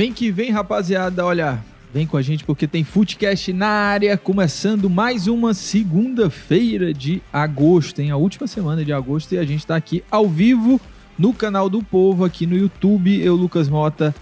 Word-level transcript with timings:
Vem 0.00 0.14
que 0.14 0.30
vem, 0.30 0.50
rapaziada, 0.50 1.26
olha, 1.26 1.62
vem 1.92 2.06
com 2.06 2.16
a 2.16 2.22
gente 2.22 2.42
porque 2.42 2.66
tem 2.66 2.82
Footcast 2.82 3.52
na 3.52 3.68
área, 3.68 4.16
começando 4.16 4.88
mais 4.88 5.26
uma 5.26 5.52
segunda-feira 5.52 6.94
de 6.94 7.20
agosto, 7.30 8.00
em 8.00 8.10
a 8.10 8.16
última 8.16 8.46
semana 8.46 8.82
de 8.82 8.94
agosto, 8.94 9.34
e 9.34 9.38
a 9.38 9.44
gente 9.44 9.66
tá 9.66 9.76
aqui 9.76 10.02
ao 10.10 10.26
vivo 10.26 10.80
no 11.18 11.34
canal 11.34 11.68
do 11.68 11.82
Povo, 11.82 12.24
aqui 12.24 12.46
no 12.46 12.56
YouTube, 12.56 13.20
eu, 13.20 13.36
Lucas 13.36 13.68
Mota, 13.68 14.14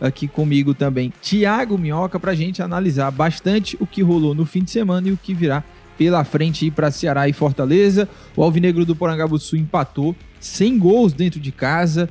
aqui 0.00 0.26
comigo 0.26 0.72
também, 0.72 1.12
Thiago 1.20 1.76
Minhoca, 1.76 2.18
pra 2.18 2.34
gente 2.34 2.62
analisar 2.62 3.10
bastante 3.10 3.76
o 3.78 3.86
que 3.86 4.00
rolou 4.00 4.34
no 4.34 4.46
fim 4.46 4.64
de 4.64 4.70
semana 4.70 5.08
e 5.08 5.12
o 5.12 5.18
que 5.18 5.34
virá 5.34 5.62
pela 5.98 6.24
frente 6.24 6.70
para 6.70 6.90
Ceará 6.90 7.28
e 7.28 7.34
Fortaleza. 7.34 8.08
O 8.34 8.42
Alvinegro 8.42 8.86
do 8.86 8.96
Porangabuçu 8.96 9.56
empatou, 9.56 10.16
sem 10.40 10.78
gols 10.78 11.12
dentro 11.12 11.38
de 11.38 11.52
casa, 11.52 12.08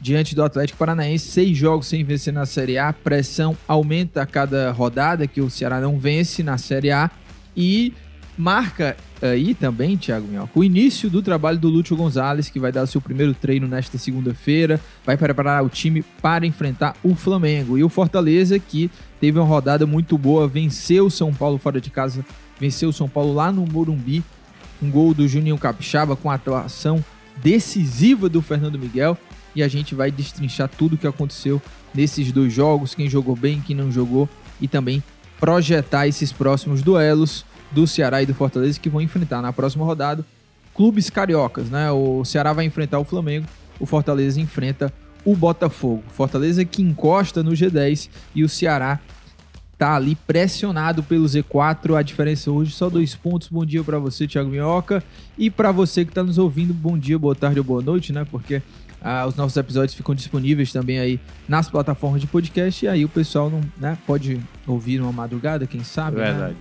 diante 0.00 0.34
do 0.34 0.42
Atlético 0.42 0.78
Paranaense, 0.78 1.28
seis 1.28 1.56
jogos 1.56 1.86
sem 1.86 2.02
vencer 2.02 2.32
na 2.32 2.46
Série 2.46 2.78
A, 2.78 2.92
pressão 2.92 3.56
aumenta 3.68 4.22
a 4.22 4.26
cada 4.26 4.70
rodada 4.70 5.26
que 5.26 5.40
o 5.40 5.50
Ceará 5.50 5.80
não 5.80 5.98
vence 5.98 6.42
na 6.42 6.56
Série 6.56 6.90
A. 6.90 7.10
E 7.54 7.92
marca 8.38 8.96
aí 9.20 9.54
também, 9.54 9.98
Thiago 9.98 10.26
Minhoca, 10.26 10.58
o 10.58 10.64
início 10.64 11.10
do 11.10 11.20
trabalho 11.20 11.58
do 11.58 11.68
Lúcio 11.68 11.94
Gonzalez, 11.94 12.48
que 12.48 12.58
vai 12.58 12.72
dar 12.72 12.84
o 12.84 12.86
seu 12.86 13.00
primeiro 13.00 13.34
treino 13.34 13.68
nesta 13.68 13.98
segunda-feira, 13.98 14.80
vai 15.04 15.16
preparar 15.16 15.62
o 15.62 15.68
time 15.68 16.02
para 16.22 16.46
enfrentar 16.46 16.96
o 17.02 17.14
Flamengo. 17.14 17.76
E 17.76 17.84
o 17.84 17.88
Fortaleza, 17.90 18.58
que 18.58 18.90
teve 19.20 19.38
uma 19.38 19.46
rodada 19.46 19.86
muito 19.86 20.16
boa, 20.16 20.48
venceu 20.48 21.06
o 21.06 21.10
São 21.10 21.34
Paulo 21.34 21.58
fora 21.58 21.80
de 21.80 21.90
casa, 21.90 22.24
venceu 22.58 22.88
o 22.88 22.92
São 22.92 23.08
Paulo 23.08 23.34
lá 23.34 23.52
no 23.52 23.66
Morumbi, 23.66 24.24
um 24.82 24.90
gol 24.90 25.12
do 25.12 25.28
Juninho 25.28 25.58
Capixaba 25.58 26.16
com 26.16 26.30
a 26.30 26.34
atuação 26.34 27.04
decisiva 27.42 28.28
do 28.28 28.40
Fernando 28.40 28.78
Miguel 28.78 29.18
e 29.54 29.62
a 29.62 29.68
gente 29.68 29.94
vai 29.94 30.10
destrinchar 30.10 30.68
tudo 30.68 30.94
o 30.94 30.98
que 30.98 31.06
aconteceu 31.06 31.60
nesses 31.94 32.30
dois 32.32 32.52
jogos, 32.52 32.94
quem 32.94 33.08
jogou 33.08 33.36
bem, 33.36 33.60
quem 33.60 33.74
não 33.74 33.90
jogou 33.90 34.28
e 34.60 34.68
também 34.68 35.02
projetar 35.38 36.06
esses 36.06 36.32
próximos 36.32 36.82
duelos 36.82 37.44
do 37.70 37.86
Ceará 37.86 38.22
e 38.22 38.26
do 38.26 38.34
Fortaleza 38.34 38.78
que 38.78 38.88
vão 38.88 39.00
enfrentar 39.00 39.40
na 39.40 39.52
próxima 39.52 39.84
rodada 39.84 40.24
clubes 40.74 41.10
cariocas, 41.10 41.68
né? 41.68 41.90
O 41.90 42.24
Ceará 42.24 42.52
vai 42.52 42.64
enfrentar 42.64 42.98
o 42.98 43.04
Flamengo, 43.04 43.46
o 43.78 43.86
Fortaleza 43.86 44.40
enfrenta 44.40 44.92
o 45.24 45.34
Botafogo. 45.34 46.02
Fortaleza 46.12 46.64
que 46.64 46.82
encosta 46.82 47.42
no 47.42 47.52
G10 47.52 48.08
e 48.34 48.44
o 48.44 48.48
Ceará 48.48 49.00
tá 49.76 49.94
ali 49.94 50.14
pressionado 50.14 51.02
pelo 51.02 51.24
Z4. 51.24 51.98
A 51.98 52.02
diferença 52.02 52.50
hoje 52.50 52.72
só 52.72 52.90
dois 52.90 53.14
pontos. 53.14 53.48
Bom 53.48 53.64
dia 53.64 53.82
para 53.82 53.98
você, 53.98 54.26
Thiago 54.26 54.50
Minhoca, 54.50 55.02
e 55.38 55.50
para 55.50 55.72
você 55.72 56.04
que 56.04 56.12
tá 56.12 56.22
nos 56.22 56.38
ouvindo, 56.38 56.74
bom 56.74 56.98
dia, 56.98 57.18
boa 57.18 57.34
tarde 57.34 57.58
ou 57.58 57.64
boa 57.64 57.82
noite, 57.82 58.12
né? 58.12 58.26
Porque 58.30 58.62
ah, 59.02 59.26
os 59.26 59.34
nossos 59.36 59.56
episódios 59.56 59.94
ficam 59.94 60.14
disponíveis 60.14 60.72
também 60.72 60.98
aí 60.98 61.20
nas 61.48 61.68
plataformas 61.70 62.20
de 62.20 62.26
podcast 62.26 62.84
e 62.84 62.88
aí 62.88 63.04
o 63.04 63.08
pessoal 63.08 63.48
não, 63.50 63.60
né, 63.78 63.96
pode 64.06 64.40
ouvir 64.66 64.98
numa 64.98 65.12
madrugada, 65.12 65.66
quem 65.66 65.82
sabe, 65.82 66.18
né? 66.18 66.24
Verdade. 66.30 66.56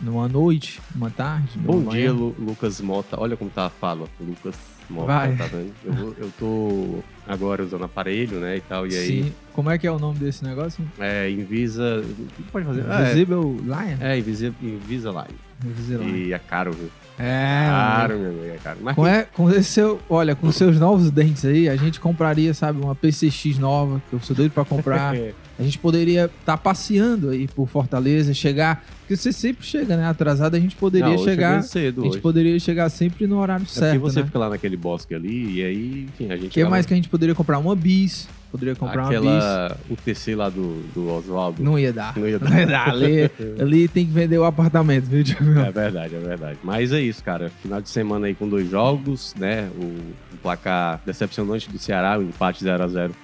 numa 0.00 0.26
noite, 0.28 0.80
uma 0.94 1.10
tarde. 1.10 1.58
Bom 1.58 1.76
numa 1.80 1.92
dia. 1.92 2.12
Lu- 2.12 2.34
Lucas 2.38 2.80
Mota. 2.80 3.18
Olha 3.20 3.36
como 3.36 3.50
tá 3.50 3.66
a 3.66 3.70
fala, 3.70 4.06
Lucas 4.20 4.56
Mota, 4.90 5.06
Vai. 5.06 5.36
tá 5.36 5.46
vendo? 5.46 5.72
Eu, 5.84 6.16
eu 6.18 6.32
tô 6.38 6.98
agora 7.26 7.62
usando 7.62 7.84
aparelho, 7.84 8.38
né, 8.38 8.56
e 8.56 8.60
tal, 8.60 8.86
e 8.86 8.96
aí 8.96 9.24
Sim. 9.24 9.32
Como 9.52 9.70
é 9.70 9.78
que 9.78 9.86
é 9.86 9.90
o 9.90 9.98
nome 9.98 10.18
desse 10.18 10.44
negócio? 10.44 10.84
é 10.98 11.30
Invisa... 11.30 12.00
o 12.00 12.26
que 12.36 12.42
Pode 12.50 12.66
fazer? 12.66 12.84
Ah, 12.90 13.02
Visible 13.02 13.36
Lion? 13.62 13.96
é, 14.00 14.14
é 14.14 14.18
Invisa, 14.18 14.52
Invisalign. 14.60 15.34
Invisalign. 15.64 16.18
E 16.26 16.32
é 16.32 16.38
caro, 16.38 16.72
viu? 16.72 16.90
É, 17.16 17.66
Caro, 17.68 18.18
meu 18.18 18.30
amigo, 18.30 18.44
é 18.46 18.58
caro. 18.62 18.78
Mas 18.82 18.96
Com, 18.96 19.06
é, 19.06 19.22
com 19.22 19.48
esse 19.50 19.64
seu, 19.70 20.00
olha, 20.10 20.34
com 20.34 20.50
seus 20.50 20.80
novos 20.80 21.10
dentes 21.12 21.44
aí, 21.44 21.68
a 21.68 21.76
gente 21.76 22.00
compraria, 22.00 22.52
sabe, 22.52 22.80
uma 22.82 22.94
PCX 22.94 23.56
nova, 23.58 24.02
que 24.10 24.16
eu 24.16 24.20
sou 24.20 24.34
doido 24.34 24.50
pra 24.50 24.64
comprar. 24.64 25.14
A 25.56 25.62
gente 25.62 25.78
poderia 25.78 26.24
estar 26.24 26.56
passeando 26.56 27.30
aí 27.30 27.46
por 27.46 27.68
Fortaleza, 27.68 28.34
chegar. 28.34 28.84
Porque 29.00 29.16
você 29.16 29.32
sempre 29.32 29.64
chega, 29.64 29.96
né? 29.96 30.04
Atrasado, 30.04 30.56
a 30.56 30.58
gente 30.58 30.74
poderia 30.74 31.10
Não, 31.10 31.18
chegar. 31.22 31.62
cedo 31.62 32.00
A 32.00 32.04
gente 32.04 32.14
hoje. 32.14 32.20
poderia 32.22 32.58
chegar 32.58 32.88
sempre 32.88 33.26
no 33.28 33.38
horário 33.38 33.62
É 33.62 33.66
porque 33.66 33.78
certo. 33.78 34.00
você 34.00 34.18
né? 34.20 34.26
fica 34.26 34.38
lá 34.38 34.50
naquele 34.50 34.76
bosque 34.76 35.14
ali, 35.14 35.60
e 35.60 35.64
aí, 35.64 36.06
enfim, 36.08 36.32
a 36.32 36.36
gente... 36.36 36.46
O 36.46 36.50
que 36.50 36.64
mais 36.64 36.86
que 36.86 36.92
a 36.92 36.96
gente 36.96 37.08
poderia 37.14 37.32
comprar? 37.34 37.58
Uma 37.58 37.76
bis. 37.76 38.28
Poderia 38.50 38.74
comprar 38.74 39.02
uma 39.02 39.08
Aquela... 39.08 39.76
O 39.88 39.94
TC 39.96 40.34
lá 40.34 40.48
do, 40.48 40.82
do 40.92 41.08
Oswaldo. 41.08 41.58
bis. 41.58 41.64
Não 41.64 41.78
ia 41.78 41.92
dar. 41.92 42.16
Não 42.18 42.28
ia 42.28 42.38
dar. 42.40 42.50
Não 42.50 42.58
ia 42.58 42.66
dar. 42.66 42.88
Ali, 42.90 43.30
ali 43.60 43.88
tem 43.88 44.04
que 44.04 44.10
vender 44.10 44.36
o 44.36 44.44
apartamento, 44.44 45.04
viu, 45.04 45.22
Thiago? 45.22 45.60
É 45.60 45.70
verdade, 45.70 46.16
é 46.16 46.18
verdade. 46.18 46.58
Mas 46.64 46.92
é 46.92 47.00
isso, 47.00 47.22
cara. 47.22 47.52
Final 47.62 47.80
de 47.80 47.88
semana 47.88 48.26
aí 48.26 48.34
com 48.34 48.48
dois 48.48 48.68
jogos, 48.68 49.32
né? 49.38 49.70
O, 49.76 49.84
o 49.84 50.36
placar 50.42 51.00
decepcionante 51.06 51.70
do 51.70 51.78
Ceará, 51.78 52.18
o 52.18 52.22
empate 52.22 52.64
0 52.64 52.82
a 52.82 52.88
0 52.88 53.14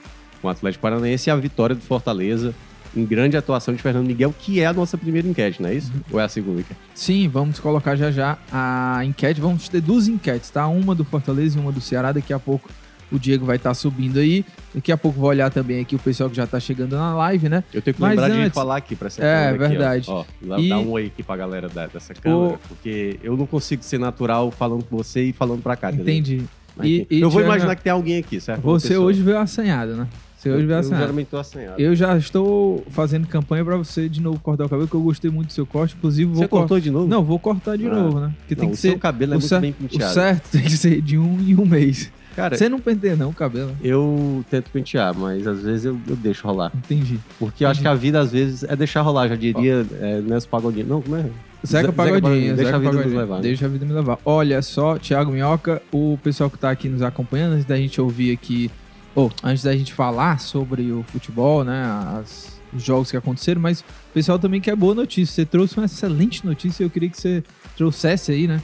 com 0.41 0.47
o 0.47 0.51
Atlético 0.51 0.83
Paranaense 0.83 1.29
e 1.29 1.33
a 1.33 1.37
vitória 1.37 1.75
do 1.75 1.83
Fortaleza 1.83 2.55
em 2.97 3.05
grande 3.05 3.37
atuação 3.37 3.75
de 3.75 3.83
Fernando 3.83 4.07
Miguel, 4.07 4.35
que 4.37 4.61
é 4.61 4.67
a 4.67 4.73
nossa 4.73 4.97
primeira 4.97 5.27
enquete, 5.29 5.61
não 5.63 5.69
é 5.69 5.75
isso? 5.75 5.93
Ou 6.11 6.19
é 6.19 6.25
a 6.25 6.29
segunda 6.29 6.61
enquete? 6.61 6.81
Sim, 6.95 7.29
vamos 7.29 7.59
colocar 7.61 7.95
já 7.97 8.11
já 8.11 8.39
a 8.53 9.01
enquete. 9.05 9.41
Vamos 9.41 9.69
ter 9.69 9.81
duas 9.81 10.07
enquetes, 10.09 10.49
tá? 10.51 10.67
Uma 10.69 10.95
do 10.95 11.05
Fortaleza 11.05 11.59
e 11.59 11.61
uma 11.61 11.73
do 11.73 11.81
Ceará. 11.81 12.13
Daqui 12.13 12.33
a 12.33 12.39
pouco 12.39 12.69
o 13.13 13.19
Diego 13.19 13.45
vai 13.45 13.57
estar 13.57 13.75
subindo 13.75 14.19
aí. 14.19 14.45
Daqui 14.75 14.93
a 14.93 14.97
pouco 14.97 15.19
vou 15.19 15.29
olhar 15.31 15.51
também 15.51 15.81
aqui 15.81 15.97
o 15.97 15.99
pessoal 15.99 16.31
que 16.31 16.37
já 16.37 16.47
tá 16.47 16.61
chegando 16.61 16.97
na 16.97 17.15
live, 17.17 17.49
né? 17.49 17.65
Eu 17.75 17.83
tenho 17.83 17.95
que 17.95 18.01
Mas 18.01 18.11
lembrar 18.11 18.29
de 18.29 18.41
antes- 18.41 18.55
falar 18.55 18.77
aqui 18.77 18.95
pra 18.95 19.09
essa 19.09 19.23
É, 19.25 19.47
câmera 19.47 19.67
aqui, 19.67 19.77
verdade. 19.77 20.07
Ó, 20.09 20.21
Ó, 20.21 20.25
dá, 20.43 20.59
E- 20.61 20.69
dá 20.69 20.79
um 20.79 20.91
oi 20.91 21.07
aqui 21.07 21.23
pra 21.23 21.37
galera 21.37 21.69
da- 21.69 21.87
dessa 21.87 22.15
câmera, 22.15 22.59
porque 22.69 23.19
eu 23.23 23.37
não 23.37 23.47
consigo 23.47 23.83
ser 23.83 23.99
natural 23.99 24.51
falando 24.51 24.85
com 24.85 24.97
você 24.97 25.25
e 25.25 25.33
falando 25.33 25.63
pra 25.63 25.77
cá, 25.77 25.89
entendeu? 25.91 26.15
Entendi. 26.15 26.43
E- 26.83 27.07
e, 27.11 27.21
eu 27.21 27.29
vou 27.29 27.43
imaginar 27.43 27.75
que 27.77 27.83
tem 27.83 27.93
alguém 27.93 28.19
aqui, 28.19 28.41
certo? 28.41 28.63
Uma 28.65 28.79
Você 28.79 28.89
pessoa. 28.89 29.07
hoje 29.07 29.23
veio 29.23 29.39
assanhado, 29.39 29.97
né? 29.97 30.07
Você 30.39 30.49
hoje 30.49 30.63
eu, 30.63 30.67
veio 30.69 30.77
eu 30.77 30.81
assanhado. 30.81 31.03
geralmente 31.03 31.27
tô 31.27 31.37
assanhado. 31.37 31.79
Eu 31.83 31.95
já 31.95 32.17
estou 32.17 32.83
fazendo 32.91 33.27
campanha 33.27 33.63
pra 33.63 33.77
você 33.77 34.09
de 34.09 34.23
novo 34.23 34.39
cortar 34.41 34.65
o 34.65 34.69
cabelo, 34.71 34.87
porque 34.89 34.97
eu 34.97 35.03
gostei 35.03 35.31
muito 35.31 35.49
do 35.49 35.53
seu 35.53 35.67
corte. 35.67 35.95
Inclusive, 35.99 36.31
vou 36.31 36.37
Você 36.43 36.49
cor- 36.49 36.61
cortou 36.61 36.81
de 36.81 36.91
novo? 36.91 37.07
Não, 37.07 37.23
vou 37.23 37.39
cortar 37.39 37.77
de 37.77 37.87
Ah. 37.87 37.93
novo, 37.95 38.21
né? 38.21 38.33
Porque 38.39 38.55
Não, 38.55 38.61
tem 38.61 38.69
o 38.69 38.73
que 38.73 38.79
seu 38.79 38.93
ser. 38.93 38.99
cabelo 38.99 39.35
é 39.35 39.37
o 39.37 39.39
muito 39.41 39.49
cer- 39.49 39.61
bem 39.61 39.71
O 39.73 39.75
penteado. 39.75 40.15
certo 40.15 40.49
tem 40.51 40.63
que 40.63 40.71
ser 40.79 41.03
de 41.03 41.19
um 41.19 41.39
em 41.41 41.55
um 41.57 41.67
mês. 41.67 42.11
Cara, 42.41 42.57
Você 42.57 42.69
não 42.69 42.81
penteia, 42.81 43.17
não, 43.17 43.31
o 43.31 43.35
cabelo. 43.35 43.77
Eu 43.83 44.45
tento 44.51 44.71
pentear, 44.71 45.15
mas 45.17 45.47
às 45.47 45.63
vezes 45.63 45.85
eu, 45.85 45.99
eu 46.09 46.17
deixo 46.17 46.47
rolar. 46.47 46.73
Entendi. 46.75 47.19
Porque 47.39 47.65
eu 47.65 47.69
acho 47.69 47.81
que 47.81 47.89
a 47.89 47.95
vida, 47.95 48.21
às 48.21 48.33
vezes, 48.33 48.63
é 48.65 48.75
deixar 48.75 49.03
rolar. 49.03 49.29
Já 49.29 49.37
diria 49.37 49.87
é, 50.01 50.21
Nelson 50.21 50.49
Pagodinho. 50.49 50.87
Não, 50.87 51.03
como 51.03 51.17
é? 51.17 51.27
Zeca 51.67 51.89
Ze- 51.89 51.93
Pagodinho, 51.93 52.57
Deixa 52.57 52.75
a 52.77 52.79
vida 52.79 52.91
Pagodinho. 52.91 53.05
nos 53.05 53.15
levar. 53.21 53.37
né? 53.37 53.43
Deixa 53.43 53.67
a 53.67 53.69
vida 53.69 53.85
me 53.85 53.93
levar. 53.93 54.19
Olha 54.25 54.63
só, 54.63 54.99
Thiago 54.99 55.31
Minhoca, 55.31 55.83
o 55.93 56.19
pessoal 56.23 56.49
que 56.49 56.59
tá 56.59 56.71
aqui 56.71 56.89
nos 56.89 57.03
acompanhando, 57.03 57.53
antes 57.53 57.67
da 57.67 57.77
gente 57.77 58.01
ouvir 58.01 58.33
aqui, 58.33 58.71
ou 59.15 59.31
antes 59.45 59.63
da 59.65 59.77
gente 59.77 59.93
falar 59.93 60.41
sobre 60.41 60.91
o 60.91 61.03
futebol, 61.09 61.63
né, 61.65 61.83
as- 62.19 62.59
os 62.73 62.83
jogos 62.83 63.11
que 63.11 63.17
aconteceram, 63.17 63.61
mas 63.61 63.81
o 63.81 63.85
pessoal 64.15 64.39
também 64.39 64.61
quer 64.61 64.75
boa 64.77 64.95
notícia. 64.95 65.35
Você 65.35 65.45
trouxe 65.45 65.77
uma 65.77 65.85
excelente 65.87 66.47
notícia, 66.47 66.83
eu 66.85 66.89
queria 66.89 67.11
que 67.11 67.21
você 67.21 67.43
trouxesse 67.77 68.31
aí, 68.33 68.47
né, 68.47 68.61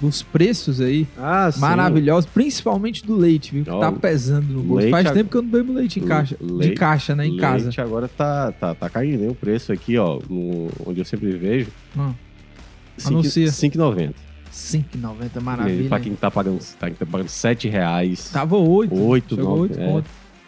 os 0.00 0.22
preços 0.22 0.80
aí, 0.80 1.06
Ah, 1.18 1.50
sim. 1.52 1.60
maravilhosos, 1.60 2.30
principalmente 2.32 3.04
do 3.04 3.16
leite, 3.16 3.52
viu, 3.52 3.64
que 3.64 3.70
Ó, 3.70 3.80
tá 3.80 3.90
pesando 3.92 4.46
no 4.52 4.62
bolso. 4.62 4.82
leite 4.82 4.90
Faz 4.92 5.10
tempo 5.12 5.30
que 5.30 5.36
eu 5.36 5.42
não 5.42 5.50
bebo 5.50 5.72
leite 5.72 5.98
em 6.00 6.04
caixa, 6.04 6.36
de 6.40 6.52
Leite- 6.52 6.74
caixa, 6.76 7.14
né, 7.16 7.26
em 7.26 7.30
Leite 7.30 7.40
casa. 7.40 7.82
agora 7.82 8.08
tá, 8.08 8.52
tá, 8.52 8.74
tá 8.74 8.88
caindo, 8.88 9.22
hein? 9.24 9.30
O 9.30 9.34
preço 9.34 9.72
aqui, 9.72 9.98
ó, 9.98 10.20
no- 10.28 10.68
onde 10.86 11.00
eu 11.00 11.04
sempre 11.04 11.30
vejo. 11.36 11.70
Ah, 11.98 12.12
cinco- 12.96 13.14
Anuncia. 13.14 13.50
5,90. 13.50 14.14
5,90, 14.50 15.38
E 15.38 15.42
maravilha. 15.42 15.88
Pra 15.88 16.00
quem 16.00 16.14
tá 16.14 16.30
pagando, 16.30 16.58
tá, 16.78 16.90
tá 16.90 17.06
pagando 17.06 17.28
7 17.28 17.68
reais. 17.68 18.30
Tava 18.32 18.56
8. 18.56 18.94
8, 18.94 19.34
Chegou 19.36 19.56
9. 19.58 19.74
8 19.74 19.80
é. 19.80 20.02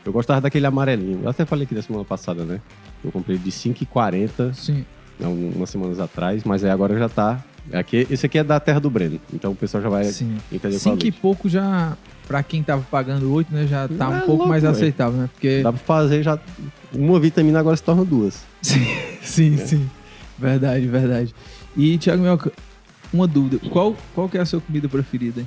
Eu 0.05 0.13
gostava 0.13 0.41
daquele 0.41 0.67
amarelinho. 0.67 1.21
Eu 1.23 1.29
até 1.29 1.45
falei 1.45 1.65
aqui 1.65 1.75
da 1.75 1.83
semana 1.83 2.05
passada, 2.05 2.45
né? 2.45 2.61
Eu 3.05 3.13
comprei 3.13 3.37
de 3.37 3.51
5,40 3.51 4.53
Sim. 4.55 4.85
há 5.23 5.29
um- 5.29 5.53
umas 5.57 5.69
semanas 5.71 6.01
atrás, 6.01 6.43
mas 6.45 6.65
aí 6.65 6.71
agora 6.71 6.99
já 6.99 7.09
tá. 7.09 7.45
Aqui, 7.73 8.07
esse 8.11 8.27
aqui 8.27 8.39
é 8.39 8.45
da 8.45 8.59
terra 8.59 8.81
do 8.81 8.91
Breno. 8.91 9.21
Então 9.33 9.53
o 9.53 9.57
pessoal 9.57 9.83
já 9.83 9.89
vai 9.89 10.05
Sim. 10.05 10.37
entender 10.53 10.79
qual 10.81 10.95
Cinco 10.97 11.07
e 11.07 11.13
pouco 11.13 11.49
já, 11.49 11.97
pra 12.27 12.43
quem 12.43 12.63
tava 12.63 12.83
pagando 12.91 13.33
8, 13.33 13.53
né, 13.55 13.67
já 13.67 13.87
tá 13.89 14.05
É 14.05 14.09
um 14.09 14.13
pouco 14.21 14.31
louco, 14.33 14.49
mais 14.49 14.63
velho. 14.63 14.75
aceitável, 14.75 15.21
né? 15.21 15.29
Porque. 15.33 15.63
Dá 15.63 15.73
pra 15.73 15.81
fazer 15.81 16.23
já. 16.23 16.39
Uma 16.93 17.21
vitamina 17.21 17.61
agora 17.61 17.77
se 17.77 17.83
torna 17.83 18.05
duas. 18.05 18.45
Sim, 18.63 18.85
sim, 19.23 19.55
É. 19.55 19.67
sim. 19.67 19.91
Verdade, 20.39 20.87
verdade. 20.87 21.35
E, 21.77 21.99
Thiago 21.99 22.23
Melca, 22.23 22.51
uma 23.13 23.27
dúvida. 23.27 23.59
Qual, 23.69 23.95
qual 24.15 24.29
que 24.29 24.39
é 24.39 24.41
a 24.41 24.47
sua 24.47 24.61
comida 24.61 24.89
preferida? 24.89 25.45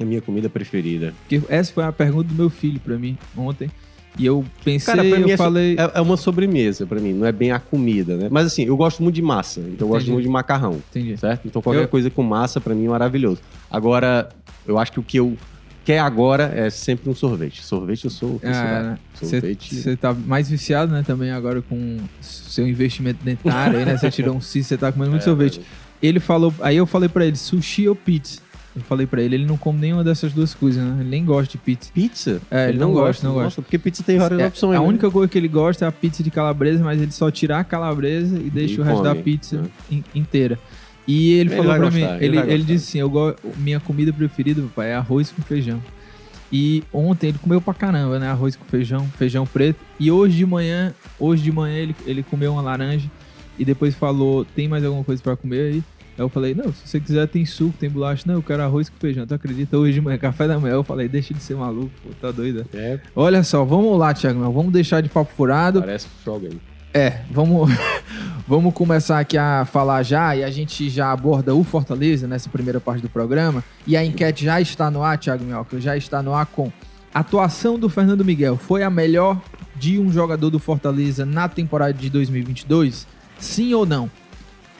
A 0.00 0.04
minha 0.04 0.22
comida 0.22 0.48
preferida. 0.48 1.12
Porque 1.28 1.42
essa 1.52 1.72
foi 1.72 1.84
a 1.84 1.92
pergunta 1.92 2.28
do 2.28 2.34
meu 2.34 2.48
filho 2.48 2.80
pra 2.80 2.96
mim 2.96 3.18
ontem. 3.36 3.70
E 4.18 4.26
eu 4.26 4.44
pensei, 4.62 4.94
Cara, 4.94 5.06
eu 5.06 5.28
é, 5.28 5.36
falei. 5.38 5.76
é, 5.94 6.00
uma 6.00 6.18
sobremesa 6.18 6.86
pra 6.86 7.00
mim, 7.00 7.14
não 7.14 7.26
é 7.26 7.32
bem 7.32 7.50
a 7.50 7.58
comida, 7.58 8.14
né? 8.16 8.28
Mas 8.30 8.46
assim, 8.46 8.64
eu 8.64 8.76
gosto 8.76 9.02
muito 9.02 9.14
de 9.14 9.22
massa, 9.22 9.60
então 9.60 9.86
eu 9.86 9.88
gosto 9.88 10.02
Entendi. 10.02 10.12
muito 10.12 10.24
de 10.26 10.30
macarrão, 10.30 10.82
Entendi. 10.90 11.16
certo? 11.16 11.46
Então 11.48 11.62
qualquer 11.62 11.84
Eu- 11.84 11.88
coisa 11.88 12.10
com 12.10 12.22
massa 12.22 12.60
pra 12.60 12.74
mim 12.74 12.84
é 12.84 12.88
maravilhoso. 12.90 13.40
Agora, 13.70 14.28
eu 14.66 14.78
acho 14.78 14.92
que 14.92 15.00
o 15.00 15.02
que 15.02 15.16
eu 15.18 15.34
quero 15.82 16.04
agora 16.04 16.52
é 16.54 16.68
sempre 16.68 17.08
um 17.08 17.14
sorvete. 17.14 17.64
Sorvete 17.64 18.04
eu 18.04 18.10
sou. 18.10 18.38
Ah, 18.44 18.98
Sorvete. 19.14 19.74
Você 19.76 19.96
tá 19.96 20.12
mais 20.12 20.50
viciado, 20.50 20.92
né, 20.92 21.02
também 21.06 21.30
agora 21.30 21.62
com 21.62 21.96
seu 22.20 22.68
investimento 22.68 23.24
dentário 23.24 23.78
aí, 23.78 23.84
né? 23.86 23.96
Você 23.96 24.10
tirou 24.10 24.36
um 24.36 24.42
cis, 24.42 24.66
você 24.66 24.76
tá 24.76 24.92
comendo 24.92 25.12
muito 25.12 25.22
É, 25.22 25.24
sorvete. 25.24 25.62
Ele 26.02 26.20
falou, 26.20 26.52
aí 26.60 26.76
eu 26.76 26.84
falei 26.86 27.08
pra 27.08 27.24
ele, 27.24 27.36
sushi 27.36 27.88
ou 27.88 27.94
pizza? 27.96 28.41
Eu 28.74 28.80
falei 28.82 29.06
pra 29.06 29.20
ele, 29.20 29.34
ele 29.34 29.44
não 29.46 29.58
come 29.58 29.78
nenhuma 29.78 30.02
dessas 30.02 30.32
duas 30.32 30.54
coisas, 30.54 30.82
né? 30.82 30.96
Ele 31.00 31.08
nem 31.10 31.24
gosta 31.24 31.52
de 31.52 31.58
pizza. 31.58 31.90
Pizza? 31.92 32.40
É, 32.50 32.70
ele 32.70 32.78
não 32.78 32.90
gosta, 32.92 33.26
não 33.28 33.34
Nossa, 33.38 33.60
porque 33.60 33.78
pizza 33.78 34.02
tem 34.02 34.18
várias 34.18 34.40
É, 34.40 34.46
opções. 34.46 34.78
a 34.78 34.80
né? 34.80 34.86
única 34.88 35.10
coisa 35.10 35.28
que 35.30 35.36
ele 35.36 35.48
gosta 35.48 35.84
é 35.84 35.88
a 35.88 35.92
pizza 35.92 36.22
de 36.22 36.30
calabresa, 36.30 36.82
mas 36.82 37.00
ele 37.00 37.12
só 37.12 37.30
tira 37.30 37.58
a 37.58 37.64
calabresa 37.64 38.38
e 38.38 38.48
deixa 38.48 38.76
E 38.76 38.80
o 38.80 38.82
resto 38.82 39.02
da 39.02 39.14
pizza 39.14 39.60
né? 39.60 39.68
in- 39.90 40.04
inteira. 40.14 40.58
E 41.06 41.32
ele, 41.32 41.40
Ele 41.40 41.50
falou 41.50 41.74
pra 41.74 41.78
gostar, 41.84 41.90
mim, 42.18 42.24
ele 42.24 42.38
ele, 42.38 42.52
ele 42.52 42.62
disse 42.62 42.88
assim, 42.90 42.98
eu 43.00 43.10
go... 43.10 43.34
minha 43.58 43.78
comida 43.78 44.10
preferida, 44.12 44.62
papai, 44.62 44.90
é 44.90 44.94
arroz 44.94 45.30
com 45.30 45.42
feijão. 45.42 45.82
E 46.50 46.82
ontem 46.92 47.28
ele 47.28 47.38
comeu 47.38 47.60
pra 47.60 47.74
caramba, 47.74 48.18
né? 48.18 48.28
Arroz 48.28 48.56
com 48.56 48.64
feijão, 48.64 49.06
feijão 49.18 49.46
preto. 49.46 49.80
E 49.98 50.10
hoje 50.10 50.36
de 50.36 50.46
manhã, 50.46 50.94
hoje 51.18 51.42
de 51.42 51.50
manhã 51.52 51.74
ele, 51.76 51.96
ele 52.06 52.22
comeu 52.22 52.52
uma 52.52 52.62
laranja 52.62 53.10
e 53.58 53.64
depois 53.64 53.94
falou, 53.94 54.44
tem 54.44 54.66
mais 54.68 54.82
alguma 54.84 55.02
coisa 55.04 55.22
pra 55.22 55.36
comer 55.36 55.72
aí? 55.74 55.82
Aí 56.16 56.22
eu 56.24 56.28
falei, 56.28 56.54
não, 56.54 56.72
se 56.72 56.86
você 56.86 57.00
quiser 57.00 57.26
tem 57.28 57.44
suco, 57.46 57.74
tem 57.78 57.88
bolacha. 57.88 58.24
Não, 58.26 58.34
eu 58.34 58.42
quero 58.42 58.62
arroz 58.62 58.88
com 58.90 58.96
feijão. 58.98 59.26
Tu 59.26 59.34
acredita? 59.34 59.76
Hoje 59.78 59.94
de 59.94 60.00
manhã, 60.00 60.18
café 60.18 60.46
da 60.46 60.58
manhã, 60.58 60.74
eu 60.74 60.84
falei, 60.84 61.08
deixa 61.08 61.32
de 61.32 61.42
ser 61.42 61.56
maluco, 61.56 61.90
pô, 62.02 62.10
tá 62.20 62.30
doido. 62.30 62.58
né? 62.58 62.64
É, 62.74 63.00
Olha 63.16 63.42
só, 63.42 63.64
vamos 63.64 63.98
lá, 63.98 64.12
Thiago, 64.12 64.38
Mel, 64.38 64.52
vamos 64.52 64.72
deixar 64.72 65.00
de 65.00 65.08
papo 65.08 65.32
furado. 65.34 65.80
parece 65.80 66.06
que 66.06 66.24
joga 66.24 66.48
aí. 66.48 66.60
É, 66.94 67.20
vamos, 67.30 67.70
vamos 68.46 68.74
começar 68.74 69.18
aqui 69.18 69.38
a 69.38 69.64
falar 69.64 70.02
já 70.02 70.36
e 70.36 70.44
a 70.44 70.50
gente 70.50 70.90
já 70.90 71.10
aborda 71.10 71.54
o 71.54 71.64
Fortaleza 71.64 72.26
nessa 72.26 72.50
primeira 72.50 72.78
parte 72.78 73.00
do 73.00 73.08
programa. 73.08 73.64
E 73.86 73.96
a 73.96 74.04
enquete 74.04 74.44
já 74.44 74.60
está 74.60 74.90
no 74.90 75.02
ar, 75.02 75.16
Thiago 75.16 75.42
Minhoca, 75.42 75.80
já 75.80 75.96
está 75.96 76.22
no 76.22 76.34
ar 76.34 76.44
com 76.44 76.70
atuação 77.14 77.78
do 77.78 77.88
Fernando 77.88 78.22
Miguel. 78.24 78.58
Foi 78.58 78.82
a 78.82 78.90
melhor 78.90 79.40
de 79.74 79.98
um 79.98 80.12
jogador 80.12 80.50
do 80.50 80.58
Fortaleza 80.58 81.24
na 81.24 81.48
temporada 81.48 81.94
de 81.94 82.10
2022? 82.10 83.06
Sim 83.38 83.72
ou 83.72 83.86
não? 83.86 84.10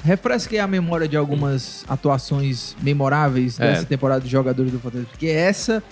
Refresque 0.04 0.58
a 0.58 0.66
memória 0.66 1.06
de 1.06 1.16
algumas 1.16 1.84
atuações 1.88 2.76
memoráveis 2.82 3.58
É. 3.60 3.68
dessa 3.72 3.84
temporada 3.84 4.20
de 4.24 4.28
jogadores 4.30 4.72
do 4.72 4.78
Fortaleza, 4.80 5.08
porque 5.10 5.26
essa 5.26 5.82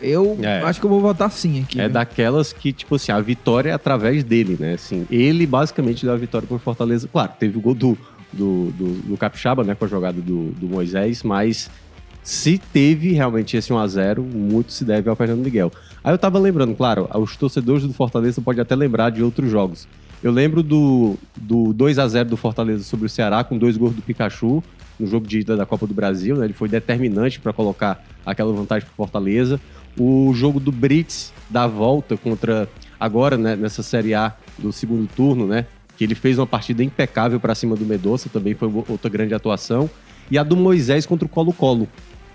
eu 0.00 0.36
É. 0.42 0.60
acho 0.62 0.78
que 0.80 0.84
eu 0.84 0.90
vou 0.90 1.00
votar 1.00 1.30
sim 1.30 1.62
aqui. 1.62 1.80
É 1.80 1.84
viu? 1.84 1.92
daquelas 1.94 2.52
que, 2.52 2.72
tipo 2.72 2.96
assim, 2.96 3.10
a 3.12 3.20
vitória 3.20 3.70
é 3.70 3.72
através 3.72 4.22
dele, 4.22 4.56
né? 4.60 4.74
Assim, 4.74 5.06
ele 5.10 5.46
basicamente 5.46 6.04
deu 6.04 6.12
a 6.12 6.16
vitória 6.18 6.46
pro 6.46 6.58
Fortaleza. 6.58 7.08
Claro, 7.10 7.32
teve 7.38 7.56
o 7.56 7.60
gol 7.60 7.74
do, 7.74 7.96
do, 8.32 8.70
do, 8.72 8.92
do 9.08 9.16
Capixaba, 9.16 9.64
né? 9.64 9.74
Com 9.74 9.86
a 9.86 9.88
jogada 9.88 10.20
do, 10.20 10.50
do 10.52 10.66
Moisés, 10.66 11.22
mas 11.22 11.70
se 12.22 12.58
teve 12.58 13.12
realmente 13.12 13.56
esse 13.56 13.70
1x0, 13.72 14.18
muito 14.20 14.72
se 14.72 14.84
deve 14.84 15.08
ao 15.08 15.16
Fernando 15.16 15.42
Miguel. 15.42 15.72
Aí 16.02 16.12
eu 16.12 16.18
tava 16.18 16.38
lembrando, 16.38 16.74
claro, 16.74 17.08
os 17.14 17.34
torcedores 17.36 17.84
do 17.86 17.92
Fortaleza 17.94 18.42
podem 18.42 18.60
até 18.60 18.74
lembrar 18.74 19.08
de 19.10 19.22
outros 19.22 19.50
jogos. 19.50 19.88
Eu 20.24 20.32
lembro 20.32 20.62
do, 20.62 21.18
do 21.36 21.74
2 21.74 21.98
a 21.98 22.08
0 22.08 22.30
do 22.30 22.36
Fortaleza 22.38 22.82
sobre 22.82 23.04
o 23.04 23.08
Ceará, 23.10 23.44
com 23.44 23.58
dois 23.58 23.76
gols 23.76 23.94
do 23.94 24.00
Pikachu, 24.00 24.64
no 24.98 25.06
jogo 25.06 25.26
de 25.26 25.40
ida 25.40 25.54
da 25.54 25.66
Copa 25.66 25.86
do 25.86 25.92
Brasil, 25.92 26.34
né? 26.34 26.46
Ele 26.46 26.54
foi 26.54 26.66
determinante 26.66 27.38
para 27.38 27.52
colocar 27.52 28.02
aquela 28.24 28.50
vantagem 28.50 28.88
pro 28.88 28.96
Fortaleza. 28.96 29.60
O 30.00 30.32
jogo 30.32 30.58
do 30.58 30.72
Brits 30.72 31.30
da 31.50 31.66
volta 31.66 32.16
contra 32.16 32.66
agora, 32.98 33.36
né, 33.36 33.54
nessa 33.54 33.82
Série 33.82 34.14
A 34.14 34.34
do 34.58 34.72
segundo 34.72 35.06
turno, 35.14 35.46
né? 35.46 35.66
Que 35.94 36.04
ele 36.04 36.14
fez 36.14 36.38
uma 36.38 36.46
partida 36.46 36.82
impecável 36.82 37.38
para 37.38 37.54
cima 37.54 37.76
do 37.76 37.84
Medoça, 37.84 38.30
também 38.30 38.54
foi 38.54 38.72
outra 38.88 39.10
grande 39.10 39.34
atuação. 39.34 39.90
E 40.30 40.38
a 40.38 40.42
do 40.42 40.56
Moisés 40.56 41.04
contra 41.04 41.26
o 41.26 41.28
Colo-Colo. 41.28 41.86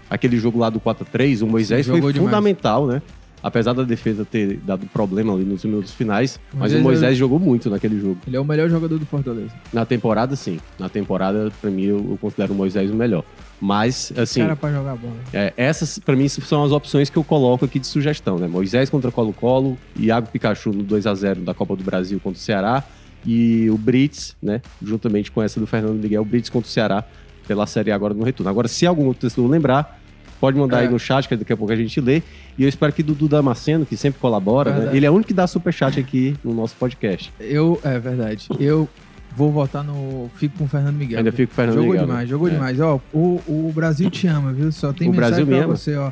Aquele 0.07 0.37
jogo 0.37 0.59
lá 0.59 0.69
do 0.69 0.79
4 0.79 1.07
a 1.07 1.11
3 1.11 1.41
o 1.41 1.47
Moisés 1.47 1.87
Sim, 1.87 1.93
foi 1.93 2.01
demais. 2.01 2.17
fundamental, 2.17 2.85
né? 2.85 3.01
Apesar 3.41 3.71
da 3.73 3.83
defesa 3.83 4.25
ter 4.25 4.57
dado 4.57 4.85
problema 4.87 5.33
ali 5.33 5.45
nos 5.45 5.63
minutos 5.63 5.93
finais, 5.93 6.37
mas 6.51 6.59
Moisés 6.59 6.81
o 6.81 6.83
Moisés 6.83 7.11
é- 7.13 7.15
jogou 7.15 7.39
muito 7.39 7.69
naquele 7.69 7.99
jogo. 7.99 8.17
Ele 8.27 8.35
é 8.35 8.39
o 8.39 8.43
melhor 8.43 8.69
jogador 8.69 8.97
do 8.97 9.05
Fortaleza. 9.05 9.51
Na 9.71 9.85
temporada, 9.85 10.35
sim. 10.35 10.59
Na 10.77 10.89
temporada, 10.89 11.49
pra 11.61 11.69
mim, 11.71 11.83
eu, 11.83 12.17
considero 12.19 12.53
o 12.53 12.55
Moisés 12.55 12.91
o 12.91 12.95
melhor. 12.95 13.23
Mas, 13.61 14.11
assim, 14.17 14.41
Cara 14.41 14.55
pra 14.55 14.71
jogar 14.71 14.95
bola. 14.95 15.13
é, 15.33 15.53
essas, 15.57 15.99
pra 15.99 16.15
mim, 16.15 16.27
são 16.27 16.63
as 16.63 16.71
opções 16.71 17.09
que 17.09 17.17
eu 17.17 17.23
coloco 17.23 17.63
aqui 17.65 17.79
de 17.79 17.87
sugestão, 17.87 18.37
né? 18.37 18.47
Moisés 18.47 18.89
contra 18.89 19.11
Colo-Colo, 19.11 19.77
Iago 19.97 20.27
Pikachu 20.27 20.71
no 20.71 20.83
2 20.83 21.05
a 21.07 21.13
0 21.15 21.41
da 21.41 21.53
Copa 21.53 21.75
do 21.75 21.83
Brasil 21.83 22.19
contra 22.19 22.37
o 22.37 22.41
Ceará 22.41 22.83
e 23.25 23.69
o 23.69 23.77
Brits, 23.77 24.35
né? 24.41 24.61
Juntamente 24.81 25.31
com 25.31 25.41
essa 25.41 25.59
do 25.59 25.67
Fernando 25.67 26.01
Miguel, 26.01 26.21
o 26.21 26.25
Brits 26.25 26.49
contra 26.49 26.67
o 26.67 26.71
Ceará 26.71 27.03
pela 27.47 27.65
Série 27.65 27.91
A 27.91 27.95
agora 27.95 28.13
no 28.13 28.23
retorno. 28.23 28.49
Agora, 28.49 28.67
se 28.67 28.85
algum 28.85 29.05
outro 29.05 29.21
torcedor 29.21 29.49
lembrar, 29.49 29.98
pode 30.39 30.57
mandar 30.57 30.79
É. 30.79 30.81
aí 30.81 30.89
no 30.89 30.97
chat, 30.99 31.27
que 31.27 31.35
daqui 31.35 31.53
a 31.53 31.57
pouco 31.57 31.71
a 31.71 31.75
gente 31.75 31.99
lê. 32.01 32.21
E 32.57 32.63
eu 32.63 32.69
espero 32.69 32.91
que 32.93 33.03
Dudu 33.03 33.27
Damasceno, 33.27 33.85
que 33.85 33.95
sempre 33.97 34.19
colabora, 34.19 34.73
né? 34.73 34.91
Ele 34.95 35.05
é 35.05 35.09
o 35.09 35.13
único 35.13 35.27
que 35.27 35.33
dá 35.33 35.45
superchat 35.47 35.99
aqui 35.99 36.35
no 36.43 36.53
nosso 36.53 36.75
podcast. 36.75 37.31
Eu, 37.39 37.79
é 37.83 37.97
verdade. 37.99 38.47
Eu 38.59 38.87
vou 39.35 39.51
votar 39.51 39.83
no. 39.83 40.29
Fico 40.35 40.57
com 40.57 40.63
o 40.65 40.67
Fernando 40.67 40.95
Miguel. 40.95 41.19
Ainda 41.19 41.31
fico 41.31 41.47
com 41.49 41.53
o 41.53 41.55
Fernando 41.55 41.75
jogou 41.75 41.91
Miguel, 41.91 42.05
demais, 42.05 42.21
né? 42.21 42.27
jogou 42.27 42.47
É. 42.47 42.51
demais. 42.51 42.79
Ó, 42.79 42.99
o, 43.13 43.41
o 43.47 43.71
Brasil 43.73 44.09
te 44.09 44.27
ama, 44.27 44.51
viu? 44.51 44.71
Só 44.71 44.91
tem 44.91 45.07
O 45.07 45.11
mensagem 45.11 45.45
Brasil 45.45 45.67
pra 45.67 45.67
você, 45.75 45.95
ó. 45.95 46.11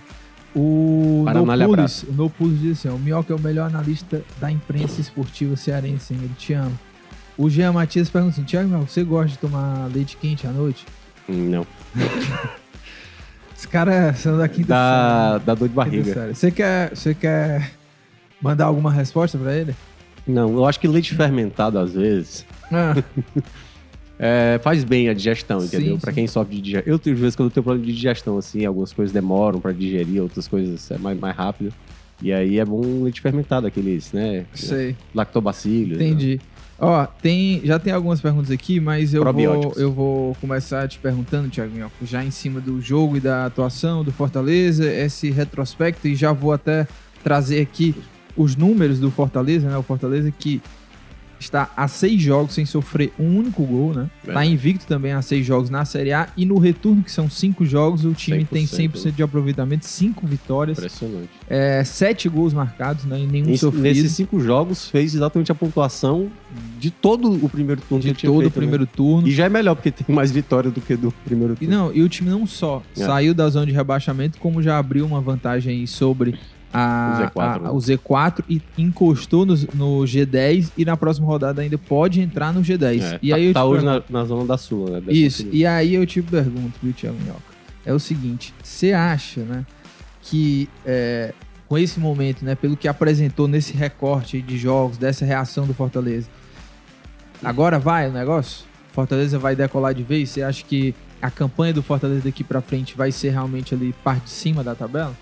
O 0.56 1.24
Nopulis, 1.45 2.03
o 2.03 2.13
Nopulis 2.13 2.59
diz 2.59 2.79
assim: 2.79 2.89
o 2.95 2.97
Minhoca 2.97 3.31
é 3.31 3.35
o 3.35 3.39
melhor 3.39 3.68
analista 3.68 4.24
da 4.39 4.51
imprensa 4.51 5.00
esportiva 5.01 5.56
cearense, 5.56 6.13
hein? 6.13 6.19
ele 6.24 6.33
te 6.38 6.53
ama. 6.53 6.71
O 7.38 7.47
Jean 7.50 7.71
Matias 7.74 8.09
pergunta 8.09 8.33
assim: 8.33 8.44
Tiago, 8.44 8.69
você 8.79 9.03
gosta 9.03 9.27
de 9.31 9.38
tomar 9.38 9.88
leite 9.94 10.18
quente 10.18 10.47
à 10.47 10.51
noite? 10.51 10.85
Hum, 11.29 11.50
Não. 11.50 11.68
Esse 13.57 13.68
cara 13.68 14.13
são 14.13 14.38
da 14.38 14.48
quinta 14.48 14.68
Dá, 14.68 15.38
dá 15.39 15.56
dor 15.56 15.68
de 15.68 15.74
série. 15.74 15.89
Barriga. 15.89 16.13
série. 16.13 16.36
Você 16.36 16.51
quer, 16.51 16.89
você 16.95 17.13
quer 17.15 17.71
mandar 18.39 18.65
alguma 18.65 18.92
resposta 18.92 19.36
pra 19.38 19.56
ele? 19.56 19.75
Não, 20.27 20.54
eu 20.54 20.65
acho 20.65 20.80
que 20.80 20.88
leite 20.88 21.15
fermentado, 21.15 21.80
às 21.80 21.94
vezes, 21.94 22.45
Ah, 22.71 22.94
É, 24.19 24.59
faz 24.63 24.83
bem 24.83 25.09
a 25.09 25.13
digestão, 25.13 25.63
entendeu? 25.63 26.00
Sim. 26.00 26.12
quem 26.12 26.25
sofre 26.27 26.56
de 26.56 26.62
digestão. 26.62 26.92
Eu, 26.92 26.95
às 27.13 27.19
vezes, 27.19 27.36
quando 27.36 27.50
eu 27.50 27.54
tenho 27.54 27.63
problema 27.63 27.86
de 27.86 27.94
digestão, 27.94 28.38
assim, 28.38 28.65
algumas 28.65 28.92
coisas 28.92 29.13
demoram 29.13 29.60
pra 29.60 29.71
digerir, 29.71 30.21
outras 30.24 30.48
coisas 30.48 30.89
é 30.89 30.98
mais, 30.98 31.19
mais 31.19 31.36
rápido. 31.36 31.71
E 32.22 32.34
aí 32.34 32.58
é 32.58 32.65
bom 32.65 33.03
leite 33.03 33.22
fermentado, 33.22 33.67
aqueles, 33.67 34.12
né? 34.12 34.46
sei. 34.55 34.96
Lactobacillus. 35.13 35.98
Entendi. 35.98 36.41
Ó, 36.79 37.05
tem, 37.05 37.62
já 37.63 37.79
tem 37.79 37.91
algumas 37.91 38.22
perguntas 38.22 38.51
aqui, 38.51 38.79
mas 38.79 39.13
eu 39.13 39.24
vou, 39.24 39.74
eu 39.77 39.91
vou 39.91 40.36
começar 40.36 40.88
te 40.88 41.00
perguntando, 41.00 41.50
Thiago 41.50 41.74
Minhoca, 41.74 41.96
já 42.03 42.24
em 42.24 42.29
cima 42.29 42.62
do 42.62 42.79
jogo 42.79 43.17
e 43.17 43.19
da 43.19 43.46
atuação 43.48 44.03
do 44.03 44.12
Fortaleza, 44.12 44.86
esse 44.86 45.31
retrospecto, 45.31 46.07
e 46.07 46.15
já 46.15 46.31
vou 46.31 46.53
até 46.53 46.88
trazer 47.24 47.62
aqui 47.62 47.96
os 48.36 48.55
números 48.55 49.00
do 49.00 49.10
Fortaleza, 49.10 49.67
né? 49.67 49.77
O 49.77 49.81
Fortaleza 49.81 50.31
que 50.31 50.62
está 51.39 51.70
a 51.75 51.88
seis 51.88 52.22
jogos 52.22 52.53
sem 52.56 52.65
sofrer 52.65 53.12
um 53.20 53.38
único 53.38 53.63
gol, 53.63 53.94
né? 53.94 54.03
Tá 54.22 54.25
Verdade. 54.34 54.51
invicto 54.51 54.86
também 54.88 55.12
a 55.13 55.22
seis 55.22 55.46
jogos 55.46 55.70
na 55.70 55.86
Série 55.86 56.12
A, 56.13 56.27
e 56.36 56.46
no 56.46 56.58
retorno, 56.58 57.03
que 57.03 57.12
são 57.12 57.29
cinco 57.29 57.65
jogos, 57.65 58.06
o 58.06 58.13
time 58.13 58.44
tem 58.46 58.65
100%, 58.65 58.91
100% 58.94 59.12
de 59.15 59.24
aproveitamento, 59.24 59.86
cinco 59.86 60.25
vitórias, 60.27 60.77
Impressionante. 60.77 61.29
é, 61.50 61.84
sete 61.84 62.27
gols 62.29 62.53
marcados, 62.53 63.06
né? 63.06 63.20
E 63.20 63.25
nenhum 63.27 63.48
Nesse- 63.48 63.60
sofrido. 63.62 63.84
nesses 63.84 64.12
cinco 64.13 64.39
jogos, 64.39 64.89
fez 64.89 65.13
exatamente 65.15 65.51
a 65.51 65.56
pontuação 65.56 66.29
de 66.79 66.89
todo 66.91 67.32
o 67.44 67.50
primeiro 67.50 67.82
turno 67.82 68.03
de 68.03 68.13
todo 68.13 68.38
o 68.38 68.39
feito, 68.41 68.53
né? 68.53 68.60
primeiro 68.62 68.86
turno. 68.86 69.27
E 69.27 69.32
já 69.32 69.46
é 69.46 69.50
melhor, 69.50 69.75
porque 69.75 69.91
tem 69.91 70.15
mais 70.15 70.32
vitória 70.32 70.72
do 70.72 70.79
que 70.82 70.96
do 70.96 71.12
primeiro 71.25 71.53
E 71.53 71.65
turno. 71.65 71.74
não, 71.75 71.94
e 71.94 72.01
o 72.01 72.10
time 72.10 72.29
não 72.29 72.46
só 72.48 72.82
É. 72.98 73.06
saiu 73.06 73.34
da 73.34 73.50
zona 73.50 73.65
de 73.65 73.72
rebaixamento, 73.72 74.38
como 74.39 74.62
já 74.62 74.77
abriu 74.77 75.06
uma 75.06 75.22
vantagem 75.22 75.74
aí 75.82 75.88
sobre 75.88 76.36
a, 76.74 77.31
O 77.33 77.39
Z4, 77.39 77.41
a- 77.55 77.59
né? 77.59 77.69
o 77.69 77.77
Z4 77.77 78.43
e 78.50 78.62
encostou 78.77 79.45
no, 79.45 79.53
no 79.74 80.00
G10 80.05 80.71
e 80.77 80.83
na 80.86 80.95
próxima 80.97 81.25
rodada 81.27 81.62
ainda 81.62 81.77
pode 81.77 82.19
entrar 82.21 82.53
no 82.53 82.62
G10. 82.62 83.01
É, 83.01 83.19
e 83.21 83.29
tá, 83.29 83.36
aí 83.36 83.45
eu 83.45 83.53
tá 83.53 83.62
te 83.62 83.65
hoje 83.65 83.86
pergunto- 83.86 84.05
na, 84.13 84.19
na 84.19 84.25
zona 84.25 84.45
da 84.45 84.57
Sul, 84.57 84.89
né? 84.89 85.01
Isso, 85.07 85.47
e 85.51 85.65
aí 85.65 85.93
eu 85.95 86.05
te 86.05 86.21
pergunto, 86.21 86.74
viu, 86.83 86.93
Thiago 86.93 87.17
Minhoca? 87.19 87.41
É 87.86 87.93
o 87.93 88.00
seguinte, 88.00 88.53
você 88.62 88.91
acha, 88.91 89.41
né, 89.41 89.65
que 90.21 90.67
é, 90.86 91.33
com 91.69 91.77
esse 91.77 92.00
momento, 92.00 92.43
né, 92.43 92.53
pelo 92.53 92.75
que 92.75 92.88
apresentou 92.88 93.47
nesse 93.47 93.74
recorte 93.74 94.41
de 94.41 94.57
jogos, 94.57 94.97
dessa 94.97 95.24
reação 95.25 95.65
do 95.65 95.74
Fortaleza, 95.74 96.27
agora 97.43 97.79
vai 97.79 98.09
o 98.09 98.12
negócio? 98.12 98.65
Fortaleza 98.91 99.38
vai 99.38 99.55
decolar 99.55 99.93
de 99.93 100.03
vez? 100.03 100.29
Você 100.31 100.41
acha 100.41 100.63
que 100.65 100.93
a 101.21 101.29
campanha 101.29 101.74
do 101.74 101.83
Fortaleza 101.83 102.21
daqui 102.24 102.43
pra 102.43 102.62
frente 102.62 102.95
vai 102.97 103.12
ser 103.12 103.29
realmente 103.29 103.74
ali 103.74 103.93
parte 104.03 104.24
de 104.25 104.29
cima 104.31 104.63
da 104.63 104.74
tabela? 104.75 105.15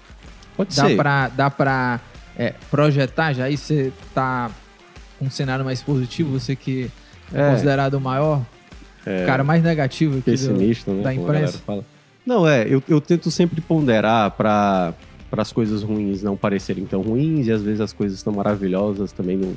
Pode 0.56 0.76
Dá 0.76 0.88
ser. 0.88 0.96
pra, 0.96 1.28
dá 1.30 1.50
pra 1.50 2.00
é, 2.38 2.54
projetar 2.70 3.34
já? 3.34 3.46
Aí 3.46 3.58
você 3.58 3.92
tá 4.14 4.50
com 5.20 5.26
um 5.26 5.30
cenário 5.30 5.64
mais 5.66 5.82
positivo, 5.82 6.32
você 6.40 6.56
que 6.56 6.90
é, 7.34 7.42
É. 7.48 7.52
considerado 7.52 7.96
o 7.96 8.02
maior, 8.02 8.42
É. 9.06 9.26
cara 9.26 9.44
mais 9.44 9.64
negativo 9.64 10.14
aqui 10.14 10.22
do, 10.22 10.32
pessimista, 10.32 10.92
né? 10.92 11.04
da 11.04 11.14
imprensa. 11.14 11.60
fala. 11.66 11.84
Não, 12.26 12.48
é, 12.48 12.66
eu, 12.68 12.82
eu 12.88 13.00
tento 13.00 13.30
sempre 13.32 13.62
ponderar 13.62 14.32
para 14.32 14.94
para 15.30 15.42
as 15.42 15.52
coisas 15.52 15.84
ruins 15.84 16.24
não 16.24 16.38
parecerem 16.38 16.86
tão 16.86 17.02
ruins 17.02 17.48
e 17.48 17.52
às 17.52 17.62
vezes 17.62 17.82
as 17.82 17.92
coisas 17.92 18.22
tão 18.24 18.32
maravilhosas 18.32 19.12
também, 19.12 19.36
não, 19.36 19.54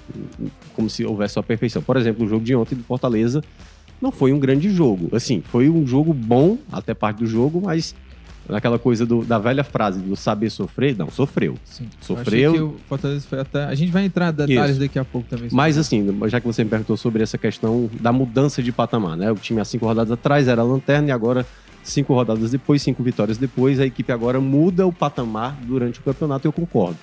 como 0.75 0.91
se 0.91 1.05
houvesse 1.05 1.39
a 1.39 1.43
perfeição. 1.43 1.81
Por 1.83 1.97
exemplo, 1.97 2.25
o 2.27 2.29
jogo 2.29 2.45
de 2.45 2.57
ontem 2.57 2.75
do 2.75 2.83
Fortaleza 2.83 3.45
não 4.01 4.11
foi 4.11 4.33
um 4.33 4.41
grande 4.41 4.71
jogo. 4.71 5.15
Assim, 5.15 5.41
foi 5.41 5.69
um 5.69 5.87
jogo 5.87 6.13
bom 6.13 6.59
até 6.73 6.95
parte 6.95 7.19
do 7.19 7.27
jogo, 7.27 7.61
mas 7.65 7.95
naquela 8.49 8.79
coisa 8.79 9.05
do, 9.05 9.25
da 9.25 9.39
velha 9.39 9.63
frase 9.63 10.01
do 10.01 10.17
saber 10.17 10.51
sofrer, 10.51 10.97
não, 10.97 11.11
sofreu. 11.11 11.57
Sim. 11.65 11.89
Sofreu. 12.01 12.55
Eu 12.55 12.55
que 12.55 12.61
o 12.61 12.81
Fortaleza 12.89 13.27
foi 13.29 13.41
até. 13.41 13.65
A 13.65 13.75
gente 13.75 13.93
vai 13.93 14.05
entrar 14.05 14.33
em 14.33 14.47
detalhes 14.47 14.73
Isso. 14.73 14.81
daqui 14.81 14.99
a 14.99 15.05
pouco 15.05 15.29
também. 15.29 15.49
Mas 15.53 15.77
assim, 15.77 16.07
já 16.27 16.41
que 16.41 16.47
você 16.47 16.65
me 16.65 16.71
perguntou 16.71 16.97
sobre 16.97 17.23
essa 17.23 17.37
questão 17.37 17.91
da 18.01 18.13
mudança 18.13 18.63
de 18.63 18.73
patamar, 18.73 19.17
né? 19.17 19.31
O 19.31 19.37
time 19.37 19.61
há 19.61 19.65
cinco 19.65 19.87
rodadas 19.87 20.11
atrás 20.13 20.49
era 20.49 20.63
a 20.63 20.65
lanterna 20.65 21.09
e 21.09 21.13
agora, 21.13 21.47
cinco 21.83 22.15
rodadas 22.15 22.51
depois, 22.51 22.83
cinco 22.83 23.03
vitórias 23.03 23.37
depois, 23.37 23.79
a 23.81 23.87
equipe 23.87 24.11
agora 24.13 24.41
muda 24.41 24.87
o 24.87 24.93
patamar 24.93 25.57
durante 25.63 26.01
o 26.01 26.03
campeonato, 26.03 26.47
eu 26.47 26.53
concordo. 26.53 26.99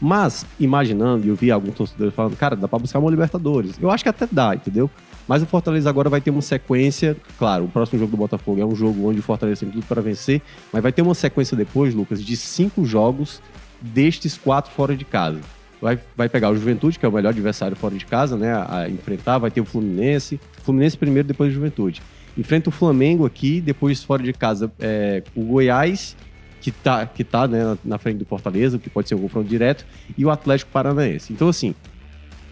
Mas, 0.00 0.44
imaginando, 0.58 1.24
e 1.24 1.28
eu 1.28 1.34
vi 1.34 1.50
alguns 1.50 1.74
torcedores 1.74 2.14
falando, 2.14 2.36
cara, 2.36 2.56
dá 2.56 2.68
pra 2.68 2.78
buscar 2.78 2.98
uma 2.98 3.10
Libertadores. 3.10 3.76
Eu 3.80 3.90
acho 3.90 4.02
que 4.02 4.10
até 4.10 4.28
dá, 4.30 4.54
entendeu? 4.54 4.90
Mas 5.26 5.42
o 5.42 5.46
Fortaleza 5.46 5.88
agora 5.88 6.08
vai 6.10 6.20
ter 6.20 6.30
uma 6.30 6.42
sequência. 6.42 7.16
Claro, 7.38 7.64
o 7.64 7.68
próximo 7.68 7.98
jogo 7.98 8.10
do 8.10 8.16
Botafogo 8.16 8.60
é 8.60 8.64
um 8.64 8.74
jogo 8.74 9.08
onde 9.08 9.20
o 9.20 9.22
Fortaleza 9.22 9.60
tem 9.60 9.70
tudo 9.70 9.86
para 9.86 10.02
vencer, 10.02 10.42
mas 10.72 10.82
vai 10.82 10.92
ter 10.92 11.02
uma 11.02 11.14
sequência 11.14 11.56
depois, 11.56 11.94
Lucas, 11.94 12.22
de 12.22 12.36
cinco 12.36 12.84
jogos 12.84 13.40
destes 13.80 14.36
quatro 14.36 14.70
fora 14.72 14.96
de 14.96 15.04
casa. 15.04 15.40
Vai, 15.80 15.98
vai 16.16 16.28
pegar 16.28 16.50
o 16.50 16.54
Juventude, 16.54 16.98
que 16.98 17.04
é 17.04 17.08
o 17.08 17.12
melhor 17.12 17.30
adversário 17.30 17.76
fora 17.76 17.94
de 17.94 18.06
casa, 18.06 18.36
né? 18.36 18.52
A, 18.54 18.88
enfrentar, 18.88 19.38
vai 19.38 19.50
ter 19.50 19.60
o 19.60 19.64
Fluminense. 19.64 20.40
Fluminense 20.62 20.96
primeiro, 20.96 21.28
depois 21.28 21.50
o 21.50 21.54
Juventude. 21.54 22.00
Enfrenta 22.38 22.68
o 22.68 22.72
Flamengo 22.72 23.26
aqui, 23.26 23.60
depois 23.60 24.02
fora 24.02 24.22
de 24.22 24.32
casa 24.32 24.72
é, 24.78 25.22
o 25.34 25.42
Goiás, 25.44 26.16
que 26.60 26.70
tá, 26.70 27.04
que 27.06 27.22
tá 27.22 27.46
né, 27.46 27.62
na- 27.64 27.78
na 27.84 27.98
frente 27.98 28.16
do 28.18 28.24
Fortaleza, 28.24 28.78
que 28.78 28.88
pode 28.88 29.08
ser 29.08 29.14
um 29.14 29.18
confronto 29.20 29.46
direto, 29.48 29.84
e 30.16 30.24
o 30.24 30.30
Atlético 30.30 30.70
Paranaense. 30.72 31.32
Então, 31.32 31.48
assim, 31.48 31.74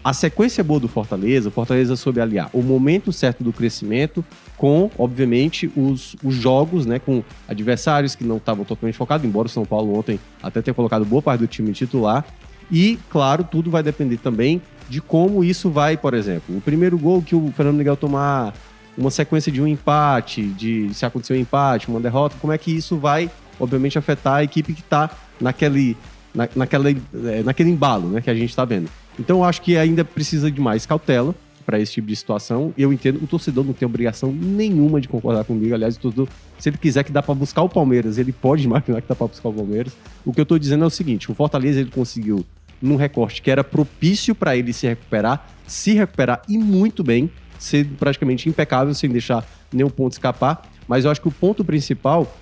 a 0.03 0.11
sequência 0.11 0.61
boa 0.63 0.81
do 0.81 0.89
Fortaleza, 0.89 1.47
o 1.47 1.51
Fortaleza 1.51 1.95
soube 1.95 2.19
aliar 2.19 2.49
o 2.51 2.61
momento 2.61 3.13
certo 3.13 3.41
do 3.41 3.53
crescimento 3.53 4.23
com, 4.57 4.91
obviamente, 4.97 5.71
os, 5.77 6.15
os 6.21 6.35
jogos, 6.35 6.85
né, 6.85 6.99
com 6.99 7.23
adversários 7.47 8.13
que 8.13 8.23
não 8.23 8.37
estavam 8.37 8.65
totalmente 8.65 8.97
focados, 8.97 9.25
embora 9.25 9.47
o 9.47 9.49
São 9.49 9.63
Paulo 9.65 9.97
ontem 9.97 10.19
até 10.41 10.61
tenha 10.61 10.73
colocado 10.73 11.05
boa 11.05 11.21
parte 11.21 11.39
do 11.39 11.47
time 11.47 11.71
titular. 11.71 12.25
E, 12.69 12.99
claro, 13.09 13.45
tudo 13.45 13.71
vai 13.71 13.81
depender 13.81 14.17
também 14.17 14.61
de 14.89 14.99
como 14.99 15.43
isso 15.43 15.69
vai, 15.69 15.95
por 15.95 16.13
exemplo. 16.13 16.57
O 16.57 16.61
primeiro 16.61 16.97
gol 16.97 17.21
que 17.21 17.35
o 17.35 17.51
Fernando 17.55 17.77
Miguel 17.77 17.95
tomar, 17.95 18.53
uma 18.97 19.09
sequência 19.09 19.51
de 19.51 19.61
um 19.61 19.67
empate, 19.67 20.43
de 20.43 20.93
se 20.93 21.05
acontecer 21.05 21.33
um 21.33 21.37
empate, 21.37 21.87
uma 21.87 21.99
derrota, 21.99 22.35
como 22.41 22.51
é 22.51 22.57
que 22.57 22.71
isso 22.71 22.97
vai, 22.97 23.29
obviamente, 23.59 23.97
afetar 23.97 24.35
a 24.35 24.43
equipe 24.43 24.73
que 24.73 24.81
está 24.81 25.09
naquele, 25.39 25.95
na, 26.35 26.49
naquela, 26.55 26.89
eh, 26.89 27.43
naquele 27.43 27.69
embalo 27.69 28.09
né, 28.09 28.21
que 28.21 28.29
a 28.29 28.35
gente 28.35 28.49
está 28.49 28.65
vendo. 28.65 28.89
Então, 29.19 29.37
eu 29.37 29.43
acho 29.43 29.61
que 29.61 29.77
ainda 29.77 30.03
precisa 30.03 30.49
de 30.49 30.59
mais 30.59 30.85
cautela 30.85 31.35
para 31.65 31.79
esse 31.79 31.93
tipo 31.93 32.07
de 32.07 32.15
situação. 32.15 32.73
Eu 32.77 32.91
entendo, 32.91 33.23
o 33.23 33.27
torcedor 33.27 33.63
não 33.63 33.73
tem 33.73 33.85
obrigação 33.85 34.31
nenhuma 34.31 34.99
de 34.99 35.07
concordar 35.07 35.43
comigo. 35.43 35.73
Aliás, 35.73 35.95
o 35.95 35.99
torcedor, 35.99 36.27
se 36.59 36.69
ele 36.69 36.77
quiser 36.77 37.03
que 37.03 37.11
dá 37.11 37.21
para 37.21 37.33
buscar 37.33 37.61
o 37.61 37.69
Palmeiras, 37.69 38.17
ele 38.17 38.31
pode 38.31 38.65
imaginar 38.65 39.01
que 39.01 39.07
dá 39.07 39.15
para 39.15 39.27
buscar 39.27 39.49
o 39.49 39.53
Palmeiras. 39.53 39.93
O 40.25 40.33
que 40.33 40.41
eu 40.41 40.45
tô 40.45 40.57
dizendo 40.57 40.83
é 40.83 40.87
o 40.87 40.89
seguinte: 40.89 41.31
o 41.31 41.35
Fortaleza 41.35 41.79
ele 41.79 41.89
conseguiu 41.89 42.45
num 42.81 42.95
recorte 42.95 43.41
que 43.41 43.49
era 43.49 43.63
propício 43.63 44.35
para 44.35 44.57
ele 44.57 44.73
se 44.73 44.85
recuperar, 44.85 45.47
se 45.65 45.93
recuperar 45.93 46.41
e 46.49 46.57
muito 46.57 47.03
bem, 47.03 47.31
ser 47.57 47.87
praticamente 47.97 48.49
impecável, 48.49 48.93
sem 48.93 49.09
deixar 49.09 49.45
nenhum 49.71 49.89
ponto 49.89 50.11
escapar. 50.11 50.69
Mas 50.87 51.05
eu 51.05 51.11
acho 51.11 51.21
que 51.21 51.27
o 51.29 51.31
ponto 51.31 51.63
principal 51.63 52.35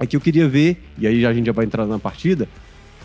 é 0.00 0.06
que 0.06 0.16
eu 0.16 0.20
queria 0.20 0.48
ver, 0.48 0.82
e 0.98 1.06
aí 1.06 1.24
a 1.24 1.32
gente 1.32 1.46
já 1.46 1.52
vai 1.52 1.64
entrar 1.64 1.86
na 1.86 1.98
partida, 1.98 2.48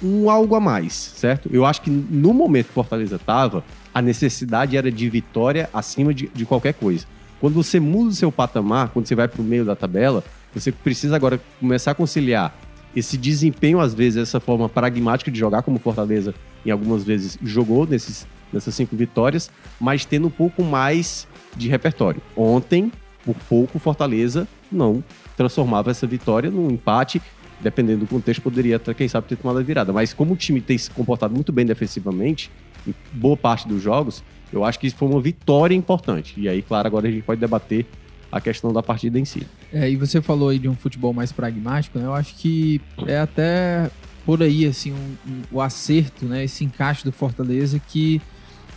um 0.04 0.30
algo 0.30 0.56
a 0.56 0.60
mais, 0.60 0.94
certo? 0.94 1.50
Eu 1.52 1.66
acho 1.66 1.82
que 1.82 1.90
no 1.90 2.34
momento 2.34 2.68
que 2.68 2.74
Fortaleza 2.74 3.16
estava, 3.16 3.64
a 3.94 4.02
necessidade 4.02 4.76
era 4.76 4.92
de 4.92 5.10
vitória 5.10 5.70
acima 5.74 6.14
de, 6.14 6.28
de 6.34 6.46
qualquer 6.46 6.74
coisa. 6.74 7.06
Quando 7.40 7.54
você 7.54 7.80
muda 7.80 8.10
o 8.10 8.14
seu 8.14 8.32
patamar, 8.32 8.90
quando 8.90 9.08
você 9.08 9.16
vai 9.16 9.28
para 9.28 9.42
o 9.42 9.46
meio 9.46 9.66
da 9.66 9.76
tabela, 9.76 10.24
você 10.54 10.72
precisa 10.72 11.16
agora 11.16 11.40
começar 11.60 11.92
a 11.92 11.96
conciliar 11.96 12.56
esse 12.96 13.18
desempenho, 13.18 13.80
às 13.80 13.94
vezes, 13.94 14.22
essa 14.22 14.40
forma 14.40 14.68
pragmática 14.68 15.32
de 15.32 15.40
jogar, 15.40 15.62
como 15.62 15.80
Fortaleza 15.80 16.34
em 16.66 16.72
algumas 16.72 17.04
vezes 17.04 17.38
jogou 17.42 17.88
nesses, 17.88 18.28
nessas 18.52 18.76
cinco 18.76 18.96
vitórias, 18.96 19.50
mas 19.80 20.06
tendo 20.06 20.28
um 20.28 20.32
pouco 20.32 20.64
mais 20.64 21.28
de 21.56 21.70
repertório. 21.70 22.22
Ontem, 22.36 22.92
por 23.26 23.36
pouco, 23.48 23.80
Fortaleza 23.80 24.48
não 24.72 25.04
transformava 25.38 25.90
essa 25.92 26.06
vitória 26.06 26.52
num 26.52 26.70
empate 26.70 27.22
dependendo 27.64 28.00
do 28.02 28.08
contexto, 28.08 28.42
poderia 28.42 28.80
quem 28.80 29.08
sabe, 29.08 29.28
ter 29.28 29.36
tomado 29.36 29.60
a 29.60 29.64
virada. 29.64 29.94
Mas 29.94 30.14
como 30.14 30.34
o 30.34 30.38
time 30.38 30.60
tem 30.62 30.78
se 30.78 30.90
comportado 30.90 31.34
muito 31.34 31.52
bem 31.52 31.66
defensivamente, 31.66 32.50
em 32.88 32.94
boa 33.14 33.38
parte 33.38 33.68
dos 33.68 33.82
jogos, 33.82 34.24
eu 34.52 34.66
acho 34.66 34.80
que 34.80 34.88
isso 34.88 34.96
foi 34.96 35.08
uma 35.08 35.22
vitória 35.22 35.76
importante. 35.76 36.34
E 36.38 36.50
aí, 36.50 36.62
claro, 36.62 36.88
agora 36.88 37.08
a 37.08 37.12
gente 37.12 37.24
pode 37.24 37.40
debater 37.40 37.86
a 38.32 38.40
questão 38.42 38.72
da 38.74 38.82
partida 38.82 39.20
em 39.20 39.26
si. 39.26 39.46
É, 39.74 39.90
e 39.90 39.96
você 39.96 40.22
falou 40.22 40.50
aí 40.50 40.58
de 40.60 40.68
um 40.68 40.76
futebol 40.76 41.14
mais 41.14 41.32
pragmático, 41.32 42.00
né? 42.00 42.06
Eu 42.06 42.14
acho 42.14 42.36
que 42.36 42.82
é 43.06 43.20
até 43.20 43.90
por 44.26 44.42
aí, 44.42 44.66
assim, 44.66 44.92
um- 44.94 45.16
um- 45.32 45.42
o 45.52 45.62
acerto, 45.62 46.26
né? 46.26 46.44
Esse 46.44 46.64
encaixe 46.64 47.04
do 47.04 47.12
Fortaleza 47.12 47.80
que 47.80 48.22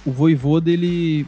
o 0.05 0.11
Voivoda, 0.11 0.71
ele... 0.71 1.27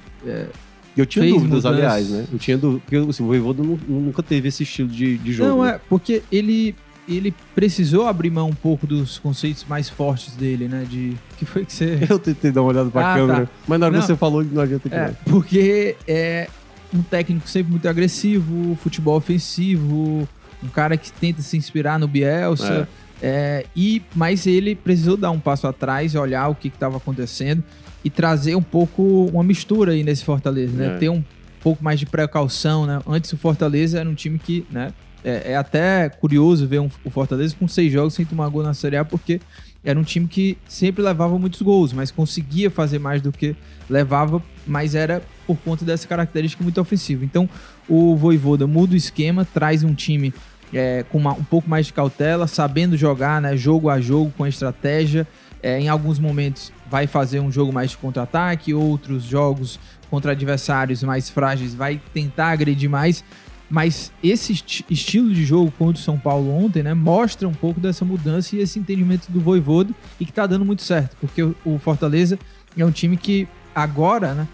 Eu 0.96 1.04
tinha 1.04 1.24
dúvidas, 1.26 1.64
mudanças. 1.64 1.66
aliás, 1.66 2.08
né? 2.10 2.26
Eu 2.32 2.38
tinha 2.38 2.56
dúvidas, 2.56 2.82
porque 2.84 2.96
assim, 3.10 3.22
o 3.22 3.26
Voivoda 3.26 3.62
nu- 3.62 3.78
nunca 3.86 4.22
teve 4.22 4.48
esse 4.48 4.62
estilo 4.62 4.88
de, 4.88 5.18
de 5.18 5.32
jogo. 5.32 5.50
Não, 5.50 5.62
né? 5.64 5.72
é, 5.72 5.80
porque 5.88 6.22
ele, 6.32 6.74
ele 7.08 7.34
precisou 7.54 8.06
abrir 8.06 8.30
mão 8.30 8.48
um 8.48 8.54
pouco 8.54 8.86
dos 8.86 9.18
conceitos 9.18 9.64
mais 9.68 9.88
fortes 9.88 10.34
dele, 10.36 10.68
né? 10.68 10.84
De... 10.88 11.16
que 11.38 11.44
foi 11.44 11.64
que 11.64 11.72
você... 11.72 11.98
Eu 12.08 12.18
tentei 12.18 12.50
dar 12.50 12.62
uma 12.62 12.70
olhada 12.70 12.90
pra 12.90 13.12
Ah, 13.12 13.16
câmera, 13.16 13.46
tá. 13.46 13.52
mas 13.68 13.80
na 13.80 13.86
hora 13.86 13.92
Não. 13.94 14.00
que 14.00 14.06
você 14.06 14.16
falou, 14.16 14.42
não 14.44 14.62
adianta 14.62 14.88
que 14.88 14.94
É, 14.94 15.06
não. 15.08 15.14
porque 15.24 15.96
é 16.08 16.48
um 16.94 17.02
técnico 17.02 17.48
sempre 17.48 17.70
muito 17.72 17.88
agressivo, 17.88 18.76
futebol 18.82 19.16
ofensivo, 19.16 20.28
um 20.62 20.68
cara 20.68 20.96
que 20.96 21.12
tenta 21.12 21.42
se 21.42 21.56
inspirar 21.56 21.98
no 21.98 22.08
Bielsa. 22.08 22.88
é, 23.22 23.64
e 23.74 24.02
Mas 24.14 24.46
ele 24.46 24.74
precisou 24.74 25.16
dar 25.16 25.30
um 25.30 25.40
passo 25.40 25.66
atrás, 25.66 26.14
olhar 26.14 26.48
o 26.48 26.54
que 26.54 26.68
estava 26.68 26.96
acontecendo 26.96 27.62
e 28.04 28.10
trazer 28.10 28.54
um 28.54 28.62
pouco 28.62 29.26
uma 29.32 29.42
mistura 29.42 29.92
aí 29.92 30.02
nesse 30.04 30.24
Fortaleza, 30.24 30.72
né? 30.72 30.94
É. 30.94 30.98
Ter 30.98 31.08
um 31.08 31.24
pouco 31.60 31.82
mais 31.82 31.98
de 31.98 32.06
precaução, 32.06 32.86
né? 32.86 33.00
Antes 33.06 33.32
o 33.32 33.36
Fortaleza 33.36 33.98
era 33.98 34.08
um 34.08 34.14
time 34.14 34.38
que, 34.38 34.64
né? 34.70 34.92
É, 35.28 35.52
é 35.52 35.56
até 35.56 36.08
curioso 36.08 36.68
ver 36.68 36.78
um- 36.80 36.88
o 37.04 37.10
Fortaleza 37.10 37.54
com 37.58 37.66
seis 37.66 37.92
jogos 37.92 38.14
sem 38.14 38.24
tomar 38.24 38.48
gol 38.48 38.62
na 38.62 38.72
Série 38.72 38.96
A, 38.96 39.04
porque 39.04 39.40
era 39.84 39.98
um 39.98 40.04
time 40.04 40.28
que 40.28 40.56
sempre 40.68 41.02
levava 41.02 41.36
muitos 41.36 41.60
gols, 41.62 41.92
mas 41.92 42.12
conseguia 42.12 42.70
fazer 42.70 43.00
mais 43.00 43.20
do 43.20 43.32
que 43.32 43.56
levava, 43.90 44.40
mas 44.64 44.94
era 44.94 45.20
por 45.44 45.56
conta 45.58 45.84
dessa 45.84 46.06
característica 46.06 46.62
muito 46.62 46.80
ofensiva. 46.80 47.24
Então, 47.24 47.48
o 47.88 48.14
Voivoda 48.16 48.66
muda 48.68 48.94
o 48.94 48.96
esquema, 48.96 49.44
traz 49.44 49.82
um 49.82 49.94
time 49.94 50.32
é, 50.74 51.04
com 51.10 51.16
uma- 51.18 51.32
um 51.32 51.44
pouco 51.44 51.70
mais 51.70 51.86
de 51.86 51.92
cautela, 51.92 52.48
sabendo 52.48 52.96
jogar, 52.96 53.40
né, 53.40 53.56
jogo 53.56 53.88
a 53.88 54.00
jogo, 54.00 54.32
com 54.36 54.44
estratégia. 54.46 55.24
É, 55.62 55.80
em 55.80 55.88
alguns 55.88 56.18
momentos 56.18 56.72
vai 56.90 57.06
fazer 57.06 57.38
um 57.40 57.50
jogo 57.52 57.72
mais 57.72 57.90
de 57.92 57.96
contra-ataque, 57.96 58.74
outros 58.74 59.22
jogos 59.22 59.78
contra 60.10 60.32
adversários 60.32 61.02
mais 61.04 61.30
frágeis 61.30 61.72
vai 61.72 62.00
tentar 62.12 62.48
agredir 62.50 62.90
mais. 62.90 63.24
Mas 63.68 64.12
esse 64.22 64.52
esti- 64.52 64.84
estilo 64.88 65.32
de 65.34 65.44
jogo 65.44 65.72
contra 65.76 66.00
o 66.00 66.04
São 66.04 66.16
Paulo 66.18 66.50
ontem, 66.50 66.82
né, 66.82 66.94
mostra 66.94 67.48
um 67.48 67.52
pouco 67.54 67.80
dessa 67.80 68.04
mudança 68.04 68.54
e 68.54 68.60
esse 68.60 68.78
entendimento 68.78 69.30
do 69.30 69.40
Voivoda 69.40 69.92
e 70.20 70.24
que 70.24 70.32
tá 70.32 70.46
dando 70.46 70.64
muito 70.64 70.82
certo, 70.82 71.16
porque 71.20 71.42
o- 71.42 71.54
o 71.64 71.78
Fortaleza 71.78 72.38
é 72.76 72.84
um 72.84 72.92
time 72.92 73.16
que 73.16 73.48
agora, 73.74 74.34
né, 74.34 74.48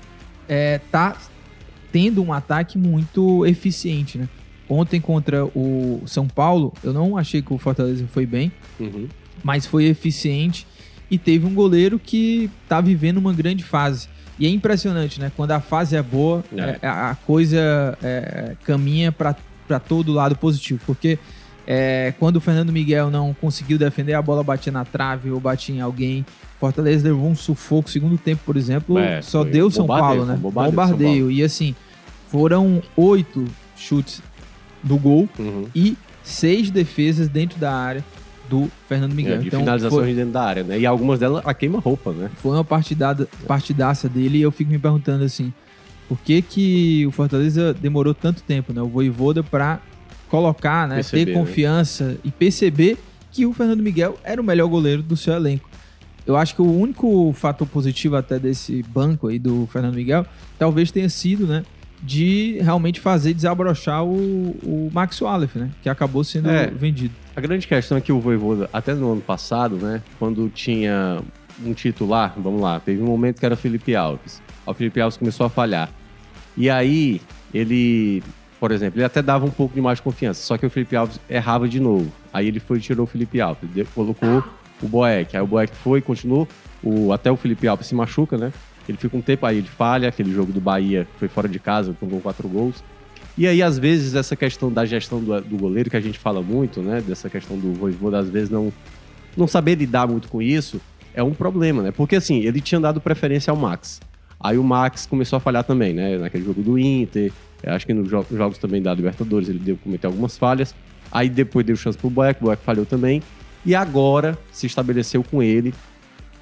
é, 0.48 0.78
tá 0.90 1.16
tendo 1.92 2.22
um 2.22 2.32
ataque 2.32 2.78
muito 2.78 3.44
eficiente, 3.44 4.16
né? 4.16 4.28
Ontem 4.68 4.98
contra 5.00 5.44
o 5.44 6.02
São 6.06 6.26
Paulo, 6.26 6.72
eu 6.82 6.92
não 6.94 7.18
achei 7.18 7.42
que 7.42 7.52
o 7.52 7.58
Fortaleza 7.58 8.06
foi 8.10 8.24
bem, 8.24 8.50
Uhum. 8.80 9.06
mas 9.44 9.66
foi 9.66 9.84
eficiente 9.84 10.66
e 11.10 11.18
teve 11.18 11.44
um 11.44 11.52
goleiro 11.52 11.98
que 11.98 12.48
tá 12.66 12.80
vivendo 12.80 13.18
uma 13.18 13.34
grande 13.34 13.62
fase. 13.62 14.08
E 14.38 14.46
é 14.46 14.50
impressionante, 14.50 15.20
né? 15.20 15.30
Quando 15.36 15.52
a 15.52 15.60
fase 15.60 15.94
é 15.96 16.02
boa, 16.02 16.42
É. 16.56 16.78
é, 16.82 16.88
a 16.88 17.16
coisa 17.26 17.96
é, 18.02 18.56
caminha 18.64 19.12
para 19.12 19.34
todo 19.80 20.12
lado 20.12 20.36
positivo. 20.36 20.80
Porque 20.86 21.18
é, 21.66 22.12
quando 22.18 22.36
o 22.36 22.40
Fernando 22.40 22.72
Miguel 22.72 23.10
não 23.10 23.32
conseguiu 23.34 23.78
defender, 23.78 24.14
a 24.14 24.22
bola 24.22 24.42
batia 24.42 24.72
na 24.72 24.84
trave 24.84 25.30
ou 25.30 25.38
batia 25.38 25.74
em 25.74 25.80
alguém. 25.80 26.24
Fortaleza 26.58 27.04
levou 27.08 27.28
um 27.28 27.34
sufoco. 27.36 27.90
Segundo 27.90 28.16
tempo, 28.16 28.42
por 28.44 28.56
exemplo, 28.56 28.98
É, 28.98 29.20
só 29.22 29.44
deu 29.44 29.70
São 29.70 29.86
Paulo, 29.86 30.24
né? 30.24 30.34
bombardeio 30.36 30.70
Bombardeio. 30.76 31.30
E 31.30 31.42
assim, 31.42 31.74
foram 32.28 32.82
oito 32.96 33.44
chutes 33.76 34.22
do 34.82 34.96
gol 34.96 35.28
Uhum. 35.38 35.66
e 35.74 35.96
seis 36.22 36.70
defesas 36.70 37.28
dentro 37.28 37.58
da 37.58 37.72
área 37.72 38.04
do 38.52 38.70
Fernando 38.86 39.14
Miguel. 39.14 39.36
É, 39.36 39.38
de 39.38 39.46
então, 39.48 39.60
finalizações 39.60 40.04
foi, 40.04 40.14
dentro 40.14 40.32
da 40.32 40.42
área, 40.44 40.62
né? 40.62 40.78
E 40.78 40.84
algumas 40.84 41.18
delas 41.18 41.42
a 41.46 41.54
queima-roupa, 41.54 42.12
né? 42.12 42.30
foi 42.36 42.52
uma 42.52 42.62
partidada, 42.62 43.26
partidaça 43.46 44.10
dele 44.10 44.36
e 44.38 44.42
eu 44.42 44.50
fico 44.52 44.70
me 44.70 44.78
perguntando 44.78 45.24
assim, 45.24 45.50
por 46.06 46.18
que 46.18 46.42
que 46.42 47.06
o 47.06 47.10
Fortaleza 47.10 47.72
demorou 47.72 48.12
tanto 48.12 48.42
tempo, 48.42 48.70
né? 48.74 48.82
O 48.82 48.88
Voivoda 48.88 49.42
pra 49.42 49.80
colocar, 50.28 50.86
né, 50.86 50.96
Perceber, 50.96 51.24
ter 51.24 51.32
né? 51.32 51.38
confiança 51.38 52.18
e 52.22 52.30
perceber 52.30 52.98
que 53.30 53.46
o 53.46 53.54
Fernando 53.54 53.82
Miguel 53.82 54.18
era 54.22 54.38
o 54.40 54.44
melhor 54.44 54.68
goleiro 54.68 55.02
do 55.02 55.16
seu 55.16 55.32
elenco. 55.32 55.70
Eu 56.26 56.36
acho 56.36 56.54
que 56.54 56.60
o 56.62 56.70
único 56.78 57.32
fator 57.32 57.66
positivo 57.66 58.16
até 58.16 58.38
desse 58.38 58.82
banco 58.82 59.28
aí 59.28 59.38
do 59.38 59.66
Fernando 59.72 59.94
Miguel 59.94 60.26
talvez 60.58 60.90
tenha 60.90 61.08
sido, 61.08 61.46
né, 61.46 61.64
de 62.02 62.58
realmente 62.60 63.00
fazer 63.00 63.32
desabrochar 63.32 64.04
o, 64.04 64.50
o 64.62 64.90
Max 64.92 65.20
Wallace, 65.22 65.58
né, 65.58 65.70
que 65.82 65.88
acabou 65.88 66.22
sendo 66.22 66.50
É. 66.50 66.66
vendido. 66.66 67.14
A 67.34 67.40
grande 67.40 67.66
questão 67.66 67.96
é 67.96 68.00
que 68.00 68.12
o 68.12 68.20
Voivoda, 68.20 68.68
até 68.72 68.92
no 68.92 69.12
ano 69.12 69.22
passado, 69.22 69.76
né, 69.76 70.02
quando 70.18 70.50
tinha 70.50 71.22
um 71.64 71.72
titular, 71.72 72.34
vamos 72.36 72.60
lá, 72.60 72.78
teve 72.78 73.02
um 73.02 73.06
momento 73.06 73.40
que 73.40 73.46
era 73.46 73.54
o 73.54 73.56
Felipe 73.56 73.96
Alves. 73.96 74.42
O 74.66 74.74
Felipe 74.74 75.00
Alves 75.00 75.16
começou 75.16 75.46
a 75.46 75.48
falhar. 75.48 75.88
E 76.56 76.68
aí, 76.68 77.22
ele, 77.54 78.22
por 78.60 78.70
exemplo, 78.70 78.98
ele 78.98 79.04
até 79.06 79.22
dava 79.22 79.46
um 79.46 79.50
pouco 79.50 79.74
de 79.74 79.80
mais 79.80 79.98
confiança, 79.98 80.42
só 80.42 80.58
que 80.58 80.66
o 80.66 80.70
Felipe 80.70 80.94
Alves 80.94 81.18
errava 81.28 81.66
de 81.66 81.80
novo. 81.80 82.12
Aí 82.32 82.48
ele 82.48 82.60
foi 82.60 82.76
e 82.76 82.80
tirou 82.82 83.04
o 83.04 83.06
Felipe 83.06 83.40
Alves, 83.40 83.66
colocou 83.94 84.44
o 84.82 84.86
Boeck. 84.86 85.34
Aí 85.34 85.42
o 85.42 85.46
Boeck 85.46 85.74
foi 85.74 86.00
e 86.00 86.02
continuou, 86.02 86.46
o, 86.82 87.12
até 87.14 87.30
o 87.30 87.36
Felipe 87.36 87.66
Alves 87.66 87.86
se 87.86 87.94
machuca, 87.94 88.36
né? 88.36 88.52
Ele 88.86 88.98
fica 88.98 89.16
um 89.16 89.22
tempo 89.22 89.46
aí, 89.46 89.58
ele 89.58 89.68
falha, 89.68 90.08
aquele 90.08 90.32
jogo 90.32 90.52
do 90.52 90.60
Bahia 90.60 91.06
foi 91.18 91.28
fora 91.28 91.48
de 91.48 91.58
casa, 91.58 91.96
tomou 91.98 92.20
quatro 92.20 92.46
gols. 92.46 92.84
E 93.36 93.46
aí, 93.46 93.62
às 93.62 93.78
vezes, 93.78 94.14
essa 94.14 94.36
questão 94.36 94.70
da 94.70 94.84
gestão 94.84 95.18
do, 95.22 95.40
do 95.40 95.56
goleiro, 95.56 95.88
que 95.88 95.96
a 95.96 96.00
gente 96.00 96.18
fala 96.18 96.42
muito, 96.42 96.80
né? 96.82 97.00
Dessa 97.00 97.30
questão 97.30 97.56
do 97.58 97.72
Voivoda, 97.72 98.18
às 98.18 98.28
vezes, 98.28 98.50
não, 98.50 98.72
não 99.36 99.46
saber 99.46 99.74
lidar 99.76 100.06
muito 100.06 100.28
com 100.28 100.42
isso, 100.42 100.80
é 101.14 101.22
um 101.22 101.32
problema, 101.32 101.82
né? 101.82 101.90
Porque, 101.90 102.16
assim, 102.16 102.40
ele 102.40 102.60
tinha 102.60 102.80
dado 102.80 103.00
preferência 103.00 103.50
ao 103.50 103.56
Max. 103.56 104.00
Aí 104.38 104.58
o 104.58 104.62
Max 104.64 105.06
começou 105.06 105.36
a 105.36 105.40
falhar 105.40 105.64
também, 105.64 105.94
né? 105.94 106.18
Naquele 106.18 106.44
jogo 106.44 106.62
do 106.62 106.78
Inter, 106.78 107.32
eu 107.62 107.72
acho 107.72 107.86
que 107.86 107.94
nos 107.94 108.08
jo- 108.08 108.26
jogos 108.32 108.58
também 108.58 108.82
da 108.82 108.92
Libertadores 108.92 109.48
ele 109.48 109.58
deu 109.60 109.76
cometeu 109.76 110.10
algumas 110.10 110.36
falhas. 110.36 110.74
Aí 111.10 111.28
depois 111.28 111.64
deu 111.64 111.76
chance 111.76 111.96
pro 111.96 112.10
Boeck, 112.10 112.42
o 112.42 112.46
Boeck 112.46 112.62
falhou 112.64 112.84
também. 112.84 113.22
E 113.64 113.74
agora 113.74 114.36
se 114.50 114.66
estabeleceu 114.66 115.22
com 115.22 115.42
ele 115.42 115.72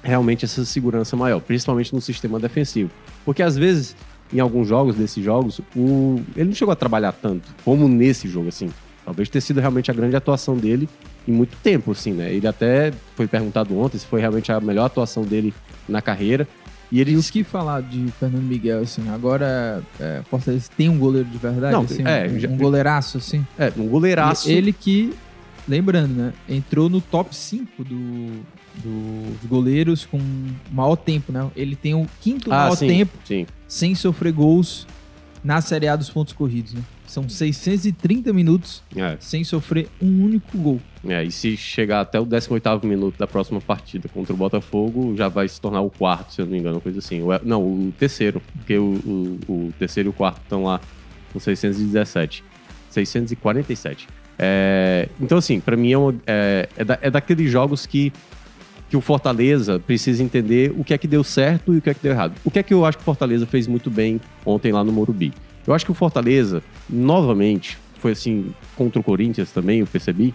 realmente 0.03 0.45
essa 0.45 0.65
segurança 0.65 1.15
maior, 1.15 1.39
principalmente 1.39 1.93
no 1.93 2.01
sistema 2.01 2.39
defensivo. 2.39 2.89
Porque 3.23 3.43
às 3.43 3.55
vezes, 3.55 3.95
em 4.33 4.39
alguns 4.39 4.67
jogos, 4.67 4.95
desses 4.95 5.23
jogos, 5.23 5.59
o... 5.75 6.21
ele 6.35 6.49
não 6.49 6.55
chegou 6.55 6.71
a 6.71 6.75
trabalhar 6.75 7.11
tanto 7.11 7.49
como 7.65 7.87
nesse 7.87 8.27
jogo, 8.27 8.49
assim. 8.49 8.69
Talvez 9.03 9.27
tenha 9.29 9.41
sido 9.41 9.59
realmente 9.59 9.89
a 9.89 9.93
grande 9.93 10.15
atuação 10.15 10.55
dele 10.55 10.87
em 11.27 11.31
muito 11.31 11.57
tempo, 11.63 11.91
assim, 11.91 12.11
né? 12.13 12.31
Ele 12.33 12.47
até 12.47 12.93
foi 13.15 13.27
perguntado 13.27 13.77
ontem 13.77 13.97
se 13.97 14.05
foi 14.05 14.21
realmente 14.21 14.51
a 14.51 14.59
melhor 14.61 14.85
atuação 14.85 15.23
dele 15.23 15.53
na 15.89 16.01
carreira. 16.01 16.47
E 16.91 16.99
ele 16.99 17.13
Isso 17.13 17.31
que 17.31 17.43
falar 17.43 17.81
de 17.81 18.11
Fernando 18.19 18.43
Miguel, 18.43 18.81
assim, 18.81 19.09
agora 19.09 19.81
é, 19.99 20.21
Fortaleza 20.29 20.69
tem 20.77 20.89
um 20.89 20.97
goleiro 20.99 21.27
de 21.29 21.37
verdade, 21.37 21.73
Não, 21.73 21.81
assim, 21.83 22.03
é, 22.05 22.27
um, 22.29 22.37
já- 22.39 22.49
um 22.49 22.57
goleiraço, 22.57 23.17
assim. 23.17 23.45
é 23.57 23.71
um 23.77 23.87
goleiraço. 23.87 24.49
E 24.49 24.53
Ele 24.53 24.73
que, 24.73 25.13
lembrando, 25.67 26.13
né, 26.13 26.33
entrou 26.49 26.89
no 26.89 26.99
top 27.01 27.35
5 27.35 27.83
do, 27.83 27.95
do- 28.83 29.37
dos 29.41 29.49
goleiros 29.49 30.05
com 30.05 30.19
maior 30.71 30.95
tempo, 30.95 31.31
né? 31.31 31.49
Ele 31.55 31.75
tem 31.75 31.93
o 31.93 32.05
quinto 32.21 32.51
ah, 32.51 32.57
maior 32.63 32.75
sim, 32.75 32.87
tempo 32.87 33.11
sim. 33.25 33.45
sem 33.67 33.93
sofrer 33.95 34.31
gols 34.33 34.87
na 35.43 35.59
Série 35.61 35.87
A 35.87 35.95
dos 35.95 36.09
pontos 36.09 36.33
corridos, 36.33 36.73
né? 36.73 36.81
São 37.07 37.27
630 37.27 38.31
minutos 38.31 38.81
É. 38.95 39.17
sem 39.19 39.43
sofrer 39.43 39.89
um 40.01 40.23
único 40.23 40.57
gol. 40.57 40.79
É, 41.05 41.23
e 41.23 41.31
se 41.31 41.57
chegar 41.57 41.99
até 42.01 42.19
o 42.19 42.25
18º 42.25 42.85
minuto 42.85 43.17
da 43.17 43.27
próxima 43.27 43.59
partida 43.59 44.07
contra 44.07 44.33
o 44.33 44.37
Botafogo, 44.37 45.13
já 45.17 45.27
vai 45.27 45.47
se 45.47 45.59
tornar 45.59 45.81
o 45.81 45.89
quarto, 45.89 46.33
se 46.33 46.41
eu 46.41 46.45
não 46.45 46.53
me 46.53 46.59
engano, 46.59 46.75
uma 46.75 46.81
coisa 46.81 46.99
assim. 46.99 47.21
O- 47.21 47.27
Não, 47.43 47.61
o 47.61 47.93
terceiro, 47.99 48.41
porque 48.55 48.77
o, 48.77 48.93
o- 49.05 49.39
o 49.67 49.73
terceiro 49.77 50.09
e 50.09 50.11
o 50.11 50.13
quarto 50.13 50.41
estão 50.43 50.63
lá 50.63 50.79
com 51.33 51.39
617. 51.39 52.43
647. 52.91 54.07
É, 54.43 55.07
então, 55.21 55.37
assim, 55.37 55.59
pra 55.59 55.77
mim 55.77 55.93
é, 55.93 55.97
é, 56.25 56.69
é, 56.77 56.83
da- 56.83 56.99
é 56.99 57.11
daqueles 57.11 57.51
jogos 57.51 57.85
que, 57.85 58.11
que 58.89 58.97
o 58.97 59.01
Fortaleza 59.01 59.79
precisa 59.79 60.23
entender 60.23 60.73
o 60.75 60.83
que 60.83 60.93
é 60.93 60.97
que 60.97 61.07
deu 61.07 61.23
certo 61.23 61.73
e 61.75 61.77
o 61.77 61.81
que 61.81 61.91
é 61.91 61.93
que 61.93 62.01
deu 62.01 62.11
errado. 62.11 62.33
O 62.43 62.49
que 62.49 62.57
é 62.57 62.63
que 62.63 62.73
eu 62.73 62.83
acho 62.83 62.97
que 62.97 63.03
o 63.03 63.05
Fortaleza 63.05 63.45
fez 63.45 63.67
muito 63.67 63.91
bem 63.91 64.19
ontem 64.43 64.71
lá 64.71 64.83
no 64.83 64.91
Morumbi? 64.91 65.31
Eu 65.67 65.75
acho 65.75 65.85
que 65.85 65.91
o 65.91 65.93
Fortaleza, 65.93 66.63
novamente, 66.89 67.77
foi 67.99 68.13
assim, 68.13 68.51
contra 68.75 68.99
o 68.99 69.03
Corinthians 69.03 69.51
também, 69.51 69.79
eu 69.81 69.85
percebi, 69.87 70.33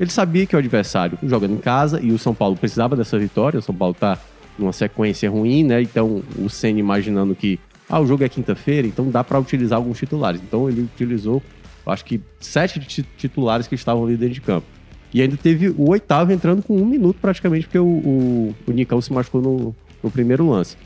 ele 0.00 0.10
sabia 0.10 0.46
que 0.46 0.56
o 0.56 0.58
adversário 0.58 1.18
jogando 1.22 1.52
em 1.54 1.58
casa 1.58 2.00
e 2.02 2.10
o 2.12 2.18
São 2.18 2.34
Paulo 2.34 2.56
precisava 2.56 2.96
dessa 2.96 3.18
vitória. 3.18 3.58
O 3.58 3.62
São 3.62 3.74
Paulo 3.74 3.94
tá 3.94 4.18
numa 4.58 4.72
sequência 4.72 5.28
ruim, 5.30 5.62
né? 5.62 5.82
Então 5.82 6.22
o 6.38 6.48
Senna 6.48 6.80
imaginando 6.80 7.34
que 7.34 7.58
ah, 7.88 8.00
o 8.00 8.06
jogo 8.06 8.24
é 8.24 8.28
quinta-feira, 8.28 8.86
então 8.86 9.10
dá 9.10 9.22
para 9.22 9.38
utilizar 9.38 9.76
alguns 9.78 9.98
titulares. 9.98 10.40
Então 10.42 10.68
ele 10.68 10.82
utilizou, 10.82 11.42
acho 11.86 12.04
que 12.04 12.20
sete 12.40 12.80
ti- 12.80 13.06
titulares 13.16 13.66
que 13.66 13.74
estavam 13.74 14.04
ali 14.04 14.16
dentro 14.16 14.34
de 14.34 14.40
campo. 14.40 14.66
E 15.14 15.22
ainda 15.22 15.36
teve 15.36 15.68
o 15.70 15.88
oitavo 15.90 16.32
entrando 16.32 16.62
com 16.62 16.76
um 16.76 16.84
minuto 16.84 17.18
praticamente, 17.20 17.66
porque 17.66 17.78
o, 17.78 17.84
o, 17.86 18.54
o 18.66 18.72
Nicão 18.72 19.00
se 19.00 19.12
machucou 19.12 19.40
no, 19.40 19.74
no 20.02 20.10
primeiro 20.10 20.48
lance. 20.50 20.76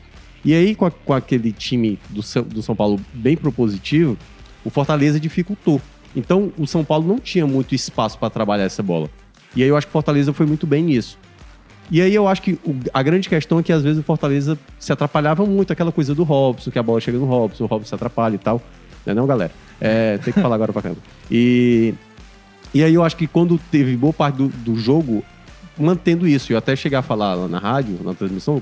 E 0.45 0.55
aí, 0.55 0.75
com, 0.75 0.87
a- 0.87 0.91
com 0.91 1.13
aquele 1.13 1.53
time 1.53 1.99
do, 2.09 2.23
São- 2.23 2.43
do 2.43 2.63
São 2.63 2.77
Paulo 2.77 3.01
bem 3.13 3.37
propositivo, 3.37 4.17
o 4.65 4.71
Fortaleza 4.71 5.19
dificultou. 5.19 5.81
Então, 6.15 6.53
o 6.59 6.67
São 6.67 6.85
Paulo 6.85 7.07
não 7.09 7.19
tinha 7.19 7.47
muito 7.47 7.75
espaço 7.75 8.19
para 8.19 8.31
trabalhar 8.31 8.65
essa 8.65 8.83
bola. 8.83 9.09
E 9.57 9.63
aí 9.63 9.69
eu 9.69 9.77
acho 9.77 9.87
que 9.87 9.91
o 9.91 9.93
Fortaleza 9.93 10.33
foi 10.33 10.47
muito 10.47 10.67
bem 10.67 10.83
nisso. 10.85 11.19
E 11.91 12.01
aí 12.01 12.15
eu 12.15 12.29
acho 12.29 12.41
que 12.43 12.53
o- 12.65 12.77
a 12.95 13.03
grande 13.03 13.29
questão 13.29 13.59
é 13.59 13.63
que 13.63 13.73
às 13.73 13.83
vezes 13.83 13.99
o 14.01 14.03
Fortaleza 14.05 14.57
se 14.79 14.93
atrapalhava 14.93 15.45
muito, 15.45 15.73
aquela 15.73 15.91
coisa 15.91 16.15
do 16.15 16.23
Robson, 16.23 16.71
que 16.71 16.79
a 16.79 16.83
bola 16.83 17.01
chega 17.01 17.19
no 17.19 17.25
Robson, 17.27 17.65
o 17.65 17.67
Robson 17.67 17.89
se 17.89 17.95
atrapalha 17.95 18.37
e 18.37 18.39
tal. 18.39 18.63
É 19.07 19.15
não, 19.15 19.27
galera? 19.27 19.53
É, 19.81 20.19
tem 20.19 20.33
que 20.33 20.41
falar 20.41 20.55
agora 20.55 20.73
pra 20.73 20.83
caramba. 20.83 21.01
E, 21.31 21.95
e 22.75 22.83
aí 22.83 22.95
eu 22.95 23.03
acho 23.03 23.17
que 23.17 23.27
quando 23.27 23.59
teve 23.71 23.97
boa 23.97 24.13
parte 24.13 24.37
do, 24.37 24.49
do 24.49 24.77
jogo, 24.77 25.25
mantendo 25.79 26.29
isso, 26.29 26.53
eu 26.53 26.59
até 26.59 26.77
chegar 26.77 26.99
a 27.01 27.03
falar 27.03 27.35
lá 27.35 27.49
na 27.49 27.59
rádio, 27.59 27.99
na 28.05 28.15
transmissão, 28.15 28.61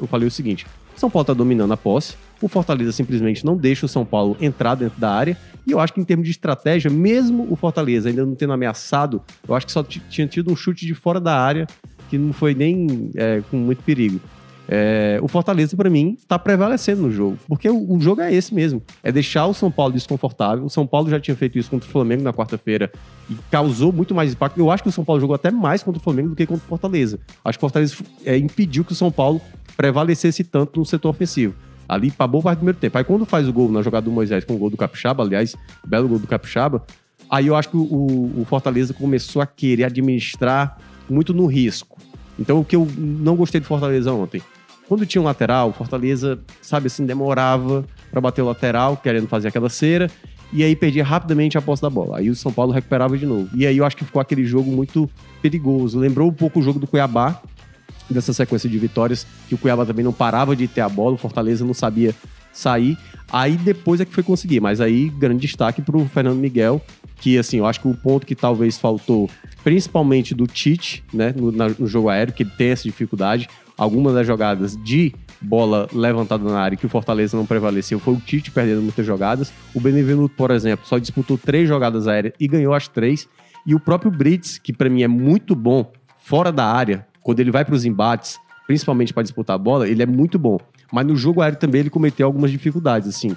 eu 0.00 0.06
falei 0.06 0.26
o 0.26 0.30
seguinte: 0.30 0.66
São 0.96 1.10
Paulo 1.10 1.26
tá 1.26 1.34
dominando 1.34 1.72
a 1.72 1.76
posse, 1.76 2.14
o 2.40 2.48
Fortaleza 2.48 2.92
simplesmente 2.92 3.44
não 3.44 3.56
deixa 3.56 3.86
o 3.86 3.88
São 3.88 4.04
Paulo 4.04 4.36
entrar 4.40 4.74
dentro 4.74 4.98
da 4.98 5.12
área, 5.12 5.36
e 5.66 5.70
eu 5.70 5.78
acho 5.78 5.92
que 5.92 6.00
em 6.00 6.04
termos 6.04 6.26
de 6.26 6.32
estratégia, 6.32 6.90
mesmo 6.90 7.46
o 7.50 7.56
Fortaleza 7.56 8.08
ainda 8.08 8.24
não 8.24 8.34
tendo 8.34 8.52
ameaçado, 8.52 9.22
eu 9.46 9.54
acho 9.54 9.66
que 9.66 9.72
só 9.72 9.82
tinha 9.82 10.26
tido 10.26 10.50
um 10.50 10.56
chute 10.56 10.86
de 10.86 10.94
fora 10.94 11.20
da 11.20 11.38
área, 11.38 11.66
que 12.08 12.18
não 12.18 12.32
foi 12.32 12.54
nem 12.54 13.10
é, 13.14 13.42
com 13.50 13.56
muito 13.56 13.82
perigo. 13.82 14.20
É, 14.68 15.18
o 15.20 15.28
Fortaleza, 15.28 15.76
pra 15.76 15.90
mim, 15.90 16.16
tá 16.26 16.38
prevalecendo 16.38 17.02
no 17.02 17.10
jogo. 17.10 17.38
Porque 17.48 17.68
o, 17.68 17.92
o 17.92 18.00
jogo 18.00 18.20
é 18.20 18.32
esse 18.32 18.54
mesmo. 18.54 18.82
É 19.02 19.10
deixar 19.10 19.46
o 19.46 19.54
São 19.54 19.70
Paulo 19.70 19.92
desconfortável. 19.92 20.64
O 20.64 20.70
São 20.70 20.86
Paulo 20.86 21.10
já 21.10 21.20
tinha 21.20 21.36
feito 21.36 21.58
isso 21.58 21.70
contra 21.70 21.88
o 21.88 21.92
Flamengo 21.92 22.22
na 22.22 22.32
quarta-feira 22.32 22.90
e 23.28 23.34
causou 23.50 23.92
muito 23.92 24.14
mais 24.14 24.32
impacto. 24.32 24.58
Eu 24.58 24.70
acho 24.70 24.82
que 24.82 24.88
o 24.88 24.92
São 24.92 25.04
Paulo 25.04 25.20
jogou 25.20 25.34
até 25.34 25.50
mais 25.50 25.82
contra 25.82 26.00
o 26.00 26.02
Flamengo 26.02 26.30
do 26.30 26.36
que 26.36 26.46
contra 26.46 26.64
o 26.64 26.68
Fortaleza. 26.68 27.18
Acho 27.44 27.58
que 27.58 27.64
o 27.64 27.68
Fortaleza 27.68 27.96
é, 28.24 28.36
impediu 28.36 28.84
que 28.84 28.92
o 28.92 28.96
São 28.96 29.10
Paulo 29.10 29.40
prevalecesse 29.76 30.44
tanto 30.44 30.78
no 30.78 30.86
setor 30.86 31.10
ofensivo. 31.10 31.54
Ali, 31.88 32.10
pra 32.10 32.26
boa 32.26 32.42
parte 32.42 32.58
do 32.58 32.60
primeiro 32.60 32.78
tempo. 32.78 32.96
Aí 32.96 33.04
quando 33.04 33.26
faz 33.26 33.48
o 33.48 33.52
gol 33.52 33.70
na 33.70 33.82
jogada 33.82 34.04
do 34.04 34.10
Moisés 34.10 34.44
com 34.44 34.54
o 34.54 34.58
gol 34.58 34.70
do 34.70 34.76
Capixaba, 34.76 35.22
aliás, 35.22 35.54
belo 35.86 36.08
gol 36.08 36.18
do 36.18 36.26
Capixaba, 36.26 36.86
aí 37.28 37.48
eu 37.48 37.56
acho 37.56 37.68
que 37.68 37.76
o, 37.76 38.32
o 38.38 38.44
Fortaleza 38.46 38.94
começou 38.94 39.42
a 39.42 39.46
querer 39.46 39.84
administrar 39.84 40.78
muito 41.10 41.34
no 41.34 41.46
risco. 41.46 41.98
Então, 42.38 42.60
o 42.60 42.64
que 42.64 42.74
eu 42.74 42.88
não 42.96 43.36
gostei 43.36 43.60
do 43.60 43.66
Fortaleza 43.66 44.12
ontem, 44.12 44.42
quando 44.92 45.06
tinha 45.06 45.22
um 45.22 45.24
lateral, 45.24 45.70
o 45.70 45.72
Fortaleza, 45.72 46.38
sabe 46.60 46.88
assim, 46.88 47.06
demorava 47.06 47.82
para 48.10 48.20
bater 48.20 48.42
o 48.42 48.44
lateral, 48.44 48.94
querendo 48.94 49.26
fazer 49.26 49.48
aquela 49.48 49.70
cera, 49.70 50.10
e 50.52 50.62
aí 50.62 50.76
perdia 50.76 51.02
rapidamente 51.02 51.56
a 51.56 51.62
posse 51.62 51.80
da 51.80 51.88
bola. 51.88 52.18
Aí 52.18 52.28
o 52.28 52.36
São 52.36 52.52
Paulo 52.52 52.72
recuperava 52.72 53.16
de 53.16 53.24
novo. 53.24 53.48
E 53.54 53.66
aí 53.66 53.78
eu 53.78 53.86
acho 53.86 53.96
que 53.96 54.04
ficou 54.04 54.20
aquele 54.20 54.44
jogo 54.44 54.70
muito 54.70 55.08
perigoso. 55.40 55.98
Lembrou 55.98 56.28
um 56.28 56.32
pouco 56.34 56.60
o 56.60 56.62
jogo 56.62 56.78
do 56.78 56.86
Cuiabá, 56.86 57.40
dessa 58.10 58.34
sequência 58.34 58.68
de 58.68 58.76
vitórias, 58.78 59.26
que 59.48 59.54
o 59.54 59.58
Cuiabá 59.58 59.86
também 59.86 60.04
não 60.04 60.12
parava 60.12 60.54
de 60.54 60.68
ter 60.68 60.82
a 60.82 60.90
bola, 60.90 61.14
o 61.14 61.16
Fortaleza 61.18 61.64
não 61.64 61.72
sabia 61.72 62.14
sair. 62.52 62.98
Aí 63.32 63.56
depois 63.56 63.98
é 63.98 64.04
que 64.04 64.12
foi 64.12 64.22
conseguir, 64.22 64.60
mas 64.60 64.78
aí 64.78 65.08
grande 65.08 65.40
destaque 65.40 65.80
pro 65.80 66.04
Fernando 66.04 66.36
Miguel, 66.36 66.82
que 67.16 67.38
assim, 67.38 67.56
eu 67.56 67.64
acho 67.64 67.80
que 67.80 67.88
o 67.88 67.94
ponto 67.94 68.26
que 68.26 68.34
talvez 68.34 68.76
faltou, 68.76 69.30
principalmente 69.64 70.34
do 70.34 70.46
Tite, 70.46 71.02
né, 71.14 71.32
no, 71.34 71.50
na- 71.50 71.70
no 71.78 71.86
jogo 71.86 72.10
aéreo, 72.10 72.34
que 72.34 72.42
ele 72.42 72.50
tem 72.58 72.68
essa 72.72 72.82
dificuldade, 72.82 73.48
algumas 73.82 74.14
das 74.14 74.26
jogadas 74.26 74.76
de 74.76 75.12
bola 75.40 75.88
levantada 75.92 76.44
na 76.44 76.60
área 76.60 76.76
que 76.76 76.86
o 76.86 76.88
Fortaleza 76.88 77.36
não 77.36 77.44
prevaleceu, 77.44 77.98
foi 77.98 78.14
o 78.14 78.20
Tite 78.20 78.52
perdendo 78.52 78.80
muitas 78.80 79.04
jogadas. 79.04 79.52
O 79.74 79.80
Benevenuto, 79.80 80.34
por 80.36 80.52
exemplo, 80.52 80.86
só 80.86 80.98
disputou 80.98 81.36
três 81.36 81.68
jogadas 81.68 82.06
aéreas 82.06 82.32
e 82.38 82.46
ganhou 82.46 82.74
as 82.74 82.86
três. 82.86 83.28
E 83.66 83.74
o 83.74 83.80
próprio 83.80 84.10
Brits, 84.10 84.58
que 84.58 84.72
pra 84.72 84.88
mim 84.88 85.02
é 85.02 85.08
muito 85.08 85.56
bom 85.56 85.90
fora 86.16 86.52
da 86.52 86.64
área, 86.64 87.06
quando 87.20 87.40
ele 87.40 87.50
vai 87.50 87.64
para 87.64 87.74
os 87.74 87.84
embates, 87.84 88.38
principalmente 88.68 89.12
para 89.12 89.24
disputar 89.24 89.56
a 89.56 89.58
bola, 89.58 89.88
ele 89.88 90.02
é 90.02 90.06
muito 90.06 90.38
bom. 90.38 90.58
Mas 90.92 91.04
no 91.04 91.16
jogo 91.16 91.40
aéreo 91.40 91.58
também 91.58 91.80
ele 91.80 91.90
cometeu 91.90 92.26
algumas 92.26 92.50
dificuldades, 92.50 93.08
assim. 93.08 93.36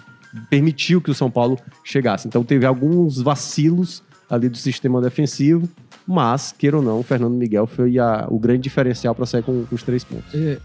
Permitiu 0.49 1.01
que 1.01 1.09
o 1.09 1.13
São 1.13 1.31
Paulo 1.31 1.57
chegasse. 1.83 2.27
Então 2.27 2.43
teve 2.43 2.65
alguns 2.65 3.19
vacilos 3.19 4.03
ali 4.29 4.49
do 4.49 4.57
sistema 4.57 5.01
defensivo, 5.01 5.67
mas, 6.07 6.51
queira 6.57 6.77
ou 6.77 6.83
não, 6.83 6.99
o 6.99 7.03
Fernando 7.03 7.33
Miguel 7.33 7.65
foi 7.67 7.97
a- 7.99 8.25
o 8.29 8.37
grande 8.39 8.61
diferencial 8.61 9.13
para 9.15 9.25
sair 9.25 9.43
com, 9.43 9.65
com 9.65 9.75
os 9.75 9.83
três 9.83 10.03
pontos. 10.03 10.33
É, 10.33 10.57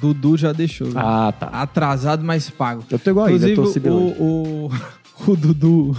Dudu 0.00 0.36
já 0.36 0.52
deixou. 0.52 0.88
Ah, 0.94 1.32
tá. 1.38 1.46
Atrasado, 1.46 2.22
mas 2.24 2.50
pago. 2.50 2.84
Eu 2.90 2.98
tô 2.98 3.10
igual 3.10 3.26
aí? 3.26 3.34
Inclusive, 3.34 3.56
Tô 3.56 3.66
Sibelândia. 3.66 4.16
o, 4.18 4.66
o, 4.66 4.70
o 5.32 5.36
Dudu 5.36 5.96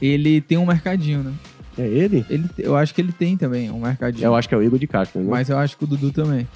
ele 0.00 0.40
tem 0.40 0.56
um 0.58 0.64
mercadinho, 0.66 1.22
né? 1.22 1.32
É 1.76 1.86
ele? 1.86 2.24
Ele, 2.28 2.44
eu 2.58 2.76
acho 2.76 2.94
que 2.94 3.00
ele 3.00 3.12
tem 3.12 3.36
também 3.36 3.70
um 3.70 3.80
mercadinho. 3.80 4.24
Eu 4.24 4.34
acho 4.34 4.48
que 4.48 4.54
é 4.54 4.58
o 4.58 4.62
Igor 4.62 4.78
de 4.78 4.86
Castro, 4.86 5.20
né? 5.20 5.26
Mas 5.30 5.48
eu 5.48 5.58
acho 5.58 5.76
que 5.76 5.84
o 5.84 5.86
Dudu 5.86 6.10
também. 6.10 6.46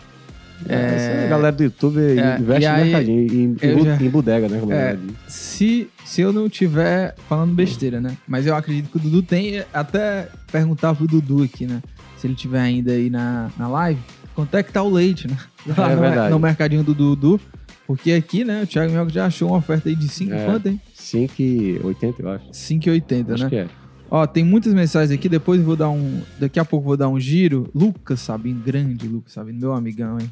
É, 0.69 0.75
essa 1.21 1.29
galera 1.29 1.55
do 1.57 1.63
YouTube 1.65 1.99
É, 2.01 2.39
investe 2.39 2.69
no 2.69 2.75
aí, 2.75 2.83
mercadinho, 2.85 3.33
em, 3.33 3.57
em, 3.63 3.85
já- 3.85 3.97
em 3.97 4.09
bodega, 4.09 4.49
né? 4.49 4.59
Como 4.61 4.73
É. 4.73 4.97
Se, 5.29 5.89
se 6.05 6.21
eu 6.21 6.33
não 6.33 6.49
tiver 6.49 7.15
falando 7.29 7.55
besteira, 7.55 8.01
né? 8.01 8.17
Mas 8.27 8.47
eu 8.47 8.55
acredito 8.55 8.91
que 8.91 8.97
o 8.97 9.01
Dudu 9.01 9.23
tem. 9.23 9.63
Até 9.73 10.29
perguntar 10.51 10.95
pro 10.95 11.07
Dudu 11.07 11.43
aqui, 11.43 11.67
né? 11.67 11.83
Se 12.19 12.27
ele 12.27 12.35
tiver 12.35 12.61
ainda 12.61 12.93
aí 12.93 13.11
na, 13.11 13.51
na 13.59 13.67
live, 13.69 14.01
quanto 14.35 14.57
é 14.57 14.63
que 14.63 14.73
tá 14.73 14.83
o 14.83 14.91
leite, 14.91 15.27
né? 15.29 15.37
Lá 15.77 15.91
É 15.93 15.95
no, 15.97 16.01
verdade. 16.01 16.31
no 16.31 16.39
mercadinho 16.39 16.83
do 16.85 16.95
Dudu. 16.95 17.41
Porque 17.85 18.13
aqui, 18.13 18.45
né, 18.45 18.63
o 18.63 18.67
Thiago 18.67 18.93
Mioca 18.93 19.11
já 19.11 19.27
achou 19.27 19.49
uma 19.49 19.59
oferta 19.59 19.89
aí 19.89 19.97
de 19.97 20.09
5 20.09 20.33
É. 20.33 20.45
quanto, 20.45 20.69
hein? 20.69 20.81
5,80 20.97 22.15
eu 22.21 22.31
acho. 22.31 22.45
5,80, 22.53 23.33
Acho 23.35 23.45
né? 23.45 23.51
que 23.51 23.57
é. 23.57 23.67
Ó, 24.15 24.27
tem 24.27 24.45
muitas 24.45 24.75
mensagens 24.75 25.11
aqui, 25.11 25.27
depois 25.27 25.59
vou 25.63 25.75
dar 25.75 25.89
um. 25.89 26.21
Daqui 26.39 26.61
a 26.61 26.65
pouco 26.67 26.87
vou 26.89 26.97
dar 26.99 27.09
um 27.09 27.19
giro. 27.19 27.71
Lucas 27.75 28.21
Sabino, 28.21 28.61
grande 28.61 29.09
Lucas 29.09 29.33
Sabino, 29.33 29.59
meu 29.59 29.73
amigão, 29.73 30.19
hein? 30.21 30.31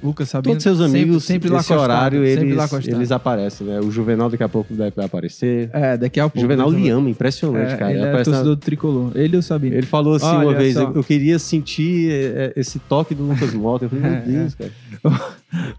Lucas 0.00 0.28
Sabino. 0.28 0.52
Todos 0.52 0.62
seus 0.62 0.78
sempre- 0.78 1.00
amigos, 1.00 1.24
sempre, 1.24 1.48
lá 1.48 1.56
nesse 1.56 1.72
horário, 1.72 2.18
sempre 2.24 2.44
eles, 2.44 2.56
lá 2.56 2.68
eles 2.96 3.10
aparecem, 3.10 3.66
né? 3.66 3.80
O 3.80 3.90
Juvenal 3.90 4.28
daqui 4.30 4.42
a 4.44 4.48
pouco 4.48 4.72
deve 4.74 5.02
aparecer. 5.02 5.70
É, 5.72 5.96
daqui 5.96 6.20
a 6.20 6.26
O 6.26 6.30
pouco. 6.30 6.42
Juvenal 6.42 6.70
ele 6.72 6.82
lhe 6.82 6.88
ama, 6.90 7.08
impressionante, 7.10 7.72
É, 7.72 7.76
cara. 7.76 7.90
ele 7.90 8.00
é 8.00 8.12
Parece 8.12 8.30
uma- 8.30 8.36
torcedor 8.36 8.54
do 8.56 8.60
tricolor. 8.60 9.12
Ele 9.16 9.34
e 9.34 9.38
o 9.38 9.42
Sabino. 9.42 9.74
Ele 9.74 9.86
falou 9.86 10.14
assim 10.14 10.26
Olha 10.26 10.48
uma 10.48 10.54
vez, 10.54 10.74
só. 10.74 10.82
eu, 10.94 11.02
queria 11.02 11.38
sentir 11.40 12.12
é, 12.12 12.14
é, 12.14 12.52
esse 12.54 12.78
toque 12.78 13.12
do 13.14 13.24
Lucas 13.24 13.52
Mota. 13.54 13.86
Eu 13.86 13.88
falei, 13.88 14.04
É, 14.06 14.10
meu 14.10 14.20
Deus, 14.40 14.54
cara. 14.54 14.70
Ô, 15.02 15.10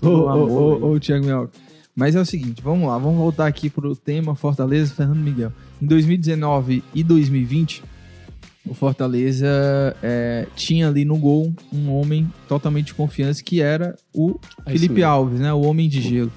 Todo 0.02 0.24
ô, 0.26 0.86
ô, 0.88 0.92
ô, 0.94 1.00
Thiago 1.00 1.26
Mioca. 1.26 1.52
Mas 1.96 2.14
é 2.14 2.20
o 2.20 2.26
seguinte, 2.26 2.62
vamos 2.62 2.90
lá, 2.90 2.98
vamos 2.98 3.18
voltar 3.18 3.48
aqui 3.48 3.70
pro 3.70 3.96
tema 3.96 4.36
Fortaleza 4.36 4.94
Fernando 4.94 5.20
Miguel. 5.20 5.54
Em 5.82 5.86
2019 5.86 6.84
e 6.94 7.04
2020, 7.04 7.84
o 8.68 8.74
Fortaleza 8.74 9.48
é, 10.04 10.46
tinha 10.56 10.90
ali 10.90 11.06
no 11.06 11.18
gol 11.18 11.54
um 11.72 11.90
homem 11.92 12.30
totalmente 12.48 12.88
de 12.88 12.96
confiança 12.96 13.42
que 13.42 13.62
era 13.62 13.96
o 14.14 14.38
É 14.66 14.72
Felipe. 14.72 15.04
Alves, 15.04 15.40
né? 15.40 15.54
O 15.54 15.62
homem 15.62 15.88
de 15.88 16.02
gelo. 16.02 16.32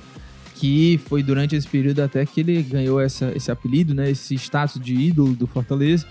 Que 0.54 1.00
foi 1.06 1.22
durante 1.22 1.56
esse 1.56 1.66
período 1.66 2.00
até 2.00 2.24
que 2.26 2.40
ele 2.40 2.62
ganhou 2.62 3.00
essa, 3.00 3.32
esse 3.34 3.50
apelido, 3.50 3.94
né? 3.94 4.10
Esse 4.10 4.34
status 4.36 4.80
de 4.80 4.94
ídolo 4.94 5.34
do 5.34 5.46
Fortaleza. 5.46 6.06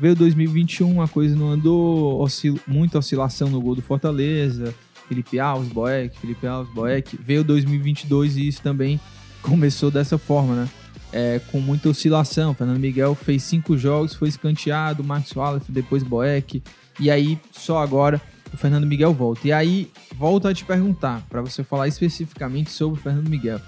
Veio 0.00 0.14
2021, 0.14 1.02
a 1.02 1.08
coisa 1.08 1.36
não 1.36 1.50
andou, 1.50 2.20
oscil, 2.20 2.58
muita 2.66 2.98
oscilação 2.98 3.48
no 3.48 3.60
gol 3.60 3.74
do 3.74 3.82
Fortaleza. 3.82 4.74
Felipe 5.08 5.40
Alves, 5.40 5.68
Boeck, 5.72 6.18
Felipe 6.18 6.46
Alves, 6.46 6.72
Boeck. 6.72 7.18
Veio 7.20 7.42
2022 7.42 8.36
e 8.36 8.46
isso 8.48 8.62
também 8.62 9.00
começou 9.42 9.90
dessa 9.90 10.18
forma, 10.18 10.54
né? 10.54 10.68
É, 11.12 11.40
com 11.50 11.58
muita 11.60 11.88
oscilação. 11.88 12.52
Fernando 12.54 12.78
Miguel 12.78 13.14
fez 13.14 13.42
cinco 13.42 13.76
jogos, 13.78 14.14
foi 14.14 14.28
escanteado, 14.28 15.02
Max 15.02 15.34
Wallace, 15.34 15.72
depois 15.72 16.02
Boeck. 16.02 16.62
E 17.00 17.10
aí, 17.10 17.40
só 17.52 17.78
agora, 17.82 18.20
o 18.52 18.56
Fernando 18.56 18.86
Miguel 18.86 19.14
volta. 19.14 19.46
E 19.48 19.52
aí, 19.52 19.90
volto 20.16 20.46
a 20.48 20.52
te 20.54 20.64
perguntar, 20.64 21.22
para 21.30 21.40
você 21.40 21.64
falar 21.64 21.88
especificamente 21.88 22.70
sobre 22.70 22.98
o 22.98 23.02
Fernando 23.02 23.28
Miguel. 23.28 23.60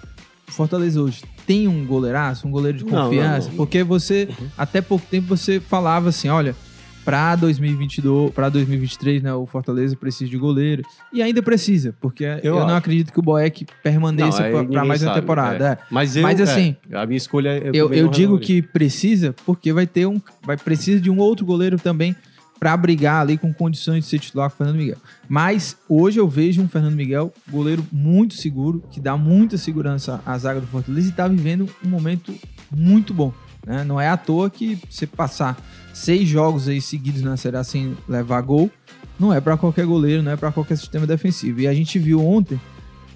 O 0.49 0.53
Fortaleza 0.53 1.01
hoje 1.01 1.23
tem 1.47 1.69
um 1.69 1.87
goleiraço, 1.87 2.47
um 2.47 2.51
goleiro 2.51 2.77
de 2.79 2.85
Não, 2.85 3.05
confiança? 3.05 3.47
não, 3.47 3.51
não. 3.51 3.57
Porque 3.57 3.83
você, 3.85 4.29
até 4.59 4.81
pouco 4.83 5.07
tempo, 5.09 5.29
você 5.35 5.61
falava 5.61 6.09
assim, 6.11 6.29
olha, 6.29 6.55
para 7.05 7.37
2022, 7.37 8.33
para 8.33 8.49
2023, 8.49 9.23
né, 9.23 9.35
o 9.35 9.47
Fortaleza 9.47 9.97
precisa 9.97 10.31
de 10.31 10.37
goleiro 10.37 10.83
e 11.13 11.23
ainda 11.23 11.43
precisa, 11.43 11.95
porque 12.01 12.25
eu, 12.43 12.57
não 12.57 12.67
acho. 12.67 12.77
acredito 12.77 13.13
que 13.13 13.19
o 13.19 13.23
Boeck 13.23 13.67
permaneça 13.83 14.43
para 14.71 14.85
mais 14.85 15.03
uma 15.03 15.09
sabe, 15.09 15.21
temporada. 15.21 15.65
é. 15.65 15.73
é. 15.73 15.79
Mas, 15.91 16.17
eu, 16.17 16.23
Mas, 16.23 16.41
é, 16.41 16.43
assim, 16.43 16.77
a 16.93 17.07
minha 17.07 17.17
escolha 17.17 17.51
é 17.51 17.71
Eu, 17.73 17.93
eu 17.93 18.05
não 18.05 18.11
digo 18.11 18.39
que 18.39 18.63
precisa 18.63 19.35
porque 19.45 19.73
vai 19.73 19.87
ter 19.87 20.07
um, 20.07 20.21
vai 20.43 20.57
precisa 20.57 21.01
de 21.01 21.11
um 21.11 21.19
outro 21.19 21.45
goleiro 21.45 21.79
também 21.79 22.15
para 22.61 22.77
brigar 22.77 23.23
ali 23.23 23.39
com 23.39 23.55
condições 23.55 24.05
de 24.05 24.11
ser 24.11 24.19
titular 24.19 24.51
com 24.51 24.55
o 24.55 24.59
Fernando 24.59 24.77
Miguel. 24.77 24.99
Mas 25.27 25.79
hoje 25.89 26.21
eu 26.21 26.29
vejo 26.29 26.61
um 26.61 26.69
Fernando 26.69 26.95
Miguel, 26.95 27.33
goleiro 27.51 27.85
muito 27.91 28.35
seguro, 28.35 28.85
que 28.91 29.01
dá 29.01 29.17
muita 29.17 29.57
segurança 29.57 30.21
à 30.27 30.37
zaga 30.37 30.61
do 30.61 30.67
Fortaleza 30.67 31.07
e 31.07 31.11
está 31.11 31.27
vivendo 31.27 31.67
um 31.83 31.89
momento 31.89 32.35
muito 32.71 33.15
bom. 33.15 33.33
né? 33.67 33.83
Não 33.83 33.99
é 33.99 34.09
à 34.09 34.17
toa 34.19 34.51
que 34.51 34.79
você 34.91 35.07
passar 35.07 35.57
seis 35.93 36.29
jogos 36.29 36.69
aí 36.69 36.81
seguidos 36.81 37.23
na 37.23 37.37
Série 37.37 37.57
A 37.57 37.65
sem 37.65 37.97
levar 38.09 38.41
gol, 38.43 38.71
não 39.19 39.33
é 39.33 39.41
para 39.41 39.57
qualquer 39.57 39.85
goleiro, 39.87 40.23
não 40.23 40.33
é 40.33 40.37
para 40.37 40.51
qualquer 40.53 40.77
sistema 40.77 41.07
defensivo. 41.07 41.61
E 41.61 41.69
a 41.69 41.75
gente 41.75 41.99
viu 41.99 42.25
ontem 42.27 42.61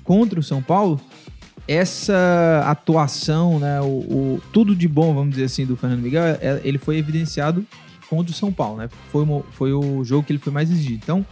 contra 0.03 0.39
o 0.39 0.43
São 0.43 0.61
Paulo 0.63 1.01
essa 1.67 2.63
atuação, 2.67 3.59
né, 3.59 3.81
o, 3.81 3.85
o- 3.87 4.41
tudo 4.53 4.75
de 4.77 4.87
bom, 4.87 5.15
vamos 5.15 5.31
dizer 5.31 5.45
assim, 5.45 5.65
do 5.65 5.77
Fernando 5.77 6.01
Miguel, 6.03 6.23
é- 6.23 6.61
ele 6.63 6.77
foi 6.79 6.99
evidenciado 6.99 7.65
contra 8.11 8.31
o 8.31 8.35
São 8.35 8.53
Paulo, 8.53 8.77
né? 8.79 8.89
Foi, 9.11 9.23
uma- 9.23 9.43
foi 9.53 9.73
o 9.73 10.05
jogo 10.05 10.25
que 10.27 10.33
ele 10.33 10.39
foi 10.39 10.53
mais 10.53 10.71
exigido. 10.71 11.01
Então, 11.03 11.25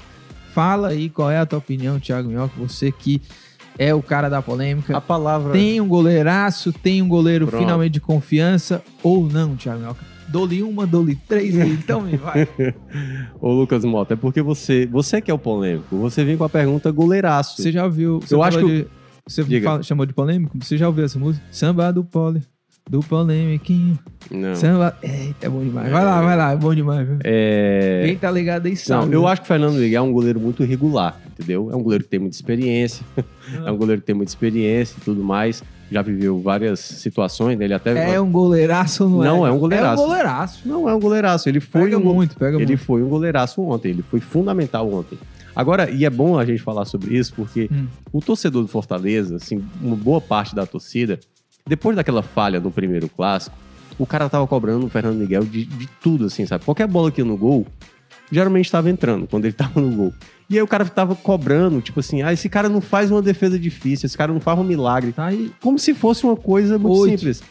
fala 0.54 0.88
aí 0.88 1.10
qual 1.10 1.30
é 1.30 1.38
a 1.38 1.44
tua 1.44 1.58
opinião, 1.58 2.00
Thiago 2.00 2.28
Minhoca, 2.30 2.54
você 2.58 2.90
que 2.90 3.20
é 3.78 3.94
o 3.94 4.02
cara 4.02 4.28
da 4.30 4.40
polêmica. 4.40 4.96
A 4.96 5.00
palavra... 5.00 5.52
Tem 5.52 5.80
um 5.80 5.88
goleiraço, 5.88 6.72
tem 6.72 7.02
um 7.02 7.08
goleiro 7.08 7.46
Pronto. 7.46 7.60
finalmente 7.62 7.92
de 7.92 8.00
confiança 8.00 8.82
ou 9.02 9.28
não, 9.28 9.54
Thiago 9.54 9.80
Minhoca? 9.80 10.11
Dou-lhe 10.32 10.62
uma, 10.62 10.86
dou-lhe 10.86 11.14
três, 11.28 11.54
então 11.60 12.00
me 12.00 12.16
vai. 12.16 12.48
Ô, 13.40 13.52
Lucas 13.52 13.84
Mota, 13.84 14.14
é 14.14 14.16
porque 14.16 14.40
você, 14.40 14.86
você 14.86 15.20
que 15.20 15.30
é 15.30 15.34
o 15.34 15.38
polêmico. 15.38 15.96
Você 15.98 16.24
vem 16.24 16.36
com 16.36 16.44
a 16.44 16.48
pergunta 16.48 16.90
goleiraço. 16.90 17.60
Você 17.60 17.70
já 17.70 17.84
ouviu? 17.84 18.20
Você 18.20 18.34
Eu 18.34 18.42
acho 18.42 18.58
que 18.60 18.64
de- 18.82 18.86
Você 19.28 19.60
fala- 19.60 19.82
chamou 19.82 20.06
de 20.06 20.12
polêmico? 20.14 20.56
Você 20.60 20.76
já 20.78 20.88
ouviu 20.88 21.04
essa 21.04 21.18
música? 21.18 21.44
Samba 21.50 21.92
do 21.92 22.02
pole, 22.02 22.42
do 22.90 23.00
polêmiquinho. 23.00 23.98
Não. 24.30 24.54
Samba. 24.56 24.96
Eita, 25.02 25.46
é 25.46 25.48
bom 25.48 25.62
demais. 25.62 25.90
Vai 25.92 26.04
lá, 26.04 26.22
vai 26.22 26.36
lá, 26.36 26.52
é 26.52 26.56
bom 26.56 26.74
demais. 26.74 27.06
Viu? 27.06 27.18
É... 27.24 28.02
Quem 28.06 28.16
tá 28.16 28.30
ligado 28.30 28.66
aí 28.66 28.72
Não, 28.72 28.76
sabe. 28.78 29.14
eu 29.14 29.22
né? 29.22 29.28
acho 29.28 29.42
que 29.42 29.44
o 29.44 29.48
Fernando 29.48 29.74
Miguel 29.74 30.04
é 30.04 30.08
um 30.08 30.12
goleiro 30.12 30.40
muito 30.40 30.62
irregular, 30.62 31.20
entendeu? 31.30 31.70
É 31.70 31.76
um 31.76 31.82
goleiro 31.82 32.04
que 32.04 32.10
tem 32.10 32.18
muita 32.20 32.34
experiência, 32.36 33.04
é 33.66 33.70
um 33.70 33.76
goleiro 33.76 34.00
que 34.00 34.06
tem 34.06 34.14
muita 34.14 34.30
experiência 34.30 34.96
e 35.00 35.04
tudo 35.04 35.22
mais. 35.22 35.62
Já 35.92 36.02
viveu 36.02 36.40
várias 36.40 36.80
situações, 36.80 37.58
né? 37.58 37.64
Ele 37.66 37.74
até... 37.74 38.14
É 38.14 38.20
um 38.20 38.30
goleiraço 38.30 39.04
ou 39.04 39.10
não 39.10 39.22
é? 39.22 39.26
Não, 39.26 39.46
é 39.46 39.52
um 39.52 39.58
goleiraço. 39.58 40.02
É 40.02 40.04
um 40.04 40.08
goleiraço. 40.08 40.68
Não 40.68 40.88
é 40.88 40.94
um 40.94 41.00
goleiraço, 41.00 41.48
ele 41.48 41.60
foi 41.60 41.82
Pega 41.84 41.98
um... 41.98 42.14
muito, 42.14 42.36
pega 42.36 42.56
Ele 42.56 42.66
muito. 42.66 42.78
foi 42.78 43.02
um 43.02 43.08
goleiraço 43.08 43.60
ontem, 43.62 43.90
ele 43.90 44.02
foi 44.02 44.20
fundamental 44.20 44.92
ontem. 44.92 45.18
Agora, 45.54 45.90
e 45.90 46.04
é 46.04 46.10
bom 46.10 46.38
a 46.38 46.44
gente 46.46 46.62
falar 46.62 46.86
sobre 46.86 47.14
isso, 47.16 47.34
porque 47.34 47.68
Hum. 47.70 47.86
o 48.12 48.20
torcedor 48.20 48.62
do 48.62 48.68
Fortaleza, 48.68 49.36
assim, 49.36 49.62
uma 49.82 49.94
boa 49.96 50.20
parte 50.20 50.54
da 50.54 50.64
torcida, 50.64 51.20
depois 51.66 51.94
daquela 51.94 52.22
falha 52.22 52.58
no 52.58 52.70
primeiro 52.70 53.08
clássico, 53.08 53.54
o 53.98 54.06
cara 54.06 54.28
tava 54.30 54.46
cobrando 54.46 54.86
o 54.86 54.88
Fernando 54.88 55.16
Miguel 55.18 55.44
de, 55.44 55.64
de 55.66 55.86
tudo, 56.02 56.24
assim, 56.24 56.46
sabe? 56.46 56.64
Qualquer 56.64 56.86
bola 56.88 57.10
que 57.12 57.20
ia 57.20 57.24
no 57.24 57.36
gol, 57.36 57.66
geralmente 58.32 58.64
estava 58.64 58.90
entrando 58.90 59.26
quando 59.28 59.44
ele 59.44 59.52
tava 59.54 59.80
no 59.80 59.90
gol. 59.90 60.14
E 60.50 60.56
aí 60.56 60.62
o 60.62 60.66
cara 60.66 60.84
tava 60.84 61.14
cobrando, 61.14 61.80
tipo 61.80 62.00
assim, 62.00 62.22
ah, 62.22 62.32
esse 62.32 62.48
cara 62.48 62.68
não 62.68 62.80
faz 62.80 63.10
uma 63.10 63.22
defesa 63.22 63.58
difícil, 63.58 64.06
esse 64.06 64.18
cara 64.18 64.32
não 64.32 64.40
faz 64.40 64.58
um 64.58 64.64
milagre. 64.64 65.12
Tá 65.12 65.26
aí. 65.26 65.52
Como 65.60 65.78
se 65.78 65.94
fosse 65.94 66.24
uma 66.24 66.36
coisa 66.36 66.78
muito 66.78 66.98
Oito. 67.00 67.18
simples. 67.18 67.42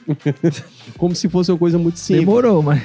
Como 0.97 1.15
se 1.15 1.29
fosse 1.29 1.51
uma 1.51 1.57
coisa 1.57 1.77
muito 1.77 1.97
simples. 1.97 2.25
Demorou, 2.25 2.61
mas. 2.61 2.81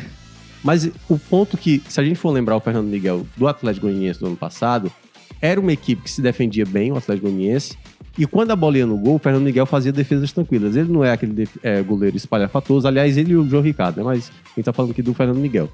Mas 0.63 0.91
o 1.09 1.19
ponto 1.19 1.57
que, 1.57 1.83
se 1.89 2.01
a 2.01 2.05
gente 2.05 2.17
for 2.17 2.31
lembrar 2.31 2.57
o 2.57 2.61
Fernando 2.61 2.87
Miguel 2.87 3.25
do 3.37 3.47
Atlético 3.47 3.87
Goianiense 3.87 4.19
do 4.19 4.27
ano 4.27 4.37
passado, 4.37 4.91
era 5.41 5.61
uma 5.61 5.73
equipe 5.73 6.03
que 6.03 6.11
se 6.11 6.21
defendia 6.21 6.67
bem, 6.67 6.91
o 6.91 6.97
Atlético 6.97 7.29
Goianiense, 7.29 7.77
e 8.19 8.27
quando 8.27 8.51
a 8.51 8.57
bola 8.57 8.79
ia 8.79 8.87
no 8.87 8.97
gol, 8.97 9.17
o 9.17 9.19
Fernando 9.19 9.45
Miguel 9.45 9.67
fazia 9.67 9.93
defesas 9.93 10.33
tranquilas. 10.33 10.75
Ele 10.75 10.91
não 10.91 11.05
é 11.05 11.13
aquele 11.13 11.47
é, 11.63 11.83
goleiro 11.83 12.17
espalhafatoso, 12.17 12.89
aliás, 12.89 13.17
ele 13.17 13.33
e 13.33 13.37
o 13.37 13.49
João 13.49 13.63
Ricardo, 13.63 13.99
né? 13.99 14.03
Mas 14.03 14.31
a 14.45 14.49
gente 14.57 14.65
tá 14.65 14.73
falando 14.73 14.93
aqui 14.93 15.03
do 15.03 15.13
Fernando 15.13 15.39
Miguel. 15.39 15.71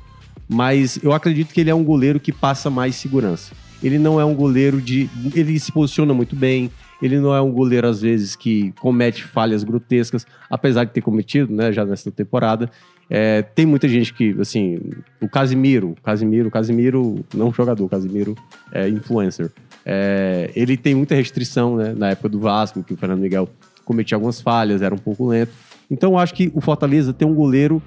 Mas 0.52 0.98
eu 1.02 1.12
acredito 1.12 1.52
que 1.52 1.60
ele 1.60 1.70
é 1.70 1.74
um 1.74 1.82
goleiro 1.82 2.20
que 2.20 2.30
passa 2.30 2.68
mais 2.68 2.94
segurança. 2.94 3.54
Ele 3.82 3.98
não 3.98 4.20
é 4.20 4.24
um 4.24 4.34
goleiro 4.34 4.80
de. 4.80 5.08
Ele 5.34 5.58
se 5.58 5.72
posiciona 5.72 6.12
muito 6.14 6.36
bem. 6.36 6.70
Ele 7.00 7.18
não 7.18 7.34
é 7.34 7.40
um 7.40 7.50
goleiro, 7.50 7.88
às 7.88 8.00
vezes, 8.00 8.36
que 8.36 8.72
comete 8.80 9.24
falhas 9.24 9.64
grotescas, 9.64 10.24
apesar 10.48 10.84
de 10.84 10.92
ter 10.92 11.00
cometido, 11.00 11.52
né, 11.52 11.72
já 11.72 11.84
nessa 11.84 12.12
temporada. 12.12 12.70
É, 13.10 13.42
tem 13.42 13.66
muita 13.66 13.88
gente 13.88 14.14
que, 14.14 14.36
assim, 14.40 14.78
o 15.20 15.28
Casimiro, 15.28 15.96
Casimiro, 16.00 16.48
Casimiro, 16.48 17.24
não 17.34 17.52
jogador, 17.52 17.88
Casimiro 17.88 18.36
é 18.70 18.88
influencer. 18.88 19.50
É, 19.84 20.52
ele 20.54 20.76
tem 20.76 20.94
muita 20.94 21.16
restrição, 21.16 21.76
né, 21.76 21.92
na 21.96 22.10
época 22.10 22.28
do 22.28 22.38
Vasco, 22.38 22.84
que 22.84 22.94
o 22.94 22.96
Fernando 22.96 23.20
Miguel 23.20 23.48
cometia 23.84 24.14
algumas 24.14 24.40
falhas, 24.40 24.80
era 24.80 24.94
um 24.94 24.98
pouco 24.98 25.26
lento. 25.26 25.52
Então 25.90 26.12
eu 26.12 26.18
acho 26.18 26.32
que 26.32 26.52
o 26.54 26.60
Fortaleza 26.60 27.12
tem 27.12 27.26
um 27.26 27.34
goleiro 27.34 27.82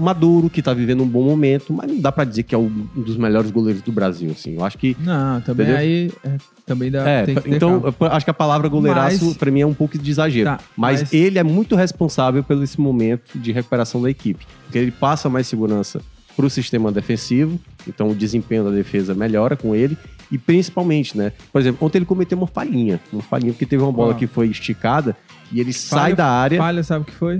maduro, 0.00 0.48
que 0.50 0.62
tá 0.62 0.72
vivendo 0.74 1.02
um 1.02 1.06
bom 1.08 1.22
momento, 1.22 1.72
mas 1.72 1.90
não 1.90 2.00
dá 2.00 2.10
pra 2.10 2.24
dizer 2.24 2.42
que 2.44 2.54
é 2.54 2.58
um 2.58 2.68
dos 2.96 3.16
melhores 3.16 3.50
goleiros 3.50 3.82
do 3.82 3.92
Brasil, 3.92 4.30
assim. 4.32 4.54
Eu 4.54 4.64
acho 4.64 4.78
que 4.78 4.96
Não, 5.00 5.40
também 5.40 5.66
Entendeu? 5.66 5.80
aí. 5.80 6.12
é, 6.24 6.36
também 6.66 6.90
dá. 6.90 7.08
é, 7.08 7.24
então 7.46 7.82
acho 8.10 8.24
que 8.24 8.30
a 8.30 8.34
palavra 8.34 8.68
goleiraço 8.68 9.24
Mas- 9.26 9.36
pra 9.36 9.50
mim 9.50 9.60
é 9.60 9.66
um 9.66 9.74
pouco 9.74 9.98
de 9.98 10.10
exagero. 10.10 10.50
Tá, 10.50 10.60
mas, 10.76 11.00
mas- 11.00 11.12
ele 11.12 11.38
é 11.38 11.42
muito 11.42 11.74
responsável 11.76 12.42
pelo 12.42 12.62
esse 12.62 12.80
momento 12.80 13.38
de 13.38 13.52
recuperação 13.52 14.00
da 14.02 14.10
equipe, 14.10 14.46
porque 14.64 14.78
ele 14.78 14.90
passa 14.90 15.28
mais 15.28 15.46
segurança 15.46 16.00
pro 16.36 16.48
sistema 16.48 16.90
defensivo, 16.92 17.58
então 17.86 18.08
o 18.10 18.14
desempenho 18.14 18.64
da 18.64 18.70
defesa 18.70 19.14
melhora 19.14 19.56
com 19.56 19.74
ele 19.74 19.98
e 20.32 20.38
principalmente, 20.38 21.18
né? 21.18 21.32
Por 21.52 21.60
exemplo, 21.60 21.84
ontem 21.86 21.98
ele 21.98 22.04
cometeu 22.06 22.38
uma 22.38 22.46
falhinha, 22.46 23.00
uma 23.12 23.20
falhinha 23.20 23.52
porque 23.52 23.66
teve 23.66 23.82
uma 23.82 23.92
bola 23.92 24.12
Qual? 24.12 24.18
que 24.18 24.26
foi 24.26 24.46
esticada 24.46 25.16
e 25.52 25.60
ele 25.60 25.72
sai 25.72 26.00
Falha- 26.00 26.16
da 26.16 26.26
área. 26.26 26.58
Falha, 26.58 26.82
sabe 26.84 27.02
o 27.02 27.04
que 27.04 27.12
foi? 27.12 27.38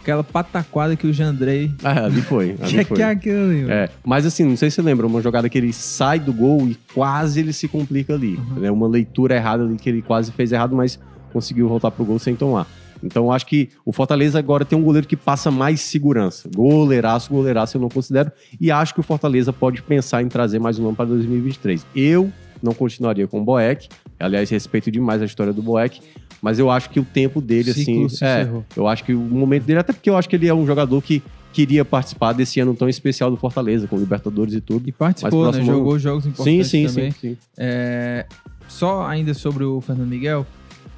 Aquela 0.00 0.24
pataquada 0.24 0.96
que 0.96 1.06
o 1.06 1.12
Jandrei. 1.12 1.72
Ah, 1.84 2.06
ali 2.06 2.22
foi. 2.22 2.56
Ali 2.60 2.84
foi. 2.84 2.96
que 2.96 3.02
é 3.02 3.10
aquilo 3.10 3.44
ali? 3.44 3.70
É, 3.70 3.88
mas 4.04 4.26
assim, 4.26 4.44
não 4.44 4.56
sei 4.56 4.70
se 4.70 4.76
você 4.76 4.82
lembra, 4.82 5.06
uma 5.06 5.20
jogada 5.20 5.48
que 5.48 5.56
ele 5.56 5.72
sai 5.72 6.18
do 6.18 6.32
gol 6.32 6.66
e 6.66 6.76
quase 6.94 7.40
ele 7.40 7.52
se 7.52 7.68
complica 7.68 8.14
ali. 8.14 8.36
Uhum. 8.36 8.60
né? 8.60 8.70
Uma 8.70 8.88
leitura 8.88 9.36
errada 9.36 9.62
ali 9.62 9.76
que 9.76 9.88
ele 9.88 10.02
quase 10.02 10.32
fez 10.32 10.52
errado, 10.52 10.74
mas 10.74 10.98
conseguiu 11.32 11.68
voltar 11.68 11.90
pro 11.90 12.04
gol 12.04 12.18
sem 12.18 12.34
tomar. 12.34 12.66
Então 13.02 13.24
eu 13.24 13.32
acho 13.32 13.46
que 13.46 13.70
o 13.84 13.92
Fortaleza 13.92 14.38
agora 14.38 14.64
tem 14.64 14.78
um 14.78 14.82
goleiro 14.82 15.06
que 15.06 15.16
passa 15.16 15.50
mais 15.50 15.80
segurança. 15.80 16.48
Goleiraço, 16.54 17.30
goleiraço 17.30 17.76
eu 17.76 17.80
não 17.80 17.88
considero. 17.88 18.30
E 18.60 18.70
acho 18.70 18.92
que 18.92 19.00
o 19.00 19.02
Fortaleza 19.02 19.52
pode 19.52 19.82
pensar 19.82 20.22
em 20.22 20.28
trazer 20.28 20.58
mais 20.58 20.78
um 20.78 20.82
nome 20.82 20.96
para 20.96 21.06
2023. 21.06 21.86
Eu 21.94 22.30
não 22.62 22.74
continuaria 22.74 23.26
com 23.26 23.40
o 23.40 23.44
Boeck. 23.44 23.88
Aliás, 24.18 24.50
respeito 24.50 24.90
demais 24.90 25.22
a 25.22 25.24
história 25.24 25.52
do 25.52 25.62
Boeck. 25.62 26.00
Mas 26.42 26.58
eu 26.58 26.70
acho 26.70 26.88
que 26.90 26.98
o 26.98 27.04
tempo 27.04 27.40
dele, 27.40 27.72
Ciclo 27.72 28.06
assim. 28.06 28.24
é, 28.24 28.40
encerrou. 28.42 28.64
eu 28.76 28.88
acho 28.88 29.04
que 29.04 29.12
o 29.14 29.20
momento 29.20 29.64
dele, 29.64 29.80
até 29.80 29.92
porque 29.92 30.08
eu 30.08 30.16
acho 30.16 30.28
que 30.28 30.36
ele 30.36 30.48
é 30.48 30.54
um 30.54 30.66
jogador 30.66 31.00
que 31.02 31.22
queria 31.52 31.84
participar 31.84 32.32
desse 32.32 32.60
ano 32.60 32.74
tão 32.74 32.88
especial 32.88 33.30
do 33.30 33.36
Fortaleza, 33.36 33.86
com 33.86 33.96
Libertadores 33.98 34.54
e 34.54 34.60
tudo. 34.60 34.88
E 34.88 34.92
participou, 34.92 35.46
né? 35.46 35.50
próximo- 35.52 35.66
Jogou 35.66 35.98
jogos 35.98 36.24
Sim, 36.24 36.30
importantes 36.30 36.66
sim, 36.68 36.86
também. 36.86 37.10
sim, 37.10 37.18
sim. 37.20 37.36
É, 37.58 38.24
só 38.68 39.04
ainda 39.06 39.34
sobre 39.34 39.64
o 39.64 39.80
Fernando 39.80 40.08
Miguel, 40.08 40.46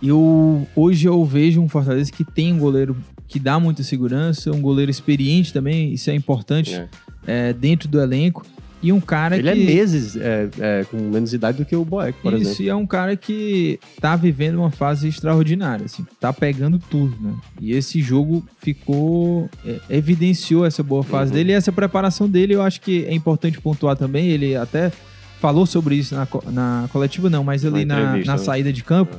eu 0.02 0.66
hoje 0.76 1.06
eu 1.08 1.24
vejo 1.24 1.60
um 1.60 1.68
Fortaleza 1.68 2.10
que 2.12 2.24
tem 2.24 2.52
um 2.52 2.58
goleiro 2.58 2.96
que 3.28 3.38
dá 3.38 3.58
muita 3.58 3.82
segurança, 3.82 4.50
um 4.52 4.60
goleiro 4.60 4.90
experiente 4.90 5.52
também, 5.52 5.92
isso 5.92 6.10
é 6.10 6.14
importante 6.14 6.74
É. 6.74 6.88
é, 7.26 7.52
dentro 7.52 7.88
do 7.88 7.98
elenco. 8.00 8.44
E 8.82 8.92
um 8.92 9.00
cara 9.00 9.36
Ele 9.36 9.44
que. 9.52 9.62
é 9.62 9.64
meses 9.64 10.16
é, 10.16 10.48
é, 10.58 10.84
com 10.90 10.96
menos 10.96 11.32
idade 11.32 11.58
do 11.58 11.64
que 11.64 11.76
o 11.76 11.84
Boeck, 11.84 12.18
por 12.20 12.32
Isso, 12.32 12.42
exemplo. 12.42 12.64
e 12.64 12.68
é 12.68 12.74
um 12.74 12.86
cara 12.86 13.14
que 13.16 13.78
tá 14.00 14.16
vivendo 14.16 14.56
uma 14.56 14.72
fase 14.72 15.06
extraordinária, 15.06 15.84
assim, 15.86 16.04
tá 16.18 16.32
pegando 16.32 16.78
tudo, 16.80 17.14
né? 17.20 17.32
E 17.60 17.72
esse 17.72 18.02
jogo 18.02 18.44
ficou. 18.60 19.48
é, 19.64 19.78
evidenciou 19.88 20.66
essa 20.66 20.82
boa 20.82 21.04
fase 21.04 21.30
Uhum. 21.30 21.36
dele 21.36 21.52
e 21.52 21.54
essa 21.54 21.70
preparação 21.70 22.28
dele, 22.28 22.54
eu 22.54 22.62
acho 22.62 22.80
que 22.80 23.04
é 23.04 23.14
importante 23.14 23.60
pontuar 23.60 23.96
também. 23.96 24.26
Ele 24.28 24.56
até 24.56 24.90
falou 25.40 25.64
sobre 25.64 25.94
isso 25.94 26.14
na, 26.16 26.26
na 26.50 26.88
coletiva, 26.92 27.30
não, 27.30 27.44
mas 27.44 27.64
ali 27.64 27.84
Na 27.84 27.96
na, 28.00 28.16
na 28.18 28.32
né? 28.32 28.38
saída 28.38 28.72
de 28.72 28.82
campo. 28.82 29.16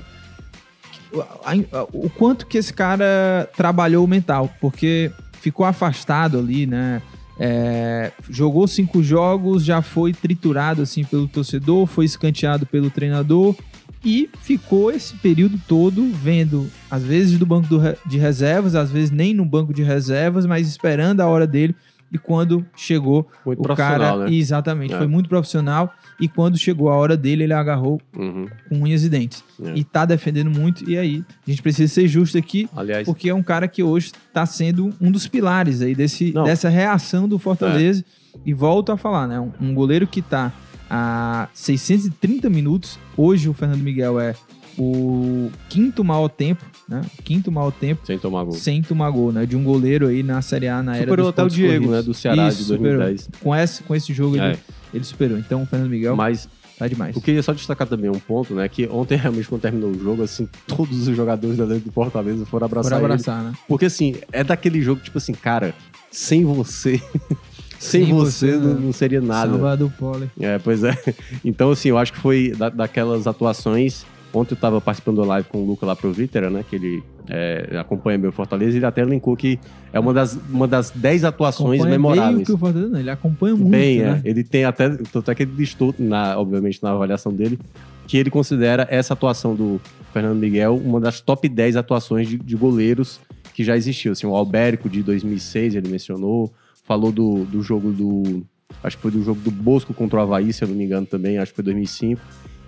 O- 1.12 2.06
o 2.08 2.10
quanto 2.10 2.48
que 2.48 2.58
esse 2.58 2.74
cara 2.74 3.48
trabalhou 3.56 4.04
o 4.04 4.08
mental, 4.08 4.52
porque 4.60 5.12
ficou 5.40 5.66
afastado 5.66 6.40
ali, 6.40 6.66
né? 6.66 7.02
É, 7.40 8.12
jogou 8.30 8.68
cinco 8.68 9.02
jogos, 9.02 9.66
já 9.66 9.82
foi 9.82 10.14
triturado 10.14 10.82
assim 10.82 11.04
pelo 11.04 11.28
torcedor, 11.28 11.88
foi 11.88 12.06
escanteado 12.06 12.66
pelo 12.66 12.90
treinador 12.92 13.56
e 14.06 14.30
ficou 14.42 14.92
esse 14.92 15.16
período 15.16 15.60
todo 15.68 16.12
vendo, 16.12 16.70
às 16.92 17.04
vezes 17.04 17.40
do 17.40 17.46
banco 17.46 17.68
do 17.68 17.80
de 18.06 18.18
reservas, 18.18 18.76
às 18.76 18.92
vezes 18.92 19.12
nem 19.12 19.34
no 19.34 19.46
banco 19.46 19.74
de 19.74 19.82
reservas, 19.82 20.46
mas 20.46 20.68
esperando 20.68 21.22
a 21.22 21.28
hora 21.28 21.48
dele. 21.48 21.76
E 22.14 22.18
quando 22.20 22.64
chegou 22.76 23.28
Muito 23.44 23.60
o 23.72 23.76
cara, 23.76 24.16
né? 24.18 24.32
exatamente, 24.34 24.94
É. 24.94 24.98
foi 25.00 25.08
muito 25.08 25.28
profissional. 25.28 25.92
E 26.22 26.28
quando 26.28 26.58
chegou 26.60 26.90
a 26.90 26.96
hora 26.96 27.18
dele, 27.18 27.44
ele 27.44 27.54
agarrou 27.54 28.00
Uhum. 28.16 28.48
com 28.70 28.76
unhas 28.84 29.04
e 29.04 29.10
dentes. 29.10 29.44
É. 29.62 29.74
E 29.76 29.84
tá 29.84 30.06
defendendo 30.06 30.52
muito. 30.52 30.88
E 30.88 30.96
aí, 30.96 31.24
a 31.46 31.50
gente 31.50 31.62
precisa 31.64 31.92
ser 31.92 32.08
justo 32.08 32.38
aqui, 32.38 32.70
Aliás, 32.76 33.04
porque 33.06 33.30
é 33.30 33.34
um 33.34 33.42
cara 33.42 33.68
que 33.68 33.82
hoje 33.82 34.12
tá 34.32 34.46
sendo 34.46 34.94
um 35.02 35.12
dos 35.12 35.28
pilares 35.28 35.82
aí 35.82 35.96
desse, 35.96 36.32
Não. 36.32 36.44
dessa 36.44 36.70
reação 36.70 37.28
do 37.28 37.40
Fortaleza. 37.40 38.06
E 38.46 38.54
volto 38.54 38.92
a 38.92 38.98
falar, 38.98 39.28
né? 39.28 39.40
Um, 39.40 39.52
um 39.60 39.74
goleiro 39.74 40.06
que 40.06 40.22
tá 40.22 40.52
a 40.90 41.48
630 41.54 42.50
minutos. 42.50 43.00
Hoje 43.18 43.50
o 43.50 43.54
Fernando 43.54 43.82
Miguel 43.82 44.20
é 44.20 44.36
o 44.78 45.50
quinto 45.70 46.04
maior 46.04 46.28
tempo, 46.30 46.64
né? 46.88 47.02
Quinto 47.24 47.52
maior 47.52 47.72
tempo 47.72 48.06
sem 48.06 48.18
tomar 48.20 48.44
gol. 48.44 48.54
sem 48.54 48.82
tomar 48.82 49.10
gol, 49.10 49.32
né? 49.32 49.46
De 49.46 49.56
um 49.56 49.64
goleiro 49.64 50.08
aí 50.08 50.22
na 50.24 50.42
Série 50.42 50.68
A 50.68 50.82
na 50.84 50.96
era 50.96 51.04
Superou 51.06 51.26
dos 51.26 51.30
até 51.34 51.44
o 51.44 51.50
Diego, 51.50 51.74
corridos. 51.86 51.90
né? 51.96 52.02
Do 52.02 52.14
Ceará 52.14 52.48
Isso, 52.50 52.58
de 52.60 52.64
superou. 52.66 52.98
2010. 53.00 53.30
Com 53.42 53.56
esse, 53.56 53.84
com 53.84 53.96
esse 53.96 54.14
jogo 54.14 54.36
ele, 54.36 54.44
É. 54.46 54.58
ele 54.94 55.04
superou. 55.04 55.38
Então 55.38 55.64
o 55.64 55.66
Fernando 55.66 55.90
Miguel 55.90 56.16
Mas 56.16 56.48
tá 56.78 56.88
demais. 56.88 57.16
eu 57.16 57.22
queria 57.22 57.42
só 57.42 57.54
destacar 57.54 57.88
também 57.88 58.10
um 58.10 58.20
ponto, 58.20 58.54
né? 58.54 58.68
Que 58.68 58.88
ontem, 58.88 59.16
realmente, 59.18 59.48
quando 59.48 59.62
terminou 59.62 59.92
o 59.92 60.00
jogo, 60.00 60.24
assim, 60.24 60.48
todos 60.68 61.08
os 61.08 61.16
jogadores 61.16 61.58
da 61.58 61.66
dentro 61.66 61.86
do 61.86 61.92
Fortaleza 61.92 62.46
foram 62.46 62.66
abraçar 62.66 62.98
ele. 62.98 63.06
abraçar, 63.06 63.44
né? 63.44 63.54
Porque, 63.68 63.86
assim, 63.86 64.16
é 64.32 64.44
daquele 64.44 64.82
jogo, 64.82 65.02
tipo 65.02 65.18
assim, 65.18 65.34
cara, 65.34 65.74
sem 66.12 66.44
você... 66.44 67.02
sem, 67.80 68.06
Sem 68.06 68.14
você, 68.14 68.52
você, 68.54 68.58
não, 68.58 68.74
né? 68.76 68.80
não 68.82 68.94
seria 68.94 69.20
nada. 69.22 69.52
Samba 69.52 69.76
do 69.76 69.90
Pole. 69.90 70.30
É, 70.40 70.58
pois 70.58 70.84
é. 70.86 70.98
Então, 71.44 71.70
assim, 71.72 71.90
eu 71.90 71.98
acho 71.98 72.14
que 72.14 72.20
foi 72.20 72.52
da- 72.58 72.70
daquelas 72.70 73.28
atuações. 73.28 74.06
Ontem 74.34 74.56
eu 74.56 74.60
tava 74.60 74.82
participando 74.82 75.18
da 75.18 75.26
live 75.26 75.48
com 75.48 75.60
o 75.60 75.66
Luca 75.66 75.86
lá 75.86 75.96
pro 75.96 76.12
Vítera, 76.12 76.50
né? 76.50 76.66
Que 76.68 76.76
ele 76.76 77.04
é, 77.30 77.78
acompanha 77.80 78.18
meu 78.18 78.32
Fortaleza 78.32 78.74
e 78.74 78.80
ele 78.80 78.86
até 78.86 79.02
elencou 79.02 79.38
que 79.38 79.60
é 79.92 80.00
uma 80.00 80.12
das, 80.12 80.38
uma 80.50 80.68
das 80.68 80.90
10 80.90 81.24
atuações 81.24 81.82
Acompanha 81.82 81.92
memoráveis. 81.92 82.36
meio 82.36 82.46
que 82.46 82.52
o 82.52 82.58
Fortaleza, 82.58 82.90
não, 82.90 83.00
ele 83.00 83.10
acompanha 83.12 83.56
muito, 83.56 83.70
Bem, 83.70 84.00
né? 84.00 84.22
é. 84.24 84.30
Ele 84.30 84.44
tem 84.44 84.66
até. 84.66 84.90
Tanto 84.90 85.30
é 85.30 85.36
que 85.36 85.44
ele 85.44 85.54
listou, 85.56 85.94
na, 86.00 86.38
obviamente, 86.40 86.82
na 86.82 86.92
avaliação 86.92 87.32
dele, 87.32 87.60
que 88.08 88.18
ele 88.18 88.32
considera 88.32 88.88
essa 88.90 89.14
atuação 89.14 89.56
do 89.56 89.80
Fernando 90.12 90.40
Miguel 90.40 90.82
uma 90.84 91.00
das 91.00 91.22
top 91.22 91.48
10 91.48 91.76
atuações 91.76 92.28
de, 92.28 92.38
de 92.38 92.56
goleiros 92.56 93.20
que 93.54 93.64
já 93.64 93.78
existiu. 93.78 94.14
Assim, 94.14 94.26
o 94.26 94.36
Albérico 94.36 94.90
de 94.90 95.04
2006, 95.04 95.76
ele 95.76 95.90
mencionou. 95.90 96.52
Falou 96.86 97.12
do, 97.12 97.46
do 97.46 97.62
jogo 97.62 97.92
do. 97.92 98.44
Acho 98.84 98.98
que 98.98 99.04
foi 99.04 99.12
do 99.12 99.24
jogo 99.24 99.40
do 99.42 99.52
Bosco 99.52 99.94
contra 99.94 100.20
o 100.20 100.22
Havaí, 100.24 100.52
se 100.52 100.64
eu 100.64 100.68
não 100.68 100.76
me 100.76 100.84
engano, 100.84 101.06
também. 101.06 101.38
Acho 101.38 101.52
que 101.52 101.56
foi 101.56 101.64
2005. 101.66 102.20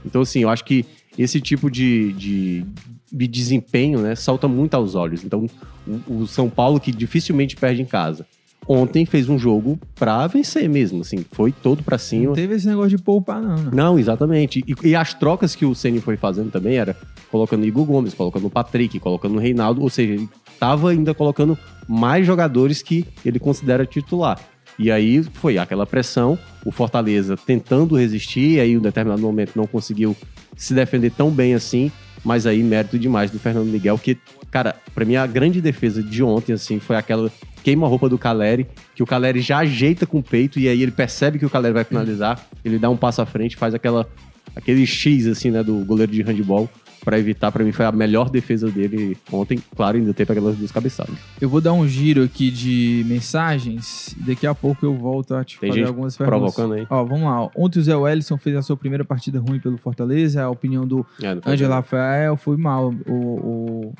Então, 0.05 0.21
assim, 0.21 0.41
eu 0.41 0.49
acho 0.49 0.63
que 0.63 0.85
esse 1.17 1.39
tipo 1.39 1.69
de, 1.69 2.13
de, 2.13 2.65
de 3.11 3.27
desempenho, 3.27 3.99
né, 3.99 4.15
salta 4.15 4.47
muito 4.47 4.73
aos 4.73 4.95
olhos. 4.95 5.23
Então, 5.23 5.47
o, 5.87 6.21
o 6.21 6.27
São 6.27 6.49
Paulo, 6.49 6.79
que 6.79 6.91
dificilmente 6.91 7.55
perde 7.55 7.81
em 7.81 7.85
casa, 7.85 8.25
ontem 8.67 9.05
fez 9.05 9.29
um 9.29 9.37
jogo 9.37 9.79
pra 9.93 10.25
vencer 10.27 10.67
mesmo, 10.67 11.01
assim, 11.01 11.23
foi 11.31 11.51
todo 11.51 11.83
pra 11.83 11.97
cima. 11.97 12.27
Não 12.27 12.33
teve 12.33 12.55
esse 12.55 12.67
negócio 12.67 12.97
de 12.97 12.97
poupar, 12.97 13.41
não, 13.41 13.55
né? 13.55 13.71
Não, 13.73 13.99
exatamente. 13.99 14.63
E, 14.67 14.89
e 14.89 14.95
as 14.95 15.13
trocas 15.13 15.55
que 15.55 15.65
o 15.65 15.75
Ceni 15.75 16.01
foi 16.01 16.17
fazendo 16.17 16.51
também 16.51 16.77
era 16.77 16.95
colocando 17.31 17.63
o 17.63 17.65
Igor 17.65 17.85
Gomes, 17.85 18.13
colocando 18.13 18.47
o 18.47 18.49
Patrick, 18.49 18.99
colocando 18.99 19.35
o 19.35 19.39
Reinaldo, 19.39 19.81
ou 19.81 19.89
seja, 19.89 20.13
ele 20.13 20.29
tava 20.59 20.89
ainda 20.89 21.13
colocando 21.13 21.57
mais 21.87 22.25
jogadores 22.25 22.81
que 22.81 23.05
ele 23.23 23.39
considera 23.39 23.85
titular. 23.85 24.39
E 24.77 24.91
aí 24.91 25.23
foi 25.23 25.57
aquela 25.57 25.85
pressão, 25.85 26.37
o 26.65 26.71
Fortaleza 26.71 27.37
tentando 27.37 27.95
resistir, 27.95 28.59
aí 28.59 28.71
em 28.71 28.77
um 28.77 28.81
determinado 28.81 29.21
momento 29.21 29.53
não 29.55 29.65
conseguiu 29.65 30.15
se 30.55 30.73
defender 30.73 31.11
tão 31.11 31.29
bem 31.29 31.53
assim, 31.53 31.91
mas 32.23 32.47
aí 32.47 32.63
mérito 32.63 32.97
demais 32.97 33.29
do 33.29 33.37
Fernando 33.37 33.67
Miguel, 33.67 33.97
que, 33.97 34.17
cara, 34.49 34.75
pra 34.93 35.05
mim 35.05 35.15
a 35.15 35.27
grande 35.27 35.61
defesa 35.61 36.01
de 36.01 36.23
ontem, 36.23 36.53
assim, 36.53 36.79
foi 36.79 36.95
aquela 36.95 37.31
queima-roupa 37.63 38.09
do 38.09 38.17
Caleri, 38.17 38.67
que 38.95 39.03
o 39.03 39.05
Caleri 39.05 39.41
já 39.41 39.59
ajeita 39.59 40.05
com 40.05 40.19
o 40.19 40.23
peito 40.23 40.59
e 40.59 40.67
aí 40.67 40.81
ele 40.81 40.91
percebe 40.91 41.39
que 41.39 41.45
o 41.45 41.49
Caleri 41.49 41.73
vai 41.73 41.83
finalizar, 41.83 42.47
ele 42.63 42.77
dá 42.77 42.89
um 42.89 42.97
passo 42.97 43.21
à 43.21 43.25
frente, 43.25 43.55
faz 43.55 43.73
aquela, 43.73 44.07
aquele 44.55 44.85
X, 44.85 45.27
assim, 45.27 45.51
né, 45.51 45.63
do 45.63 45.83
goleiro 45.85 46.11
de 46.11 46.21
handball, 46.21 46.69
pra 47.05 47.17
evitar, 47.19 47.51
pra 47.51 47.63
mim 47.63 47.71
foi 47.71 47.85
a 47.85 47.91
melhor 47.91 48.29
defesa 48.29 48.69
dele 48.69 49.15
ontem, 49.31 49.59
claro, 49.75 49.95
ainda 49.97 50.13
teve 50.13 50.31
aquelas 50.31 50.57
duas 50.57 50.71
cabeçadas. 50.71 51.15
Eu 51.39 51.47
vou 51.47 51.61
dar 51.61 51.71
um 51.71 51.87
giro 51.87 52.23
aqui 52.23 52.49
de 52.51 53.05
mensagens 53.07 54.13
e 54.19 54.23
daqui 54.23 54.47
a 54.47 54.55
pouco 54.55 54.85
eu 54.85 54.93
volto 54.95 55.35
a 55.35 55.43
te 55.43 55.59
Tem 55.59 55.69
fazer 55.69 55.85
algumas 55.85 56.17
perguntas. 56.17 56.53
provocando 56.55 56.73
aí. 56.73 56.87
Ó, 56.89 57.03
vamos 57.05 57.23
lá. 57.23 57.49
Ontem 57.55 57.79
o 57.79 57.83
Zé 57.83 57.95
Wellison 57.95 58.37
fez 58.37 58.55
a 58.55 58.61
sua 58.63 58.75
primeira 58.75 59.05
partida 59.05 59.39
ruim 59.39 59.59
pelo 59.59 59.77
Fortaleza. 59.77 60.43
A 60.43 60.49
opinião 60.49 60.85
do 60.87 61.05
É. 61.21 61.65
Rafael 61.67 62.35
foi 62.35 62.57
mal. 62.57 62.93
O, 63.07 63.11
o, 63.13 63.93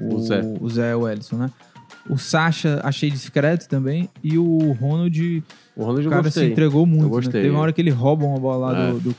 o, 0.00 0.14
O 0.16 0.20
Zé. 0.20 0.40
o 0.60 0.68
Zé 0.68 0.96
Wellison, 0.96 1.36
né? 1.36 1.50
O 2.10 2.16
Sacha 2.18 2.80
achei 2.82 3.10
discreto 3.10 3.68
também. 3.68 4.08
E 4.22 4.36
o 4.36 4.72
Ronald, 4.72 5.42
O 5.76 5.84
Ronald 5.84 6.08
cara 6.08 6.30
se 6.30 6.44
entregou 6.44 6.84
muito. 6.86 7.14
Né? 7.20 7.30
Teve 7.30 7.50
uma 7.50 7.60
hora 7.60 7.72
que 7.72 7.80
ele 7.80 7.90
rouba 7.90 8.24
uma 8.24 8.38
bola 8.38 8.72
lá 8.72 8.88
É. 8.88 8.92
do, 8.92 9.00
do. 9.00 9.16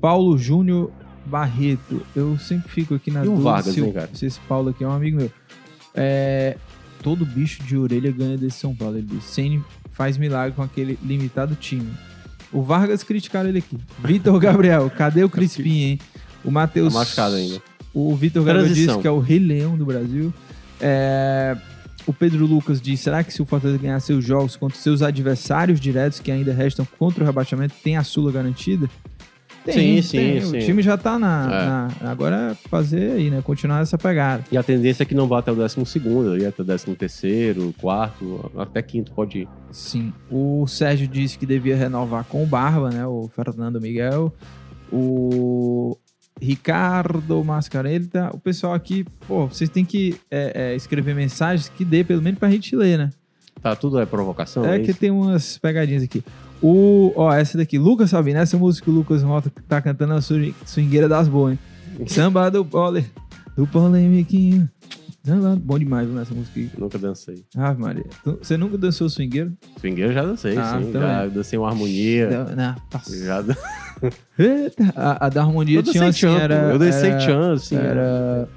Paulo 0.00 0.36
Júnior 0.36 0.90
Barreto. 1.28 2.02
Eu 2.16 2.36
sempre 2.38 2.70
fico 2.70 2.94
aqui 2.94 3.10
na 3.10 3.24
E 3.24 3.28
Vargas, 3.28 3.74
se, 3.74 3.92
cara? 3.92 4.10
se 4.12 4.26
esse 4.26 4.40
Paulo 4.40 4.70
aqui 4.70 4.82
é 4.82 4.88
um 4.88 4.92
amigo 4.92 5.18
meu. 5.18 5.30
É, 5.94 6.56
todo 7.02 7.24
bicho 7.24 7.62
de 7.62 7.76
orelha 7.76 8.10
ganha 8.10 8.36
desse 8.36 8.58
São 8.58 8.74
Paulo. 8.74 8.98
Ele 8.98 9.06
disse. 9.06 9.28
Ceni 9.34 9.62
faz 9.92 10.16
milagre 10.16 10.54
com 10.54 10.62
aquele 10.62 10.98
limitado 11.02 11.54
time. 11.54 11.88
O 12.52 12.62
Vargas 12.62 13.02
criticaram 13.02 13.48
ele 13.48 13.58
aqui. 13.58 13.76
Vitor 14.02 14.38
Gabriel, 14.40 14.90
cadê 14.90 15.22
o 15.22 15.28
Crispim, 15.28 15.82
hein? 15.82 15.98
O 16.44 16.50
Matheus. 16.50 16.92
Tá 16.92 17.00
machucado 17.00 17.34
ainda. 17.34 17.60
O 17.92 18.14
Vitor 18.16 18.44
Gabriel 18.44 18.68
disse 18.68 18.98
que 18.98 19.06
é 19.06 19.10
o 19.10 19.18
Rei 19.18 19.38
Leão 19.38 19.76
do 19.76 19.84
Brasil. 19.84 20.32
É, 20.80 21.56
O 22.06 22.12
Pedro 22.12 22.46
Lucas 22.46 22.80
diz: 22.80 23.00
será 23.00 23.24
que 23.24 23.32
se 23.34 23.42
o 23.42 23.44
Fortaleza 23.44 23.78
ganhar 23.78 23.98
seus 24.00 24.24
jogos 24.24 24.56
contra 24.56 24.78
seus 24.78 25.02
adversários 25.02 25.80
diretos 25.80 26.20
que 26.20 26.30
ainda 26.30 26.52
restam 26.52 26.86
contra 26.98 27.22
o 27.24 27.26
rebaixamento, 27.26 27.74
tem 27.82 27.96
a 27.96 28.04
Sula 28.04 28.30
garantida? 28.30 28.88
Sim, 29.72 30.02
sim, 30.02 30.16
tem. 30.18 30.40
sim. 30.40 30.56
O 30.56 30.60
time 30.60 30.82
já 30.82 30.96
tá 30.96 31.18
na, 31.18 31.88
É. 32.00 32.04
na- 32.04 32.10
Agora 32.10 32.52
é 32.52 32.68
fazer 32.68 33.12
aí, 33.12 33.30
né? 33.30 33.40
Continuar 33.42 33.80
essa 33.82 33.96
pegada. 33.98 34.44
E 34.50 34.56
a 34.56 34.62
tendência 34.62 35.02
é 35.02 35.06
que 35.06 35.14
não 35.14 35.26
vá 35.26 35.38
até 35.40 35.50
o 35.52 35.54
12 35.54 35.84
segundo, 35.86 36.32
ali 36.32 36.46
até 36.46 36.62
o 36.62 36.64
13 36.64 36.94
terceiro, 36.96 37.74
quarto, 37.80 38.50
até 38.56 38.80
quinto 38.82 39.12
pode 39.12 39.40
ir. 39.40 39.48
Sim. 39.70 40.12
O 40.30 40.66
Sérgio 40.66 41.06
disse 41.08 41.38
que 41.38 41.46
devia 41.46 41.76
renovar 41.76 42.24
com 42.24 42.42
o 42.42 42.46
Barba, 42.46 42.90
né? 42.90 43.06
O 43.06 43.28
Fernando 43.34 43.80
Miguel. 43.80 44.32
O 44.90 45.96
Ricardo 46.40 47.42
Mascareta. 47.44 48.30
O 48.32 48.38
pessoal 48.38 48.72
aqui, 48.74 49.04
pô, 49.26 49.46
vocês 49.46 49.68
têm 49.68 49.84
que 49.84 50.16
é, 50.30 50.72
é, 50.72 50.76
escrever 50.76 51.14
mensagens 51.14 51.68
que 51.68 51.84
dê 51.84 52.02
pelo 52.04 52.22
menos 52.22 52.38
pra 52.38 52.50
gente 52.50 52.74
ler, 52.74 52.96
né? 52.98 53.10
Tá, 53.60 53.74
tudo 53.74 53.98
é 53.98 54.06
provocação? 54.06 54.64
É 54.64 54.76
é 54.76 54.78
que 54.78 54.90
isso? 54.92 55.00
tem 55.00 55.10
umas 55.10 55.58
pegadinhas 55.58 56.02
aqui. 56.02 56.22
O, 56.62 57.12
ó, 57.14 57.32
essa 57.32 57.56
daqui, 57.56 57.78
Lucas 57.78 58.10
Sabino, 58.10 58.38
essa 58.40 58.56
música 58.58 58.84
que 58.84 58.90
o 58.90 58.94
Lucas 58.94 59.22
Mota 59.22 59.50
tá 59.68 59.80
cantando 59.80 60.14
a 60.14 60.20
swing- 60.20 60.54
swingueira 60.66 61.08
das 61.08 61.28
boas, 61.28 61.52
hein? 61.52 61.58
Samba 62.08 62.50
do 62.50 62.64
pole, 62.64 63.06
do 63.56 63.66
polemiquinho. 63.66 64.68
Bom 65.60 65.78
demais 65.78 66.06
viu, 66.06 66.16
nessa 66.16 66.32
música 66.34 66.58
aqui. 66.58 66.70
Nunca 66.78 66.96
dancei. 66.98 67.44
Ah, 67.54 67.74
Maria. 67.74 68.04
Você 68.24 68.56
nunca 68.56 68.78
dançou 68.78 69.08
swingueiro? 69.10 69.52
Swingueiro 69.78 70.12
já 70.12 70.22
dancei, 70.24 70.56
Ah, 70.56 70.78
sim. 70.80 70.90
também. 70.90 71.08
Já 71.08 71.26
dancei 71.26 71.58
uma 71.58 71.68
harmonia. 71.68 72.30
Não, 72.30 72.56
não. 72.56 72.74
Já 73.26 73.42
dan- 73.42 73.56
a, 74.96 75.26
a 75.26 75.28
da 75.28 75.42
harmonia 75.42 75.78
Eu 75.80 75.82
tinha 75.82 76.06
assim, 76.08 76.26
era... 76.28 76.54
Eu 76.72 76.78
dancei 76.78 77.10
era, 77.10 77.18
tchan, 77.18 77.52
assim. 77.52 77.76
Era... 77.76 78.48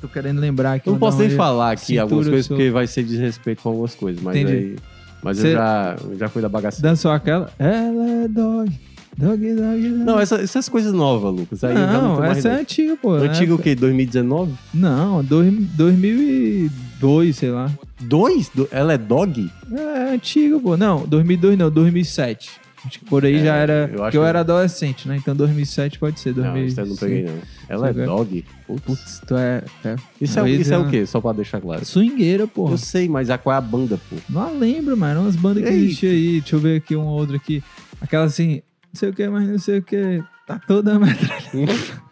Tô 0.00 0.08
querendo 0.08 0.38
lembrar 0.40 0.74
aqui. 0.74 0.88
Não 0.88 0.98
posso 0.98 1.18
nem 1.18 1.30
falar 1.30 1.72
aqui 1.72 1.98
algumas 1.98 2.28
coisas 2.28 2.46
sou- 2.46 2.56
porque 2.56 2.70
vai 2.70 2.86
ser 2.86 3.02
desrespeito 3.02 3.62
com 3.62 3.70
algumas 3.70 3.94
coisas, 3.94 4.22
mas 4.22 4.36
Entendi. 4.36 4.52
aí. 4.52 4.76
Mas 5.24 5.38
Cê- 5.38 5.48
eu 5.48 5.52
já, 5.52 5.96
já 6.18 6.28
fui 6.28 6.42
da 6.42 6.48
bagaceira. 6.48 6.88
Dançou 6.90 7.10
aquela? 7.10 7.50
Ela 7.58 8.06
é 8.24 8.28
dog, 8.28 8.70
dog, 9.16 9.54
dog, 9.54 9.56
dog. 9.56 9.88
Não, 10.04 10.20
essa- 10.20 10.36
essas 10.40 10.68
coisas 10.68 10.92
novas, 10.92 11.34
Lucas. 11.34 11.64
Aí 11.64 11.74
não 11.74 12.16
Não, 12.16 12.24
essa 12.24 12.48
é 12.50 12.60
antiga, 12.60 12.96
pô. 12.96 13.12
Antiga 13.14 13.52
né? 13.54 13.58
o 13.58 13.58
quê? 13.58 13.74
2019? 13.74 14.52
Não, 14.74 15.24
dois, 15.24 15.52
2002, 15.76 17.36
sei 17.36 17.50
lá. 17.50 17.70
Dois? 18.00 18.50
Do- 18.54 18.68
Ela 18.70 18.92
é 18.94 18.98
dog? 18.98 19.50
É 19.72 20.14
antiga, 20.14 20.58
pô. 20.60 20.76
Não, 20.76 21.06
2002 21.06 21.56
não, 21.58 21.70
2007. 21.70 22.60
Acho 22.86 22.98
que 22.98 23.04
por 23.06 23.24
aí 23.24 23.36
É, 23.36 23.44
já 23.44 23.54
era. 23.56 23.72
eu 23.72 23.84
acho 23.84 23.94
Porque 24.02 24.16
eu 24.18 24.22
que- 24.22 24.28
era 24.28 24.40
adolescente, 24.40 25.08
né? 25.08 25.16
Então 25.16 25.34
2007 25.34 25.98
pode 25.98 26.20
ser. 26.20 26.34
Não, 26.36 26.42
2006. 26.52 26.72
isso 26.72 26.80
eu 26.80 26.86
não 26.86 26.96
peguei, 26.96 27.22
não. 27.24 27.38
Ela 27.68 27.88
é 27.88 27.92
Você 27.94 28.04
dog? 28.04 28.44
Putz. 28.66 28.82
Putz, 28.84 29.22
tu 29.26 29.36
é. 29.36 29.62
é 29.84 29.96
Isso, 30.20 30.38
é, 30.38 30.50
isso 30.50 30.74
é 30.74 30.76
o 30.78 30.82
uma- 30.82 30.90
quê? 30.90 31.06
Só 31.06 31.20
pra 31.20 31.32
deixar 31.32 31.60
claro. 31.60 31.84
Swingueira, 31.84 32.46
porra. 32.46 32.74
Eu 32.74 32.78
sei, 32.78 33.08
mas 33.08 33.30
a, 33.30 33.38
qual 33.38 33.54
é 33.54 33.58
a 33.58 33.60
banda, 33.62 33.98
pô? 34.10 34.16
Não 34.28 34.58
lembro, 34.58 34.96
mano. 34.96 35.22
Umas 35.22 35.36
bandas 35.36 35.62
que 35.64 35.70
Ei. 35.70 35.84
existiam 35.86 36.10
aí. 36.12 36.40
Deixa 36.40 36.56
eu 36.56 36.60
ver 36.60 36.76
aqui 36.76 36.94
uma 36.94 37.10
outra 37.10 37.36
aqui. 37.36 37.62
Aquela 38.00 38.24
assim, 38.24 38.56
não 38.92 38.98
sei 38.98 39.08
o 39.08 39.12
que, 39.14 39.28
mas 39.28 39.48
não 39.48 39.58
sei 39.58 39.78
o 39.78 39.82
que. 39.82 40.22
Tá 40.46 40.58
toda 40.58 40.98
metralhada. 41.00 42.04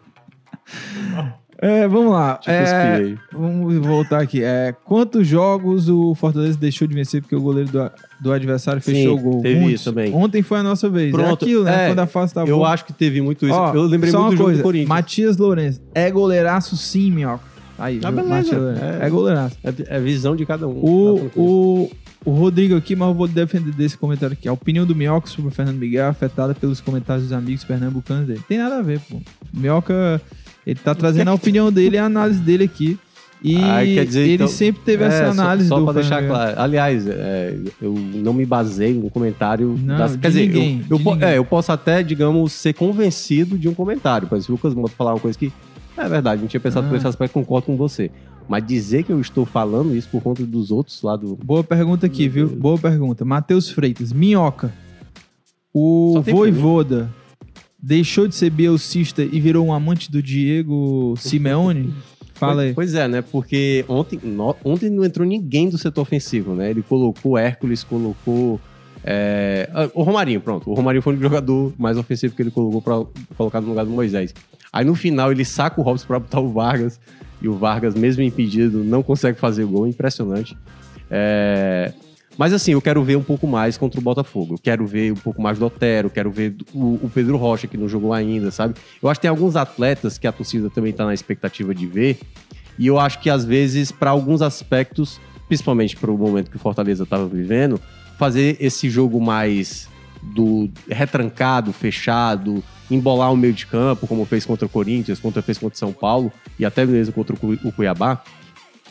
É, 1.65 1.87
vamos 1.87 2.11
lá. 2.11 2.39
É, 2.45 3.15
vamos 3.31 3.77
voltar 3.77 4.21
aqui. 4.21 4.43
É, 4.43 4.73
quantos 4.83 5.25
jogos 5.27 5.87
o 5.87 6.13
Fortaleza 6.15 6.57
deixou 6.57 6.87
de 6.87 6.93
vencer 6.93 7.21
porque 7.21 7.35
o 7.35 7.41
goleiro 7.41 7.71
do, 7.71 7.91
do 8.19 8.31
adversário 8.33 8.81
Sim, 8.81 8.93
fechou 8.93 9.17
o 9.17 9.21
gol? 9.21 9.41
teve 9.41 9.59
Muitos. 9.59 9.81
isso 9.81 9.89
também. 9.91 10.13
Ontem 10.13 10.41
foi 10.41 10.59
a 10.59 10.63
nossa 10.63 10.89
vez. 10.89 11.09
é 11.09 11.11
Pronto, 11.11 11.45
aquilo, 11.45 11.63
né? 11.63 11.85
é, 11.85 11.87
Quando 11.89 11.99
a 11.99 12.07
fase 12.07 12.33
tá 12.33 12.41
Eu 12.41 12.57
boa. 12.57 12.69
acho 12.69 12.83
que 12.85 12.91
teve 12.93 13.21
muito 13.21 13.45
isso. 13.45 13.55
Ó, 13.55 13.73
eu 13.73 13.83
lembrei 13.83 14.11
muito 14.11 14.21
uma 14.21 14.29
do 14.29 14.35
jogo 14.35 14.43
coisa, 14.49 14.59
do 14.59 14.63
Corinthians. 14.63 14.89
Matias 14.89 15.37
Lourenço. 15.37 15.81
É 15.95 16.11
goleiraço 16.11 16.75
sim, 16.75 17.09
minhoca. 17.11 17.43
Aí, 17.79 17.99
Ah, 18.03 18.11
beleza. 18.11 18.99
É. 19.01 19.05
É, 19.07 19.09
goleiraço. 19.09 19.57
É, 19.63 19.73
é 19.95 19.99
visão 19.99 20.35
de 20.35 20.45
cada 20.45 20.67
um. 20.67 20.71
O, 20.73 21.31
o, 21.35 21.91
o 22.25 22.31
Rodrigo 22.31 22.75
aqui, 22.75 22.95
mas 22.95 23.07
eu 23.07 23.13
vou 23.13 23.27
defender 23.27 23.71
desse 23.73 23.97
comentário 23.97 24.33
aqui. 24.33 24.47
A 24.47 24.53
opinião 24.53 24.85
do 24.85 24.93
Minhoca 24.95 25.27
sobre 25.27 25.49
o 25.49 25.51
Fernando 25.51 25.77
Miguel 25.77 26.05
é 26.05 26.07
afetada 26.09 26.53
pelos 26.53 26.79
comentários 26.81 27.23
dos 27.29 27.33
amigos 27.33 27.63
pernambucanos 27.63 28.27
dele. 28.27 28.41
Tem 28.47 28.57
nada 28.57 28.77
a 28.77 28.81
ver, 28.81 28.99
pô. 29.09 29.15
O 29.15 29.59
Minhoca, 29.59 30.21
ele 30.65 30.79
tá 30.79 30.93
trazendo 30.95 31.29
a 31.29 31.33
opinião 31.33 31.71
dele 31.71 31.95
e 31.95 31.99
a 31.99 32.05
análise 32.05 32.39
dele 32.39 32.63
aqui. 32.65 32.97
E 33.45 33.57
Ah, 33.61 33.83
dizer, 34.05 34.21
ele 34.21 34.33
então- 34.35 34.47
sempre 34.47 34.81
teve 34.85 35.03
É, 35.03 35.07
essa 35.07 35.25
só- 35.25 35.31
análise 35.31 35.67
só, 35.67 35.77
do 35.77 35.83
pra 35.83 35.93
deixar 35.93 36.25
claro. 36.25 36.57
Aliás, 36.61 37.05
é, 37.05 37.57
eu 37.81 37.93
não 37.93 38.31
me 38.33 38.45
baseio 38.45 39.01
no 39.01 39.09
comentário. 39.09 39.77
Não, 39.83 39.97
das, 39.97 40.15
quer 40.15 40.29
dizer, 40.29 40.47
ninguém, 40.47 40.85
eu, 40.89 40.97
eu, 40.97 41.17
é, 41.27 41.37
eu 41.37 41.43
posso 41.43 41.69
até, 41.73 42.01
digamos, 42.01 42.53
ser 42.53 42.71
convencido 42.73 43.57
de 43.57 43.67
um 43.67 43.73
comentário. 43.73 44.29
Por 44.29 44.35
exemplo, 44.35 44.45
se 44.45 44.51
o 44.51 44.55
Lucas 44.55 44.73
Moto 44.73 44.93
falar 44.97 45.13
uma 45.13 45.19
coisa 45.19 45.37
que 45.37 45.51
é 45.97 46.07
verdade, 46.07 46.41
não 46.41 46.47
tinha 46.47 46.59
pensado 46.61 46.87
por 46.87 46.93
Ah. 46.93 46.97
esse 46.97 47.07
aspecto, 47.07 47.33
concordo 47.33 47.65
com 47.65 47.75
você. 47.75 48.09
Mas 48.47 48.65
dizer 48.65 49.03
que 49.03 49.11
eu 49.11 49.19
estou 49.19 49.45
falando 49.45 49.93
isso 49.93 50.07
por 50.09 50.21
conta 50.21 50.45
dos 50.45 50.71
outros 50.71 51.01
lá 51.01 51.17
do. 51.17 51.35
Boa 51.43 51.65
pergunta 51.65 52.05
aqui, 52.05 52.29
viu? 52.29 52.47
Boa 52.47 52.77
pergunta. 52.77 53.25
Matheus 53.25 53.69
Freitas, 53.69 54.13
Minhoca. 54.13 54.73
O 55.73 56.13
Só 56.23 56.31
Voivoda 56.31 57.09
deixou 57.85 58.27
de 58.29 58.33
ser 58.35 58.49
bielcista 58.49 59.21
e 59.21 59.39
virou 59.41 59.65
um 59.67 59.73
amante 59.73 60.09
do 60.09 60.23
Diego 60.23 61.13
Simeone? 61.17 61.93
Fala 62.33 62.61
aí. 62.63 62.73
Pois 62.73 62.95
é, 62.95 63.07
né? 63.07 63.21
Porque 63.21 63.83
ontem, 63.87 64.19
no- 64.23 64.55
ontem 64.63 64.89
não 64.89 65.03
entrou 65.03 65.27
ninguém 65.27 65.69
do 65.69 65.77
setor 65.77 66.01
ofensivo, 66.01 66.55
né? 66.55 66.69
Ele 66.71 66.81
colocou 66.81 67.37
Hércules, 67.37 67.83
colocou. 67.83 68.59
é, 69.03 69.69
ah, 69.73 69.89
o 69.93 70.01
Romarinho, 70.03 70.41
pronto. 70.41 70.69
O 70.69 70.73
Romarinho 70.73 71.01
foi 71.01 71.15
o 71.15 71.19
jogador 71.19 71.73
mais 71.77 71.97
ofensivo 71.97 72.33
que 72.35 72.41
ele 72.41 72.51
colocou 72.51 72.81
pra 72.81 73.03
colocar 73.37 73.59
no 73.61 73.67
lugar 73.67 73.85
do 73.85 73.91
Moisés. 73.91 74.33
Aí 74.71 74.83
no 74.85 74.95
final 74.95 75.31
ele 75.31 75.45
saca 75.45 75.79
o 75.79 75.83
Robson 75.83 76.07
pra 76.07 76.19
botar 76.19 76.39
o 76.39 76.49
Vargas. 76.49 76.99
E 77.41 77.47
o 77.47 77.53
Vargas, 77.53 77.93
mesmo 77.93 78.23
impedido, 78.23 78.83
não 78.83 79.03
consegue 79.03 79.37
fazer 79.37 79.65
o 79.65 79.67
gol. 79.67 79.85
Impressionante. 79.85 80.57
É, 81.11 81.91
Mas 82.37 82.51
assim, 82.51 82.71
eu 82.71 82.81
quero 82.81 83.03
ver 83.03 83.15
um 83.15 83.21
pouco 83.23 83.45
mais 83.47 83.77
contra 83.77 83.99
o 83.99 84.03
Botafogo. 84.03 84.55
Eu 84.55 84.57
quero 84.57 84.85
ver 84.87 85.11
um 85.11 85.15
pouco 85.15 85.41
mais 85.41 85.59
do 85.59 85.65
Otero, 85.65 86.09
quero 86.09 86.31
ver 86.31 86.55
o, 86.73 86.99
o 87.03 87.11
Pedro 87.13 87.37
Rocha, 87.37 87.67
que 87.67 87.77
não 87.77 87.87
jogou 87.87 88.11
ainda, 88.11 88.49
sabe? 88.49 88.73
Eu 89.01 89.07
acho 89.09 89.19
que 89.19 89.23
tem 89.23 89.29
alguns 89.29 89.55
atletas 89.55 90.17
que 90.17 90.25
a 90.25 90.31
torcida 90.31 90.69
também 90.69 90.91
tá 90.91 91.05
na 91.05 91.13
expectativa 91.13 91.75
de 91.75 91.85
ver. 91.85 92.19
E 92.79 92.87
eu 92.87 92.97
acho 92.99 93.19
que 93.19 93.29
às 93.29 93.45
vezes, 93.45 93.91
para 93.91 94.09
alguns 94.09 94.41
aspectos, 94.41 95.19
principalmente 95.47 95.95
para 95.95 96.09
o 96.11 96.17
momento 96.17 96.49
que 96.49 96.55
o 96.55 96.59
Fortaleza 96.59 97.03
estava 97.03 97.27
vivendo, 97.27 97.79
fazer 98.17 98.57
esse 98.59 98.89
jogo 98.89 99.21
mais 99.21 99.87
do 100.23 100.69
retrancado, 100.89 101.71
fechado, 101.71 102.63
embolar 102.89 103.31
o 103.31 103.37
meio 103.37 103.53
de 103.53 103.67
campo, 103.67 104.07
como 104.07 104.25
fez 104.25 104.43
contra 104.45 104.65
o 104.65 104.69
Corinthians, 104.69 105.19
contra 105.19 105.41
fez 105.41 105.57
contra 105.59 105.75
o 105.75 105.77
São 105.77 105.91
Paulo 105.93 106.31
e 106.57 106.65
até 106.65 106.83
mesmo 106.85 107.13
contra 107.13 107.35
o 107.35 107.37
Cu- 107.37 107.59
o 107.63 107.71
Cuiabá, 107.71 108.23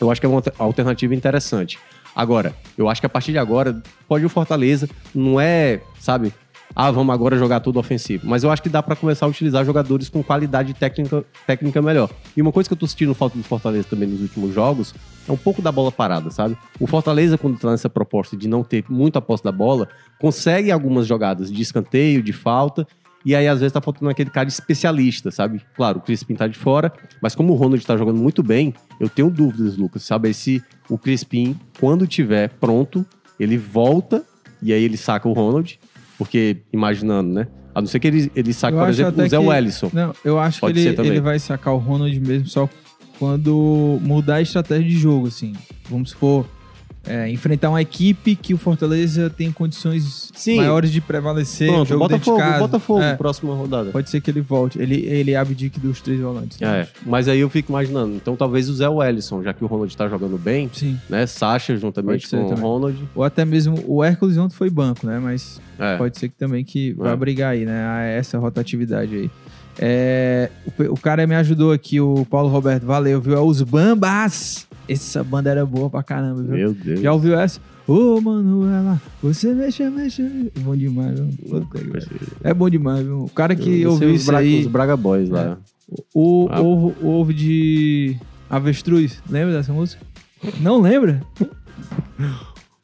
eu 0.01 0.11
acho 0.11 0.21
que 0.21 0.27
é 0.27 0.29
uma 0.29 0.37
alter- 0.39 0.53
alternativa 0.59 1.15
interessante. 1.15 1.79
Agora, 2.15 2.55
eu 2.77 2.89
acho 2.89 3.01
que 3.01 3.07
a 3.07 3.11
partir 3.11 3.33
de 3.33 3.39
agora, 3.39 3.83
pode 4.07 4.25
o 4.25 4.29
Fortaleza, 4.29 4.89
não 5.15 5.41
é, 5.41 5.81
sabe, 5.99 6.33
ah, 6.75 6.91
vamos 6.91 7.13
agora 7.13 7.37
jogar 7.37 7.61
tudo 7.61 7.79
ofensivo. 7.79 8.27
Mas 8.27 8.43
eu 8.43 8.51
acho 8.51 8.63
que 8.63 8.69
dá 8.69 8.83
pra 8.83 8.97
começar 8.97 9.27
a 9.27 9.29
utilizar 9.29 9.65
jogadores 9.65 10.09
com 10.09 10.23
qualidade 10.23 10.73
técnica, 10.75 11.25
técnica 11.47 11.83
melhor. 11.83 12.11
E 12.37 12.41
uma 12.41 12.53
coisa 12.53 12.69
que 12.69 12.73
eu 12.73 12.79
tô 12.79 12.87
sentindo 12.87 13.15
falta 13.15 13.37
do 13.37 13.45
Fortaleza 13.45 13.87
também 13.89 14.09
nos 14.09 14.23
últimos 14.23 14.55
jogos 14.55 14.95
é 15.29 15.33
um 15.33 15.37
pouco 15.37 15.61
da 15.61 15.71
bola 15.71 15.93
parada, 15.93 16.31
sabe? 16.31 16.57
O 16.81 16.87
Fortaleza, 16.87 17.37
quando 17.37 17.59
tá 17.59 17.71
nessa 17.71 17.91
proposta 17.91 18.37
de 18.37 18.49
não 18.49 18.65
ter 18.65 18.85
muita 18.89 19.21
posse 19.21 19.45
da 19.45 19.53
bola, 19.53 19.89
consegue 20.19 20.71
algumas 20.71 21.07
jogadas 21.07 21.53
de 21.53 21.61
escanteio, 21.61 22.23
de 22.23 22.33
falta, 22.33 22.87
e 23.25 23.35
aí 23.35 23.47
às 23.49 23.61
vezes 23.61 23.73
tá 23.73 23.81
faltando 23.81 24.11
aquele 24.11 24.31
cara 24.31 24.49
especialista, 24.49 25.31
sabe? 25.31 25.61
Claro, 25.77 25.99
o 25.99 26.01
Crispim 26.03 26.35
tá 26.35 26.47
de 26.47 26.59
fora, 26.59 26.93
mas 27.21 27.35
como 27.35 27.53
o 27.53 27.57
Ronald 27.57 27.85
tá 27.87 27.97
jogando 27.97 28.19
muito 28.19 28.43
bem, 28.43 28.75
eu 28.99 29.09
tenho 29.09 29.31
dúvidas, 29.31 29.77
Lucas, 29.77 30.03
saber 30.03 30.33
se 30.35 30.63
o 30.89 30.99
Crispim, 30.99 31.57
quando 31.81 32.07
tiver 32.07 32.49
pronto, 32.61 33.05
ele 33.39 33.57
volta 33.57 34.25
e 34.61 34.73
aí 34.73 34.83
ele 34.83 34.97
saca 34.97 35.29
o 35.29 35.33
Ronald, 35.33 35.79
porque 36.19 36.59
imaginando, 36.73 37.33
né? 37.33 37.47
A 37.75 37.81
não 37.81 37.89
ser 37.89 38.01
que 38.01 38.07
ele, 38.07 38.31
ele 38.37 38.53
saque, 38.53 38.77
Eu 38.77 38.81
por 38.81 38.89
exemplo, 38.91 39.25
o 39.25 39.29
Zé 39.29 39.39
que- 39.39 39.47
Wellison. 39.47 39.91
Não, 39.93 40.15
eu 40.25 40.39
acho 40.39 40.61
Pode 40.61 40.75
que 40.75 40.81
ele, 40.89 41.09
ele 41.09 41.21
vai 41.21 41.39
sacar 41.39 41.73
o 41.73 41.79
Ronald 41.79 42.21
mesmo 42.21 42.47
só 42.47 42.69
quando 43.19 43.99
mudar 44.03 44.37
a 44.37 44.43
estratégia 44.43 44.89
de 44.89 44.99
jogo, 44.99 45.29
assim. 45.29 45.53
Vamos 45.89 46.11
supor, 46.11 46.47
é, 47.07 47.29
enfrentar 47.31 47.69
uma 47.71 47.83
equipe 47.83 48.37
que 48.37 48.55
o 48.55 48.59
Fortaleza 48.59 49.29
tem 49.29 49.51
condições 49.51 50.31
Sim. 50.35 50.57
maiores 50.57 50.93
de 50.93 51.01
prevalecer. 51.01 51.69
Pronto, 51.69 51.89
jogo 51.89 52.09
dentro 52.09 52.19
de 52.25 52.31
Botafogo, 52.31 52.39
casa. 52.51 52.59
Botafogo, 52.61 53.01
É, 53.03 53.15
próxima 53.17 53.55
rodada. 53.55 53.91
pode 53.91 54.09
ser 54.09 54.21
que 54.21 54.31
ele 54.31 54.41
volte. 54.41 54.79
Ele, 54.81 54.97
ele 55.07 55.35
abdique 55.35 55.81
dos 55.81 56.01
três 56.01 56.21
volantes. 56.21 56.61
né? 56.61 56.83
É, 56.83 56.89
mas 57.05 57.27
aí 57.29 57.41
eu 57.41 57.51
fico 57.51 57.73
imaginando, 57.73 58.15
então 58.15 58.37
talvez 58.37 58.69
o 58.69 58.75
Zé 58.75 58.89
Wellison, 58.89 59.43
já 59.43 59.53
que 59.53 59.65
o 59.65 59.67
Ronald 59.67 59.97
tá 59.97 60.09
jogando 60.09 60.39
bem, 60.39 60.71
Sim. 60.73 60.99
né? 61.09 61.27
Sacha 61.27 61.77
juntamente 61.77 62.29
com 62.31 62.37
o 62.37 62.49
também. 62.49 62.63
Ronald. 62.63 63.09
Ou 63.15 63.25
até 63.25 63.45
mesmo 63.45 63.83
o 63.87 64.03
Hércules 64.05 64.37
ontem 64.39 64.55
foi 64.55 64.71
banco, 64.71 65.07
né? 65.07 65.19
Mas 65.19 65.61
É. 65.79 65.97
pode 65.97 66.17
ser 66.19 66.29
que 66.29 66.37
também 66.37 66.65
que 66.65 66.93
vai 66.93 67.13
É. 67.13 67.17
brigar 67.17 67.53
aí, 67.53 67.65
né? 67.65 67.85
A 67.85 68.01
essa 68.03 68.39
rotatividade 68.39 69.15
aí. 69.15 69.31
É, 69.79 70.51
o, 70.79 70.93
o 70.93 70.97
cara 71.01 71.27
me 71.27 71.35
ajudou 71.35 71.73
aqui, 71.73 72.01
o 72.01 72.27
Paulo 72.31 72.49
Roberto. 72.49 72.85
Valeu, 72.85 73.21
viu? 73.21 73.35
É 73.35 73.41
os 73.41 73.63
Bambas. 73.63 74.67
Essa 74.89 75.23
banda 75.23 75.51
era 75.51 75.65
boa 75.65 75.89
pra 75.89 76.03
caramba, 76.03 76.43
viu? 76.43 76.53
Meu 76.53 76.75
Deus. 76.75 77.01
Já 77.01 77.13
ouviu 77.13 77.39
essa? 77.39 77.61
Ô, 77.87 78.21
Manuela, 78.21 79.01
você 79.23 79.53
mexe, 79.53 79.89
mexe. 79.91 80.51
Bom 80.61 80.77
demais, 80.77 81.19
viu? 81.19 81.29
Puta. 81.49 81.79
É 82.45 82.55
bom 82.55 82.69
demais, 82.71 83.05
viu? 83.05 83.25
O 83.25 83.29
cara 83.31 83.55
que 83.57 83.85
ouviu 83.87 84.15
isso 84.15 84.35
aí, 84.35 84.61
Os 84.61 84.67
Braga 84.67 84.97
Boys 84.97 85.29
lá. 85.29 85.59
o, 86.15 86.49
Ah. 86.51 86.61
ovo, 86.61 86.95
o 87.01 87.09
ovo 87.09 87.33
de 87.35 88.17
avestruz. 88.49 89.21
Lembra 89.29 89.55
dessa 89.55 89.73
música? 89.73 90.05
Não 90.61 90.81
lembra? 90.81 91.23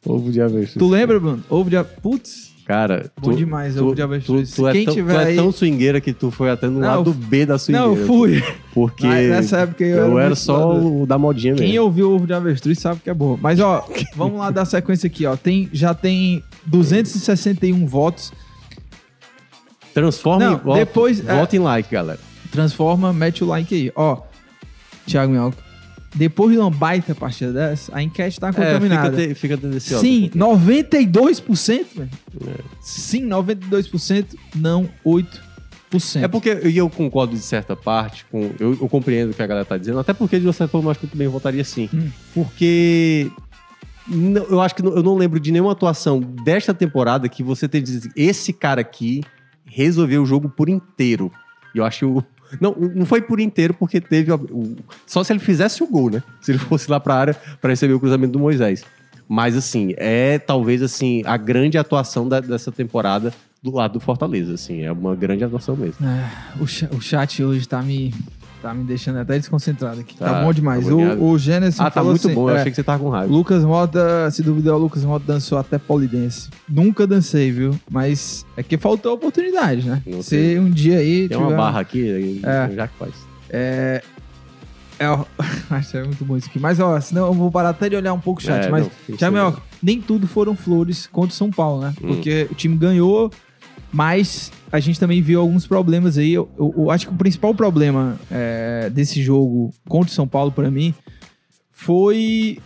Ovo 0.05 0.31
de 0.33 0.41
avestruz. 0.41 0.75
Tu 0.79 0.89
lembra, 0.89 1.19
Bruno? 1.21 1.43
Ovo 1.51 1.69
de 1.71 1.77
avestruz. 1.77 2.03
Putz, 2.03 2.48
Cara, 2.69 3.11
bom 3.19 3.31
tu, 3.31 3.37
demais, 3.39 3.75
tu, 3.75 3.81
ovo 3.83 3.91
de 3.95 4.03
tu, 4.03 4.05
avestruz. 4.05 4.51
tu 4.53 4.69
é 4.69 4.73
Quem 4.73 4.85
tão, 4.85 4.95
tu 4.95 5.11
é 5.11 5.25
aí... 5.25 5.37
tão 5.37 5.51
swingueira 5.51 6.03
que 6.03 6.13
tu 6.13 6.31
foi 6.31 6.51
até 6.51 6.67
no 6.69 6.81
Não, 6.81 6.87
lado 6.99 7.11
eu- 7.11 7.15
B 7.15 7.47
da 7.47 7.57
swingueira. 7.59 7.89
Não, 7.89 7.97
eu 7.97 8.07
fui. 8.07 8.45
Porque 8.75 9.07
nessa 9.07 9.61
época 9.61 9.83
eu, 9.83 9.97
eu 9.97 10.19
era, 10.19 10.27
era 10.27 10.35
só 10.35 10.77
o 10.79 11.07
da 11.07 11.17
modinha 11.17 11.55
Quem 11.55 11.69
mesmo. 11.71 11.85
ouviu 11.85 12.13
ovo 12.13 12.27
de 12.27 12.35
avestruz 12.35 12.79
sabe 12.79 13.01
que 13.03 13.09
é 13.09 13.15
boa. 13.15 13.39
Mas, 13.41 13.59
ó, 13.59 13.89
vamos 14.15 14.39
lá 14.39 14.51
dar 14.51 14.67
sequência 14.67 15.07
aqui, 15.07 15.25
ó. 15.25 15.35
Tem, 15.35 15.71
já 15.73 15.95
tem 15.95 16.45
261 16.67 17.87
votos. 17.87 18.33
Transforma 19.95 20.45
Não, 20.45 20.53
em 20.53 20.57
voto. 20.59 20.77
depois, 20.79 21.27
é- 21.27 21.35
Vote 21.35 21.57
em 21.57 21.61
like, 21.61 21.91
galera. 21.91 22.21
Transforma, 22.53 23.15
mete 23.15 23.43
o 23.43 23.47
like 23.47 23.75
aí. 23.75 23.91
Ó, 23.97 24.19
Thiago 25.07 25.33
Minhoca, 25.33 25.57
depois 26.15 26.53
de 26.53 26.59
uma 26.59 26.71
baita 26.71 27.15
partida 27.15 27.53
dessa, 27.53 27.95
a 27.95 28.03
enquete 28.03 28.41
tá 28.41 28.49
É, 28.49 28.53
contaminada. 28.53 29.11
fica, 29.17 29.29
te, 29.29 29.35
fica 29.35 29.59
tendenciosa. 29.59 30.03
Sim, 30.03 30.31
92%, 30.35 31.87
velho. 31.95 32.11
Sim, 32.81 33.29
92%, 33.29 34.27
não 34.55 34.89
8%. 35.05 36.23
É 36.23 36.29
porque 36.29 36.61
e 36.65 36.77
eu 36.77 36.89
concordo 36.91 37.35
de 37.35 37.41
certa 37.43 37.75
parte, 37.75 38.25
com, 38.31 38.51
eu, 38.61 38.73
eu 38.81 38.89
compreendo 38.89 39.31
o 39.31 39.35
que 39.35 39.43
a 39.43 39.47
galera 39.47 39.65
tá 39.65 39.77
dizendo, 39.79 39.99
até 39.99 40.13
porque 40.13 40.39
de 40.39 40.47
uma 40.47 40.53
certa 40.53 40.71
forma 40.73 40.89
eu 40.89 40.91
acho 40.91 41.01
que 41.01 41.07
eu 41.07 41.11
também 41.11 41.29
votaria 41.29 41.65
sim. 41.65 41.89
Hum. 41.95 42.11
Porque 42.35 43.31
não- 44.07 44.45
eu 44.45 44.61
acho 44.61 44.75
que 44.75 44.83
não- 44.83 44.95
eu 44.95 45.03
não 45.03 45.17
lembro 45.17 45.39
de 45.41 45.51
nenhuma 45.53 45.73
atuação 45.73 46.21
desta 46.21 46.75
temporada 46.75 47.29
que 47.29 47.43
você 47.43 47.67
tenha 47.69 47.83
dito, 47.85 48.09
esse 48.17 48.53
cara 48.53 48.81
aqui 48.83 49.23
resolveu 49.65 50.23
o 50.23 50.27
jogo 50.27 50.49
por 50.49 50.69
inteiro. 50.69 51.31
E 51.75 51.79
eu 51.79 51.85
acho 51.85 51.99
que 52.01 52.05
o. 52.07 52.25
Não, 52.61 52.75
não 52.75 53.05
foi 53.07 53.21
por 53.23 53.41
inteiro, 53.41 53.75
porque 53.75 54.01
teve. 54.01 54.33
o- 54.33 54.77
só 55.07 55.23
se 55.25 55.33
ele 55.33 55.41
fizesse 55.41 55.83
o 55.83 55.87
gol, 55.87 56.11
né? 56.11 56.23
Se 56.41 56.51
ele 56.53 56.59
fosse 56.59 56.91
lá 56.91 56.99
pra 57.01 57.15
área 57.15 57.35
pra 57.61 57.71
receber 57.71 57.93
o 57.95 58.01
cruzamento 58.01 58.33
do 58.33 58.39
Moisés. 58.39 58.85
Mas, 59.29 59.57
assim, 59.57 59.93
é 59.99 60.39
talvez, 60.39 60.83
assim, 60.83 61.23
a 61.27 61.37
grande 61.37 61.77
atuação 61.77 62.27
da- 62.29 62.41
dessa 62.41 62.73
temporada 62.73 63.33
do 63.63 63.71
lado 63.75 63.95
do 63.95 64.01
Fortaleza, 64.01 64.55
assim. 64.55 64.83
É 64.83 64.91
uma 64.93 65.15
grande 65.15 65.45
atuação 65.45 65.77
mesmo. 65.77 65.97
Ah, 66.03 66.55
o, 66.61 66.67
cha- 66.67 66.89
o 66.93 67.01
chat 67.01 67.43
hoje 67.45 67.67
tá 67.69 67.83
me, 67.83 68.15
tá 68.63 68.75
me 68.75 68.85
deixando 68.85 69.19
até 69.19 69.39
desconcentrado 69.39 70.01
aqui. 70.01 70.17
Tá, 70.17 70.27
Tá, 70.27 70.43
bom 70.45 70.53
demais. 70.53 70.87
tá 70.87 70.93
o, 70.95 71.31
o 71.31 71.39
Gênesis 71.39 71.79
Ah, 71.81 71.85
tá 71.85 71.91
falou 71.93 72.11
muito 72.11 72.27
assim, 72.27 72.35
bom. 72.35 72.49
Eu 72.51 72.57
é, 72.57 72.61
achei 72.61 72.71
que 72.71 72.77
você 72.77 72.83
tava 72.83 73.03
com 73.03 73.09
raiva. 73.11 73.33
Lucas 73.33 73.63
Mota, 73.65 74.31
se 74.31 74.43
duvidar, 74.43 74.75
o 74.75 74.79
Lucas 74.79 75.05
Mota 75.05 75.25
dançou 75.27 75.59
até 75.59 75.79
polidense. 75.79 76.49
Nunca 76.69 77.07
dancei, 77.07 77.51
viu? 77.53 77.79
Mas 77.91 78.45
é 78.57 78.63
que 78.63 78.77
faltou 78.77 79.15
oportunidade, 79.15 79.87
né? 79.89 80.03
Se 80.23 80.59
um 80.59 80.71
dia 80.71 80.99
aí 80.99 81.29
Tem 81.29 81.37
uma 81.37 81.47
tiver- 81.47 81.57
barra 81.57 81.81
aqui, 81.81 82.41
É. 82.45 82.71
já 82.75 82.89
que 82.89 82.95
faz. 82.99 83.13
É. 83.51 84.03
É, 85.01 85.09
ó, 85.09 85.25
acho 85.71 85.91
que 85.93 85.97
é 85.97 86.03
muito 86.03 86.25
bom 86.25 86.37
isso 86.37 86.49
aqui. 86.49 86.59
Mas, 86.59 86.81
ó, 86.81 87.01
senão 87.01 87.27
eu 87.29 87.33
vou 87.33 87.51
parar 87.53 87.69
até 87.69 87.89
de 87.89 87.95
olhar 87.95 88.13
um 88.13 88.19
pouco 88.21 88.41
o 88.41 88.45
chat. 88.45 88.67
É, 88.67 88.69
mas, 88.69 88.89
Minhoca, 89.31 89.63
nem 89.81 90.01
tudo 90.01 90.27
foram 90.27 90.57
flores 90.57 91.07
contra 91.07 91.31
o 91.31 91.37
São 91.37 91.51
Paulo, 91.53 91.83
né? 91.83 91.95
Hum. 92.03 92.09
Porque 92.09 92.49
o 92.51 92.55
time 92.55 92.77
ganhou, 92.77 93.31
mas 93.93 94.53
a 94.71 94.81
gente 94.81 95.01
também 95.01 95.23
viu 95.23 95.41
alguns 95.41 95.67
problemas 95.67 96.19
aí. 96.19 96.33
Eu, 96.35 96.49
eu- 96.59 96.75
eu 96.77 96.91
acho 96.91 97.07
que 97.07 97.13
o 97.13 97.17
principal 97.17 97.55
problema 97.55 98.19
é, 98.31 98.91
desse 98.91 99.23
jogo 99.23 99.73
contra 99.89 100.11
o 100.11 100.15
São 100.15 100.27
Paulo, 100.29 100.53
pra 100.53 100.71
mim, 100.71 100.95
foi 101.73 102.59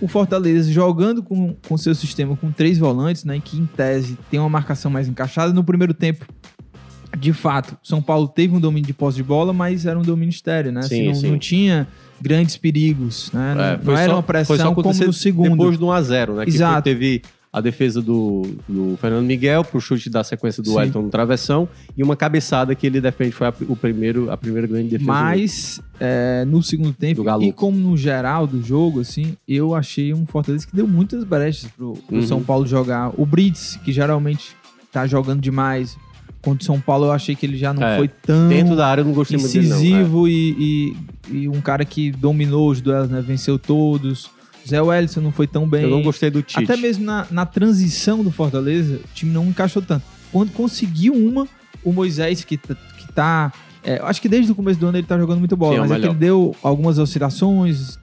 o 0.00 0.08
Fortaleza 0.08 0.70
jogando 0.72 1.22
com 1.22 1.56
o 1.68 1.76
seu 1.78 1.94
sistema 1.94 2.36
com 2.36 2.50
três 2.50 2.78
volantes, 2.78 3.24
né? 3.24 3.40
Que 3.42 3.58
em 3.58 3.66
tese 3.66 4.16
tem 4.30 4.40
uma 4.40 4.48
marcação 4.48 4.90
mais 4.90 5.08
encaixada. 5.08 5.52
No 5.52 5.62
primeiro 5.64 5.92
tempo, 5.92 6.24
de 7.18 7.32
fato, 7.32 7.76
São 7.82 8.00
Paulo 8.00 8.28
teve 8.28 8.54
um 8.54 8.60
domínio 8.60 8.86
de 8.86 8.94
posse 8.94 9.16
de 9.16 9.22
bola, 9.22 9.52
mas 9.52 9.84
era 9.86 9.98
um 9.98 10.02
domínio 10.02 10.30
estéreo, 10.30 10.72
né? 10.72 10.80
Assim, 10.80 10.88
Sim, 10.96 11.06
não, 11.08 11.14
sim. 11.14 11.30
não 11.32 11.38
tinha 11.38 11.88
grandes 12.20 12.56
perigos, 12.56 13.30
né? 13.32 13.54
Não, 13.54 13.64
É, 13.64 13.80
não 13.82 13.96
era 13.96 14.12
só- 14.12 14.16
uma 14.18 14.22
foi 14.22 14.44
só 14.44 14.54
pressão 14.54 14.74
como 14.74 14.94
no 14.94 15.12
segundo. 15.12 15.50
Depois 15.50 15.76
do 15.78 15.86
1x0, 15.86 16.34
né? 16.36 16.44
Que 16.44 16.50
Exato. 16.50 16.74
foi- 16.74 16.82
teve 16.82 17.22
a 17.52 17.60
defesa 17.60 18.00
do, 18.00 18.42
do 18.68 18.96
Fernando 19.00 19.26
Miguel 19.26 19.64
pro 19.64 19.80
chute 19.80 20.08
da 20.08 20.22
sequência 20.22 20.62
do 20.62 20.68
Sim. 20.70 20.76
Wellington 20.76 21.02
no 21.02 21.10
travessão 21.10 21.68
e 21.96 22.02
uma 22.02 22.14
cabeçada 22.14 22.74
que 22.76 22.86
ele 22.86 23.00
defende 23.00 23.32
foi 23.32 23.48
a, 23.48 23.54
o 23.68 23.74
primeiro, 23.74 24.30
a 24.30 24.36
primeira 24.36 24.68
grande 24.68 24.90
defesa. 24.90 25.10
Mas 25.10 25.80
é, 25.98 26.44
no 26.46 26.62
segundo 26.62 26.92
tempo, 26.92 27.24
e 27.42 27.52
como 27.52 27.76
no 27.76 27.96
geral 27.96 28.46
do 28.46 28.62
jogo, 28.62 29.00
assim, 29.00 29.36
eu 29.48 29.74
achei 29.74 30.14
um 30.14 30.24
Fortaleza 30.26 30.64
que 30.66 30.76
deu 30.76 30.86
muitas 30.86 31.24
brechas 31.24 31.68
pro, 31.76 31.94
pro 32.06 32.16
Uhum. 32.18 32.26
São 32.26 32.40
Paulo 32.42 32.66
jogar. 32.66 33.12
O 33.16 33.26
Brits, 33.26 33.78
que 33.84 33.92
geralmente 33.92 34.54
tá 34.92 35.06
jogando 35.06 35.40
demais. 35.40 35.96
Contra 36.42 36.62
o 36.62 36.64
São 36.64 36.80
Paulo, 36.80 37.04
eu 37.06 37.12
achei 37.12 37.34
que 37.36 37.44
ele 37.44 37.56
já 37.58 37.74
não 37.74 37.82
É, 37.82 37.98
foi 37.98 38.08
tão 38.08 38.48
Dentro 38.48 38.74
da 38.74 38.86
área 38.86 39.02
eu 39.02 39.04
não 39.04 39.12
gostei 39.12 39.36
muito 39.36 39.52
dele, 39.52 39.68
não. 39.68 39.76
é. 39.76 39.78
incisivo 39.80 40.26
e, 40.28 40.94
e- 41.30 41.36
e 41.42 41.48
um 41.48 41.60
cara 41.60 41.84
que 41.84 42.10
dominou 42.12 42.70
os 42.70 42.80
duelos, 42.80 43.10
né? 43.10 43.20
Venceu 43.20 43.58
todos. 43.58 44.30
Zé 44.68 44.80
Wellison 44.80 45.20
não 45.20 45.32
foi 45.32 45.46
tão 45.46 45.66
bem. 45.68 45.82
Eu 45.82 45.90
não 45.90 46.02
gostei 46.02 46.30
do 46.30 46.42
Tite. 46.42 46.64
Até 46.64 46.76
mesmo 46.76 47.04
na, 47.04 47.26
na 47.30 47.46
transição 47.46 48.22
do 48.22 48.30
Fortaleza, 48.30 48.96
o 48.96 49.14
time 49.14 49.32
não 49.32 49.46
encaixou 49.46 49.82
tanto. 49.82 50.04
Quando 50.32 50.52
conseguiu 50.52 51.14
uma, 51.14 51.46
o 51.84 51.92
Moisés, 51.92 52.44
que, 52.44 52.56
que 52.56 53.12
tá. 53.14 53.52
é, 53.82 53.98
eu 53.98 54.06
acho 54.06 54.20
que 54.22 54.28
desde 54.28 54.52
o 54.52 54.54
começo 54.54 54.78
do 54.78 54.86
ano 54.86 54.98
ele 54.98 55.06
tá 55.06 55.18
jogando 55.18 55.38
muito 55.40 55.56
bola, 55.56 55.72
Sim, 55.72 55.76
é 55.78 55.80
mas 55.80 55.90
é 55.92 55.98
que 56.00 56.06
ele 56.06 56.14
deu 56.14 56.54
algumas 56.62 56.98
oscilações, 56.98 57.98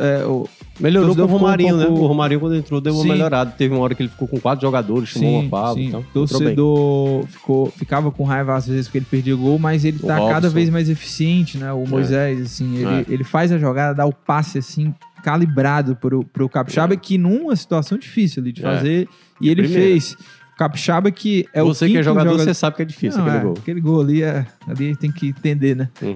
é, 0.00 0.24
o- 0.24 0.48
Melhorou 0.80 1.14
com 1.14 1.22
o 1.22 1.24
ficou 1.26 1.36
um 1.36 1.40
Romarinho, 1.40 1.76
né? 1.76 1.86
pouco- 1.86 2.02
O 2.02 2.06
Romarinho, 2.06 2.40
quando 2.40 2.56
entrou, 2.56 2.80
deu 2.80 2.94
uma 2.94 3.02
Sim. 3.02 3.08
melhorada. 3.10 3.50
Teve 3.50 3.74
uma 3.74 3.82
hora 3.84 3.94
que 3.94 4.02
ele 4.02 4.08
ficou 4.08 4.26
com 4.26 4.38
quatro 4.40 4.62
jogadores, 4.66 5.10
chamou 5.10 5.40
uma 5.40 5.48
fala. 5.50 5.74
sim. 5.74 5.86
Então, 5.86 6.02
torcedor 6.12 7.26
ficou, 7.26 7.66
ficava 7.70 8.10
com 8.10 8.24
raiva 8.24 8.54
às 8.56 8.66
vezes 8.66 8.86
porque 8.86 8.98
ele 8.98 9.06
perdia 9.08 9.34
gol, 9.36 9.58
mas 9.58 9.84
ele 9.84 9.98
O 10.02 10.06
tá 10.06 10.16
cada 10.16 10.32
Robson. 10.34 10.50
vez 10.50 10.70
mais 10.70 10.88
eficiente, 10.88 11.58
né? 11.58 11.72
O 11.72 11.86
Moisés, 11.86 12.40
assim, 12.40 12.76
ele, 12.76 12.86
É. 12.86 13.04
ele 13.08 13.24
faz 13.24 13.52
a 13.52 13.58
jogada, 13.58 13.94
dá 13.94 14.06
o 14.06 14.12
passe, 14.12 14.58
assim, 14.58 14.94
calibrado 15.22 15.96
pro, 15.96 16.24
pro 16.24 16.48
Capixaba, 16.48 16.96
que 16.96 17.16
numa 17.18 17.54
situação 17.56 17.96
difícil 17.98 18.42
ali 18.42 18.52
de 18.52 18.60
É. 18.60 18.64
fazer, 18.64 19.08
e 19.40 19.48
ele 19.48 19.62
primeira. 19.62 19.84
fez. 19.90 20.16
Capixaba 20.58 21.10
que 21.10 21.48
é 21.54 21.62
você 21.62 21.86
o 21.86 21.88
que 21.88 21.94
é 21.94 21.96
quinto 21.96 22.04
jogador, 22.04 22.38
você 22.38 22.52
sabe 22.54 22.76
que 22.76 22.82
é 22.82 22.84
difícil 22.84 23.18
Não, 23.20 23.26
aquele 23.26 23.38
é, 23.38 23.42
gol. 23.42 23.54
Aquele 23.58 23.80
gol 23.80 24.00
ali, 24.02 24.22
é, 24.22 24.46
ali 24.68 24.94
tem 24.94 25.10
que 25.10 25.28
entender, 25.28 25.74
né? 25.74 25.88
Uhum. 26.02 26.14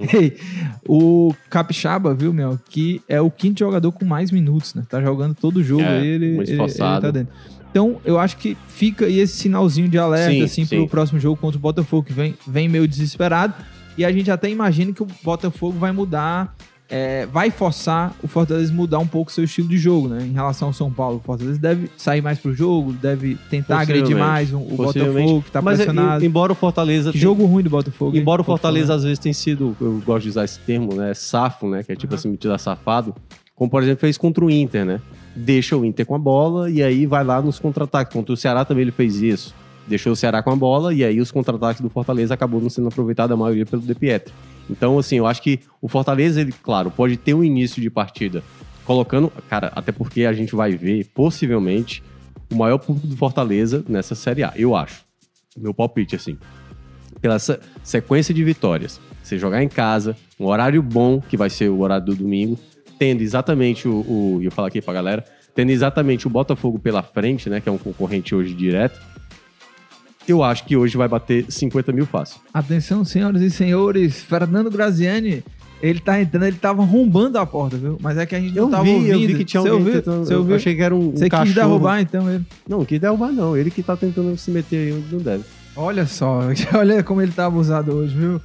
o 0.86 1.34
Capixaba, 1.48 2.14
viu, 2.14 2.32
meu, 2.32 2.58
que 2.68 3.00
é 3.08 3.20
o 3.20 3.30
quinto 3.30 3.58
jogador 3.60 3.90
com 3.92 4.04
mais 4.04 4.30
minutos, 4.30 4.74
né? 4.74 4.84
Tá 4.88 5.00
jogando 5.00 5.34
todo 5.34 5.62
jogo 5.64 5.82
É, 5.82 6.04
ele, 6.04 6.36
muito 6.36 6.50
ele, 6.50 6.62
ele 6.62 6.72
tá 6.74 7.10
dentro. 7.10 7.32
Então, 7.70 8.00
eu 8.04 8.18
acho 8.18 8.36
que 8.36 8.56
fica 8.68 9.06
aí 9.06 9.18
esse 9.18 9.36
sinalzinho 9.36 9.88
de 9.88 9.98
alerta, 9.98 10.32
Sim, 10.32 10.42
assim, 10.42 10.64
sim. 10.64 10.76
pro 10.78 10.88
próximo 10.88 11.18
jogo 11.18 11.36
contra 11.40 11.58
o 11.58 11.60
Botafogo, 11.60 12.04
que 12.04 12.12
vem, 12.12 12.34
vem 12.46 12.68
meio 12.68 12.86
desesperado. 12.86 13.54
E 13.98 14.04
a 14.04 14.12
gente 14.12 14.30
até 14.30 14.48
imagina 14.50 14.92
que 14.92 15.02
o 15.02 15.06
Botafogo 15.22 15.78
vai 15.78 15.92
mudar, 15.92 16.54
é, 16.88 17.26
vai 17.26 17.50
forçar 17.50 18.14
o 18.22 18.28
Fortaleza 18.28 18.72
mudar 18.72 18.98
um 19.00 19.06
pouco 19.06 19.32
seu 19.32 19.42
estilo 19.44 19.68
de 19.68 19.76
jogo, 19.76 20.06
né? 20.08 20.24
Em 20.24 20.32
relação 20.32 20.68
ao 20.68 20.74
São 20.74 20.90
Paulo. 20.90 21.16
O 21.16 21.20
Fortaleza 21.20 21.58
deve 21.58 21.90
sair 21.96 22.20
mais 22.22 22.38
pro 22.38 22.54
jogo, 22.54 22.92
deve 22.92 23.36
tentar 23.50 23.80
agredir 23.80 24.16
mais 24.16 24.52
o, 24.52 24.58
o. 24.58 24.76
Botafogo, 24.76 25.42
que 25.42 25.50
tá 25.50 25.60
Mas, 25.60 25.76
pressionado. 25.78 26.24
em- 26.24 26.28
embora 26.28 26.52
o 26.52 26.54
Fortaleza... 26.54 27.10
Que 27.10 27.18
tenha- 27.18 27.22
jogo 27.22 27.44
ruim 27.46 27.62
do 27.64 27.70
Botafogo. 27.70 28.14
hein? 28.14 28.22
Embora 28.22 28.42
o 28.42 28.44
Pode 28.44 28.60
Fortaleza 28.60 28.86
falar. 28.86 28.96
às 28.98 29.02
vezes 29.04 29.18
tenha 29.18 29.34
sido, 29.34 29.76
eu 29.80 30.00
gosto 30.06 30.22
de 30.24 30.28
usar 30.30 30.44
esse 30.44 30.58
termo, 30.60 30.94
né, 30.94 31.12
safo, 31.14 31.68
né, 31.68 31.82
que 31.82 31.90
é 31.92 31.96
tipo 31.96 32.14
assim, 32.14 32.28
metido 32.30 32.52
a 32.54 32.58
safado, 32.58 33.14
como 33.56 33.70
por 33.70 33.82
exemplo 33.82 34.00
fez 34.00 34.16
contra 34.16 34.44
o 34.44 34.50
Inter, 34.50 34.84
né? 34.84 35.00
Deixa 35.34 35.76
o 35.76 35.84
Inter 35.84 36.06
com 36.06 36.14
a 36.14 36.18
bola 36.18 36.70
e 36.70 36.82
aí 36.82 37.04
vai 37.06 37.24
lá 37.24 37.42
nos 37.42 37.58
contra-ataques. 37.58 38.12
Contra 38.12 38.32
o 38.32 38.36
Ceará 38.36 38.64
também 38.64 38.82
ele 38.82 38.90
fez 38.92 39.16
isso. 39.16 39.54
Deixou 39.88 40.12
o 40.12 40.16
Ceará 40.16 40.42
com 40.42 40.50
a 40.50 40.56
bola 40.56 40.92
e 40.94 41.04
aí 41.04 41.20
os 41.20 41.30
contra-ataques 41.30 41.80
do 41.80 41.88
Fortaleza 41.90 42.32
acabou 42.34 42.60
não 42.60 42.70
sendo 42.70 42.88
aproveitado 42.88 43.32
a 43.32 43.36
maioria 43.36 43.64
pelo 43.66 43.82
De 43.82 43.94
Pietri. 43.94 44.32
Então, 44.68 44.98
assim, 44.98 45.16
eu 45.16 45.26
acho 45.26 45.42
que 45.42 45.60
o 45.80 45.88
Fortaleza, 45.88 46.40
ele, 46.40 46.52
claro, 46.52 46.90
pode 46.90 47.16
ter 47.16 47.34
um 47.34 47.44
início 47.44 47.80
de 47.80 47.88
partida 47.90 48.42
colocando, 48.84 49.32
cara, 49.48 49.72
até 49.74 49.92
porque 49.92 50.24
a 50.24 50.32
gente 50.32 50.54
vai 50.54 50.72
ver, 50.72 51.06
possivelmente, 51.14 52.02
o 52.52 52.56
maior 52.56 52.78
público 52.78 53.06
do 53.06 53.16
Fortaleza 53.16 53.84
nessa 53.88 54.14
Série 54.14 54.42
A, 54.44 54.52
eu 54.56 54.74
acho. 54.76 55.04
Meu 55.56 55.72
palpite, 55.74 56.16
assim 56.16 56.36
pela 57.20 57.38
se- 57.38 57.58
sequência 57.82 58.32
de 58.34 58.44
vitórias. 58.44 59.00
Você 59.22 59.38
jogar 59.38 59.62
em 59.62 59.68
casa, 59.68 60.14
um 60.38 60.44
horário 60.46 60.82
bom, 60.82 61.20
que 61.20 61.36
vai 61.36 61.50
ser 61.50 61.70
o 61.70 61.80
horário 61.80 62.04
do 62.06 62.14
domingo, 62.14 62.58
tendo 62.98 63.22
exatamente 63.22 63.88
o. 63.88 64.00
o 64.06 64.40
eu 64.42 64.50
falo 64.50 64.68
aqui 64.68 64.80
pra 64.80 64.92
galera, 64.94 65.24
tendo 65.54 65.70
exatamente 65.70 66.26
o 66.26 66.30
Botafogo 66.30 66.78
pela 66.78 67.02
frente, 67.02 67.48
né? 67.48 67.60
Que 67.60 67.68
é 67.68 67.72
um 67.72 67.78
concorrente 67.78 68.34
hoje 68.34 68.54
direto. 68.54 69.00
Eu 70.28 70.42
acho 70.42 70.64
que 70.64 70.76
hoje 70.76 70.96
vai 70.96 71.06
bater 71.08 71.44
50 71.48 71.92
mil 71.92 72.06
fácil. 72.06 72.40
Atenção, 72.52 73.04
senhoras 73.04 73.40
e 73.42 73.50
senhores, 73.50 74.20
Fernando 74.22 74.70
Graziani, 74.70 75.44
ele 75.80 76.00
tá 76.00 76.20
entrando, 76.20 76.44
ele 76.44 76.56
tava 76.56 76.82
arrombando 76.82 77.38
a 77.38 77.46
porta, 77.46 77.76
viu? 77.76 77.96
Mas 78.00 78.16
é 78.18 78.26
que 78.26 78.34
a 78.34 78.40
gente 78.40 78.54
não 78.54 78.64
Eu 78.64 78.70
tava 78.70 78.84
vi, 78.84 78.90
ouvindo. 78.94 79.12
eu 79.12 79.18
vi 79.28 79.34
que 79.36 79.44
tinha 79.44 79.60
Você 79.62 79.68
alguém 79.68 79.92
tentando. 79.92 80.24
Você 80.24 80.34
Eu 80.34 80.38
ouviu? 80.38 80.56
achei 80.56 80.74
que 80.74 80.82
era 80.82 80.94
um, 80.94 81.08
um 81.08 81.12
Você 81.12 81.24
quis 81.24 81.28
cachorro. 81.30 81.54
derrubar, 81.54 82.00
então, 82.00 82.28
ele. 82.30 82.44
Não, 82.68 82.78
não 82.78 82.84
quis 82.84 82.98
derrubar, 83.00 83.30
não. 83.30 83.56
Ele 83.56 83.70
que 83.70 83.82
tá 83.82 83.96
tentando 83.96 84.36
se 84.36 84.50
meter 84.50 84.76
aí 84.76 84.92
onde 84.98 85.14
não 85.14 85.20
deve. 85.20 85.44
Olha 85.76 86.06
só, 86.06 86.40
olha 86.74 87.02
como 87.04 87.22
ele 87.22 87.32
tá 87.32 87.46
abusado 87.46 87.92
hoje, 87.94 88.16
viu? 88.16 88.40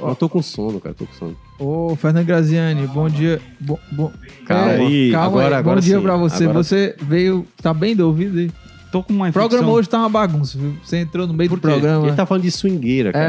Eu 0.00 0.14
tô 0.16 0.28
com 0.28 0.42
sono, 0.42 0.80
cara, 0.80 0.94
tô 0.94 1.06
com 1.06 1.14
sono. 1.14 1.36
Ô, 1.58 1.94
Fernando 1.96 2.26
Graziani, 2.26 2.84
bom 2.88 3.08
dia. 3.08 3.40
Bom, 3.60 3.78
bom... 3.92 4.12
Calma, 4.44 4.72
aí, 4.72 5.12
calma 5.12 5.26
agora- 5.28 5.46
aí. 5.46 5.54
agora 5.54 5.76
bom 5.76 5.80
dia 5.80 5.96
sim, 5.96 6.02
pra 6.02 6.16
você. 6.16 6.44
agora- 6.44 6.58
Você 6.64 6.96
veio, 7.00 7.46
tá 7.62 7.72
bem 7.72 7.94
do 7.94 8.04
ouvido 8.06 8.38
aí? 8.40 8.50
Tô 8.94 9.02
com 9.02 9.12
uma 9.12 9.24
O 9.24 9.28
infecção. 9.28 9.48
programa 9.48 9.72
hoje 9.72 9.88
tá 9.88 9.98
uma 9.98 10.08
bagunça, 10.08 10.56
viu? 10.56 10.76
Você 10.84 10.98
entrou 10.98 11.26
no 11.26 11.34
meio 11.34 11.50
Por 11.50 11.56
do 11.58 11.62
quê? 11.62 11.66
programa. 11.68 12.06
Ele 12.06 12.14
tá 12.14 12.24
falando 12.24 12.44
de 12.44 12.50
swingueira, 12.52 13.12
cara. 13.12 13.24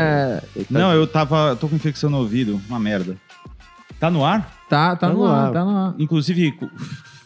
É, 0.56 0.60
tá- 0.60 0.66
Não, 0.70 0.92
eu 0.94 1.08
tava. 1.08 1.56
tô 1.60 1.68
com 1.68 1.76
infecção 1.76 2.08
no 2.08 2.18
ouvido, 2.20 2.62
uma 2.70 2.80
merda. 2.80 3.18
Tá 4.00 4.12
no 4.12 4.24
ar? 4.24 4.42
tá, 4.70 4.96
tá, 4.96 5.08
Tá 5.08 5.10
no 5.10 5.22
no 5.22 5.26
ar, 5.26 5.48
ar. 5.48 5.52
tá 5.54 5.66
no 5.66 5.72
ar. 5.76 5.96
Inclusive 5.98 6.54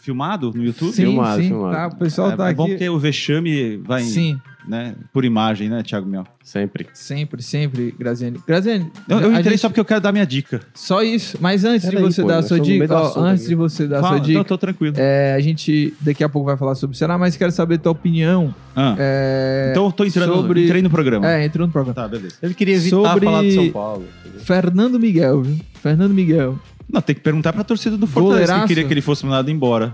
filmado 0.00 0.52
no 0.54 0.64
YouTube? 0.64 0.90
Sim, 0.92 1.02
Filmado, 1.02 1.42
sim, 1.42 1.48
filmado. 1.48 1.74
tá. 1.76 1.86
O 1.88 1.96
pessoal 1.98 2.30
é, 2.30 2.36
tá 2.36 2.48
é 2.48 2.54
bom 2.54 2.62
aqui. 2.62 2.72
porque 2.72 2.88
o 2.88 2.98
vexame 2.98 3.76
vai. 3.78 4.02
Sim, 4.04 4.40
né? 4.66 4.94
Por 5.12 5.24
imagem, 5.24 5.68
né, 5.68 5.82
Thiago 5.82 6.08
Mel? 6.08 6.24
Sempre. 6.42 6.86
Sempre, 6.94 7.42
sempre, 7.42 7.94
Graziani. 7.98 8.40
Graziani, 8.46 8.90
Eu, 9.08 9.20
eu 9.20 9.28
a 9.28 9.38
entrei 9.38 9.52
gente- 9.52 9.58
só 9.60 9.68
porque 9.68 9.80
eu 9.80 9.84
quero 9.84 10.00
dar 10.00 10.10
minha 10.12 10.26
dica. 10.26 10.60
Só 10.74 11.02
isso. 11.02 11.36
Mas 11.40 11.64
antes 11.64 11.88
Peraí, 11.88 12.02
de 12.04 12.12
você 12.12 12.22
pô, 12.22 12.28
dar 12.28 12.34
a 12.34 12.36
nós 12.38 12.46
sua 12.48 12.58
dica, 12.60 12.94
ó, 12.94 13.02
assunto 13.06 13.20
antes 13.24 13.46
de 13.48 13.54
você 13.54 13.86
dar 13.86 13.98
a 13.98 14.00
Fala, 14.02 14.16
sua 14.16 14.24
dica, 14.26 14.38
não, 14.38 14.44
tô 14.44 14.58
tranquilo. 14.58 14.94
é, 14.98 15.34
a 15.34 15.40
gente 15.40 15.94
daqui 16.00 16.24
a 16.24 16.28
pouco 16.28 16.46
vai 16.46 16.56
falar 16.56 16.74
sobre 16.74 16.94
o 16.94 16.98
Ceará, 16.98 17.16
mas 17.18 17.36
quero 17.36 17.52
saber 17.52 17.76
a 17.76 17.78
tua 17.78 17.92
opinião. 17.92 18.54
Ah, 18.74 18.94
É, 18.98 19.68
então 19.70 19.84
eu 19.86 19.92
tô 19.92 20.04
entrando, 20.04 20.34
sobre- 20.34 20.64
entrei 20.64 20.82
no 20.82 20.90
programa. 20.90 21.30
é, 21.30 21.44
entrou 21.44 21.66
no 21.66 21.72
programa. 21.72 21.94
Tá, 21.94 22.08
beleza. 22.08 22.36
Ele 22.42 22.54
queria 22.54 22.74
evitar 22.76 22.96
Sobre- 22.96 23.24
falar 23.26 23.42
de 23.42 23.52
São 23.54 23.70
Paulo. 23.70 24.04
Fernando 24.44 24.98
Miguel, 24.98 25.42
viu? 25.42 25.56
Fernando 25.82 26.12
Miguel. 26.12 26.58
Não, 26.92 27.00
tem 27.00 27.14
que 27.14 27.20
perguntar 27.20 27.52
pra 27.52 27.62
torcida 27.62 27.96
do 27.96 28.06
Fortaleza 28.06 28.38
Goleiraço. 28.46 28.62
que 28.62 28.68
queria 28.68 28.84
que 28.84 28.92
ele 28.94 29.00
fosse 29.00 29.24
mandado 29.24 29.50
embora. 29.50 29.92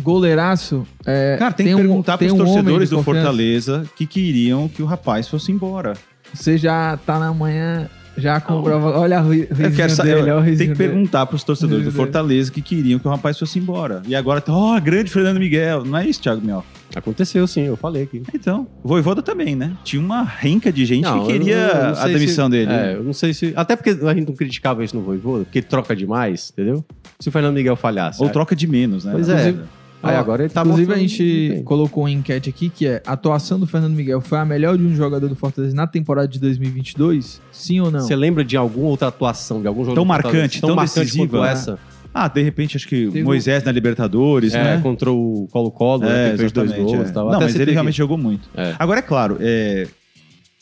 Goleiraço. 0.00 0.86
é, 1.04 1.36
Cara, 1.38 1.52
tem, 1.52 1.66
que 1.66 1.74
um- 1.74 1.78
perguntar 1.78 2.18
tem 2.18 2.28
pros 2.28 2.40
um 2.40 2.42
homem 2.44 2.54
torcedores 2.54 2.88
de 2.88 2.94
do 2.94 2.98
confiança. 3.02 3.20
Fortaleza 3.26 3.84
que 3.96 4.06
queriam 4.06 4.68
que 4.68 4.82
o 4.82 4.86
rapaz 4.86 5.28
fosse 5.28 5.50
embora. 5.52 5.94
Você 6.32 6.56
já 6.56 6.96
tá 7.04 7.18
na 7.18 7.34
manhã, 7.34 7.88
já 8.16 8.40
comprova. 8.40 8.96
Olha 8.98 9.20
ri- 9.20 9.48
Eu 9.50 9.56
risinho 9.56 9.74
quero 9.76 9.92
saber, 9.92 10.14
dele, 10.16 10.22
olha 10.30 10.36
o 10.36 10.42
tem 10.42 10.50
risinho 10.50 10.72
que 10.72 10.78
dele. 10.78 10.90
perguntar 10.90 11.26
pros 11.26 11.42
torcedores 11.42 11.84
do. 11.84 11.90
Fortaleza 11.92 12.50
que 12.52 12.62
queriam 12.62 12.98
que 13.00 13.08
o 13.08 13.10
rapaz 13.10 13.36
fosse 13.38 13.58
embora. 13.58 14.00
E 14.06 14.14
agora, 14.14 14.42
ó, 14.48 14.78
grande 14.78 15.10
Fernando 15.10 15.38
Miguel. 15.38 15.84
Não 15.84 15.98
é 15.98 16.06
isso, 16.06 16.20
Thiago 16.22 16.44
Mel? 16.44 16.64
Aconteceu 16.94 17.46
sim, 17.46 17.62
eu 17.62 17.76
falei 17.76 18.02
aqui. 18.02 18.22
Então, 18.34 18.66
o 18.82 18.88
Voivoda 18.88 19.22
também, 19.22 19.54
né? 19.54 19.76
Tinha 19.84 20.02
uma 20.02 20.22
renca 20.22 20.72
de 20.72 20.84
gente 20.84 21.02
Não, 21.04 21.24
que 21.26 21.32
eu 21.32 21.38
queria 21.38 21.56
não- 21.68 21.74
eu 21.74 21.82
não 21.84 21.90
a 21.92 21.94
sei 21.96 22.12
demissão 22.14 22.46
se- 22.46 22.50
dele. 22.50 22.72
É, 22.72 22.94
eu 22.96 23.04
não 23.04 23.12
sei 23.12 23.32
se. 23.32 23.52
Até 23.56 23.76
porque 23.76 23.90
a 23.90 24.14
gente 24.14 24.26
não 24.28 24.34
criticava 24.34 24.82
isso 24.84 24.96
no 24.96 25.02
Voivoda, 25.02 25.44
porque 25.44 25.58
ele 25.60 25.66
troca 25.66 25.94
demais, 25.94 26.50
entendeu? 26.52 26.84
Se 27.18 27.28
o 27.28 27.32
Fernando 27.32 27.54
Miguel 27.54 27.76
falhasse. 27.76 28.20
Ou 28.20 28.26
aí- 28.26 28.32
troca 28.32 28.56
de 28.56 28.66
menos, 28.66 29.04
né? 29.04 29.12
Pois 29.12 29.28
é. 29.28 29.32
Inclusive- 29.50 29.80
Aí 30.02 30.16
Ó, 30.16 30.18
agora 30.18 30.42
ele 30.44 30.48
tá 30.50 30.62
Inclusive, 30.62 30.90
a 30.94 30.96
mostrando 30.96 31.08
gente 31.10 31.62
colocou 31.62 32.04
uma 32.04 32.10
enquete 32.10 32.48
aqui 32.48 32.70
que 32.70 32.86
é: 32.86 33.02
a 33.06 33.12
atuação 33.12 33.60
do 33.60 33.66
Fernando 33.66 33.92
Miguel 33.94 34.22
foi 34.22 34.38
a 34.38 34.46
melhor 34.46 34.78
de 34.78 34.82
um 34.82 34.94
jogador 34.96 35.28
do 35.28 35.36
Fortaleza 35.36 35.76
na 35.76 35.86
temporada 35.86 36.26
de 36.26 36.40
2022? 36.40 37.38
Sim 37.52 37.80
ou 37.80 37.90
não? 37.90 38.00
Você 38.00 38.16
lembra 38.16 38.42
de 38.42 38.56
alguma 38.56 38.88
outra 38.88 39.08
atuação 39.08 39.60
de 39.60 39.66
algum 39.68 39.84
jogador 39.84 39.96
Tão 39.96 40.04
do 40.04 40.08
Fortaleza 40.08 40.38
marcante, 40.38 40.60
tão 40.62 40.74
decisiva, 40.76 41.26
quanto 41.28 41.42
né? 41.44 41.52
essa? 41.52 41.78
Ah, 42.12 42.26
de 42.28 42.42
repente, 42.42 42.76
acho 42.76 42.88
que 42.88 43.06
Teve 43.06 43.22
Moisés 43.22 43.62
na 43.64 43.70
Libertadores, 43.72 44.54
É, 44.54 44.62
né? 44.76 44.80
contra 44.82 45.10
o 45.12 45.46
Colo-Colo, 45.52 46.02
né, 46.02 46.28
É, 46.28 46.30
que 46.32 46.38
fez 46.38 46.52
dois 46.52 46.72
gols 46.72 46.92
é. 47.06 47.10
e 47.10 47.12
tal. 47.12 47.26
Não, 47.26 47.34
Até 47.34 47.44
mas 47.44 47.54
ele 47.54 47.64
aqui. 47.64 47.72
realmente 47.72 47.96
jogou 47.98 48.18
muito. 48.18 48.48
É. 48.56 48.74
Agora, 48.78 48.98
é 48.98 49.02
claro, 49.02 49.36
é, 49.40 49.86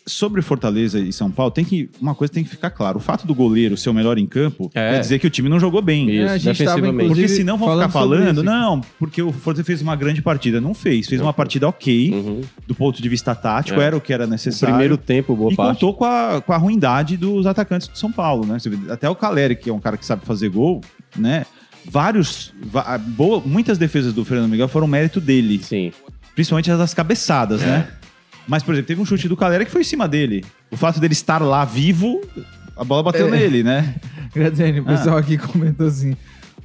sobre 0.07 0.41
Fortaleza 0.41 0.99
e 0.99 1.13
São 1.13 1.31
Paulo, 1.31 1.51
tem 1.53 1.63
que 1.67 1.91
uma 2.01 2.15
coisa 2.15 2.33
tem 2.33 2.43
que 2.43 2.49
ficar 2.49 2.71
claro. 2.71 2.97
O 2.97 3.01
fato 3.01 3.27
do 3.27 3.35
goleiro 3.35 3.77
ser 3.77 3.91
o 3.91 3.95
melhor 3.95 4.17
em 4.17 4.25
campo 4.27 4.71
É. 4.75 4.93
quer 4.93 5.01
dizer 5.01 5.19
que 5.19 5.27
o 5.27 5.31
time 5.31 5.51
não 5.51 5.61
jogou 5.61 5.83
bem. 5.83 6.09
Isso, 6.09 6.23
É, 6.23 6.29
a 6.31 6.39
gente 6.39 6.65
tava, 6.65 6.93
Porque 6.95 7.29
senão 7.29 7.59
vão 7.59 7.73
ficar 7.75 7.91
falando 7.91 8.43
não, 8.43 8.81
porque 8.99 9.21
o 9.21 9.31
Fortaleza 9.33 9.65
fez 9.65 9.83
uma 9.83 9.95
grande 9.95 10.23
partida. 10.23 10.63
Não 10.63 10.73
fez, 10.73 11.07
fez 11.07 11.21
uma 11.21 11.33
partida 11.35 11.69
ok, 11.69 12.11
Uhum. 12.15 12.41
do 12.67 12.75
ponto 12.75 13.03
de 13.03 13.09
vista 13.09 13.35
tático, 13.35 13.79
É. 13.81 13.85
era 13.85 13.97
o 13.97 14.01
que 14.01 14.11
era 14.13 14.25
O 14.25 14.29
necessário. 14.29 14.75
primeiro 14.75 14.97
tempo, 14.97 15.37
boa 15.37 15.53
e 15.53 15.57
parte. 15.57 15.75
contou 15.81 15.93
com 15.93 16.05
a, 16.07 16.41
com 16.41 16.53
a 16.55 16.57
ruindade 16.57 17.19
dos 17.19 17.45
atacantes 17.47 17.87
do 17.89 17.99
São 17.99 18.11
Paulo, 18.11 18.47
né? 18.47 18.57
Até 18.91 19.11
o 19.11 19.15
Caleri, 19.15 19.57
que 19.57 19.69
é 19.69 19.73
um 19.75 19.81
cara 19.81 19.99
que 19.99 20.07
sabe 20.07 20.25
fazer 20.25 20.49
gol, 20.49 20.81
né? 21.17 21.47
Vários, 21.91 22.53
boa, 23.17 23.41
muitas 23.41 23.79
defesas 23.79 24.13
do 24.13 24.25
Fernando 24.25 24.51
Miguel 24.51 24.69
foram 24.69 24.87
mérito 24.87 25.21
dele, 25.21 25.61
Sim. 25.63 25.93
principalmente 26.35 26.71
as 26.71 26.79
das 26.79 26.93
cabeçadas, 26.95 27.63
É. 27.63 27.67
né? 27.67 27.89
Mas, 28.47 28.63
por 28.63 28.73
exemplo, 28.75 28.89
teve 28.89 29.01
um 29.01 29.05
chute 29.05 29.29
do 29.29 29.37
Caleri 29.37 29.65
que 29.67 29.71
foi 29.71 29.83
em 29.83 29.85
cima 29.85 30.09
dele. 30.09 30.45
O 30.71 30.77
fato 30.77 30.99
dele 31.01 31.13
estar 31.13 31.41
lá 31.43 31.65
vivo, 31.65 32.21
a 32.77 32.83
bola 32.85 33.03
bateu 33.03 33.29
É. 33.29 33.31
nele, 33.31 33.63
né? 33.63 33.95
Graziani, 34.35 34.81
o 34.81 34.85
Ah. 34.85 34.97
pessoal 34.97 35.17
aqui 35.19 35.37
comentou 35.39 35.87
assim. 35.87 36.17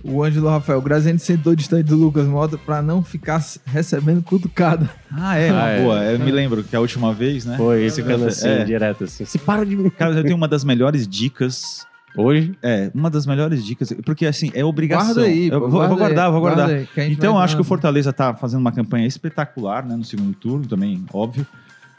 O 0.04 0.22
Ângelo 0.22 0.50
Rafael, 0.50 0.82
Graziani 0.82 1.18
sentou 1.20 1.56
distante 1.56 1.86
do 1.86 1.96
Lucas 1.96 2.26
Mota 2.28 2.58
pra 2.58 2.82
não 2.82 3.02
ficar 3.02 3.42
recebendo 3.66 4.22
cutucada. 4.22 4.90
Ah, 5.10 5.38
é, 5.38 5.50
Ah, 5.50 5.68
é. 5.70 5.82
boa. 5.82 6.04
Eu 6.04 6.20
me 6.20 6.30
lembro 6.32 6.62
que 6.64 6.76
a 6.76 6.80
última 6.82 7.14
vez, 7.14 7.46
né? 7.46 7.56
Foi 7.56 7.86
esse 7.86 8.02
ficando 8.02 8.26
assim, 8.26 8.48
É. 8.50 8.66
direto 8.66 9.06
assim. 9.06 9.24
Se 9.24 9.38
para 9.38 9.66
de 9.66 9.78
Cara, 9.92 10.14
eu 10.16 10.24
tenho 10.24 10.36
uma 10.36 10.48
das 10.48 10.66
melhores 10.66 11.08
dicas. 11.08 11.86
Hoje, 12.16 12.54
É, 12.62 12.92
uma 12.94 13.10
das 13.10 13.26
melhores 13.26 13.66
dicas, 13.66 13.92
porque 14.06 14.26
assim, 14.26 14.52
é 14.54 14.64
obrigação. 14.64 15.16
Guarda 15.16 15.30
aí, 15.30 15.48
eu 15.48 15.60
vou, 15.60 15.68
eu 15.68 15.70
vou 15.70 15.80
guarda 15.80 15.96
guardar, 15.96 16.26
aí, 16.26 16.32
vou 16.32 16.42
guardar. 16.42 16.68
guarda 16.70 16.90
aí, 16.98 17.12
Então, 17.12 17.40
acho 17.40 17.56
que 17.56 17.62
o. 17.62 17.66
Fortaleza 17.66 18.14
tá 18.14 18.34
fazendo 18.36 18.62
uma 18.62 18.72
campanha 18.72 19.08
espetacular, 19.08 19.86
né? 19.86 19.96
No 19.96 20.04
segundo 20.04 20.34
turno 20.36 20.68
também, 20.68 21.04
óbvio. 21.12 21.46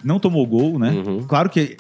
Não 0.02 0.20
tomou 0.20 0.46
gol, 0.46 0.78
né? 0.78 0.90
Uhum. 0.90 1.22
Claro 1.24 1.48
que 1.50 1.76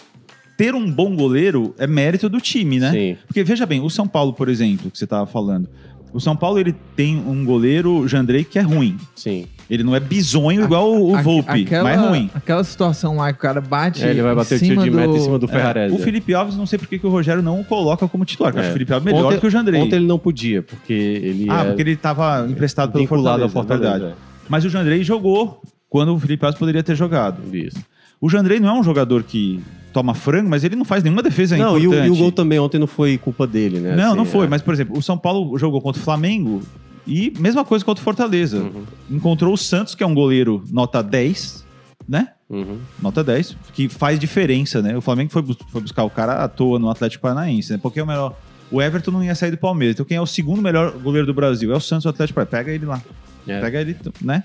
ter 0.56 0.74
um 0.74 0.90
bom 0.90 1.14
goleiro 1.14 1.74
é 1.78 1.86
mérito 1.86 2.28
do 2.28 2.40
time, 2.40 2.78
né? 2.80 2.90
sim. 2.90 3.16
Porque 3.26 3.44
veja 3.44 3.66
bem, 3.66 3.80
o 3.80 3.90
São 3.90 4.06
Paulo, 4.06 4.32
por 4.32 4.48
exemplo, 4.48 4.90
que 4.90 4.98
você 4.98 5.06
tava 5.06 5.26
falando. 5.26 5.68
O 6.12 6.20
São 6.20 6.36
Paulo, 6.36 6.58
ele 6.58 6.72
tem 6.94 7.16
um 7.16 7.44
goleiro, 7.44 8.06
Jandrei, 8.06 8.44
que 8.44 8.58
é 8.58 8.62
ruim. 8.62 8.96
Sim. 9.16 9.46
Ele 9.70 9.82
não 9.82 9.94
é 9.96 10.00
bizonho 10.00 10.62
igual 10.64 10.92
o, 10.92 11.14
o 11.14 11.22
Volpe, 11.22 11.62
aquela, 11.62 11.84
mas 11.84 11.98
é 12.02 12.06
ruim. 12.06 12.30
Aquela 12.34 12.62
situação 12.62 13.16
lá 13.16 13.32
que 13.32 13.38
o 13.38 13.40
cara 13.42 13.60
bate. 13.60 14.04
É, 14.04 14.10
ele 14.10 14.20
vai 14.22 14.32
em 14.32 14.36
bater 14.36 14.56
o 14.56 14.58
tiro 14.58 14.82
de 14.82 14.90
meta 14.90 15.08
do- 15.08 15.16
em 15.16 15.20
cima 15.20 15.38
do 15.38 15.46
É, 15.46 15.48
Ferrarese. 15.48 15.94
o 15.94 15.98
Felipe 15.98 16.34
Alves, 16.34 16.56
não 16.56 16.66
sei 16.66 16.78
por 16.78 16.86
que 16.86 16.98
que 16.98 17.06
o 17.06 17.10
Rogério 17.10 17.42
não 17.42 17.60
o 17.60 17.64
coloca 17.64 18.06
como 18.06 18.24
titular. 18.24 18.52
que 18.52 18.58
eu 18.58 18.60
acho 18.60 18.68
É. 18.68 18.70
que 18.72 18.74
o 18.74 18.78
Felipe 18.78 18.92
Alves 18.92 19.06
é 19.08 19.10
melhor 19.12 19.26
Ontem- 19.26 19.36
do 19.36 19.40
que 19.40 19.46
o 19.46 19.50
Jandrei. 19.50 19.80
Ontem 19.80 19.96
ele 19.96 20.06
não 20.06 20.18
podia, 20.18 20.62
porque 20.62 20.92
ele 20.92 21.46
Ah, 21.48 21.62
é 21.62 21.64
porque 21.66 21.82
ele 21.82 21.96
tava 21.96 22.46
emprestado 22.48 22.92
pelo 22.92 23.06
Fortaleza, 23.06 23.48
Fortaleza. 23.48 23.88
é 23.88 23.90
verdade. 23.98 24.14
Mas 24.48 24.64
o 24.64 24.68
Jandrei 24.68 25.02
jogou 25.02 25.62
quando 25.88 26.14
o 26.14 26.18
Felipe 26.18 26.44
Alves 26.44 26.58
poderia 26.58 26.82
ter 26.82 26.94
jogado. 26.94 27.40
é. 27.52 27.56
Isso. 27.56 27.78
O 28.20 28.28
Jandrei 28.28 28.58
não 28.60 28.68
é 28.68 28.72
um 28.78 28.82
jogador 28.82 29.22
que 29.22 29.60
toma 29.92 30.14
frango, 30.14 30.48
mas 30.48 30.64
ele 30.64 30.76
não 30.76 30.84
faz 30.84 31.02
nenhuma 31.02 31.22
defesa 31.22 31.56
não, 31.56 31.78
e 31.78 31.86
o, 31.86 31.90
importante. 31.90 32.06
e 32.08 32.10
o 32.10 32.16
gol 32.16 32.32
também 32.32 32.58
ontem 32.58 32.78
não 32.78 32.86
foi 32.86 33.16
culpa 33.18 33.46
dele, 33.46 33.78
né? 33.80 33.94
Não, 33.94 34.08
Assim, 34.08 34.16
não 34.16 34.24
foi. 34.24 34.46
é. 34.46 34.48
Mas, 34.48 34.60
por 34.62 34.72
exemplo, 34.74 34.98
o 34.98 35.02
São 35.02 35.16
Paulo 35.16 35.56
jogou 35.58 35.80
contra 35.80 36.00
o 36.00 36.04
Flamengo 36.04 36.60
e 37.06 37.32
mesma 37.38 37.64
coisa 37.64 37.84
contra 37.84 38.00
o 38.00 38.04
Fortaleza. 38.04 38.58
Uhum, 38.58 38.84
Encontrou 39.10 39.52
o 39.54 39.58
Santos, 39.58 39.94
que 39.94 40.02
é 40.02 40.06
um 40.06 40.14
goleiro 40.14 40.64
nota 40.70 41.02
10, 41.02 41.64
né? 42.08 42.28
uhum. 42.48 42.78
Nota 43.00 43.24
10, 43.24 43.56
que 43.72 43.88
faz 43.88 44.18
diferença, 44.18 44.80
né? 44.80 44.96
O 44.96 45.00
Flamengo 45.00 45.30
foi, 45.30 45.42
foi 45.68 45.80
buscar 45.80 46.04
o 46.04 46.10
cara 46.10 46.44
à 46.44 46.48
toa 46.48 46.78
no 46.78 46.88
Atlético 46.90 47.22
Paranaense, 47.22 47.72
né? 47.72 47.78
Porque 47.82 48.00
é 48.00 48.02
o 48.02 48.06
melhor. 48.06 48.34
O 48.70 48.80
Everton 48.80 49.10
não 49.10 49.22
ia 49.22 49.34
sair 49.34 49.50
do 49.50 49.58
Palmeiras. 49.58 49.94
Então 49.94 50.06
quem 50.06 50.16
é 50.16 50.20
o 50.20 50.26
segundo 50.26 50.62
melhor 50.62 50.92
goleiro 50.92 51.26
do 51.26 51.34
Brasil? 51.34 51.72
É 51.72 51.76
o 51.76 51.80
Santos 51.80 52.04
do 52.04 52.10
Atlético 52.10 52.34
Paranaense. 52.34 52.64
Pega 52.64 52.74
ele 52.74 52.86
lá. 52.86 53.02
É. 53.46 53.60
Pega 53.60 53.80
ele, 53.80 53.96
né? 54.20 54.44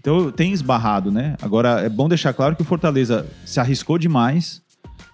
Então 0.00 0.30
tem 0.30 0.52
esbarrado, 0.52 1.10
né? 1.10 1.36
Agora 1.42 1.80
é 1.80 1.88
bom 1.88 2.08
deixar 2.08 2.32
claro 2.32 2.54
que 2.54 2.62
o 2.62 2.64
Fortaleza 2.64 3.26
se 3.44 3.58
arriscou 3.58 3.98
demais. 3.98 4.62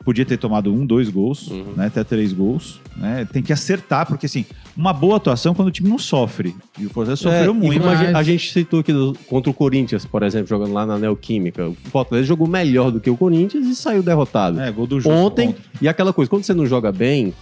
Podia 0.05 0.25
ter 0.27 0.37
tomado 0.37 0.73
um, 0.73 0.85
dois 0.85 1.09
gols, 1.09 1.49
Uhum. 1.51 1.73
né? 1.77 1.87
Até 1.87 2.05
três 2.05 2.33
gols. 2.33 2.79
Né? 2.97 3.27
Tem 3.33 3.43
que 3.43 3.53
acertar, 3.53 4.07
porque 4.07 4.27
assim, 4.27 4.45
uma 4.77 4.93
boa 4.93 5.17
atuação 5.17 5.55
quando 5.55 5.69
o 5.69 5.71
time 5.71 5.89
não 5.89 5.99
sofre. 5.99 6.55
E 6.79 6.85
o 6.87 6.91
Fortaleza 6.91 7.27
É, 7.29 7.33
sofreu 7.39 7.53
e 7.55 7.57
muito. 7.67 7.83
a, 7.83 7.87
mas- 7.87 7.99
gente, 8.01 8.15
a 8.17 8.23
gente 8.23 8.53
citou 8.53 8.81
aqui 8.81 8.93
do- 8.93 9.17
contra 9.27 9.51
o 9.51 9.55
Corinthians, 9.55 10.05
por 10.05 10.23
exemplo, 10.23 10.47
jogando 10.47 10.73
lá 10.75 10.85
na 10.85 10.99
Neoquímica. 10.99 11.69
O 11.69 11.75
Fortaleza 11.91 12.27
jogou 12.29 12.47
melhor 12.47 12.91
do 12.91 13.01
que 13.01 13.09
o 13.09 13.17
Corinthians 13.17 13.67
e 13.67 13.75
saiu 13.75 14.03
derrotado. 14.03 14.61
É, 14.61 14.71
gol 14.71 14.87
do 14.87 14.97
Justo 15.01 15.11
Ontem, 15.11 15.55
e 15.81 15.89
aquela 15.89 16.13
coisa, 16.13 16.29
quando 16.31 16.45
você 16.45 16.53
não 16.55 16.67
joga 16.67 16.93
bem, 16.93 17.33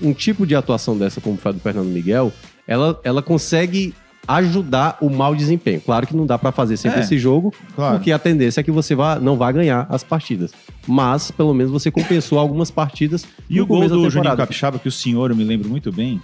um 0.00 0.12
tipo 0.12 0.46
de 0.46 0.54
atuação 0.54 0.96
dessa, 0.96 1.20
como 1.20 1.36
foi 1.36 1.50
a 1.50 1.54
do 1.54 1.60
Fernando 1.60 1.88
Miguel, 1.88 2.32
ela, 2.66 2.98
ela 3.04 3.20
consegue 3.20 3.92
ajudar 4.26 4.98
o 5.00 5.10
mau 5.10 5.34
desempenho. 5.34 5.80
Claro 5.80 6.06
que 6.06 6.16
não 6.16 6.24
dá 6.26 6.38
pra 6.38 6.52
fazer 6.52 6.76
sempre 6.76 7.00
É, 7.00 7.02
esse 7.02 7.18
jogo, 7.18 7.52
claro. 7.74 7.96
porque 7.96 8.12
a 8.12 8.18
tendência 8.18 8.60
é 8.60 8.62
que 8.62 8.70
você 8.70 8.94
vá, 8.94 9.18
não 9.18 9.36
vai 9.36 9.52
ganhar 9.52 9.86
as 9.90 10.02
partidas. 10.04 10.52
Mas, 10.86 11.30
pelo 11.30 11.52
menos, 11.52 11.72
você 11.72 11.90
compensou 11.90 12.38
algumas 12.38 12.70
partidas. 12.70 13.24
E 13.50 13.60
o 13.60 13.66
gol 13.66 13.88
do 13.88 14.08
Juninho. 14.10 14.36
Capixaba, 14.36 14.78
que 14.78 14.88
o 14.88 14.92
senhor 14.92 15.30
eu 15.30 15.36
me 15.36 15.44
lembro 15.44 15.68
muito 15.68 15.90
bem, 15.92 16.20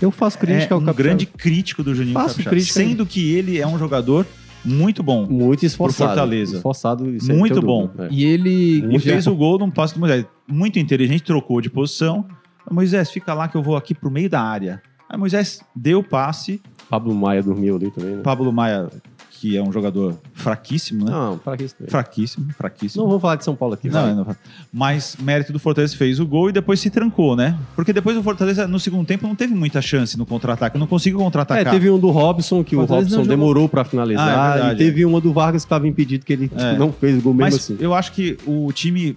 Eu 0.00 0.10
faço 0.10 0.38
crítica 0.38 0.72
é 0.72 0.74
ao 0.74 0.80
um 0.80 0.84
Capixaba. 0.84 1.08
grande 1.08 1.26
crítico 1.26 1.82
do 1.82 1.94
Juninho 1.94 2.14
Faço 2.14 2.28
Capixaba. 2.36 2.50
crítica 2.56 2.74
Sendo 2.80 3.04
que 3.06 3.32
ele 3.32 3.58
é 3.58 3.66
um 3.66 3.78
jogador 3.78 4.26
muito 4.64 5.02
bom. 5.02 5.26
Muito 5.26 5.64
esforçado. 5.64 6.10
Fortaleza. 6.10 6.56
Esforçado. 6.56 7.08
isso 7.14 7.30
aí 7.30 7.38
Muito 7.38 7.60
bom. 7.62 7.86
dúvida. 7.86 8.06
É. 8.06 8.08
E 8.12 8.24
ele. 8.24 8.84
E 8.94 8.98
fez 8.98 9.26
o 9.26 9.34
gol 9.34 9.58
num 9.58 9.70
passe 9.70 9.94
do 9.94 10.00
Moisés. 10.00 10.24
Muito 10.46 10.78
inteligente, 10.78 11.22
trocou 11.22 11.60
de 11.60 11.70
posição. 11.70 12.26
Moisés, 12.70 13.10
fica 13.10 13.32
lá 13.32 13.48
que 13.48 13.56
eu 13.56 13.62
vou 13.62 13.76
aqui 13.76 13.94
pro 13.94 14.10
meio 14.10 14.28
da 14.28 14.40
área. 14.42 14.82
Aí 15.08 15.16
Moisés 15.18 15.60
deu 15.74 16.00
o 16.00 16.02
passe. 16.04 16.60
Pablo 16.88 17.14
Maia 17.14 17.42
dormiu 17.42 17.76
ali 17.76 17.90
também, 17.90 18.16
né? 18.16 18.22
Pablo 18.22 18.52
Maia, 18.52 18.88
que 19.32 19.56
é 19.56 19.62
um 19.62 19.70
jogador 19.70 20.18
fraquíssimo, 20.34 21.04
né? 21.04 21.10
Não, 21.12 21.38
para 21.38 21.56
também. 21.56 21.68
Fraquíssimo, 21.88 22.46
fraquíssimo. 22.56 23.02
Não 23.02 23.08
vamos 23.08 23.22
falar 23.22 23.36
de 23.36 23.44
São 23.44 23.54
Paulo 23.54 23.74
aqui. 23.74 23.88
Não, 23.88 24.02
vai. 24.02 24.14
não, 24.14 24.36
mas 24.72 25.16
mérito 25.20 25.52
do 25.52 25.58
Fortaleza 25.58 25.96
fez 25.96 26.18
o 26.18 26.26
gol 26.26 26.48
e 26.48 26.52
depois 26.52 26.80
se 26.80 26.90
trancou, 26.90 27.36
né? 27.36 27.56
Porque 27.76 27.92
depois 27.92 28.16
o 28.16 28.22
Fortaleza, 28.22 28.66
no 28.66 28.80
segundo 28.80 29.06
tempo, 29.06 29.26
não 29.28 29.34
teve 29.36 29.54
muita 29.54 29.80
chance 29.82 30.16
no 30.18 30.26
contra-ataque. 30.26 30.76
Não 30.78 30.86
conseguiu 30.86 31.20
É, 31.20 31.22
contra-atacar. 31.24 31.72
teve 31.72 31.90
um 31.90 31.98
do 31.98 32.10
Robson, 32.10 32.64
que 32.64 32.74
o 32.74 32.80
Fortaleza 32.80 33.16
Robson 33.16 33.28
demorou 33.28 33.68
pra 33.68 33.84
finalizar. 33.84 34.26
Ah, 34.28 34.48
é 34.48 34.52
verdade, 34.54 34.82
e 34.82 34.86
teve 34.86 35.04
uma 35.04 35.20
do 35.20 35.32
Vargas 35.32 35.62
que 35.62 35.66
estava 35.66 35.86
impedido, 35.86 36.24
que 36.24 36.32
ele 36.32 36.50
É. 36.56 36.76
não 36.78 36.90
fez 36.92 37.18
o 37.18 37.20
gol 37.22 37.34
mesmo 37.34 37.44
Mas 37.52 37.54
assim. 37.56 37.76
eu 37.78 37.94
acho 37.94 38.12
que 38.12 38.36
o 38.46 38.72
time, 38.72 39.16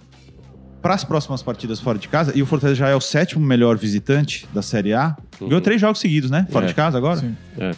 para 0.82 0.94
as 0.94 1.04
próximas 1.04 1.42
partidas 1.42 1.78
fora 1.80 1.98
de 1.98 2.08
casa, 2.08 2.32
e 2.36 2.42
o 2.42 2.46
Fortaleza 2.46 2.76
já 2.78 2.88
é 2.88 2.94
o 2.94 3.00
sétimo 3.00 3.44
melhor 3.44 3.76
visitante 3.78 4.46
da 4.52 4.60
Série 4.62 4.92
A, 4.92 5.16
Uhum. 5.40 5.48
ganhou 5.48 5.60
três 5.60 5.80
jogos 5.80 6.00
seguidos, 6.00 6.30
né? 6.30 6.46
Fora 6.50 6.66
É. 6.66 6.68
de 6.68 6.74
casa 6.74 6.98
agora. 6.98 7.20
Sim. 7.20 7.36
É. 7.58 7.70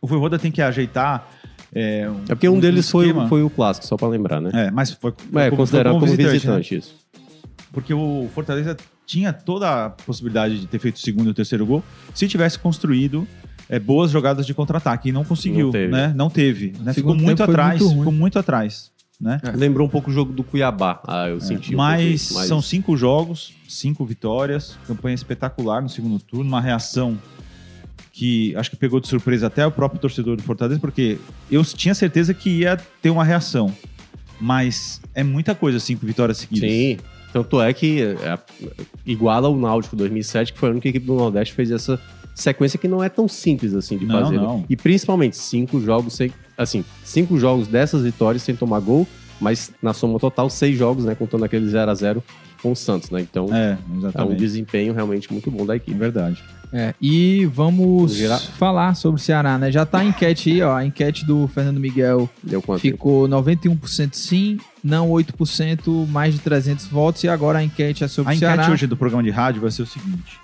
O 0.00 0.06
Voivoda 0.06 0.38
tem 0.38 0.52
que 0.52 0.60
ajeitar. 0.62 1.26
É, 1.74 2.08
É 2.28 2.34
porque 2.34 2.48
um, 2.48 2.60
deles 2.60 2.88
foi, 2.90 3.06
esquema. 3.08 3.28
foi 3.28 3.42
o 3.42 3.50
clássico, 3.50 3.86
só 3.86 3.96
pra 3.96 4.08
lembrar, 4.08 4.40
né? 4.40 4.50
É, 4.54 4.70
mas 4.70 4.92
foi, 4.92 5.12
foi 5.32 5.42
É, 5.42 5.46
como- 5.50 5.62
considerado 5.62 5.92
como 5.94 6.04
visitante, 6.06 6.32
visitante, 6.32 6.74
né? 6.74 6.78
isso. 6.80 6.94
Porque 7.72 7.92
o 7.92 8.28
Fortaleza 8.34 8.76
tinha 9.06 9.32
toda 9.32 9.86
a 9.86 9.90
possibilidade 9.90 10.60
de 10.60 10.66
ter 10.66 10.78
feito 10.78 10.96
o 10.96 10.98
segundo 11.00 11.26
e 11.28 11.30
o 11.30 11.34
terceiro 11.34 11.64
gol 11.66 11.82
se 12.14 12.26
tivesse 12.28 12.58
construído 12.58 13.26
é, 13.70 13.78
boas 13.78 14.10
jogadas 14.10 14.46
de 14.46 14.54
contra-ataque. 14.54 15.10
E 15.10 15.12
não 15.12 15.24
conseguiu, 15.24 15.66
Não 15.66 15.72
teve. 15.72 15.92
né? 15.92 16.12
Não 16.16 16.30
teve. 16.30 16.72
Né? 16.80 16.94
Ficou 16.94 17.14
muito 17.14 17.42
atrás. 17.42 17.80
muito 17.82 17.96
ficou 17.98 18.12
muito 18.12 18.38
atrás. 18.38 18.90
Né? 19.20 19.40
Lembrou 19.54 19.86
um 19.86 19.90
pouco 19.90 20.10
o 20.10 20.12
jogo 20.12 20.32
do 20.32 20.44
Cuiabá. 20.44 21.00
Ah, 21.06 21.28
eu 21.28 21.40
senti. 21.40 21.74
um 21.74 21.78
Mas 21.78 22.22
são 22.22 22.62
cinco 22.62 22.96
jogos, 22.96 23.52
cinco 23.68 24.04
vitórias, 24.04 24.78
campanha 24.86 25.14
espetacular 25.14 25.82
no 25.82 25.88
segundo 25.88 26.18
turno, 26.20 26.48
uma 26.48 26.60
reação 26.60 27.18
que 28.12 28.54
acho 28.56 28.70
que 28.70 28.76
pegou 28.76 29.00
de 29.00 29.06
surpresa 29.06 29.46
até 29.46 29.66
o 29.66 29.70
próprio 29.70 30.00
torcedor 30.00 30.36
do 30.36 30.42
Fortaleza, 30.42 30.80
porque 30.80 31.18
eu 31.50 31.64
tinha 31.64 31.94
certeza 31.94 32.34
que 32.34 32.50
ia 32.50 32.76
ter 33.00 33.10
uma 33.10 33.24
reação. 33.24 33.72
Mas 34.40 35.00
é 35.14 35.24
muita 35.24 35.54
coisa, 35.54 35.80
cinco 35.80 36.06
vitórias 36.06 36.38
seguidas. 36.38 36.70
Sim. 36.70 36.98
Tanto 37.32 37.60
é 37.60 37.72
que 37.72 38.02
é, 38.02 38.38
iguala 39.04 39.48
o 39.48 39.56
Náutico 39.56 39.94
2007, 39.94 40.52
que 40.52 40.58
foi 40.58 40.70
a 40.70 40.72
única 40.72 40.88
equipe 40.88 41.06
do 41.06 41.14
Nordeste 41.14 41.52
que 41.52 41.56
fez 41.56 41.70
essa 41.70 42.00
sequência 42.40 42.78
que 42.78 42.88
não 42.88 43.02
é 43.02 43.08
tão 43.08 43.26
simples 43.28 43.74
assim 43.74 43.96
de 43.98 44.06
Não, 44.06 44.20
fazer. 44.22 44.36
né? 44.36 44.42
não. 44.42 44.64
E 44.68 44.76
principalmente 44.76 45.36
cinco 45.36 45.80
jogos 45.80 46.14
sem. 46.14 46.32
Assim, 46.56 46.84
cinco 47.04 47.38
jogos 47.38 47.68
dessas 47.68 48.02
vitórias 48.02 48.42
sem 48.42 48.56
tomar 48.56 48.80
gol, 48.80 49.06
mas 49.40 49.70
na 49.82 49.92
soma 49.92 50.18
total, 50.18 50.50
seis 50.50 50.76
jogos, 50.76 51.04
né? 51.04 51.14
Contando 51.14 51.44
aquele 51.44 51.68
0 51.68 51.90
a 51.90 51.94
0 51.94 52.22
com 52.60 52.72
o 52.72 52.76
Santos, 52.76 53.10
né? 53.10 53.20
Então 53.20 53.46
É, 53.54 53.78
é 54.14 54.22
um 54.24 54.34
desempenho 54.34 54.92
realmente 54.92 55.32
muito 55.32 55.50
bom 55.50 55.64
da 55.64 55.74
É 55.74 55.76
equipe. 55.76 55.96
verdade. 55.96 56.42
É, 56.72 56.92
e 57.00 57.46
vamos 57.46 58.20
falar 58.58 58.94
sobre 58.94 59.18
o 59.18 59.24
Ceará, 59.24 59.56
né? 59.56 59.70
Já 59.72 59.86
tá 59.86 60.00
a 60.00 60.04
enquete 60.04 60.50
aí, 60.50 60.60
ó. 60.62 60.76
A 60.76 60.84
enquete 60.84 61.24
do 61.24 61.46
Fernando 61.48 61.78
Miguel 61.80 62.28
Deu 62.42 62.60
quanto? 62.60 62.80
ficou 62.80 63.26
91% 63.28 64.12
sim, 64.14 64.58
não 64.84 65.08
8%, 65.10 66.06
mais 66.08 66.34
de 66.34 66.40
300 66.40 66.86
votos. 66.86 67.24
E 67.24 67.28
agora 67.28 67.60
a 67.60 67.64
enquete 67.64 68.04
é 68.04 68.08
sobre 68.08 68.30
A 68.30 68.34
o 68.34 68.36
enquete 68.36 68.54
Ceará. 68.56 68.70
hoje 68.72 68.86
do 68.86 68.96
programa 68.96 69.22
de 69.22 69.30
rádio 69.30 69.62
vai 69.62 69.70
ser 69.70 69.82
o 69.82 69.86
seguinte. 69.86 70.38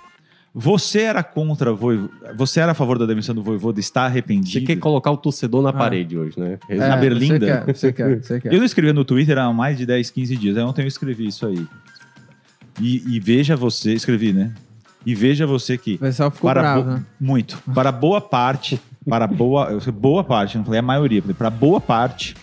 Você 0.57 1.01
era 1.01 1.21
contra 1.21 1.73
Voivo... 1.73 2.09
Você 2.37 2.61
era 2.61 2.71
a 2.71 2.75
favor 2.75 2.97
da 2.97 3.05
demissão 3.05 3.35
do 3.35 3.43
Voivoda? 3.43 3.77
Está 3.77 4.03
Você 4.03 4.07
arrependido? 4.07 4.65
quer 4.65 4.77
colocar 4.77 5.11
o 5.11 5.17
torcedor 5.17 5.61
na 5.61 5.69
Ah. 5.69 5.73
parede 5.73 6.17
hoje, 6.17 6.39
né? 6.39 6.57
É, 6.69 6.77
na 6.77 6.95
Berlinda? 6.95 7.65
Você 7.65 7.65
quer, 7.65 7.75
você 7.75 7.91
quer, 7.93 8.23
você 8.23 8.39
quer. 8.39 8.53
Eu 8.53 8.59
não 8.59 8.65
escrevi 8.65 8.93
no 8.93 9.03
Twitter 9.03 9.37
há 9.37 9.51
mais 9.51 9.77
de 9.77 9.85
10, 9.85 10.09
15 10.11 10.37
dias. 10.37 10.55
Aí 10.57 10.63
Ontem 10.63 10.83
eu 10.83 10.87
escrevi 10.87 11.27
isso 11.27 11.45
aí. 11.45 11.67
E, 12.79 13.15
e 13.15 13.19
veja 13.19 13.55
você... 13.57 13.93
Escrevi, 13.93 14.31
né? 14.31 14.53
E 15.05 15.13
veja 15.13 15.45
você 15.45 15.77
que... 15.77 15.95
O 15.95 15.99
pessoal 15.99 16.31
ficou 16.31 16.49
para 16.49 16.61
bravo, 16.61 16.83
bo- 16.83 16.89
né? 16.91 17.05
Muito. 17.19 17.61
Para 17.73 17.91
boa 17.91 18.21
parte... 18.21 18.79
Para 19.07 19.27
boa... 19.27 19.77
boa 19.93 20.23
parte, 20.23 20.57
não 20.57 20.63
falei 20.65 20.79
a 20.79 20.83
maioria. 20.83 21.21
Falei 21.21 21.35
para 21.35 21.49
boa 21.49 21.81
parte 21.81 22.33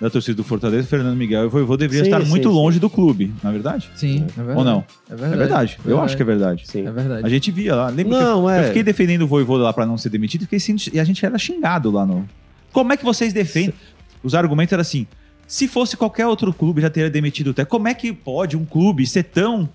da 0.00 0.08
torcida 0.08 0.36
do 0.36 0.44
Fortaleza, 0.44 0.86
Fernando 0.86 1.16
Miguel 1.16 1.42
e 1.44 1.46
o 1.46 1.50
Voivô 1.50 1.76
deveria 1.76 2.04
Sim, 2.04 2.10
estar 2.10 2.22
sim, 2.22 2.28
muito 2.30 2.48
sim. 2.48 2.54
longe 2.54 2.78
do 2.78 2.88
clube. 2.88 3.32
Não 3.42 3.50
é 3.50 3.52
verdade? 3.52 3.90
Sim, 3.96 4.24
é 4.28 4.32
verdade. 4.42 4.58
Ou 4.58 4.64
não? 4.64 4.84
É 5.10 5.12
É 5.12 5.16
verdade. 5.16 5.36
verdade. 5.38 5.78
Eu 5.84 6.00
acho 6.00 6.16
que 6.16 6.22
é 6.22 6.24
verdade. 6.24 6.62
Sim. 6.66 6.86
É 6.86 6.90
verdade. 6.92 7.26
A 7.26 7.28
gente 7.28 7.50
via 7.50 7.74
lá. 7.74 7.88
Lembra 7.88 8.18
que 8.18 8.24
Não, 8.24 8.42
eu, 8.44 8.50
é. 8.50 8.60
eu 8.60 8.64
fiquei 8.68 8.82
defendendo 8.82 9.22
o 9.22 9.26
Voivoda 9.26 9.64
lá 9.64 9.72
pra 9.72 9.84
não 9.84 9.98
ser 9.98 10.08
demitido 10.10 10.42
e, 10.42 10.44
fiquei 10.44 10.60
sendo- 10.60 10.82
e 10.92 11.00
a 11.00 11.04
gente 11.04 11.24
era 11.26 11.36
xingado 11.38 11.90
lá 11.90 12.06
no. 12.06 12.28
Como 12.72 12.92
é 12.92 12.96
que 12.96 13.04
vocês 13.04 13.32
defendem? 13.32 13.74
Os 14.22 14.34
argumentos 14.34 14.72
eram 14.72 14.82
assim: 14.82 15.06
se 15.46 15.66
fosse 15.66 15.96
qualquer 15.96 16.26
outro 16.26 16.52
clube 16.52 16.80
já 16.80 16.90
teria 16.90 17.10
demitido 17.10 17.48
o 17.48 17.54
técnico. 17.54 17.70
Como 17.76 17.88
é 17.88 17.94
que 17.94 18.12
pode 18.12 18.56
um 18.56 18.64
clube 18.64 19.04
ser 19.06 19.24
tão 19.24 19.68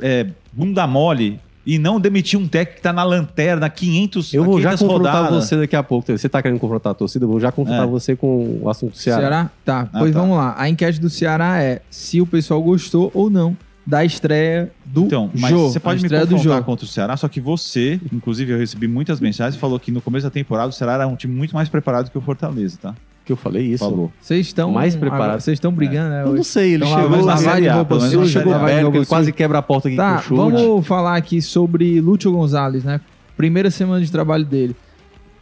é, 0.00 0.26
bunda 0.52 0.86
mole 0.86 1.40
e 1.64 1.78
não 1.78 2.00
demitir 2.00 2.38
um 2.38 2.48
técnico 2.48 2.76
que 2.76 2.82
tá 2.82 2.92
na 2.92 3.04
lanterna 3.04 3.70
500 3.70 4.34
Eu 4.34 4.44
vou 4.44 4.60
já 4.60 4.70
500 4.70 4.86
confrontar 4.88 5.14
rodadas? 5.24 5.44
você 5.48 5.56
daqui 5.56 5.76
a 5.76 5.82
pouco. 5.82 6.10
Você 6.16 6.28
tá 6.28 6.42
querendo 6.42 6.58
confrontar 6.58 6.90
a 6.92 6.94
torcida? 6.94 7.24
Eu 7.24 7.28
vou 7.28 7.38
já 7.40 7.52
confrontar 7.52 7.84
É. 7.84 7.86
você 7.86 8.16
com 8.16 8.58
o 8.62 8.68
assunto 8.68 8.92
do 8.92 8.96
Ceará. 8.98 9.20
Ceará? 9.20 9.50
Tá, 9.64 9.88
Ah, 9.92 9.98
pois 10.00 10.12
tá. 10.12 10.20
vamos 10.20 10.36
lá. 10.36 10.54
A 10.58 10.68
enquete 10.68 11.00
do 11.00 11.08
Ceará 11.08 11.62
é 11.62 11.80
se 11.90 12.20
o 12.20 12.26
pessoal 12.26 12.60
gostou 12.62 13.10
ou 13.14 13.30
não 13.30 13.56
da 13.86 14.04
estreia 14.04 14.70
do 14.84 15.02
Então, 15.06 15.30
mas 15.34 15.50
jogo. 15.50 15.70
você 15.70 15.80
pode 15.80 16.00
me 16.00 16.06
estreia 16.06 16.24
do 16.24 16.34
confrontar 16.36 16.56
jogo. 16.58 16.66
contra 16.66 16.84
o 16.84 16.88
Ceará, 16.88 17.16
só 17.16 17.26
que 17.28 17.40
você, 17.40 18.00
inclusive 18.12 18.52
eu 18.52 18.58
recebi 18.58 18.86
muitas 18.86 19.18
mensagens, 19.20 19.60
falou 19.60 19.78
que 19.78 19.90
no 19.90 20.00
começo 20.00 20.24
da 20.24 20.30
temporada 20.30 20.68
o 20.68 20.72
Ceará 20.72 20.94
era 20.94 21.06
um 21.08 21.16
time 21.16 21.34
muito 21.34 21.52
mais 21.54 21.68
preparado 21.68 22.08
que 22.10 22.16
o 22.16 22.20
Fortaleza, 22.20 22.78
tá? 22.80 22.94
Que 23.24 23.32
eu 23.32 23.36
falei 23.36 23.62
isso. 23.64 23.84
Falou. 23.84 24.10
Vocês 24.20 24.46
estão 24.46 24.72
Mais 24.72 24.96
preparado. 24.96 25.22
agora- 25.24 25.40
Vocês 25.40 25.54
estão 25.56 25.72
brigando, 25.72 26.10
né? 26.10 26.22
Eu 26.24 26.34
não 26.34 26.42
sei, 26.42 26.74
ele 26.74 26.84
Então, 26.84 26.88
chegou, 27.00 27.10
na 27.10 27.16
lavar 27.24 27.38
Série 27.38 27.60
de 27.62 27.68
A, 27.68 27.74
roupa 27.74 27.88
pelo 27.90 28.00
menos 28.00 28.12
suja, 28.14 28.20
na 28.20 28.24
ele 28.24 28.32
chegou 28.54 28.66
perto, 28.66 28.96
ele 28.96 29.06
quase 29.06 29.24
suja. 29.26 29.32
quebra 29.36 29.58
a 29.58 29.62
porta 29.62 29.88
aqui 29.88 29.96
Tá, 29.96 30.12
com 30.14 30.18
o 30.18 30.22
chute. 30.22 30.36
vamos 30.62 30.86
falar 30.86 31.16
aqui 31.16 31.40
sobre 31.40 32.00
Lúcio 32.00 32.32
Gonzalez, 32.32 32.82
né? 32.84 33.00
Primeira 33.36 33.70
semana 33.70 34.04
de 34.04 34.10
trabalho 34.10 34.44
dele. 34.44 34.74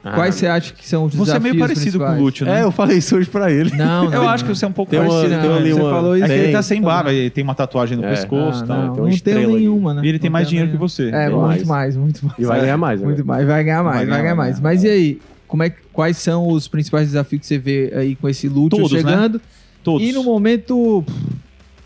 Ah, 0.03 0.13
Quais 0.15 0.35
você 0.35 0.47
acha 0.47 0.73
que 0.73 0.87
são 0.89 1.05
os 1.05 1.15
Você 1.15 1.33
é 1.33 1.35
desafios 1.35 1.53
meio 1.53 1.59
parecido 1.63 1.99
com 1.99 2.05
o 2.05 2.07
principais? 2.09 2.23
Lúcio, 2.25 2.47
né? 2.47 2.61
É, 2.61 2.65
eu 2.65 2.71
falei 2.73 2.97
isso 2.99 3.17
hoje 3.17 3.29
pra 3.29 3.51
ele. 3.53 3.71
Não, 3.77 4.05
não. 4.07 4.13
Eu 4.15 4.29
acho 4.31 4.45
não. 4.45 4.51
que 4.51 4.59
você 4.59 4.65
é 4.65 4.69
um 4.69 4.73
pouco 4.73 4.91
Tem 4.91 4.99
uma- 5.01 5.09
parecido. 5.11 5.41
Tem 5.43 5.53
ali 5.53 5.73
você 5.75 5.81
uma- 5.81 5.91
falou 5.91 6.17
isso. 6.17 6.25
É 6.25 6.29
que 6.29 6.35
Tem, 6.35 6.43
ele 6.45 6.53
tá 6.53 6.63
sem 6.63 6.81
barba, 6.81 7.13
ele 7.13 7.29
tem 7.31 7.45
uma 7.45 7.55
tatuagem 7.55 7.99
no 7.99 8.05
É. 8.07 8.09
pescoço 8.11 8.63
Ah, 8.63 8.65
e 8.65 8.67
tal. 8.67 8.77
não, 8.77 8.83
Tem 8.83 8.89
uma 8.89 8.89
não 8.89 8.95
tenho 9.05 9.09
estrela 9.15 9.47
nenhuma, 9.59 9.93
né? 9.95 10.01
E 10.03 10.09
ele 10.09 10.19
tem 10.19 10.31
Não 10.31 10.33
mais 10.33 10.49
dinheiro 10.49 10.71
que 10.71 10.77
você. 10.79 11.09
É, 11.09 11.27
Tem 11.27 11.31
muito 11.37 11.41
mais. 11.47 11.65
mais, 11.67 11.97
muito 11.99 12.25
mais. 12.27 12.39
E 12.39 12.45
vai 12.47 12.61
ganhar 12.63 12.77
mais. 12.79 13.01
né? 13.01 13.07
Muito 13.07 13.27
mais, 13.27 13.47
vai 13.47 13.65
ganhar 13.65 13.83
mais, 13.83 13.97
Vai 13.97 14.07
ganhar, 14.07 14.35
mais. 14.35 14.51
ganhar, 14.59 14.63
Mas 14.63 14.85
e 14.85 14.89
aí? 14.89 15.19
Como 15.51 15.65
é, 15.65 15.71
que- 15.71 15.83
quais 15.93 16.17
são 16.17 16.49
os 16.49 16.69
principais 16.69 17.09
desafios 17.09 17.41
que 17.41 17.47
você 17.49 17.59
vê 17.59 17.93
aí 17.95 18.15
com 18.15 18.29
esse 18.29 18.49
Todos, 18.49 18.93
né? 18.93 18.99
chegando? 18.99 19.41
Todos. 19.83 20.07
E 20.07 20.13
no 20.13 20.23
momento, 20.23 21.05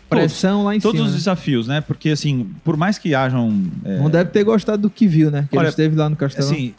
pressão 0.07 0.63
lá 0.63 0.75
em 0.75 0.79
Todos 0.79 0.97
cima. 0.99 1.07
os 1.07 1.11
né? 1.13 1.17
desafios, 1.17 1.67
né? 1.67 1.81
Porque, 1.81 2.09
assim, 2.11 2.47
por 2.63 2.77
mais 2.77 2.99
que 2.99 3.15
hajam... 3.15 3.63
é, 3.83 3.97
Não 3.97 4.09
deve 4.09 4.29
ter 4.29 4.43
gostado 4.43 4.83
do 4.83 4.89
que 4.89 5.07
viu, 5.07 5.31
né? 5.31 5.47
Que 5.49 5.57
Olha, 5.57 5.65
ele 5.65 5.69
esteve 5.71 5.95
lá 5.95 6.07
no 6.07 6.15
Castelão. 6.15 6.51
Assim, 6.51 6.75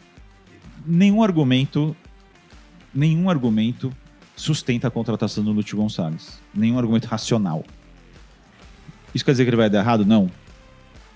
nenhum 0.85 1.21
argumento... 1.21 1.93
Nenhum 2.95 3.29
argumento 3.29 3.91
sustenta 4.35 4.87
a 4.87 4.91
contratação 4.91 5.43
do 5.43 5.51
Lúcio 5.51 5.75
Gonçalves. 5.77 6.39
Nenhum 6.55 6.79
argumento 6.79 7.05
racional. 7.05 7.65
Isso 9.13 9.25
quer 9.25 9.31
dizer 9.31 9.43
que 9.43 9.49
ele 9.49 9.57
vai 9.57 9.69
dar 9.69 9.79
errado? 9.79 10.05
Não. 10.05 10.31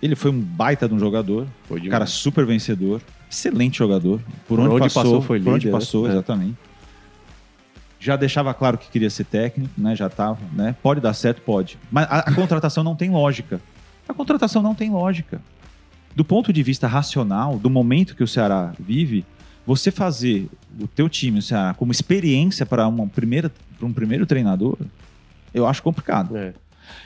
Ele 0.02 0.16
foi 0.16 0.32
um 0.32 0.40
baita 0.40 0.88
de 0.88 0.94
um 0.94 1.00
jogador. 1.00 1.48
Foi 1.68 1.80
Um 1.80 1.90
cara 1.90 2.06
super 2.06 2.46
vencedor. 2.46 3.02
Excelente 3.32 3.78
jogador. 3.78 4.20
Por, 4.48 4.58
Por 4.58 4.60
onde, 4.60 4.70
onde 4.70 4.80
passou, 4.82 5.04
passou 5.04 5.22
foi 5.22 5.40
Por 5.40 5.54
onde 5.54 5.66
líder, 5.68 5.72
né? 5.74 5.80
passou, 5.80 6.08
É. 6.08 6.12
exatamente. 6.12 6.58
Já 8.00 8.16
deixava 8.16 8.54
claro 8.54 8.78
que 8.78 8.90
queria 8.90 9.10
ser 9.10 9.24
técnico, 9.26 9.72
né? 9.80 9.96
Já 9.96 10.10
tava, 10.10 10.40
né? 10.54 10.76
Pode 10.84 11.00
dar 11.00 11.14
certo, 11.14 11.42
pode. 11.44 11.78
Mas 11.92 12.08
a, 12.10 12.20
a 12.20 12.34
contratação 12.36 12.84
não 12.84 12.96
tem 12.96 13.10
lógica. 13.12 13.62
A 14.10 14.14
contratação 14.14 14.62
não 14.62 14.76
tem 14.76 14.90
lógica. 14.90 15.40
Do 16.16 16.26
ponto 16.26 16.52
de 16.52 16.62
vista 16.62 16.88
racional, 16.88 17.58
do 17.58 17.70
momento 17.70 18.16
que 18.16 18.24
o 18.24 18.28
Ceará 18.28 18.74
vive, 18.78 19.24
você 19.66 19.92
fazer 19.92 20.50
o 20.80 20.88
teu 20.88 21.08
time, 21.08 21.40
o 21.40 21.42
Ceará, 21.42 21.74
como 21.74 21.92
experiência 21.92 22.66
para 22.66 22.86
uma 22.88 23.08
primeira, 23.08 23.52
para 23.78 23.88
um 23.88 23.94
primeiro 23.94 24.26
treinador, 24.26 24.78
eu 25.54 25.66
acho 25.68 25.82
complicado. 25.84 26.36
É. 26.36 26.54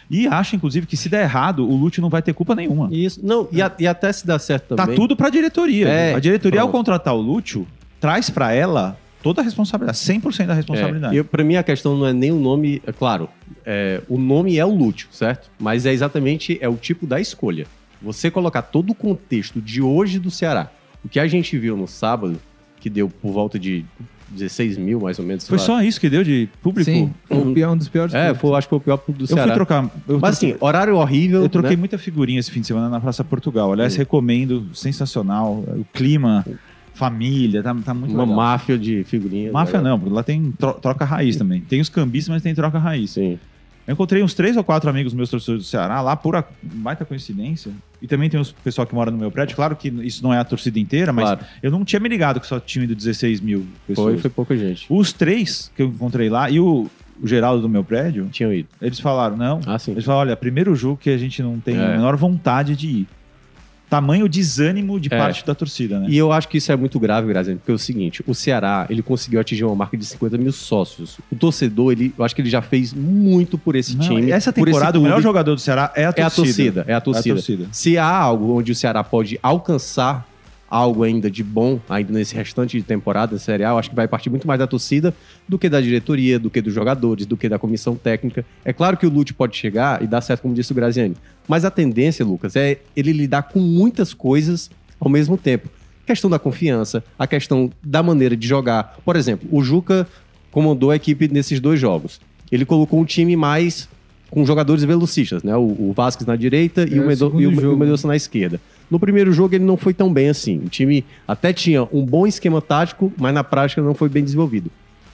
E 0.10 0.28
acho, 0.28 0.56
inclusive, 0.56 0.86
que 0.86 0.96
se 0.96 1.10
der 1.10 1.24
errado, 1.24 1.68
o 1.68 1.76
Lúcio 1.76 2.02
não 2.02 2.10
vai 2.10 2.22
ter 2.22 2.34
culpa 2.34 2.54
nenhuma. 2.56 2.88
Isso. 2.92 3.20
Não, 3.26 3.48
e, 3.52 3.62
a- 3.62 3.72
e 3.80 3.88
até 3.88 4.12
se 4.14 4.26
dá 4.26 4.38
certo 4.38 4.76
Tá 4.76 4.84
também. 4.84 4.96
tudo 4.96 5.16
pra 5.16 5.30
diretoria. 5.30 5.88
É, 5.88 6.14
a 6.14 6.20
diretoria, 6.20 6.62
ao 6.62 6.68
pronto. 6.68 6.78
contratar 6.86 7.16
o 7.16 7.22
Lúcio, 7.22 7.68
traz 8.00 8.30
pra 8.30 8.54
ela 8.54 8.98
toda 9.24 9.42
a 9.42 9.44
responsabilidade, 9.44 9.98
100% 9.98 10.46
da 10.48 10.54
responsabilidade. 10.54 11.18
É, 11.18 11.24
pra 11.24 11.44
mim, 11.44 11.56
a 11.56 11.64
questão 11.64 11.98
não 11.98 12.06
é 12.06 12.14
nem 12.14 12.32
o 12.32 12.40
nome. 12.40 12.82
É 12.86 12.92
claro, 12.92 13.28
é, 13.66 14.02
o 14.08 14.20
nome 14.20 14.58
é 14.60 14.66
o 14.66 14.70
Lúcio, 14.76 15.08
certo? 15.12 15.50
Mas 15.60 15.86
é 15.88 15.92
exatamente 15.92 16.58
é 16.62 16.70
o 16.70 16.76
tipo 16.76 17.08
da 17.08 17.20
escolha. 17.20 17.66
Você 18.02 18.30
colocar 18.30 18.62
todo 18.62 18.92
o 18.92 18.96
contexto 18.96 19.60
de 19.60 19.82
hoje 19.82 20.20
do 20.20 20.30
Ceará. 20.30 20.70
O 21.04 21.10
que 21.10 21.20
a 21.20 21.26
gente 21.28 21.58
viu 21.58 21.76
no 21.76 21.88
sábado, 21.88 22.40
que 22.80 22.90
deu 22.92 23.10
por 23.10 23.32
volta 23.32 23.58
de 23.58 23.84
16 24.36 24.78
mil, 24.78 25.00
mais 25.00 25.18
ou 25.18 25.26
menos. 25.26 25.48
Foi 25.48 25.58
lá. 25.58 25.64
só 25.64 25.82
isso 25.82 26.00
que 26.00 26.10
deu 26.10 26.24
de 26.24 26.48
público? 26.62 26.86
Sim, 26.90 27.12
foi 27.28 27.38
o 27.38 27.54
pior, 27.54 27.74
um 27.74 27.78
dos 27.78 27.88
piores. 27.90 28.14
É, 28.14 28.34
foi, 28.34 28.54
acho 28.56 28.68
que 28.68 28.70
foi 28.70 28.78
o 28.78 28.82
pior 28.82 29.02
do 29.08 29.24
Eu 29.24 29.28
Ceará. 29.28 29.44
fui 29.48 29.54
trocar. 29.56 29.90
Eu 30.08 30.20
Mas 30.20 30.38
troquei, 30.38 30.52
assim, 30.56 30.64
horário 30.64 30.96
horrível. 30.98 31.42
eu 31.42 31.50
troquei 31.50 31.72
né? 31.72 31.78
muita 31.78 31.98
figurinha 31.98 32.40
esse 32.40 32.52
fim 32.52 32.62
de 32.62 32.68
semana 32.68 32.90
na 32.90 33.00
Praça 33.00 33.24
Portugal. 33.24 33.72
Aliás, 33.74 33.94
Sim. 33.94 34.00
recomendo, 34.00 34.68
sensacional. 34.74 35.64
O 35.68 35.86
clima, 35.94 36.46
família, 36.94 37.62
tá, 37.62 37.76
tá 37.84 37.94
muito 37.94 38.14
Uma 38.14 38.24
legal. 38.24 38.36
máfia 38.38 38.78
de 38.78 39.04
figurinhas. 39.04 39.52
Máfia 39.52 39.82
né? 39.82 39.90
não, 39.90 40.00
porque 40.00 40.14
lá 40.14 40.24
tem 40.24 40.52
tro- 40.58 40.74
troca 40.74 41.04
raiz 41.06 41.36
também. 41.36 41.62
Tem 41.62 41.82
os 41.82 41.90
cambistas, 41.90 42.34
mas 42.34 42.42
tem 42.44 42.54
troca 42.56 42.78
raiz. 42.78 43.12
Sim. 43.12 43.38
Eu 43.88 43.94
encontrei 43.94 44.24
uns 44.24 44.34
três 44.34 44.58
ou 44.58 44.64
quatro 44.64 44.90
amigos 44.90 45.14
meus 45.14 45.30
torcedores 45.30 45.64
do 45.66 45.68
Ceará 45.70 46.02
lá, 46.02 46.16
por 46.16 46.44
baita 46.64 47.06
coincidência. 47.06 47.72
E 48.02 48.08
também 48.08 48.30
tem 48.30 48.40
os 48.40 48.52
pessoal 48.52 48.86
que 48.88 48.96
mora 48.96 49.12
no 49.12 49.18
meu 49.18 49.30
prédio. 49.32 49.56
Claro 49.56 49.76
que 49.76 49.90
isso 49.90 50.24
não 50.24 50.34
é 50.34 50.40
a 50.40 50.44
torcida 50.44 50.80
inteira, 50.80 51.14
mas 51.14 51.26
Claro. 51.26 51.40
eu 51.62 51.70
não 51.72 51.86
tinha 51.86 52.00
me 52.00 52.10
ligado 52.10 52.40
que 52.40 52.48
só 52.48 52.60
tinha 52.60 52.84
ido 52.84 52.96
16 52.96 53.42
mil 53.42 53.66
pessoas. 53.88 54.14
Foi, 54.14 54.22
foi 54.22 54.30
pouca 54.32 54.58
gente. 54.58 54.86
Os 54.90 55.14
três 55.14 55.72
que 55.76 55.82
eu 55.84 55.88
encontrei 55.88 56.30
lá 56.30 56.50
e 56.50 56.60
o, 56.60 56.90
o 57.22 57.28
Geraldo 57.28 57.62
do 57.62 57.70
meu 57.70 57.84
prédio, 57.84 58.28
Tinham 58.32 58.52
ido. 58.52 58.68
eles 58.82 59.00
falaram, 59.00 59.38
não. 59.38 59.62
Ah, 59.68 59.78
sim. 59.78 59.92
Eles 59.92 60.04
falaram, 60.04 60.30
olha, 60.30 60.36
primeiro 60.38 60.76
jogo 60.76 60.98
que 60.98 61.10
a 61.12 61.18
gente 61.18 61.42
não 61.44 61.60
tem 61.60 61.78
É. 61.78 61.86
a 61.86 61.90
menor 61.90 62.16
vontade 62.16 62.76
de 62.76 62.88
ir. 62.88 63.08
Tamanho 63.90 64.28
desânimo 64.28 65.00
de 65.00 65.10
É. 65.14 65.18
parte 65.18 65.46
da 65.46 65.54
torcida, 65.54 66.00
né? 66.00 66.08
E 66.10 66.18
eu 66.18 66.32
acho 66.32 66.48
que 66.48 66.58
isso 66.58 66.72
é 66.72 66.76
muito 66.76 67.00
grave, 67.00 67.28
Graziano, 67.28 67.60
porque 67.60 67.72
é 67.72 67.76
o 67.76 67.80
seguinte, 67.80 68.24
o 68.26 68.34
Ceará, 68.34 68.86
ele 68.90 69.02
conseguiu 69.02 69.40
atingir 69.40 69.64
uma 69.64 69.76
marca 69.76 69.96
de 69.96 70.06
50 70.06 70.38
mil 70.38 70.52
sócios. 70.52 71.18
O 71.32 71.36
torcedor, 71.36 71.92
ele, 71.92 72.14
eu 72.18 72.24
acho 72.26 72.36
que 72.36 72.42
ele 72.42 72.50
já 72.50 72.62
fez 72.62 72.94
muito 72.94 73.58
por 73.58 73.76
esse 73.76 73.96
Não, 73.96 74.06
time. 74.08 74.32
essa 74.32 74.52
temporada, 74.52 74.98
o 75.00 75.02
melhor 75.04 75.22
jogador 75.22 75.54
do 75.56 75.62
Ceará 75.62 75.92
é 75.96 76.06
a 76.06 76.14
É 76.16 76.22
a 76.24 76.30
torcida. 76.30 76.34
torcida, 76.46 76.86
é 76.88 76.94
a 76.94 77.02
torcida. 77.02 77.30
É 77.30 77.32
a 77.32 77.36
torcida. 77.36 77.68
Se 77.72 77.98
há 77.98 78.08
algo 78.08 78.58
onde 78.58 78.72
o 78.72 78.76
Ceará 78.76 79.04
pode 79.04 79.40
alcançar 79.44 80.28
algo 80.70 81.04
ainda 81.04 81.30
de 81.30 81.44
bom, 81.44 81.80
ainda 81.88 82.12
nesse 82.12 82.34
restante 82.36 82.78
de 82.78 82.84
temporada 82.84 83.38
serial, 83.38 83.78
acho 83.78 83.90
que 83.90 83.96
vai 83.96 84.08
partir 84.08 84.30
muito 84.30 84.48
mais 84.48 84.60
da 84.60 84.66
torcida 84.68 85.14
do 85.48 85.60
que 85.60 85.70
da 85.70 85.80
diretoria, 85.80 86.40
do 86.40 86.50
que 86.50 86.62
dos 86.62 86.74
jogadores, 86.74 87.26
do 87.26 87.38
que 87.38 87.48
da 87.48 87.60
comissão 87.60 87.96
técnica. 87.96 88.44
É 88.64 88.74
claro 88.74 88.98
que 88.98 89.06
o 89.06 89.10
Lute 89.10 89.34
pode 89.34 89.56
chegar 89.56 90.02
e 90.04 90.08
dar 90.08 90.22
certo, 90.22 90.42
como 90.42 90.54
disse 90.56 90.72
o 90.72 90.76
Graziani, 90.76 91.16
mas 91.48 91.64
a 91.66 91.72
tendência, 91.72 92.26
Lucas, 92.26 92.56
é 92.56 92.80
ele 92.96 93.12
lidar 93.12 93.44
com 93.44 93.60
muitas 93.60 94.14
coisas 94.14 94.70
ao 95.00 95.10
mesmo 95.10 95.38
tempo. 95.38 95.70
A 96.04 96.08
questão 96.08 96.30
da 96.30 96.40
confiança, 96.40 97.04
a 97.18 97.26
questão 97.28 97.72
da 97.84 98.02
maneira 98.04 98.36
de 98.36 98.48
jogar. 98.48 98.98
Por 99.06 99.16
exemplo, 99.16 99.48
o 99.52 99.64
Juca 99.64 100.08
comandou 100.52 100.92
a 100.92 100.96
equipe 100.96 101.28
nesses 101.28 101.60
dois 101.60 101.80
jogos. 101.80 102.20
ele 102.52 102.66
colocou 102.66 103.00
um 103.00 103.06
time 103.06 103.36
mais 103.36 103.88
com 104.30 104.46
jogadores 104.46 104.84
velocistas, 104.84 105.44
né? 105.44 105.56
O, 105.56 105.62
o 105.62 105.94
Vasquez 105.96 106.28
na 106.28 106.36
direita 106.36 106.88
e, 106.90 106.98
É, 106.98 107.02
o, 107.02 107.08
Medo, 107.08 107.42
e 107.42 107.48
o, 107.48 107.54
jogo. 107.54 107.76
o 107.76 107.78
Mendonça 107.78 108.08
na 108.08 108.16
esquerda. 108.16 108.60
No 108.90 109.00
primeiro 109.00 109.32
jogo 109.32 109.56
ele 109.56 109.64
não 109.64 109.78
foi 109.78 109.94
tão 109.94 110.12
bem 110.14 110.30
assim. 110.30 110.58
O 110.60 110.70
time 110.70 111.04
até 111.28 111.52
tinha 111.52 111.84
um 111.92 112.06
bom 112.06 112.26
esquema 112.28 112.62
tático, 112.62 113.12
mas 113.18 113.34
na 113.34 113.44
prática 113.44 113.82
não 113.82 113.94
foi 113.94 114.10
bem 114.10 114.24
desenvolvido. 114.24 114.70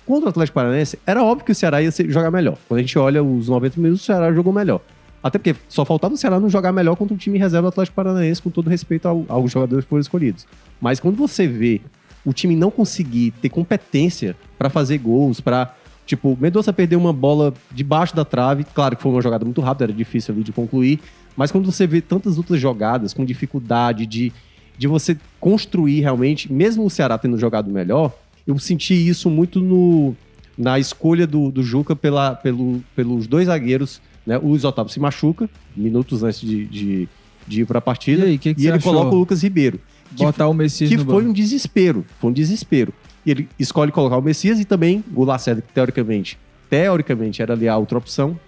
Contra 0.05 0.26
o 0.26 0.30
Atlético 0.30 0.55
Paranaense, 0.55 0.99
era 1.05 1.24
óbvio 1.24 1.45
que 1.45 1.51
o 1.51 1.55
Ceará 1.55 1.82
ia 1.82 1.91
jogar 2.09 2.32
melhor. 2.32 2.57
Quando 2.67 2.80
a 2.80 2.82
gente 2.82 2.97
olha 2.99 3.24
os 3.24 3.47
90 3.47 3.80
minutos, 3.80 4.01
o 4.03 4.05
Ceará 4.05 4.34
jogou 4.34 4.51
melhor. 4.51 4.82
Até 5.24 5.38
porque 5.38 5.55
só 5.69 5.86
faltava 5.86 6.13
o 6.13 6.17
Ceará 6.17 6.39
não 6.39 6.49
jogar 6.49 6.72
melhor 6.72 6.95
contra 6.95 7.13
um 7.13 7.17
time 7.17 7.38
reserva 7.38 7.67
do 7.67 7.69
Atlético 7.69 7.95
Paranaense, 7.95 8.41
com 8.41 8.49
todo 8.49 8.69
respeito 8.69 9.07
ao- 9.07 9.24
aos 9.30 9.51
jogadores 9.51 9.86
que 9.86 9.89
foram 9.89 10.01
escolhidos. 10.01 10.45
Mas 10.82 10.99
quando 10.99 11.15
você 11.15 11.47
vê 11.47 11.80
o 12.26 12.34
time 12.34 12.55
não 12.55 12.72
conseguir 12.72 13.32
ter 13.41 13.49
competência 13.49 14.36
pra 14.57 14.69
fazer 14.69 14.97
gols, 14.97 15.39
pra 15.39 15.76
Tipo, 16.03 16.36
Mendonça 16.41 16.74
perdeu 16.74 16.99
uma 16.99 17.13
bola 17.13 17.53
debaixo 17.72 18.13
da 18.13 18.26
trave. 18.26 18.65
Claro 18.74 18.97
que 18.97 19.01
foi 19.03 19.11
uma 19.11 19.22
jogada 19.22 19.45
muito 19.45 19.61
rápida, 19.61 19.86
era 19.86 19.93
difícil 19.93 20.34
ali 20.34 20.43
de 20.43 20.51
concluir. 20.51 20.99
Mas 21.36 21.52
quando 21.52 21.72
você 21.72 21.88
vê 21.88 22.02
tantas 22.02 22.38
outras 22.38 22.60
jogadas 22.60 23.14
com 23.14 23.24
dificuldade 23.26 24.06
de, 24.06 24.32
de 24.78 24.88
você 24.88 25.18
construir 25.40 26.02
realmente, 26.02 26.52
mesmo 26.52 26.86
o 26.86 26.90
Ceará 26.90 27.18
tendo 27.18 27.38
jogado 27.38 27.72
melhor, 27.72 28.14
eu 28.46 28.58
senti 28.60 28.94
isso 28.94 29.30
muito 29.30 29.60
no, 29.60 30.16
na 30.58 30.80
escolha 30.80 31.26
do, 31.26 31.52
do 31.52 31.64
Juca 31.64 31.96
pela, 31.96 32.36
pelo, 32.36 32.84
pelos 32.96 33.28
dois 33.28 33.48
zagueiros. 33.48 34.02
Né? 34.26 34.38
O 34.38 34.50
Luiz 34.50 34.64
Otávio 34.64 34.92
se 34.92 35.00
machuca, 35.00 35.50
minutos 35.76 36.24
antes 36.24 36.42
de, 36.42 36.66
de, 36.66 37.10
de 37.48 37.62
ir 37.62 37.66
para 37.66 37.80
a 37.80 37.82
partida. 37.82 38.26
E 38.26 38.30
aí, 38.32 38.38
que 38.38 38.54
que 38.54 38.62
e 38.62 38.68
ele 38.68 38.78
achou? 38.78 38.94
coloca 38.94 39.16
o 39.16 39.20
Lucas 39.20 39.42
Ribeiro. 39.42 39.80
que 40.16 40.24
Botar 40.24 40.48
o 40.48 40.54
Messias 40.54 40.90
que 40.90 40.98
foi 40.98 41.06
banco. 41.06 41.30
um 41.30 41.34
desespero. 41.34 42.06
Foi 42.20 42.30
um 42.30 42.34
desespero. 42.34 42.94
E 43.26 43.32
ele 43.32 43.50
escolhe 43.58 43.92
colocar 43.92 44.18
o 44.18 44.22
Messias 44.22 44.60
e 44.60 44.66
também 44.66 45.04
o 45.16 45.24
Lacerda, 45.24 45.62
que 45.62 45.72
teoricamente, 45.74 46.38
teoricamente 46.70 47.42
era 47.42 47.54
ali 47.54 47.68
a 47.68 47.78
outra 47.78 47.98
opção. 47.98 48.40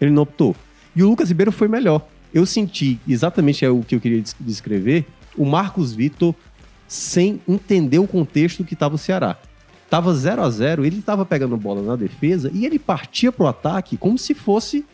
Ele 0.00 0.10
não 0.10 0.22
optou. 0.22 0.54
E 0.94 1.02
o 1.02 1.08
Lucas 1.08 1.28
Ribeiro 1.28 1.50
foi 1.50 1.68
melhor. 1.68 2.06
Eu 2.34 2.44
senti, 2.44 2.98
exatamente 3.08 3.64
é 3.64 3.70
o 3.70 3.80
que 3.82 3.94
eu 3.94 4.00
queria 4.00 4.20
des- 4.20 4.34
descrever, 4.40 5.06
o 5.38 5.44
Marcos 5.46 5.92
Vitor 5.92 6.34
sem 6.88 7.40
entender 7.48 7.98
o 8.00 8.06
contexto 8.06 8.64
que 8.64 8.74
estava 8.74 8.96
o 8.96 8.98
Ceará. 8.98 9.36
Tava 9.88 10.12
0 10.12 10.42
a 10.42 10.50
0 10.50 10.84
ele 10.84 10.98
estava 10.98 11.24
pegando 11.24 11.56
bola 11.56 11.80
na 11.82 11.94
defesa 11.96 12.50
e 12.52 12.66
ele 12.66 12.78
partia 12.78 13.30
pro 13.30 13.46
ataque 13.46 13.96
como 13.96 14.18
se 14.18 14.34
fosse 14.34 14.84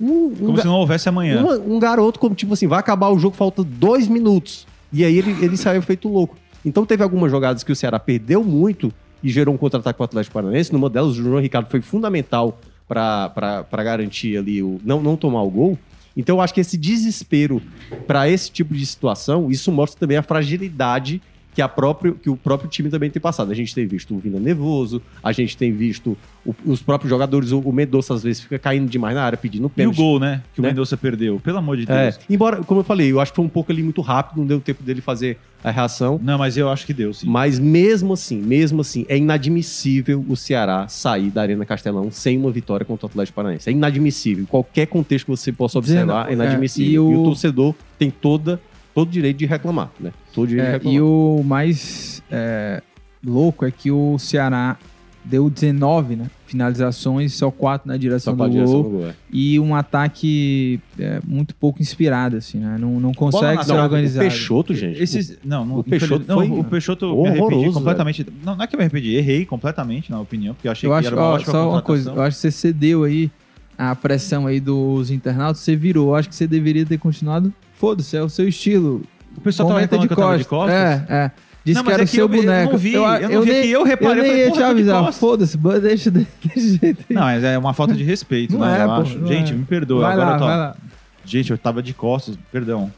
um, 0.00 0.26
um 0.26 0.30
Como 0.36 0.58
se 0.58 0.64
não 0.66 0.76
houvesse 0.76 1.08
amanhã. 1.08 1.42
uma- 1.42 1.58
um 1.58 1.78
garoto, 1.78 2.18
como 2.18 2.34
tipo 2.34 2.54
assim, 2.54 2.66
vai 2.66 2.78
acabar 2.78 3.10
o 3.10 3.18
jogo, 3.18 3.36
falta 3.36 3.62
dois 3.62 4.08
minutos. 4.08 4.66
E 4.92 5.04
aí 5.04 5.18
ele, 5.18 5.32
ele 5.44 5.56
saiu 5.56 5.82
feito 5.82 6.08
louco. 6.08 6.36
Então 6.64 6.86
teve 6.86 7.02
algumas 7.02 7.30
jogadas 7.30 7.62
que 7.62 7.70
o 7.72 7.76
Ceará 7.76 7.98
perdeu 7.98 8.42
muito 8.42 8.92
e 9.22 9.28
gerou 9.28 9.54
um 9.54 9.58
contra-ataque 9.58 9.96
para 9.96 10.04
o 10.04 10.06
Atlético 10.06 10.34
Paranaense. 10.34 10.72
Numa 10.72 10.88
delas, 10.88 11.10
o 11.18 11.22
João 11.22 11.40
Ricardo 11.40 11.68
foi 11.68 11.80
fundamental 11.80 12.58
para 12.86 13.66
garantir 13.84 14.36
ali 14.38 14.62
o 14.62 14.80
não, 14.84 15.02
não 15.02 15.16
tomar 15.16 15.42
o 15.42 15.50
gol. 15.50 15.78
Então 16.18 16.36
eu 16.36 16.40
acho 16.40 16.52
que 16.52 16.60
esse 16.60 16.76
desespero 16.76 17.62
para 18.06 18.28
esse 18.28 18.50
tipo 18.50 18.74
de 18.74 18.84
situação, 18.84 19.50
isso 19.50 19.70
mostra 19.70 20.00
também 20.00 20.16
a 20.16 20.22
fragilidade 20.22 21.22
que, 21.58 21.62
a 21.62 21.68
próprio, 21.68 22.14
que 22.14 22.30
o 22.30 22.36
próprio 22.36 22.70
time 22.70 22.88
também 22.88 23.10
tem 23.10 23.20
passado. 23.20 23.50
A 23.50 23.54
gente 23.54 23.74
tem 23.74 23.84
visto 23.84 24.14
o 24.14 24.18
Vina 24.20 24.38
nervoso, 24.38 25.02
a 25.20 25.32
gente 25.32 25.56
tem 25.56 25.72
visto 25.72 26.16
o- 26.46 26.54
os 26.64 26.80
próprios 26.80 27.10
jogadores, 27.10 27.50
o, 27.50 27.58
o 27.58 27.72
Mendonça 27.72 28.14
às 28.14 28.22
vezes 28.22 28.42
fica 28.42 28.60
caindo 28.60 28.88
demais 28.88 29.12
na 29.16 29.24
área, 29.24 29.36
pedindo 29.36 29.64
E 29.64 29.66
o 29.66 29.68
pênalti. 29.70 29.96
gol, 29.96 30.20
né? 30.20 30.40
Que 30.54 30.60
Né? 30.62 30.68
o 30.68 30.70
Mendonça 30.70 30.96
perdeu. 30.96 31.40
Pelo 31.40 31.58
amor 31.58 31.76
de 31.76 31.84
Deus. 31.84 31.98
É, 31.98 32.16
embora, 32.30 32.62
como 32.62 32.78
eu 32.78 32.84
falei, 32.84 33.10
eu 33.10 33.18
acho 33.18 33.32
que 33.32 33.36
foi 33.36 33.44
um 33.44 33.48
pouco 33.48 33.72
ali 33.72 33.82
muito 33.82 34.00
rápido, 34.00 34.38
não 34.38 34.46
deu 34.46 34.60
tempo 34.60 34.84
dele 34.84 35.00
fazer 35.00 35.36
a 35.64 35.72
reação. 35.72 36.20
Não, 36.22 36.38
mas 36.38 36.56
eu 36.56 36.68
acho 36.68 36.86
que 36.86 36.94
deu, 36.94 37.12
sim. 37.12 37.26
Mas 37.28 37.58
mesmo 37.58 38.12
assim, 38.12 38.40
mesmo 38.40 38.80
assim, 38.82 39.04
é 39.08 39.18
inadmissível 39.18 40.24
o 40.28 40.36
Ceará 40.36 40.86
sair 40.86 41.30
da 41.30 41.42
Arena 41.42 41.66
Castelão 41.66 42.08
sem 42.12 42.38
uma 42.38 42.52
vitória 42.52 42.86
contra 42.86 43.06
o 43.06 43.10
Atlético 43.10 43.34
Paranaense. 43.34 43.68
É 43.68 43.72
inadmissível. 43.72 44.44
Em 44.44 44.46
qualquer 44.46 44.86
contexto 44.86 45.24
que 45.24 45.30
você 45.32 45.50
possa 45.50 45.78
observar, 45.78 46.26
Dizendo, 46.28 46.30
é 46.42 46.44
inadmissível. 46.46 46.86
é, 46.88 47.10
e 47.10 47.12
e, 47.12 47.16
o- 47.16 47.20
o... 47.22 47.24
torcedor 47.24 47.74
tem 47.98 48.10
toda, 48.12 48.60
todo 48.98 49.08
o 49.08 49.12
direito 49.12 49.36
de 49.36 49.46
reclamar, 49.46 49.90
né? 50.00 50.12
Todo 50.34 50.48
direito 50.48 50.64
de 50.66 50.70
É, 50.70 50.72
reclamar. 50.72 50.96
e 50.96 51.00
o 51.00 51.42
mais 51.44 52.20
é, 52.28 52.82
louco 53.24 53.64
é 53.64 53.70
que 53.70 53.92
o 53.92 54.18
Ceará 54.18 54.76
deu 55.24 55.48
19 55.48 56.16
né, 56.16 56.26
finalizações, 56.46 57.32
só 57.34 57.48
4 57.48 57.86
na 57.86 57.96
direção 57.96 58.34
do 58.34 58.48
direção 58.50 58.82
gol. 58.82 58.82
do 58.82 58.98
gol, 58.98 59.06
é. 59.08 59.14
E 59.30 59.60
um 59.60 59.72
ataque 59.76 60.80
é, 60.98 61.20
muito 61.24 61.54
pouco 61.54 61.80
inspirado, 61.80 62.38
assim, 62.38 62.58
né? 62.58 62.76
Não, 62.80 62.98
não 62.98 63.12
consegue 63.14 63.62
ser 63.64 63.72
trave, 63.72 64.06
O. 64.06 64.18
Peixoto, 64.18 64.74
gente. 64.74 65.00
Esses, 65.00 65.38
não, 65.44 65.64
não, 65.64 65.78
o 65.78 65.84
Peixoto 65.84 66.24
não, 66.26 66.36
foi 66.38 66.50
o 66.50 66.64
Peixoto 66.64 67.22
me 67.22 67.28
arrependi 67.28 67.70
completamente. 67.70 68.26
Não, 68.44 68.56
não 68.56 68.64
é 68.64 68.66
que 68.66 68.74
eu 68.74 68.78
me 68.78 68.84
arrependi, 68.84 69.14
errei 69.14 69.46
completamente, 69.46 70.10
na 70.10 70.18
opinião, 70.18 70.54
porque 70.54 70.66
eu 70.66 70.72
achei 70.72 70.88
Eu 70.88 70.92
que 70.94 70.98
acho, 70.98 71.06
era 71.08 71.16
uma 71.16 71.24
ó, 71.24 71.34
ótima 71.34 71.52
só 71.52 71.70
uma 71.70 71.82
coisa, 71.82 72.10
eu 72.10 72.22
acho 72.22 72.36
que 72.36 72.40
você 72.40 72.50
cedeu 72.50 73.04
aí 73.04 73.30
a 73.76 73.94
pressão 73.94 74.48
aí 74.48 74.58
dos 74.58 75.10
internautas, 75.10 75.60
você 75.60 75.76
virou. 75.76 76.08
Eu 76.08 76.14
acho 76.16 76.28
que 76.28 76.34
você 76.34 76.48
deveria 76.48 76.84
ter 76.84 76.98
continuado. 76.98 77.52
Foda-se, 77.78 78.16
é 78.16 78.22
o 78.22 78.28
seu 78.28 78.48
estilo. 78.48 79.02
O 79.36 79.40
pessoal 79.40 79.68
tava 79.68 79.80
Comenta 79.80 79.96
reclamando 79.96 80.08
que 80.08 80.20
eu 80.20 80.24
tava 80.24 80.38
de 80.38 80.44
costas. 80.44 80.74
É, 80.74 81.04
é. 81.08 81.30
Diz 81.64 81.76
Não, 81.76 81.84
que 81.84 81.90
era 81.92 82.02
é 82.02 82.04
o 82.04 82.08
que 82.08 82.14
seu 82.16 82.26
eu- 82.26 82.34
eu 82.34 82.40
boneco. 82.42 82.72
não 82.72 82.78
vi, 82.78 82.94
eu 82.94 83.02
não 83.28 83.42
vi, 83.42 83.50
nem, 83.50 83.58
é 83.58 83.62
que 83.62 83.70
eu 83.70 83.82
reparei, 83.84 84.12
eu 84.12 84.16
eu 84.16 84.22
nem 84.22 84.30
falei, 84.30 84.44
ia 84.46 84.50
te 84.52 84.56
de 84.56 84.62
avisar. 84.62 85.12
Foda-se, 85.12 85.58
deixa 85.82 86.10
de- 86.10 86.26
desse 86.44 86.78
jeito 86.78 87.04
aí. 87.08 87.14
Não, 87.14 87.22
mas 87.22 87.44
é 87.44 87.58
uma 87.58 87.74
falta 87.74 87.94
de 87.94 88.02
respeito, 88.02 88.56
Não 88.56 88.66
né? 88.66 88.80
é, 88.80 88.84
eu 88.84 88.86
pô, 88.88 88.92
acho. 88.94 89.18
não 89.18 89.26
Gente, 89.28 89.52
é. 89.52 89.56
me 89.56 89.64
perdoa. 89.64 90.00
vai 90.02 90.12
Agora 90.12 90.26
lá, 90.30 90.34
eu 90.34 90.38
tô- 90.38 90.46
vai 90.46 90.56
lá. 90.56 90.76
Gente, 91.24 91.50
eu 91.50 91.58
tava 91.58 91.82
de 91.82 91.92
costas, 91.92 92.38
perdão. 92.50 92.90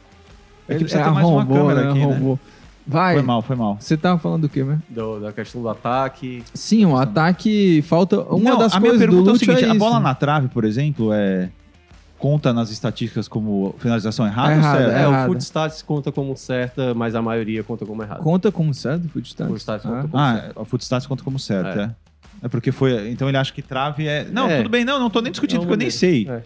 É 0.69 0.73
que 0.75 0.79
precisa 0.85 1.03
ter 1.03 1.11
mais 1.11 1.27
uma 1.27 1.45
câmera 1.45 1.83
né? 1.83 1.89
aqui, 1.91 2.05
né? 2.05 2.39
Vai. 2.87 3.13
Foi 3.15 3.23
mal, 3.23 3.41
foi 3.41 3.55
mal. 3.55 3.77
Você 3.79 3.95
tava 3.97 4.17
falando 4.19 4.43
do 4.43 4.49
quê 4.49 4.63
mesmo? 4.63 4.81
Do- 4.89 5.19
da 5.19 5.31
questão 5.33 5.61
do 5.61 5.67
ataque. 5.69 6.41
Sim, 6.53 6.85
o 6.85 6.97
ataque 6.97 7.83
falta. 7.87 8.21
Uma 8.21 8.51
Não, 8.51 8.57
das 8.57 8.73
a 8.73 8.79
minha 8.79 8.91
coisas 8.91 9.07
do 9.07 9.11
pergunta 9.11 9.29
é 9.31 9.33
o 9.33 9.37
seguinte: 9.37 9.63
é 9.65 9.69
a 9.69 9.73
bola 9.75 9.99
na 9.99 10.15
trave, 10.15 10.47
por 10.47 10.63
exemplo, 10.63 11.11
é 11.13 11.49
conta 12.21 12.53
nas 12.53 12.69
estatísticas 12.71 13.27
como 13.27 13.75
finalização 13.79 14.25
errada? 14.27 14.53
Errada, 14.53 14.77
ou 14.77 14.83
certo? 14.85 14.97
É, 14.97 15.01
errada. 15.03 15.23
o 15.23 15.25
Foot 15.27 15.43
Stats 15.43 15.81
conta 15.81 16.11
como 16.11 16.37
certa, 16.37 16.93
mas 16.93 17.15
a 17.15 17.21
maioria 17.21 17.63
conta 17.63 17.85
como 17.85 18.03
errada. 18.03 18.21
Conta 18.21 18.51
como 18.51 18.73
certo, 18.73 19.05
O 19.05 19.09
Foot 19.09 19.27
Stats 19.27 19.83
conta 19.83 20.01
como 20.07 20.17
Ah, 20.17 20.39
certo. 20.41 20.61
o 20.61 20.65
Footstats 20.65 21.07
conta 21.07 21.23
como 21.23 21.39
certo, 21.39 21.79
É. 21.79 21.83
é. 21.83 21.91
É 22.43 22.47
porque 22.47 22.71
foi. 22.71 23.09
Então 23.11 23.27
ele 23.27 23.37
acha 23.37 23.51
que 23.53 23.61
trave 23.61 24.07
é. 24.07 24.23
Não, 24.31 24.47
É. 24.49 24.57
tudo 24.57 24.69
bem, 24.69 24.83
não, 24.85 24.99
não 24.99 25.09
tô 25.09 25.21
nem 25.21 25.31
discutindo, 25.31 25.57
É 25.57 25.61
porque 25.61 25.73
eu 25.73 25.77
nem 25.77 25.89
sei. 25.91 26.27
É. 26.29 26.41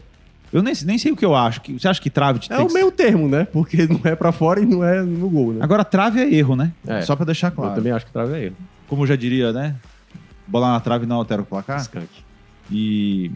Eu 0.53 0.61
nem, 0.63 0.73
nem 0.86 0.97
sei 0.97 1.11
o 1.11 1.15
que 1.15 1.26
eu 1.26 1.36
acho. 1.36 1.61
Você 1.78 1.88
acha 1.88 2.01
que 2.01 2.09
trave 2.09 2.39
É 2.49 2.55
tem 2.57 2.65
o 2.65 2.71
meio 2.71 2.91
termo, 2.91 3.28
né? 3.28 3.45
Porque 3.51 3.86
não 3.88 3.99
é 4.05 4.15
pra 4.15 4.32
fora 4.32 4.59
e 4.61 4.65
não 4.65 4.84
é 4.84 5.01
no 5.01 5.30
gol, 5.30 5.51
né? 5.53 5.59
Agora, 5.61 5.84
trave 5.84 6.21
é 6.21 6.34
erro, 6.34 6.55
né? 6.55 6.71
É. 6.88 7.01
Só 7.01 7.15
pra 7.15 7.26
deixar 7.26 7.47
Eu 7.47 7.51
claro. 7.55 7.76
também 7.76 7.91
acho 7.91 8.05
que 8.05 8.11
trave 8.11 8.34
é 8.34 8.45
erro. 8.45 8.55
Como 8.88 9.05
já 9.07 9.15
diria, 9.15 9.51
né? 9.51 9.76
Bola 10.47 10.71
na 10.71 10.80
trave 10.80 11.05
não 11.05 11.15
altera 11.17 11.41
o 11.41 11.45
placar. 11.45 11.80
Skank. 11.82 12.07
E. 12.71 13.32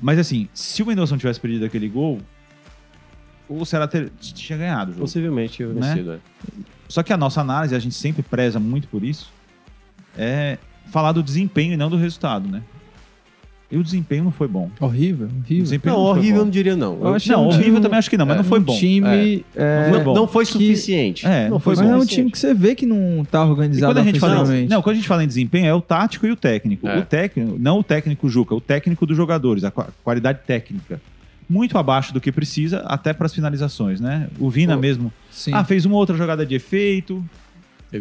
Mas 0.00 0.18
assim, 0.18 0.48
se 0.52 0.82
o 0.82 0.86
Mendonça 0.86 1.12
não 1.12 1.18
tivesse 1.18 1.40
perdido 1.40 1.64
aquele 1.64 1.88
gol, 1.88 2.20
o 3.48 3.64
Ceará 3.64 3.86
ter- 3.88 4.10
tinha 4.20 4.58
ganhado 4.58 4.90
o 4.90 4.94
jogo. 4.94 5.04
Possivelmente 5.04 5.64
Né? 5.64 5.94
vencido, 5.94 6.12
é. 6.12 6.18
Só 6.88 7.02
que 7.02 7.12
a 7.12 7.16
nossa 7.16 7.40
análise, 7.40 7.74
a 7.74 7.78
gente 7.78 7.94
sempre 7.94 8.22
preza 8.22 8.60
muito 8.60 8.86
por 8.88 9.02
isso, 9.02 9.32
é 10.16 10.58
falar 10.90 11.12
do 11.12 11.22
desempenho 11.22 11.72
e 11.72 11.76
não 11.76 11.90
do 11.90 11.96
resultado, 11.96 12.48
né? 12.48 12.62
E 13.70 13.76
o 13.76 13.82
desempenho 13.82 14.22
não 14.22 14.30
foi 14.30 14.46
bom. 14.46 14.70
Horrível, 14.80 15.28
horrível. 15.44 15.72
Não, 15.72 15.80
foi 15.80 15.92
horrível 15.92 16.30
eu 16.30 16.38
bom. 16.38 16.44
não 16.44 16.50
diria 16.50 16.76
não. 16.76 16.98
Eu 17.00 17.14
acho 17.14 17.32
Não, 17.32 17.42
um 17.42 17.46
horrível 17.48 17.64
time- 17.64 17.80
também 17.80 17.98
acho 17.98 18.08
que 18.10 18.16
não, 18.16 18.24
mas 18.24 18.36
é, 18.36 18.38
não 18.38 18.44
foi 18.44 18.60
um 18.60 18.62
bom. 18.62 18.76
time. 18.76 19.44
é, 19.56 19.82
Não 19.82 19.90
foi 19.94 20.04
bom. 20.04 20.14
Não 20.14 20.28
foi 20.28 20.46
que- 20.46 20.52
suficiente. 20.52 21.26
É, 21.26 21.48
não 21.48 21.58
foi 21.58 21.74
mas 21.74 21.84
bom. 21.84 21.92
é 21.92 21.96
um 21.96 22.06
time 22.06 22.30
que 22.30 22.38
você 22.38 22.54
vê 22.54 22.76
que 22.76 22.86
não 22.86 23.24
tá 23.28 23.44
E 23.44 23.48
organizado 23.50 23.92
quando 23.92 23.98
a 23.98 24.04
gente 24.04 24.20
fala 24.20 24.44
não, 24.68 24.82
quando 24.82 24.92
a 24.94 24.96
gente 24.98 25.08
fala 25.08 25.24
em 25.24 25.26
desempenho, 25.26 25.66
é 25.66 25.74
o 25.74 25.80
tático 25.80 26.26
e 26.26 26.30
o 26.30 26.36
técnico. 26.36 26.86
É. 26.86 26.98
O 26.98 27.04
técnico, 27.04 27.56
não 27.58 27.80
o 27.80 27.82
técnico 27.82 28.28
Juca, 28.28 28.54
o 28.54 28.60
técnico 28.60 29.04
dos 29.04 29.16
jogadores, 29.16 29.64
a 29.64 29.70
qua- 29.72 29.88
qualidade 30.04 30.38
técnica. 30.46 31.00
Muito 31.48 31.76
abaixo 31.78 32.12
do 32.14 32.20
que 32.20 32.30
precisa, 32.30 32.78
até 32.86 33.12
para 33.12 33.26
as 33.26 33.34
finalizações, 33.34 34.00
né? 34.00 34.28
O 34.38 34.48
Vina 34.48 34.74
Pô, 34.74 34.80
mesmo. 34.80 35.12
Sim. 35.30 35.52
Ah, 35.54 35.64
fez 35.64 35.84
uma 35.84 35.96
outra 35.96 36.16
jogada 36.16 36.46
de 36.46 36.54
efeito, 36.54 37.24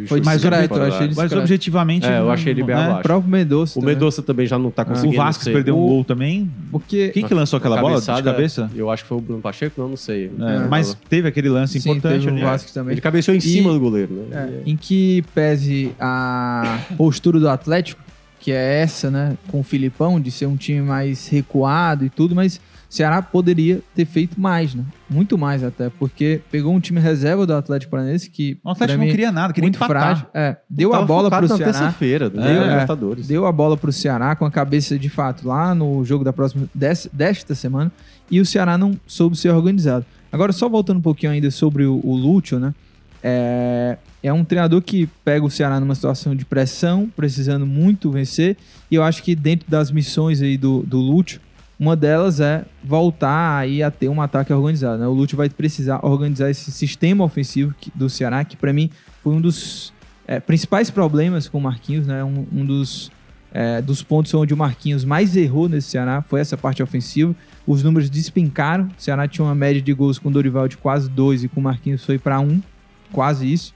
Foi 0.08 0.20
mais 0.22 0.42
fora 0.42 0.56
eu 0.58 0.62
achei 0.62 0.78
ele- 0.80 0.90
mas 0.90 1.10
Discreto. 1.16 1.38
objetivamente. 1.40 2.06
É, 2.08 2.20
eu 2.20 2.32
achei 2.32 2.52
ele 2.52 2.64
bem 2.64 2.76
né? 2.76 2.82
o 2.82 2.86
abaixo. 2.86 3.04
próprio 3.04 3.32
Mendonça. 3.32 3.78
O 3.78 3.82
também. 3.82 3.96
Mendonça 3.96 4.22
também 4.24 4.48
já 4.48 4.58
não 4.58 4.72
tá 4.72 4.82
O 4.82 4.86
conseguindo 4.88 5.18
Vasco 5.18 5.44
ser- 5.44 5.54
perdeu 5.54 5.78
um 5.78 5.84
O- 5.84 5.88
gol 5.88 6.04
também. 6.04 6.50
Porque. 6.72 7.10
Quem 7.10 7.26
que 7.26 7.34
lançou 7.34 7.58
aquela 7.58 7.80
bola 7.80 8.02
de 8.02 8.24
cabeça? 8.24 8.70
Eu 8.76 8.90
acho 8.90 9.04
que 9.04 9.10
foi 9.10 9.18
o 9.18 9.22
Bruno 9.22 9.42
Pacheco, 9.42 9.80
não, 9.80 9.90
não 9.90 9.98
sei. 9.98 10.26
É, 10.40 10.68
mas 10.68 10.98
teve 11.08 11.28
aquele 11.28 11.50
lance 11.50 11.80
Sim, 11.80 11.92
importante 11.92 12.22
teve 12.26 12.30
ali. 12.30 12.42
o 12.42 12.46
Vasco 12.46 12.74
também. 12.74 12.94
Ele 12.94 13.02
cabeceou 13.02 13.36
em 13.36 13.38
E- 13.38 13.42
cima 13.42 13.72
do 13.72 13.80
goleiro, 13.80 14.14
né? 14.30 14.50
É, 14.66 14.70
em 14.70 14.76
que 14.76 15.24
pese 15.36 15.92
a 16.00 16.80
postura 16.98 17.40
do 17.40 17.48
Atlético, 17.48 18.02
que 18.40 18.52
é 18.52 18.82
essa, 18.82 19.10
né, 19.10 19.38
com 19.48 19.60
o 19.60 19.64
Filipão, 19.64 20.20
de 20.20 20.30
ser 20.32 20.46
um 20.48 20.56
time 20.56 20.82
mais 20.82 21.28
recuado 21.28 22.06
e 22.06 22.10
tudo, 22.10 22.36
mas 22.36 22.58
o 22.58 22.60
Ceará 22.96 23.22
poderia 23.22 23.82
ter 23.94 24.06
feito 24.06 24.40
mais, 24.40 24.74
né? 24.74 24.84
Muito 25.10 25.38
mais 25.38 25.64
até, 25.64 25.90
porque 25.90 26.40
pegou 26.50 26.74
um 26.74 26.80
time 26.80 27.00
reserva 27.00 27.46
do 27.46 27.54
Atlético 27.54 27.92
Paranaense 27.92 28.30
que 28.30 28.58
O 28.64 28.70
Atlético 28.70 28.88
pra 28.88 28.98
não 28.98 29.06
mim, 29.06 29.12
queria 29.12 29.32
nada, 29.32 29.54
queria 29.54 29.66
muito 29.66 29.76
empatar. 29.76 30.02
frágil. 30.02 30.26
É, 30.34 30.58
deu 30.70 30.94
a 30.94 31.02
bola 31.02 31.30
pro 31.30 31.42
na 31.48 31.58
Ceará. 31.58 31.64
terça-feira, 31.74 32.30
né? 32.30 32.54
É, 32.80 32.84
é. 32.84 33.16
Deu 33.28 33.46
a 33.46 33.52
bola 33.52 33.76
pro 33.76 33.92
Ceará 33.92 34.36
com 34.36 34.46
a 34.46 34.52
cabeça 34.52 34.98
de 34.98 35.10
fato 35.10 35.48
lá 35.48 35.76
no 35.76 36.04
jogo 36.06 36.24
da 36.24 36.32
próxima 36.32 36.68
des- 36.74 37.10
desta 37.12 37.54
semana 37.54 37.92
e 38.32 38.40
o 38.40 38.46
Ceará 38.46 38.78
não 38.78 38.98
soube 39.06 39.36
ser 39.38 39.50
organizado. 39.50 40.06
Agora, 40.32 40.52
só 40.52 40.68
voltando 40.70 40.98
um 40.98 41.02
pouquinho 41.02 41.32
ainda 41.32 41.52
sobre 41.52 41.86
o, 41.86 42.00
o 42.04 42.16
Lúcio, 42.16 42.60
né? 42.60 42.74
É, 43.28 43.98
é 44.22 44.32
um 44.32 44.44
treinador 44.44 44.82
que 44.82 45.08
pega 45.24 45.44
o 45.46 45.50
Ceará 45.50 45.80
numa 45.80 45.96
situação 45.96 46.36
de 46.36 46.46
pressão, 46.46 47.10
precisando 47.16 47.66
muito 47.66 48.12
vencer. 48.12 48.56
E 48.90 48.96
eu 48.96 49.04
acho 49.04 49.24
que 49.24 49.36
dentro 49.36 49.70
das 49.70 49.92
missões 49.92 50.42
aí 50.42 50.58
do, 50.58 50.84
do 50.84 51.00
Lúcio, 51.00 51.40
uma 51.80 51.96
delas 51.96 52.40
é 52.40 52.64
voltar 52.84 53.58
aí 53.58 53.84
a 53.84 53.92
ter 53.92 54.08
um 54.10 54.22
ataque 54.22 54.52
organizado. 54.54 55.00
Né? 55.02 55.08
O 55.08 55.12
Lúcio 55.14 55.36
vai 55.36 55.50
precisar 55.50 56.00
organizar 56.06 56.50
esse 56.50 56.72
sistema 56.72 57.24
ofensivo 57.24 57.74
do 57.94 58.10
Ceará, 58.10 58.44
que 58.46 58.56
para 58.56 58.72
mim 58.72 58.90
foi 59.22 59.34
um 59.34 59.42
dos 59.42 59.94
é, 60.28 60.40
principais 60.40 60.90
problemas 60.90 61.48
com 61.50 61.58
o 61.58 61.62
Marquinhos, 61.62 62.08
né? 62.08 62.24
Um, 62.24 62.46
um 62.52 62.66
dos, 62.66 63.12
é, 63.54 63.82
dos 63.82 64.02
pontos 64.02 64.34
onde 64.34 64.54
o 64.54 64.58
Marquinhos 64.58 65.04
mais 65.04 65.36
errou 65.36 65.68
nesse 65.70 65.90
Ceará 65.90 66.22
foi 66.22 66.40
essa 66.40 66.56
parte 66.58 66.82
ofensiva. 66.82 67.36
Os 67.68 67.84
números 67.84 68.10
despencaram. 68.10 68.86
O 68.98 69.02
Ceará 69.02 69.28
tinha 69.28 69.44
uma 69.46 69.54
média 69.56 69.82
de 69.82 69.94
gols 69.94 70.18
com 70.18 70.30
o 70.30 70.32
Dorival 70.32 70.68
de 70.68 70.78
quase 70.78 71.10
2 71.10 71.44
e 71.44 71.48
com 71.48 71.60
o 71.60 71.64
Marquinhos 71.64 72.04
foi 72.06 72.18
para 72.18 72.40
1, 72.40 72.62
quase 73.12 73.52
isso. 73.52 73.74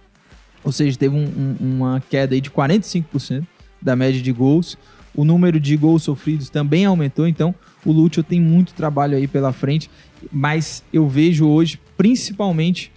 Ou 0.64 0.72
seja, 0.72 0.97
teve 0.97 1.16
um- 1.16 1.24
um- 1.60 1.76
uma 1.78 2.02
queda 2.10 2.34
aí 2.36 2.41
de 2.41 2.50
45% 2.50 3.45
da 3.82 3.95
média 3.95 4.22
de 4.22 4.32
gols. 4.32 4.78
O 5.16 5.24
número 5.26 5.60
de 5.60 5.76
gols 5.78 6.04
sofridos 6.04 6.50
também 6.50 6.86
aumentou, 6.86 7.28
então 7.28 7.54
o 7.86 7.91
Lúcio 7.91 8.23
tem 8.23 8.39
muito 8.41 8.73
trabalho 8.73 9.15
aí 9.15 9.27
pela 9.27 9.53
frente, 9.53 9.89
mas 10.32 10.84
eu 10.91 11.07
vejo 11.07 11.47
hoje, 11.47 11.80
principalmente, 11.97 12.91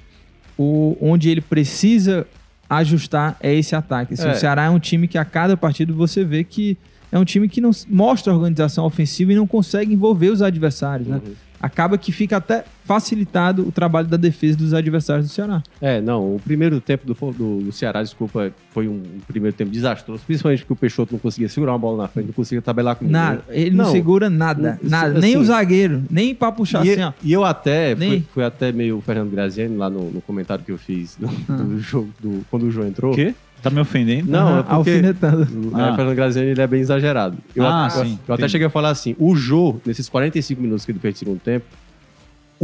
o, 0.59 0.97
onde 1.01 1.31
ele 1.31 1.41
precisa 1.41 2.27
ajustar 2.69 3.37
é 3.41 3.55
esse 3.55 3.77
ataque. 3.77 4.15
Assim, 4.15 4.29
É. 4.29 4.33
O 4.33 4.35
Ceará 4.35 4.65
é 4.65 4.71
um 4.71 4.79
time 4.79 5.07
que 5.07 5.19
a 5.19 5.25
cada 5.25 5.57
partida 5.57 5.93
você 5.93 6.25
vê 6.25 6.43
que 6.43 6.77
é 7.11 7.19
um 7.19 7.25
time 7.25 7.49
que 7.49 7.61
não 7.61 7.71
mostra 7.89 8.33
organização 8.33 8.87
ofensiva 8.87 9.33
e 9.33 9.37
não 9.37 9.47
consegue 9.47 9.93
envolver 9.93 10.31
os 10.31 10.41
adversários, 10.41 11.07
né? 11.07 11.21
Acaba 11.63 11.97
que 11.97 12.11
fica 12.11 12.37
até 12.39 12.65
facilitado 12.85 13.67
o 13.67 13.71
trabalho 13.71 14.09
da 14.09 14.17
defesa 14.17 14.59
dos 14.59 14.75
adversários 14.75 15.29
do 15.29 15.33
Ceará. 15.33 15.63
É, 15.81 16.01
não, 16.01 16.35
o 16.35 16.41
primeiro 16.41 16.81
tempo 16.81 17.07
do, 17.07 17.15
do, 17.33 17.61
do 17.63 17.73
Ceará, 17.73 18.03
desculpa, 18.03 18.53
foi 18.73 18.89
um 18.89 19.01
primeiro 19.29 19.57
tempo 19.57 19.71
desastroso, 19.71 20.23
principalmente 20.27 20.61
porque 20.63 20.73
o 20.73 20.77
Peixoto 20.77 21.13
não 21.13 21.21
conseguia 21.21 21.49
segurar 21.49 21.73
uma 21.73 21.79
bola 21.79 22.03
na 22.03 22.09
frente, 22.09 22.27
não 22.27 22.33
conseguia 22.35 22.61
tabelar 22.61 22.97
com 22.97 23.07
Nada, 23.07 23.43
ele 23.49 23.71
não, 23.77 23.85
Não, 23.85 23.93
segura 23.93 24.29
nada, 24.29 24.79
nada, 24.83 25.13
assim- 25.13 25.21
nem 25.21 25.37
o 25.37 25.45
zagueiro, 25.45 26.03
nem 26.11 26.35
pra 26.35 26.51
puxar 26.51 26.85
E, 26.85 26.91
assim, 26.91 27.03
ó. 27.03 27.13
e 27.23 27.33
eu 27.33 27.45
até, 27.45 27.95
Nem- 27.95 28.11
fui, 28.11 28.25
fui 28.35 28.45
até 28.45 28.73
meio 28.73 28.99
o 28.99 29.01
Fernando 29.01 29.31
Graziani 29.31 29.77
lá 29.77 29.89
no, 29.89 30.11
no 30.11 30.21
comentário 30.21 30.65
que 30.65 30.73
eu 30.73 30.79
fiz 30.79 31.17
do, 31.17 31.31
Ah. 31.49 31.53
do 31.55 31.79
jogo, 31.79 32.09
do, 32.21 32.45
quando 32.51 32.65
o 32.65 32.71
João 32.71 32.89
entrou. 32.89 33.13
O 33.13 33.15
quê? 33.15 33.35
Tá 33.63 33.71
me 33.71 33.81
ofendendo? 33.81 34.31
Não, 34.31 34.59
é 34.59 34.63
porque- 34.63 34.75
alfinetando. 34.75 35.43
O 35.73 35.77
Ah. 35.77 35.91
é, 35.93 35.97
Fernando 35.97 36.15
Graziani 36.17 36.49
ele 36.49 36.61
é 36.61 36.67
bem 36.67 36.81
exagerado. 36.81 37.37
Eu, 37.55 37.65
Ah, 37.65 37.89
eu- 37.95 38.05
sim, 38.05 38.19
eu 38.27 38.35
até 38.35 38.43
entendi. 38.43 38.53
cheguei 38.53 38.67
a 38.67 38.71
falar 38.71 38.91
assim: 38.91 39.15
o 39.19 39.35
Jô, 39.37 39.77
nesses 39.87 40.09
45 40.09 40.61
minutos 40.61 40.85
que 40.85 40.91
ele 40.93 40.99
fez 40.99 41.15
de 41.15 41.19
segundo 41.21 41.39
tempo, 41.41 41.65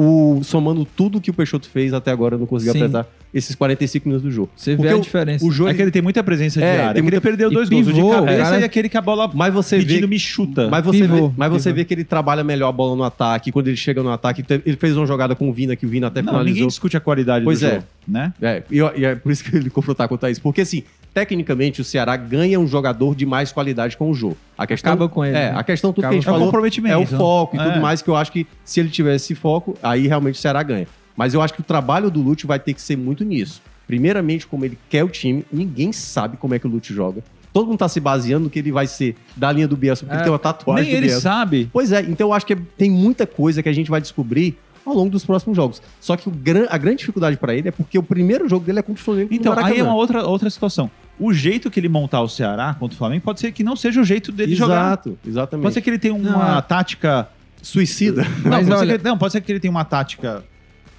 o, 0.00 0.40
somando 0.44 0.84
tudo 0.84 1.20
que 1.20 1.28
o 1.30 1.34
Peixoto 1.34 1.68
fez 1.68 1.92
até 1.92 2.12
agora, 2.12 2.36
eu 2.36 2.38
não 2.38 2.46
consegui 2.46 2.70
Sim. 2.70 2.78
apresentar 2.78 3.06
esses 3.34 3.54
45 3.56 4.08
minutos 4.08 4.22
do 4.24 4.30
Jô. 4.30 4.48
Você 4.56 4.76
vê 4.76 4.90
a 4.90 4.96
o- 4.96 5.00
diferença. 5.00 5.44
O 5.44 5.50
Jô, 5.50 5.68
É 5.68 5.74
que 5.74 5.82
ele 5.82 5.90
tem 5.90 6.00
muita 6.00 6.22
presença 6.22 6.60
de 6.60 6.64
É, 6.64 6.70
área. 6.70 6.78
tem 6.78 6.88
é 6.88 6.92
que 6.92 6.98
ele 7.00 7.02
muita- 7.16 7.20
perdeu 7.20 7.50
dois 7.50 7.68
gols. 7.68 7.82
O 7.86 7.90
de 7.92 7.94
pivô, 7.96 8.10
cabeça 8.10 8.42
cara. 8.44 8.60
e 8.60 8.64
aquele 8.64 8.88
que 8.88 8.96
a 8.96 9.00
bola 9.02 9.28
mas 9.34 9.52
você 9.52 9.78
vê 9.78 9.84
pedindo 9.84 10.08
me 10.08 10.18
chuta. 10.18 10.68
Mas 10.70 10.84
você, 10.84 11.00
Pivô, 11.00 11.28
vê, 11.28 11.34
mas 11.36 11.50
você 11.50 11.68
pivô. 11.70 11.76
vê 11.76 11.84
que 11.84 11.94
ele 11.94 12.04
trabalha 12.04 12.42
melhor 12.44 12.68
a 12.68 12.72
bola 12.72 12.94
no 12.96 13.02
ataque. 13.02 13.50
Quando 13.52 13.66
ele 13.68 13.76
chega 13.76 14.02
no 14.02 14.10
ataque, 14.10 14.42
te- 14.42 14.62
ele 14.64 14.76
fez 14.76 14.96
uma 14.96 15.04
jogada 15.04 15.34
com 15.34 15.48
o 15.50 15.52
Vina, 15.52 15.74
que 15.76 15.84
o 15.84 15.88
Vina 15.88 16.06
até 16.06 16.22
não, 16.22 16.28
finalizou. 16.32 16.54
ninguém 16.54 16.68
discute 16.68 16.96
a 16.96 17.00
qualidade 17.00 17.44
Pois 17.44 17.60
do 17.60 17.66
é. 17.66 17.70
jogo, 17.74 17.84
né? 18.06 18.32
É, 18.40 18.62
e, 18.70 18.78
eu- 18.78 18.92
e 18.96 19.04
é 19.04 19.14
por 19.16 19.30
isso 19.32 19.42
que 19.44 19.54
ele 19.56 19.68
confrontar 19.70 20.08
com 20.08 20.14
o 20.14 20.18
Thaís. 20.18 20.38
Porque, 20.38 20.60
assim, 20.62 20.84
tecnicamente, 21.14 21.80
o 21.80 21.84
Ceará 21.84 22.16
ganha 22.16 22.58
um 22.60 22.66
jogador 22.66 23.14
de 23.14 23.26
mais 23.26 23.50
qualidade 23.52 23.96
com 23.96 24.10
o 24.10 24.14
jogo. 24.14 24.36
A 24.56 24.66
questão, 24.66 24.92
Acaba 24.92 25.08
com 25.08 25.24
ele, 25.24 25.36
É, 25.36 25.52
né? 25.52 25.58
a 25.58 25.62
questão 25.64 25.92
tudo 25.92 26.04
Acaba 26.04 26.12
que 26.12 26.16
a 26.16 26.20
gente 26.20 26.26
É 26.26 26.30
o 26.30 26.34
falou 26.34 26.48
é 26.88 26.96
o 26.96 27.00
né? 27.00 27.06
foco 27.06 27.56
e 27.56 27.60
É. 27.60 27.64
tudo 27.64 27.80
mais, 27.80 28.02
que 28.02 28.08
eu 28.08 28.16
acho 28.16 28.30
que 28.32 28.46
se 28.64 28.80
ele 28.80 28.88
tivesse 28.88 29.26
esse 29.32 29.34
foco, 29.34 29.76
aí 29.82 30.06
realmente 30.06 30.34
o 30.36 30.38
Ceará 30.38 30.62
ganha. 30.62 30.86
Mas 31.16 31.34
eu 31.34 31.42
acho 31.42 31.52
que 31.54 31.60
o 31.60 31.64
trabalho 31.64 32.10
do 32.10 32.20
Lute 32.22 32.46
vai 32.46 32.58
ter 32.58 32.72
que 32.74 32.80
ser 32.80 32.96
muito 32.96 33.24
nisso. 33.24 33.60
Primeiramente, 33.86 34.46
como 34.46 34.64
ele 34.64 34.78
quer 34.88 35.02
o 35.04 35.08
time, 35.08 35.44
ninguém 35.52 35.92
sabe 35.92 36.36
como 36.36 36.54
é 36.54 36.58
que 36.58 36.66
o 36.66 36.70
Lute 36.70 36.92
joga. 36.94 37.22
Todo 37.52 37.66
mundo 37.66 37.78
tá 37.78 37.88
se 37.88 37.98
baseando 37.98 38.44
no 38.44 38.50
que 38.50 38.58
ele 38.58 38.70
vai 38.70 38.86
ser 38.86 39.16
da 39.34 39.50
linha 39.50 39.66
do 39.66 39.76
Bielsa, 39.76 40.04
porque 40.04 40.14
É, 40.14 40.18
ele 40.18 40.24
tem 40.24 40.32
uma 40.32 40.38
tatuagem 40.38 40.84
Nem 40.84 40.92
do 40.92 40.96
ele 40.98 41.06
Bielsa. 41.06 41.22
sabe. 41.22 41.68
Pois 41.72 41.90
é, 41.90 42.02
então 42.02 42.28
eu 42.28 42.32
acho 42.34 42.44
que 42.46 42.54
tem 42.54 42.90
muita 42.90 43.26
coisa 43.26 43.62
que 43.62 43.68
a 43.68 43.72
gente 43.72 43.90
vai 43.90 44.00
descobrir 44.00 44.56
ao 44.90 44.96
longo 44.96 45.10
dos 45.10 45.24
próximos 45.24 45.56
jogos. 45.56 45.80
Só 46.00 46.16
que 46.16 46.28
o 46.28 46.32
gran- 46.32 46.66
a 46.68 46.78
grande 46.78 46.98
dificuldade 46.98 47.36
pra 47.36 47.54
ele 47.54 47.68
é 47.68 47.70
porque 47.72 47.98
o 47.98 48.02
primeiro 48.02 48.48
jogo 48.48 48.64
dele 48.64 48.78
é 48.78 48.82
contra 48.82 49.00
o 49.00 49.04
Flamengo 49.04 49.28
Então, 49.32 49.52
aí 49.58 49.78
é 49.78 49.82
uma 49.82 49.94
outra, 49.94 50.24
outra 50.26 50.48
situação. 50.50 50.90
O 51.18 51.32
jeito 51.32 51.70
que 51.70 51.80
ele 51.80 51.88
montar 51.88 52.20
o 52.22 52.28
Ceará 52.28 52.74
contra 52.78 52.94
o 52.94 52.98
Flamengo 52.98 53.22
pode 53.24 53.40
ser 53.40 53.50
que 53.52 53.64
não 53.64 53.74
seja 53.76 54.00
o 54.00 54.04
jeito 54.04 54.30
dele 54.30 54.54
jogar. 54.54 54.86
Exato, 54.86 55.18
exatamente. 55.26 55.62
Pode 55.64 55.74
ser 55.74 55.80
que 55.80 55.90
ele 55.90 55.98
tenha 55.98 56.14
uma 56.14 56.30
Não, 56.30 56.58
é. 56.58 56.62
tática. 56.62 57.28
Suicida, 57.60 58.22
Não, 58.44 58.50
Mas 58.52 58.68
pode 58.68 58.80
olha- 58.80 58.92
ser 58.92 58.98
que, 58.98 59.04
não, 59.04 59.18
pode 59.18 59.32
ser 59.32 59.40
que 59.40 59.50
ele 59.50 59.58
tenha 59.58 59.70
uma 59.72 59.84
tática 59.84 60.44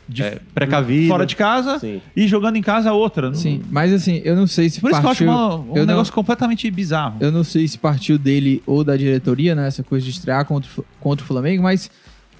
de 0.09 0.23
é, 0.23 0.39
precavida. 0.53 1.07
fora 1.07 1.25
de 1.25 1.35
casa 1.35 1.79
Sim. 1.79 2.01
e 2.15 2.27
jogando 2.27 2.57
em 2.57 2.61
casa 2.61 2.91
outra. 2.91 3.33
Sim, 3.33 3.61
mas 3.71 3.93
assim, 3.93 4.21
eu 4.25 4.35
não 4.35 4.45
sei 4.45 4.69
se 4.69 4.81
Por 4.81 4.91
isso 4.91 4.99
que 4.99 5.05
eu 5.05 5.09
acho 5.11 5.23
partiu... 5.25 5.33
uma- 5.33 5.55
um 5.55 5.69
eu 5.77 5.85
não- 5.85 5.93
negócio 5.93 6.11
completamente 6.11 6.69
bizarro. 6.69 7.15
Eu 7.21 7.31
não 7.31 7.45
sei 7.45 7.65
se 7.65 7.77
partiu 7.77 8.17
dele 8.17 8.61
ou 8.65 8.83
da 8.83 8.97
diretoria, 8.97 9.55
né? 9.55 9.67
Essa 9.67 9.81
coisa 9.83 10.03
de 10.03 10.11
estrear 10.11 10.43
contra, 10.45 10.69
contra 10.99 11.23
o 11.23 11.27
Flamengo, 11.27 11.63
mas 11.63 11.89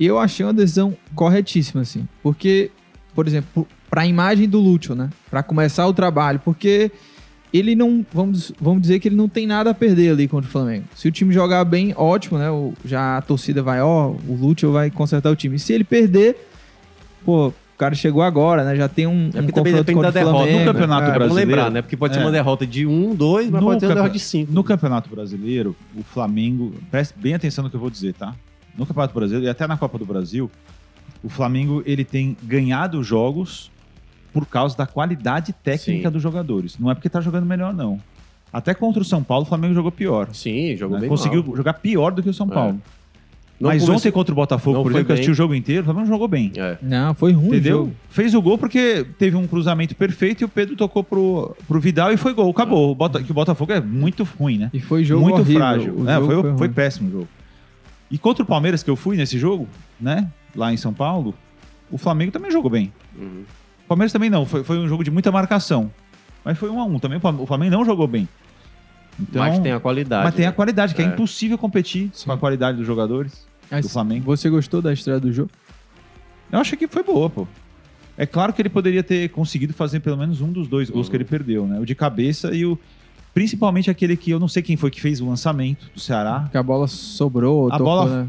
eu 0.05 0.17
achei 0.19 0.45
uma 0.45 0.53
decisão 0.53 0.95
corretíssima, 1.15 1.81
assim. 1.81 2.07
Porque, 2.23 2.71
por 3.15 3.27
exemplo, 3.27 3.67
para 3.89 4.01
a 4.01 4.07
imagem 4.07 4.47
do 4.47 4.59
Lúcio, 4.59 4.95
né? 4.95 5.09
Para 5.29 5.41
começar 5.43 5.85
o 5.87 5.93
trabalho, 5.93 6.39
porque 6.43 6.91
ele 7.53 7.75
não. 7.75 8.05
Vamos, 8.13 8.51
vamos 8.61 8.81
dizer 8.81 8.99
que 8.99 9.07
ele 9.07 9.15
não 9.15 9.27
tem 9.27 9.47
nada 9.47 9.71
a 9.71 9.73
perder 9.73 10.11
ali 10.11 10.27
contra 10.27 10.47
o 10.47 10.51
Flamengo. 10.51 10.85
Se 10.95 11.07
o 11.07 11.11
time 11.11 11.33
jogar 11.33 11.63
bem, 11.65 11.93
ótimo, 11.97 12.37
né? 12.37 12.49
O- 12.51 12.73
já 12.85 13.17
a 13.17 13.21
torcida 13.21 13.61
vai, 13.63 13.81
ó, 13.81 14.09
o 14.09 14.35
Lúcio 14.39 14.71
vai 14.71 14.89
consertar 14.91 15.31
o 15.31 15.35
time. 15.35 15.57
Se 15.57 15.73
ele 15.73 15.83
perder, 15.83 16.37
pô, 17.25 17.47
o 17.47 17.53
cara 17.79 17.95
chegou 17.95 18.21
agora, 18.21 18.63
né? 18.63 18.75
Já 18.75 18.87
tem 18.87 19.07
um, 19.07 19.31
É 19.33 19.39
um 19.39 19.43
porque 19.43 19.51
também 19.53 19.73
depende 19.73 19.95
contra 19.95 20.11
da 20.11 20.19
o 20.21 20.23
derrota. 20.23 20.37
Flamengo. 20.43 20.59
No 20.59 20.65
Campeonato 20.73 21.01
É, 21.01 21.05
vamos 21.05 21.17
Brasileiro. 21.17 21.49
lembrar, 21.49 21.71
né? 21.71 21.81
Porque 21.81 21.97
pode 21.97 22.13
ser 22.13 22.19
É. 22.19 22.23
uma 22.23 22.31
derrota 22.31 22.67
de 22.67 22.85
um, 22.85 23.15
dois, 23.15 23.49
mas 23.49 23.61
No 23.61 23.67
pode 23.67 23.79
ser 23.79 23.85
uma 23.87 23.95
derrota 23.95 24.13
de 24.13 24.19
cinco. 24.19 24.51
No 24.53 24.63
Campeonato 24.63 25.09
Brasileiro, 25.09 25.75
o 25.95 26.03
Flamengo. 26.03 26.73
Preste 26.91 27.15
bem 27.17 27.33
atenção 27.33 27.63
no 27.63 27.69
que 27.71 27.75
eu 27.75 27.79
vou 27.79 27.89
dizer, 27.89 28.13
tá? 28.13 28.35
No 28.79 28.85
Campeonato 28.85 29.13
Brasileiro 29.13 29.45
e 29.45 29.49
até 29.49 29.67
na 29.67 29.77
Copa 29.77 29.97
do 29.97 30.05
Brasil, 30.05 30.49
o 31.23 31.29
Flamengo 31.29 31.83
ele 31.85 32.03
tem 32.05 32.35
ganhado 32.41 33.03
jogos 33.03 33.69
por 34.33 34.45
causa 34.45 34.77
da 34.77 34.87
qualidade 34.87 35.51
técnica 35.51 36.07
Sim. 36.07 36.13
dos 36.13 36.21
jogadores. 36.23 36.77
Não 36.79 36.89
é 36.89 36.95
porque 36.95 37.09
tá 37.09 37.19
jogando 37.19 37.45
melhor, 37.45 37.73
não. 37.73 37.99
Até 38.53 38.73
contra 38.73 39.01
o 39.01 39.05
São 39.05 39.21
Paulo, 39.21 39.43
o 39.43 39.47
Flamengo 39.47 39.73
jogou 39.73 39.91
pior. 39.91 40.29
Sim, 40.33 40.75
jogou 40.77 40.95
né? 40.95 41.01
bem 41.01 41.09
Conseguiu 41.09 41.43
mal. 41.43 41.55
jogar 41.57 41.73
pior 41.73 42.11
do 42.11 42.23
que 42.23 42.29
o 42.29 42.33
São 42.33 42.47
É. 42.47 42.53
Paulo. 42.53 42.81
Não 43.59 43.67
Mas 43.67 43.81
começou- 43.83 43.95
ontem 43.97 44.11
contra 44.11 44.31
o 44.31 44.35
Botafogo, 44.35 44.77
não 44.77 44.83
por 44.83 44.91
foi 44.93 45.01
exemplo, 45.01 45.05
que 45.07 45.11
eu 45.11 45.13
assisti 45.15 45.31
o 45.31 45.33
jogo 45.35 45.53
inteiro, 45.53 45.81
o 45.81 45.85
Flamengo 45.85 46.07
jogou 46.07 46.27
bem. 46.29 46.53
É. 46.55 46.77
Não, 46.81 47.13
foi 47.13 47.33
ruim 47.33 47.47
o 47.47 47.53
Entendeu? 47.55 47.77
jogo. 47.79 47.91
Fez 48.09 48.33
o 48.33 48.41
gol 48.41 48.57
porque 48.57 49.05
teve 49.17 49.35
um 49.35 49.45
cruzamento 49.45 49.93
perfeito 49.97 50.41
e 50.41 50.45
o 50.45 50.47
Pedro 50.49 50.77
tocou 50.77 51.03
pro, 51.03 51.53
pro 51.67 51.77
Vidal 51.81 52.13
e 52.13 52.15
foi 52.15 52.33
gol. 52.33 52.49
Acabou. 52.51 52.91
O 52.91 52.95
Bota- 52.95 53.21
que 53.21 53.29
o 53.29 53.33
Botafogo 53.33 53.73
é 53.73 53.81
muito 53.81 54.23
ruim, 54.23 54.57
né? 54.59 54.69
E 54.73 54.79
foi 54.79 55.03
jogo 55.03 55.23
muito 55.23 55.41
horrível. 55.41 55.55
frágil. 55.59 55.93
O 55.97 56.09
É, 56.09 56.13
jogo 56.15 56.25
foi, 56.27 56.41
foi, 56.41 56.51
ruim. 56.67 56.69
péssimo 56.73 57.09
o 57.09 57.11
jogo. 57.11 57.27
E 58.11 58.17
contra 58.17 58.43
o 58.43 58.45
Palmeiras, 58.45 58.81
que 58.83 58.89
eu 58.89 58.95
fui 58.95 59.15
nesse 59.17 59.37
jogo, 59.37 59.67
né? 59.99 60.29
Lá 60.55 60.73
em 60.73 60.77
São 60.77 60.93
Paulo, 60.93 61.33
o 61.91 61.97
Flamengo 61.97 62.31
também 62.31 62.49
jogou 62.51 62.71
bem. 62.71 62.91
Uhum. 63.17 63.43
O 63.85 63.87
Palmeiras 63.87 64.11
também 64.11 64.29
não. 64.29 64.45
Foi, 64.45 64.63
foi 64.63 64.77
um 64.79 64.87
jogo 64.87 65.03
de 65.03 65.11
muita 65.11 65.31
marcação. 65.31 65.91
Mas 66.43 66.57
foi 66.57 66.69
um 66.69 66.79
a 66.79 66.85
um. 66.85 66.97
Também 66.99 67.17
o 67.17 67.21
Flam- 67.21 67.39
o 67.41 67.45
Flamengo 67.45 67.71
não 67.71 67.85
jogou 67.85 68.07
bem. 68.07 68.27
Então, 69.19 69.41
Mas 69.41 69.59
tem 69.59 69.71
a 69.73 69.79
qualidade. 69.79 70.23
mas 70.23 70.33
tem 70.33 70.45
a 70.45 70.49
né? 70.49 70.55
qualidade, 70.55 70.95
que 70.95 71.01
é, 71.01 71.05
É. 71.05 71.07
impossível 71.09 71.57
competir 71.57 72.09
Sim. 72.13 72.25
com 72.25 72.31
a 72.31 72.37
qualidade 72.37 72.77
dos 72.77 72.87
jogadores 72.87 73.45
Mas 73.69 73.85
do 73.85 73.89
Flamengo. 73.91 74.25
Você 74.25 74.49
gostou 74.49 74.81
da 74.81 74.93
estreia 74.93 75.19
do 75.19 75.31
jogo? 75.33 75.49
Eu 76.51 76.59
achei 76.59 76.77
que 76.77 76.87
foi 76.87 77.03
boa, 77.03 77.29
pô. 77.29 77.45
É 78.17 78.25
claro 78.25 78.53
que 78.53 78.61
ele 78.61 78.69
poderia 78.69 79.03
ter 79.03 79.29
conseguido 79.29 79.73
fazer 79.73 79.99
pelo 79.99 80.17
menos 80.17 80.39
um 80.41 80.51
dos 80.51 80.67
dois 80.67 80.89
gols 80.89 81.07
Uhum. 81.07 81.11
que 81.11 81.17
ele 81.17 81.25
perdeu, 81.25 81.67
né? 81.67 81.79
O 81.79 81.85
de 81.85 81.93
cabeça 81.95 82.53
e 82.55 82.65
o. 82.65 82.79
Principalmente 83.39 83.89
aquele 83.89 84.17
que 84.17 84.29
eu 84.31 84.37
não 84.37 84.49
sei 84.49 84.61
quem 84.61 84.75
foi 84.75 84.91
que 84.91 84.99
fez 84.99 85.21
o 85.21 85.25
lançamento 85.29 85.89
do 85.95 85.99
Ceará. 86.01 86.49
Que 86.51 86.57
a 86.57 86.61
bola 86.63 86.89
sobrou, 86.89 87.67
A 87.69 87.77
tocou, 87.77 87.85
bola- 87.85 88.23
né? 88.23 88.27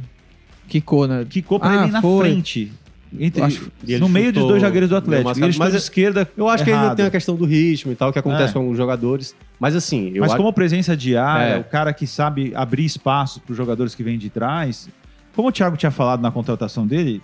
Quicou, 0.69 1.09
né? 1.09 1.27
Quicou 1.29 1.59
pra 1.59 1.69
Ah, 1.81 1.83
ele 1.83 1.91
na 1.91 2.01
foi. 2.01 2.29
frente. 2.31 2.71
Entre, 3.19 3.43
Acho- 3.43 3.73
no 3.99 4.09
meio 4.09 4.33
dos 4.33 4.45
dois 4.47 4.63
zagueiros 4.63 4.89
do 4.89 4.95
Atlético. 4.95 5.31
ele 5.45 5.59
mas 5.59 5.73
de 5.73 5.79
esquerda. 5.79 6.31
Eu 6.37 6.49
acho 6.49 6.63
que 6.63 6.71
ainda 6.71 6.85
errado. 6.85 6.97
tem 6.97 7.07
a 7.07 7.11
questão 7.11 7.35
do 7.35 7.45
ritmo 7.45 7.91
e 7.91 7.97
tal, 7.97 8.13
que 8.13 8.21
acontece 8.21 8.51
É. 8.51 8.53
com 8.53 8.61
alguns 8.61 8.77
jogadores. 8.77 9.35
Mas 9.59 9.75
assim, 9.75 10.13
eu 10.15 10.21
Mas 10.21 10.31
acho. 10.31 10.37
como 10.37 10.53
presença 10.53 10.97
de 10.97 11.17
área, 11.17 11.55
É. 11.55 11.59
o 11.59 11.65
cara 11.65 11.93
que 11.93 12.07
sabe 12.07 12.53
abrir 12.55 12.85
espaço 12.85 13.41
para 13.41 13.51
os 13.51 13.57
jogadores 13.57 13.97
que 13.97 14.05
vêm 14.05 14.17
de 14.17 14.31
trás. 14.31 14.89
Como 15.35 15.49
o 15.49 15.51
Thiago 15.53 15.77
tinha 15.77 15.91
falado 15.91 16.21
na 16.21 16.31
contratação 16.31 16.87
dele, 16.87 17.21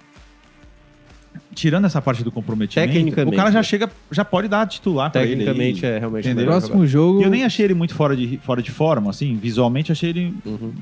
tirando 1.55 1.85
essa 1.85 2.01
parte 2.01 2.23
do 2.23 2.33
comprometimento, 2.33 2.93
Tecnicamente, 2.93 3.35
o 3.35 3.37
cara 3.37 3.51
já 3.51 3.63
chega, 3.63 3.91
já 4.11 4.25
pode 4.25 4.49
dar 4.49 4.67
titular 4.67 5.11
para 5.11 5.23
ele. 5.23 5.37
Tecnicamente 5.37 5.85
é 5.85 5.99
realmente 5.99 6.29
Entendeu? 6.29 6.47
Próximo 6.47 6.87
jogo. 6.87 7.21
E 7.21 7.25
eu 7.25 7.31
nem 7.31 7.45
achei 7.45 7.65
ele 7.65 7.75
muito 7.75 7.95
fora 7.95 8.17
de, 8.17 8.39
fora 8.39 8.63
de 8.63 8.71
forma, 8.71 9.11
assim, 9.11 9.37
visualmente 9.37 9.93
achei 9.93 10.11
ele. 10.11 10.35
Uhum. 10.45 10.73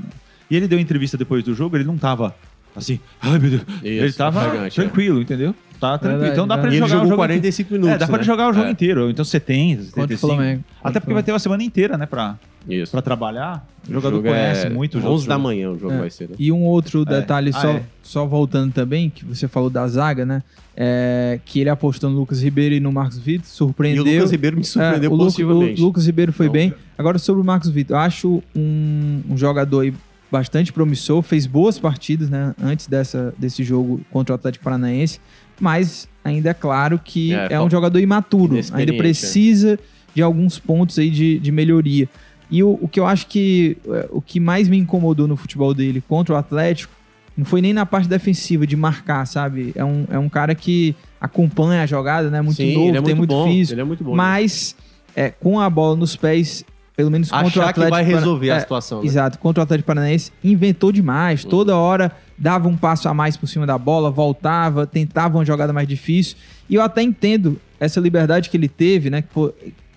E 0.50 0.56
ele 0.56 0.68
deu 0.68 0.78
entrevista 0.78 1.16
depois 1.16 1.42
do 1.42 1.54
jogo, 1.54 1.76
ele 1.76 1.84
não 1.84 1.96
tava 1.96 2.34
assim, 2.76 2.98
ai 3.20 3.38
meu 3.38 3.50
Deus. 3.50 3.62
ele 3.82 4.12
tava 4.12 4.66
é. 4.66 4.70
tranquilo, 4.70 5.20
entendeu? 5.20 5.54
Tá 5.80 5.98
tranquilo. 5.98 6.20
Verdade, 6.20 6.32
então 6.32 6.46
dá 6.46 6.56
pra 6.58 6.66
E 6.66 6.76
ele 6.76 6.76
ele 6.84 6.88
jogar 6.88 7.02
o 7.02 7.04
jogo 7.06 7.16
45 7.16 7.72
minutos. 7.72 7.94
É, 7.94 7.98
dá 7.98 8.06
pra 8.06 8.12
né? 8.16 8.18
ele 8.20 8.26
jogar 8.26 8.48
o 8.48 8.52
jogo 8.52 8.66
É, 8.66 8.70
inteiro. 8.70 9.10
Então 9.10 9.24
70, 9.24 9.76
Contra 9.84 9.90
o 9.90 10.08
75. 10.08 10.26
Flamengo. 10.34 10.64
Até 10.82 11.00
porque 11.00 11.12
vai 11.14 11.22
ter 11.22 11.32
uma 11.32 11.38
semana 11.38 11.62
inteira, 11.62 11.98
né, 11.98 12.06
pra, 12.06 12.36
Isso. 12.68 12.92
pra 12.92 13.02
trabalhar. 13.02 13.66
O 13.86 13.90
O 13.90 13.92
jogador 13.94 14.16
jogo 14.16 14.28
conhece 14.28 14.66
é 14.66 14.70
muito 14.70 14.94
o 14.94 14.98
11 15.00 15.06
jogo. 15.06 15.26
da 15.28 15.38
manhã 15.38 15.70
o 15.70 15.78
jogo 15.78 15.92
É. 15.92 15.98
vai 15.98 16.10
ser, 16.10 16.28
né? 16.30 16.36
E 16.38 16.50
um 16.50 16.62
outro 16.64 17.02
É. 17.02 17.04
detalhe, 17.04 17.50
Ah, 17.54 17.60
só, 17.60 17.68
é. 17.70 17.82
só 18.02 18.26
voltando 18.26 18.72
também, 18.72 19.10
que 19.10 19.24
você 19.24 19.46
falou 19.46 19.68
da 19.68 19.86
zaga, 19.86 20.24
né? 20.24 20.42
É, 20.76 21.38
que 21.44 21.60
ele 21.60 21.68
apostou 21.68 22.08
no 22.10 22.16
Lucas 22.16 22.42
Ribeiro 22.42 22.74
e 22.74 22.80
no 22.80 22.90
Marcos 22.90 23.18
Vitor, 23.18 23.44
E 23.46 23.48
surpreendeu. 23.48 24.02
o 24.04 24.06
Lucas 24.16 24.30
Ribeiro 24.32 24.56
me 24.56 24.64
surpreendeu 24.64 25.10
É, 25.10 25.14
o 25.14 25.18
positivamente. 25.18 25.80
O 25.82 25.84
Lucas 25.84 26.06
Ribeiro 26.06 26.32
foi 26.32 26.46
Então, 26.46 26.52
bem. 26.54 26.74
Agora, 26.96 27.18
sobre 27.18 27.42
o 27.42 27.44
Marcos 27.44 27.68
Vitor, 27.68 27.96
eu 27.96 28.00
acho 28.00 28.42
um, 28.56 29.20
um 29.28 29.36
jogador 29.36 29.80
aí 29.80 29.92
bastante 30.32 30.72
promissor, 30.72 31.22
fez 31.22 31.46
boas 31.46 31.78
partidas, 31.78 32.28
né? 32.28 32.54
Antes 32.60 32.86
dessa, 32.88 33.32
desse 33.38 33.62
jogo 33.62 34.00
contra 34.10 34.32
o 34.32 34.34
Atlético 34.34 34.64
Paranaense, 34.64 35.20
mas 35.60 36.08
ainda 36.24 36.50
é 36.50 36.54
claro 36.54 37.00
que 37.02 37.34
É, 37.34 37.48
é, 37.52 37.60
um 37.60 37.70
jogador 37.70 37.98
imaturo, 38.00 38.58
ainda 38.72 38.94
precisa 38.94 39.78
de 40.14 40.22
alguns 40.22 40.58
pontos 40.58 40.98
aí 40.98 41.10
de, 41.10 41.38
de 41.38 41.52
melhoria. 41.52 42.08
E 42.50 42.62
o, 42.62 42.78
o 42.80 42.88
que 42.88 43.00
eu 43.00 43.06
acho 43.06 43.26
que 43.26 43.76
é, 43.88 44.08
o 44.10 44.20
que 44.20 44.38
mais 44.38 44.68
me 44.68 44.76
incomodou 44.76 45.26
no 45.26 45.36
futebol 45.36 45.74
dele 45.74 46.02
contra 46.06 46.34
o 46.34 46.36
Atlético 46.36 46.92
não 47.36 47.44
foi 47.44 47.60
nem 47.60 47.72
na 47.72 47.84
parte 47.84 48.08
defensiva 48.08 48.64
de 48.66 48.76
marcar, 48.76 49.26
sabe? 49.26 49.72
É 49.74 49.84
um, 49.84 50.06
é 50.08 50.18
um 50.18 50.28
cara 50.28 50.54
que 50.54 50.94
acompanha 51.20 51.82
a 51.82 51.86
jogada, 51.86 52.30
né? 52.30 52.40
Muito 52.40 52.56
Sim, 52.56 52.74
novo, 52.74 52.90
é 52.90 52.92
tem 52.92 53.00
muito 53.02 53.16
muito 53.16 53.30
bom, 53.30 53.48
físico. 53.48 53.74
Ele 53.74 53.80
é 53.80 53.84
muito 53.84 54.04
bom. 54.04 54.10
né? 54.12 54.16
Mas 54.16 54.76
é, 55.16 55.30
com 55.30 55.58
a 55.58 55.68
bola 55.68 55.96
nos 55.96 56.14
pés, 56.14 56.64
pelo 56.96 57.10
menos 57.10 57.30
contra 57.30 57.44
o 57.44 57.48
Achar 57.48 57.64
que 57.64 57.80
Atlético 57.80 57.90
vai 57.90 58.04
resolver 58.04 58.50
a 58.50 58.56
é, 58.56 58.60
situação, 58.60 59.00
né? 59.00 59.06
Exato, 59.06 59.38
contra 59.38 59.60
o 59.60 59.64
Atlético 59.64 59.86
Paranaense, 59.86 60.32
inventou 60.42 60.92
demais. 60.92 61.42
Uhum. 61.42 61.50
Toda 61.50 61.76
hora 61.76 62.12
dava 62.38 62.68
um 62.68 62.76
passo 62.76 63.08
a 63.08 63.14
mais 63.14 63.36
por 63.36 63.48
cima 63.48 63.66
da 63.66 63.76
bola, 63.76 64.10
voltava, 64.10 64.86
tentava 64.86 65.38
uma 65.38 65.44
jogada 65.44 65.72
mais 65.72 65.88
difícil. 65.88 66.36
E 66.68 66.74
eu 66.76 66.82
até 66.82 67.02
entendo 67.02 67.60
essa 67.80 68.00
liberdade 68.00 68.48
que 68.48 68.56
ele 68.56 68.68
teve, 68.68 69.10
né? 69.10 69.24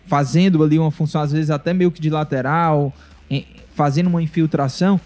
Fazendo 0.05 0.63
ali 0.63 0.79
uma 0.79 0.91
função, 0.91 1.21
às 1.21 1.31
vezes 1.31 1.49
até 1.49 1.73
meio 1.73 1.91
que 1.91 2.01
de 2.01 2.09
lateral, 2.09 2.93
fazendo 3.75 4.07
uma 4.07 4.21
infiltração. 4.21 4.99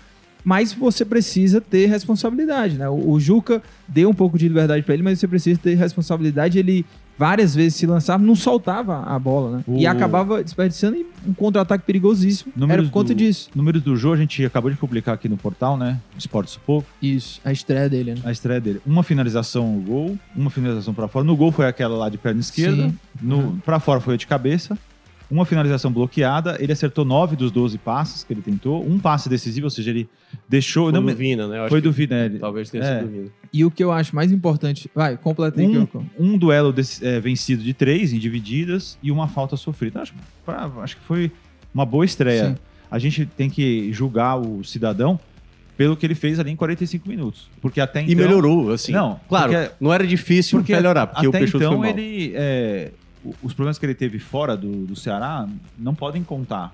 Mas 0.43 0.73
você 0.73 1.05
precisa 1.05 1.61
ter 1.61 1.85
responsabilidade, 1.87 2.75
né? 2.75 2.89
O 2.89 3.19
Juca 3.19 3.61
deu 3.87 4.09
um 4.09 4.13
pouco 4.13 4.39
de 4.39 4.47
liberdade 4.47 4.83
para 4.83 4.93
ele, 4.95 5.03
mas 5.03 5.19
você 5.19 5.27
precisa 5.27 5.59
ter 5.59 5.75
responsabilidade. 5.75 6.57
Ele 6.57 6.85
várias 7.21 7.53
vezes 7.53 7.75
se 7.75 7.85
lançava, 7.85 8.23
não 8.23 8.35
soltava 8.35 9.03
a 9.03 9.19
bola, 9.19 9.57
né? 9.57 9.63
E 9.77 9.85
O- 9.85 9.89
acabava 9.91 10.43
desperdiçando 10.43 10.97
em 10.97 11.05
um 11.27 11.33
contra-ataque 11.35 11.85
perigosíssimo. 11.85 12.51
Era 12.55 12.61
Números 12.61 12.87
por 12.87 12.93
conta 12.93 13.13
do- 13.13 13.17
disso. 13.17 13.47
Números 13.53 13.83
do 13.83 13.95
jogo 13.95 14.15
a 14.15 14.17
gente 14.17 14.43
acabou 14.43 14.71
de 14.71 14.77
publicar 14.77 15.13
aqui 15.13 15.29
no 15.29 15.37
portal, 15.37 15.77
né? 15.77 15.99
Esporte 16.17 16.59
Pouco. 16.65 16.87
Isso, 16.99 17.39
a 17.45 17.51
estreia 17.51 17.87
dele, 17.87 18.15
né? 18.15 18.21
A 18.23 18.31
estreia 18.31 18.59
dele. 18.59 18.81
Uma 18.87 19.03
finalização 19.03 19.71
no 19.75 19.81
gol, 19.81 20.17
uma 20.35 20.49
finalização 20.49 20.95
pra 20.95 21.07
fora. 21.07 21.23
No 21.23 21.35
gol 21.35 21.51
foi 21.51 21.67
aquela 21.67 21.95
lá 21.95 22.09
de 22.09 22.17
perna 22.17 22.39
esquerda. 22.41 22.89
Sim. 22.89 22.97
No, 23.21 23.37
Uhum. 23.37 23.59
Pra 23.59 23.79
fora 23.79 23.99
foi 24.01 24.15
a 24.15 24.17
de 24.17 24.25
cabeça. 24.25 24.75
Uma 25.31 25.45
finalização 25.45 25.91
bloqueada. 25.91 26.57
Ele 26.59 26.73
acertou 26.73 27.05
nove 27.05 27.35
dos 27.37 27.51
12 27.51 27.77
passes 27.77 28.23
que 28.23 28.33
ele 28.33 28.41
tentou. 28.41 28.85
Um 28.85 28.99
passe 28.99 29.29
decisivo, 29.29 29.65
ou 29.67 29.69
seja, 29.71 29.89
ele 29.89 30.09
deixou. 30.49 30.85
Foi 30.85 30.91
não, 30.91 31.05
do 31.05 31.15
Vina, 31.15 31.47
né? 31.47 31.69
Foi 31.69 31.79
que 31.81 31.87
do 31.87 31.91
Vinelli. 31.93 32.37
Talvez 32.37 32.69
tenha 32.69 32.83
É. 32.83 32.99
sido 32.99 33.07
do 33.07 33.11
Vina. 33.13 33.29
E 33.53 33.63
o 33.65 33.71
que 33.71 33.83
eu 33.83 33.91
acho 33.91 34.13
mais 34.15 34.31
importante. 34.31 34.91
Vai, 34.93 35.15
completa 35.17 35.59
aí, 35.61 35.65
Um, 35.67 35.71
Kyoko. 35.85 36.05
um 36.19 36.37
duelo 36.37 36.73
desse- 36.73 37.05
é, 37.05 37.19
vencido 37.19 37.63
de 37.63 37.73
três 37.73 38.11
em 38.13 38.19
divididas 38.19 38.97
e 39.01 39.09
uma 39.11 39.27
falta 39.27 39.55
sofrida. 39.55 40.01
Acho, 40.01 40.13
pra- 40.45 40.69
acho 40.81 40.97
que 40.97 41.03
foi 41.03 41.31
uma 41.73 41.85
boa 41.85 42.03
estreia. 42.05 42.49
Sim. 42.49 42.55
A 42.89 42.99
gente 42.99 43.25
tem 43.25 43.49
que 43.49 43.91
julgar 43.93 44.35
o 44.37 44.63
cidadão 44.65 45.17
pelo 45.77 45.95
que 45.95 46.05
ele 46.05 46.13
fez 46.13 46.39
ali 46.39 46.51
em 46.51 46.55
45 46.55 47.07
minutos. 47.07 47.49
Porque 47.61 47.79
até 47.79 48.01
então. 48.01 48.11
E 48.11 48.15
melhorou, 48.15 48.71
assim. 48.71 48.91
Não, 48.91 49.19
claro, 49.29 49.51
porque- 49.53 49.71
não 49.79 49.93
era 49.93 50.05
difícil 50.05 50.59
Porque 50.59 50.75
melhorar, 50.75 51.07
porque 51.07 51.25
o 51.25 51.29
até 51.29 51.39
Peixoto 51.39 51.63
então 51.63 51.77
foi 51.79 51.89
mal. 51.89 51.97
ele. 51.97 52.33
é, 52.35 52.91
o- 52.91 53.00
os 53.41 53.53
problemas 53.53 53.77
que 53.77 53.85
ele 53.85 53.93
teve 53.95 54.19
fora 54.19 54.55
do, 54.57 54.85
do 54.85 54.95
Ceará 54.95 55.47
não 55.77 55.93
podem 55.95 56.23
contar. 56.23 56.73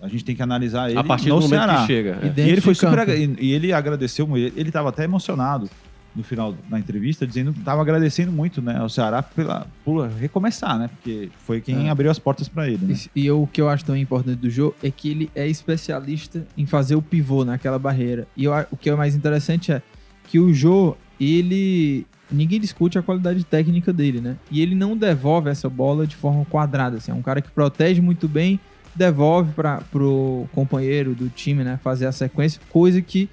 A 0.00 0.08
gente 0.08 0.24
tem 0.24 0.34
que 0.34 0.42
analisar 0.42 0.90
ele 0.90 0.98
A 0.98 1.04
partir 1.04 1.28
no 1.28 1.36
do 1.36 1.42
momento 1.42 1.50
Ceará. 1.60 1.80
que 1.82 1.86
chega. 1.86 2.18
E 2.36 2.40
é. 2.40 2.44
E 2.46 2.50
ele 2.50 2.60
foi 2.60 2.74
super. 2.74 3.08
E 3.08 3.36
e 3.38 3.52
ele 3.52 3.72
agradeceu 3.72 4.26
muito. 4.26 4.58
Ele 4.58 4.68
estava 4.68 4.88
até 4.88 5.04
emocionado 5.04 5.70
no 6.14 6.22
final 6.22 6.54
da 6.68 6.78
entrevista, 6.78 7.26
dizendo 7.26 7.52
que 7.54 7.60
estava 7.60 7.80
agradecendo 7.80 8.30
muito 8.32 8.60
né, 8.60 8.76
ao 8.76 8.88
Ceará 8.88 9.22
pela, 9.22 9.66
por 9.84 10.06
recomeçar, 10.08 10.78
né? 10.78 10.88
Porque 10.88 11.30
foi 11.46 11.60
quem 11.60 11.86
É. 11.86 11.90
abriu 11.90 12.10
as 12.10 12.18
portas 12.18 12.48
para 12.48 12.68
ele. 12.68 12.84
Né? 12.84 12.96
E, 13.16 13.22
e 13.22 13.26
eu- 13.26 13.42
o 13.42 13.46
que 13.46 13.60
eu 13.62 13.68
acho 13.68 13.84
também 13.84 14.02
importante 14.02 14.36
do 14.38 14.50
jogo 14.50 14.74
é 14.82 14.90
que 14.90 15.08
ele 15.10 15.30
é 15.34 15.46
especialista 15.48 16.44
em 16.58 16.66
fazer 16.66 16.96
o 16.96 17.00
pivô 17.02 17.44
naquela 17.46 17.78
barreira. 17.78 18.26
E 18.36 18.44
eu 18.44 18.52
o 18.70 18.76
que 18.76 18.90
é 18.90 18.94
mais 18.94 19.14
interessante 19.14 19.72
é 19.72 19.80
que 20.28 20.38
o 20.38 20.52
Jô, 20.52 20.96
ele. 21.18 22.06
Ninguém 22.32 22.58
discute 22.58 22.98
a 22.98 23.02
qualidade 23.02 23.44
técnica 23.44 23.92
dele, 23.92 24.20
né? 24.20 24.36
E 24.50 24.60
ele 24.60 24.74
não 24.74 24.96
devolve 24.96 25.50
essa 25.50 25.68
bola 25.68 26.06
de 26.06 26.16
forma 26.16 26.44
quadrada. 26.46 26.96
Assim. 26.96 27.10
É 27.10 27.14
um 27.14 27.22
cara 27.22 27.40
que 27.40 27.50
protege 27.50 28.00
muito 28.00 28.26
bem, 28.26 28.58
devolve 28.94 29.52
para 29.52 29.82
pro 29.90 30.46
companheiro 30.52 31.14
do 31.14 31.28
time, 31.28 31.62
né? 31.62 31.78
Fazer 31.82 32.06
a 32.06 32.12
sequência, 32.12 32.60
coisa 32.70 33.00
que 33.02 33.28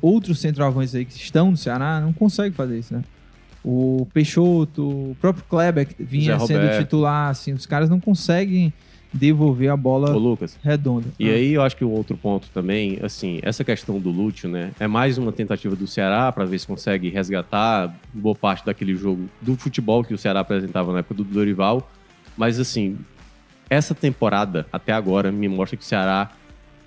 outros 0.00 0.38
centroavantes 0.38 0.94
aí 0.94 1.04
que 1.04 1.14
estão 1.14 1.50
no 1.50 1.56
Ceará 1.56 2.00
não 2.00 2.12
conseguem 2.12 2.52
fazer 2.52 2.78
isso, 2.78 2.94
né? 2.94 3.02
O 3.64 4.06
Peixoto, 4.12 4.82
o 4.86 5.16
próprio 5.20 5.44
Kleber, 5.48 5.86
que 5.86 6.02
vinha 6.02 6.38
sendo 6.40 6.78
titular, 6.78 7.30
assim, 7.30 7.54
os 7.54 7.64
caras 7.64 7.88
não 7.88 7.98
conseguem 7.98 8.72
devolver 9.14 9.70
a 9.70 9.76
bola 9.76 10.12
Ô, 10.14 10.18
Lucas. 10.18 10.58
redonda. 10.62 11.06
E 11.18 11.30
Ah, 11.30 11.34
aí 11.34 11.52
eu 11.54 11.62
acho 11.62 11.76
que 11.76 11.84
o 11.84 11.90
outro 11.90 12.16
ponto 12.16 12.48
também, 12.52 12.98
assim, 13.02 13.38
essa 13.42 13.62
questão 13.62 13.98
do 14.00 14.10
Lúcio, 14.10 14.48
né? 14.48 14.72
É 14.80 14.88
mais 14.88 15.16
uma 15.16 15.30
tentativa 15.30 15.76
do 15.76 15.86
Ceará 15.86 16.30
para 16.32 16.44
ver 16.44 16.58
se 16.58 16.66
consegue 16.66 17.08
resgatar 17.08 17.94
boa 18.12 18.34
parte 18.34 18.66
daquele 18.66 18.96
jogo 18.96 19.26
do 19.40 19.56
futebol 19.56 20.02
que 20.02 20.12
o 20.12 20.18
Ceará 20.18 20.40
apresentava 20.40 20.92
na 20.92 20.98
época 20.98 21.14
do 21.14 21.24
Dorival. 21.24 21.88
Mas 22.36 22.58
assim, 22.58 22.98
essa 23.70 23.94
temporada 23.94 24.66
até 24.72 24.92
agora 24.92 25.30
me 25.30 25.48
mostra 25.48 25.76
que 25.76 25.84
o 25.84 25.86
Ceará 25.86 26.32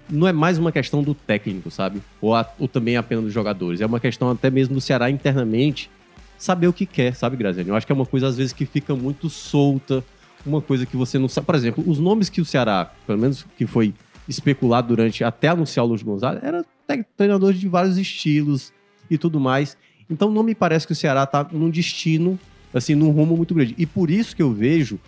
não 0.10 0.28
é 0.28 0.34
mais 0.34 0.58
uma 0.58 0.72
questão 0.72 1.02
do 1.02 1.14
técnico, 1.14 1.72
sabe? 1.72 2.02
Ou, 2.22 2.36
a- 2.36 2.50
ou 2.60 2.68
também 2.68 2.98
apenas 2.98 3.24
dos 3.24 3.34
jogadores. 3.34 3.80
É 3.80 3.86
uma 3.86 4.00
questão 4.00 4.30
até 4.30 4.50
mesmo 4.50 4.76
do 4.76 4.82
Ceará 4.82 5.10
internamente 5.10 5.90
saber 6.38 6.68
o 6.68 6.74
que 6.74 6.86
quer, 6.86 7.16
sabe, 7.16 7.36
Graziani? 7.38 7.70
Eu 7.70 7.76
acho 7.76 7.86
que 7.86 7.92
é 7.92 7.96
uma 7.96 8.06
coisa 8.06 8.28
às 8.28 8.38
vezes 8.38 8.54
que 8.54 8.66
fica 8.66 8.94
muito 8.96 9.30
solta, 9.30 10.04
uma 10.46 10.62
coisa 10.62 10.86
que 10.86 10.96
você 10.96 11.18
não 11.18 11.28
sabe. 11.28 11.46
Por 11.46 11.56
exemplo, 11.56 11.84
os 11.88 12.00
nomes 12.00 12.30
que 12.30 12.42
o 12.42 12.46
Ceará, 12.46 12.92
pelo 13.06 13.20
menos 13.20 13.46
que 13.58 13.66
foi 13.66 13.94
especulado 14.28 14.90
durante 14.90 15.24
até 15.24 15.48
anunciar 15.48 15.86
o 15.86 15.90
Luiz 15.90 16.04
Gonzalez, 16.04 16.44
era 16.44 16.66
treinadores 17.16 17.60
de 17.60 17.68
vários 17.68 17.98
estilos 17.98 18.74
e 19.10 19.18
tudo 19.18 19.40
mais. 19.40 19.78
Então 20.10 20.32
não 20.32 20.44
me 20.44 20.56
parece 20.56 20.86
que 20.86 20.94
o 20.94 20.96
Ceará 20.96 21.26
tá 21.26 21.48
num 21.52 21.70
destino, 21.70 22.40
assim, 22.74 22.96
num 22.96 23.10
rumo 23.12 23.36
muito 23.36 23.54
grande. 23.54 23.76
E 23.78 23.86
por 23.86 24.10
isso 24.10 24.36
que 24.36 24.42
eu 24.42 24.52
vejo 24.52 25.00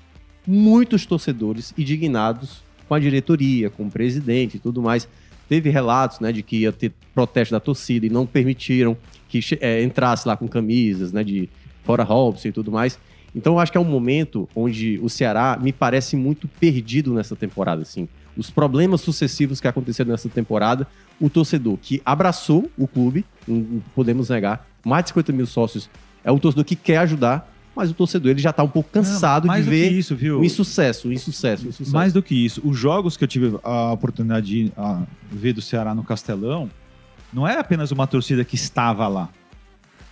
muitos 0.45 1.05
torcedores 1.05 1.73
indignados 1.77 2.63
com 2.87 2.95
a 2.95 2.99
diretoria, 2.99 3.69
com 3.69 3.85
o 3.85 3.91
presidente 3.91 4.57
e 4.57 4.59
tudo 4.59 4.81
mais. 4.81 5.07
Teve 5.47 5.69
relatos, 5.69 6.19
né, 6.19 6.31
de 6.31 6.43
que 6.43 6.57
ia 6.57 6.71
ter 6.71 6.91
protesto 7.13 7.53
da 7.53 7.59
torcida 7.59 8.05
e 8.05 8.09
não 8.09 8.25
permitiram 8.25 8.95
que 9.27 9.39
eh, 9.61 9.83
entrasse 9.83 10.27
lá 10.27 10.37
com 10.37 10.47
camisas, 10.47 11.11
né, 11.11 11.23
de 11.23 11.49
fora 11.83 12.03
Robson 12.03 12.49
e 12.49 12.51
tudo 12.51 12.71
mais. 12.71 12.99
Então 13.35 13.53
eu 13.53 13.59
acho 13.59 13.71
que 13.71 13.77
é 13.77 13.81
um 13.81 13.85
momento 13.85 14.47
onde 14.55 14.99
o 15.01 15.09
Ceará 15.09 15.57
me 15.61 15.71
parece 15.71 16.15
muito 16.15 16.47
perdido 16.47 17.13
nessa 17.13 17.35
temporada, 17.35 17.81
assim. 17.81 18.07
Os 18.35 18.49
problemas 18.49 19.01
sucessivos 19.01 19.59
que 19.59 19.67
aconteceram 19.67 20.11
nessa 20.11 20.29
temporada, 20.29 20.87
o 21.19 21.29
torcedor 21.29 21.77
que 21.77 22.01
abraçou 22.05 22.69
o 22.77 22.87
clube, 22.87 23.25
não 23.47 23.57
não 23.57 23.79
podemos 23.93 24.29
negar, 24.29 24.67
mais 24.85 25.03
de 25.03 25.09
50 25.09 25.31
mil 25.33 25.45
sócios, 25.45 25.89
é 26.23 26.31
um 26.31 26.39
torcedor 26.39 26.65
que 26.65 26.75
quer 26.75 26.97
ajudar, 26.97 27.53
mas 27.75 27.91
o 27.91 27.93
torcedor 27.93 28.31
ele 28.31 28.39
já 28.39 28.51
tá 28.51 28.63
um 28.63 28.67
pouco 28.67 28.89
cansado 28.89 29.47
mais 29.47 29.63
de 29.63 29.69
ver 29.69 29.91
isso, 29.91 30.15
viu? 30.15 30.39
o 30.39 30.45
insucesso, 30.45 31.09
o 31.09 31.13
insucesso, 31.13 31.65
o 31.65 31.69
insucesso. 31.69 31.93
Mais 31.93 32.13
do 32.13 32.23
que 32.23 32.33
isso, 32.33 32.61
os 32.63 32.77
jogos 32.77 33.15
que 33.15 33.23
eu 33.23 33.27
tive 33.27 33.57
a 33.63 33.91
oportunidade 33.91 34.47
de 34.47 34.71
ver 35.31 35.53
do 35.53 35.61
Ceará 35.61 35.93
no 35.93 36.03
Castelão, 36.03 36.69
não 37.31 37.47
é 37.47 37.59
apenas 37.59 37.91
uma 37.91 38.07
torcida 38.07 38.43
que 38.43 38.55
estava 38.55 39.07
lá. 39.07 39.29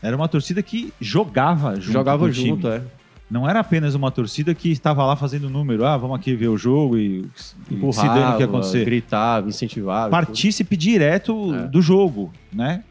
Era 0.01 0.15
uma 0.15 0.28
torcida 0.28 0.61
que 0.61 0.93
jogava 1.01 1.76
junto. 1.76 1.91
Jogava 1.91 2.32
junto, 2.32 2.68
é. 2.68 2.84
Não 3.30 3.47
era 3.49 3.59
apenas 3.59 3.93
uma 3.93 4.09
torcida 4.09 4.55
que 4.55 4.71
estava 4.71 5.05
lá 5.05 5.15
fazendo 5.15 5.49
número. 5.49 5.86
Ah, 5.86 5.97
vamos 5.97 6.17
aqui 6.17 6.34
ver 6.34 6.47
o 6.47 6.57
jogo 6.57 6.97
e, 6.97 7.25
e 7.69 7.93
se 7.93 8.05
dane 8.07 8.34
o 8.34 8.38
que 8.38 8.41
ia 8.43 8.45
acontecer. 8.45 8.86
gritava, 8.86 9.49
incentivava. 9.49 10.09
Partícipe 10.09 10.78
direto 10.78 11.53
É. 11.53 11.67
do 11.67 11.82
jogo, 11.82 12.32
né? 12.53 12.84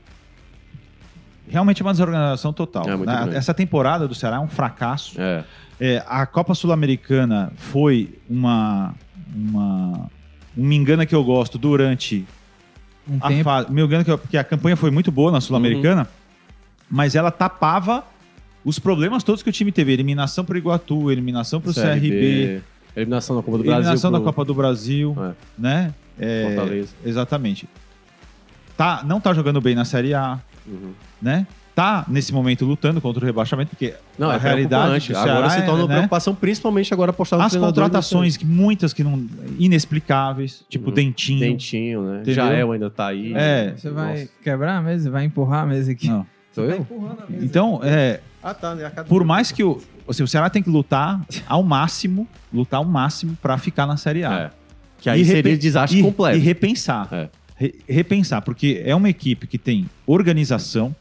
Realmente 1.48 1.80
é 1.80 1.84
uma 1.84 1.92
desorganização 1.92 2.52
total. 2.52 2.84
É 2.88 2.96
né? 2.96 3.30
Essa 3.36 3.54
temporada 3.54 4.06
do 4.06 4.14
Ceará 4.14 4.36
é 4.36 4.40
um 4.40 4.48
fracasso. 4.48 5.18
É. 5.20 5.44
É, 5.80 6.04
a 6.08 6.26
Copa 6.26 6.54
Sul-Americana 6.54 7.52
foi 7.56 8.18
uma, 8.28 8.94
uma 9.34 10.10
um 10.56 10.64
me 10.64 10.74
engana 10.76 11.04
que 11.06 11.14
eu 11.14 11.22
gosto 11.22 11.56
durante 11.58 12.26
um 13.08 13.18
a 13.20 13.28
tempo. 13.28 13.44
fase. 13.44 13.70
Me 13.72 13.82
engana 13.82 14.02
que 14.04 14.10
eu- 14.10 14.18
porque 14.18 14.36
a 14.38 14.44
campanha 14.44 14.74
foi 14.76 14.90
muito 14.90 15.12
boa 15.12 15.30
na 15.30 15.40
Sul-Americana, 15.40 16.02
Uhum. 16.02 16.06
mas 16.90 17.14
ela 17.14 17.30
tapava 17.30 18.04
os 18.66 18.78
problemas 18.78 19.22
todos 19.22 19.42
que 19.42 19.48
o 19.48 19.52
time 19.52 19.70
teve. 19.72 19.92
Eliminação 19.92 20.44
para 20.44 20.54
o 20.54 20.58
Iguatu, 20.58 21.10
eliminação 21.10 21.60
para 21.60 21.70
o 21.70 21.74
CRB, 21.74 22.60
Eliminação 22.96 23.36
da 23.36 23.42
Copa 23.42 23.58
do 23.58 23.62
eliminação 23.64 23.92
Brasil. 23.92 24.10
da 24.10 24.18
pro 24.18 24.24
Copa 24.26 24.44
do 24.44 24.54
Brasil, 24.54 25.16
É. 25.18 25.32
né? 25.58 25.94
É, 26.18 26.44
Fortaleza. 26.46 26.88
Exatamente. 27.04 27.68
Tá, 28.76 29.02
não 29.06 29.20
tá 29.20 29.32
jogando 29.32 29.60
bem 29.60 29.74
na 29.74 29.84
Série 29.84 30.12
A. 30.14 30.38
Uhum. 30.66 30.92
né? 31.22 31.46
Tá 31.76 32.06
nesse 32.08 32.32
momento 32.32 32.64
lutando 32.64 33.00
contra 33.02 33.22
o 33.22 33.26
rebaixamento, 33.26 33.68
porque 33.70 33.94
Não, 34.18 34.30
a 34.30 34.36
é 34.36 34.38
realidade 34.38 35.12
do 35.12 35.16
Agora 35.18 35.48
Ceará 35.48 35.50
se 35.50 35.62
torna 35.66 35.80
é, 35.80 35.82
uma 35.82 35.88
né? 35.88 35.94
preocupação, 35.96 36.34
principalmente 36.34 36.92
agora 36.94 37.10
apostado 37.10 37.40
no 37.42 37.46
As 37.46 37.54
contratações, 37.54 38.36
que 38.38 38.46
muitas 38.46 38.94
que 38.94 39.04
não. 39.04 39.26
inexplicáveis, 39.58 40.64
tipo 40.70 40.88
Uhum. 40.88 40.94
Dentinho. 40.94 41.40
Dentinho, 41.40 42.02
né? 42.02 42.14
Entendeu? 42.22 42.34
Jael 42.34 42.72
ainda 42.72 42.88
tá 42.90 43.08
aí. 43.08 43.32
É. 43.34 43.74
Você 43.76 43.90
vai 43.90 44.20
Nossa. 44.20 44.28
quebrar 44.42 44.78
a 44.78 44.82
mesa? 44.82 45.10
Vai 45.10 45.24
empurrar 45.24 45.64
a 45.64 45.66
mesa 45.66 45.92
aqui? 45.92 46.08
Não. 46.08 46.26
Sou 46.52 46.64
eu? 46.64 46.78
empurrando 46.78 47.22
a 47.22 47.30
mesa. 47.30 47.44
Então, 47.44 47.80
é, 47.84 48.20
Ah, 48.48 48.54
tá. 48.54 48.74
né? 48.76 48.88
Por 49.08 49.24
mais 49.24 49.50
que 49.50 49.64
o, 49.64 49.80
assim, 50.08 50.22
o 50.22 50.28
Ceará 50.28 50.48
tem 50.48 50.62
que 50.62 50.70
lutar 50.70 51.20
ao 51.48 51.62
máximo, 51.64 52.28
lutar 52.52 52.78
ao 52.78 52.84
máximo 52.84 53.36
pra 53.42 53.58
ficar 53.58 53.86
na 53.86 53.96
Série 53.96 54.22
A. 54.24 54.32
É. 54.32 54.50
Que 55.00 55.10
aí 55.10 55.20
E 55.20 55.24
seria 55.24 55.36
repen- 55.42 55.58
desastre 55.58 55.98
e, 55.98 56.02
completo. 56.02 56.38
E 56.38 56.40
repensar. 56.40 57.08
É. 57.12 57.28
Re- 57.56 57.74
repensar, 57.88 58.42
porque 58.42 58.82
é 58.84 58.94
uma 58.94 59.08
equipe 59.10 59.46
que 59.46 59.58
tem 59.58 59.88
organização, 60.06 60.94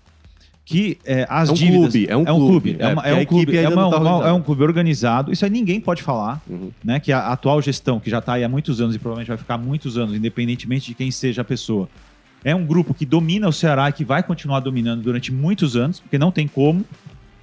que 0.66 0.98
é, 1.06 1.28
as 1.30 1.50
É 1.50 1.52
um 1.52 1.56
dívidas... 1.56 1.92
clube, 1.92 2.08
é 2.10 2.18
um 2.18 2.22
É, 2.22 2.26
clube. 2.26 2.78
uma- 2.80 2.88
É, 2.88 2.90
é 2.90 2.94
porque 2.96 3.12
um 3.14 3.20
a 3.22 3.26
clube, 3.26 3.58
é, 3.58 3.70
uma- 3.70 3.90
tá 3.92 3.98
uma- 4.00 4.28
é 4.28 4.32
um 4.32 4.42
clube 4.42 4.64
organizado. 4.64 5.32
Isso 5.32 5.46
aí 5.46 5.52
ninguém 5.52 5.80
pode 5.80 6.02
falar, 6.02 6.42
Uhum. 6.50 6.72
né? 6.84 7.00
Que 7.00 7.12
a 7.12 7.28
atual 7.28 7.62
gestão, 7.62 8.00
que 8.00 8.10
já 8.10 8.18
está 8.18 8.34
aí 8.34 8.44
há 8.44 8.50
muitos 8.50 8.82
anos 8.82 8.96
e 8.96 9.00
provavelmente 9.00 9.28
vai 9.28 9.38
ficar 9.38 9.58
muitos 9.60 9.98
anos, 9.98 10.16
independentemente 10.16 10.88
de 10.88 10.96
quem 10.96 11.12
seja 11.12 11.42
a 11.44 11.46
pessoa, 11.46 11.88
é 12.44 12.56
um 12.56 12.66
grupo 12.66 12.94
que 12.94 13.06
domina 13.06 13.48
o 13.48 13.54
Ceará 13.54 13.90
e 13.90 13.94
que 13.94 14.04
vai 14.04 14.24
continuar 14.24 14.60
dominando 14.60 15.02
durante 15.04 15.32
muitos 15.32 15.76
anos, 15.76 16.00
porque 16.00 16.18
não 16.18 16.32
tem 16.32 16.48
como. 16.48 16.84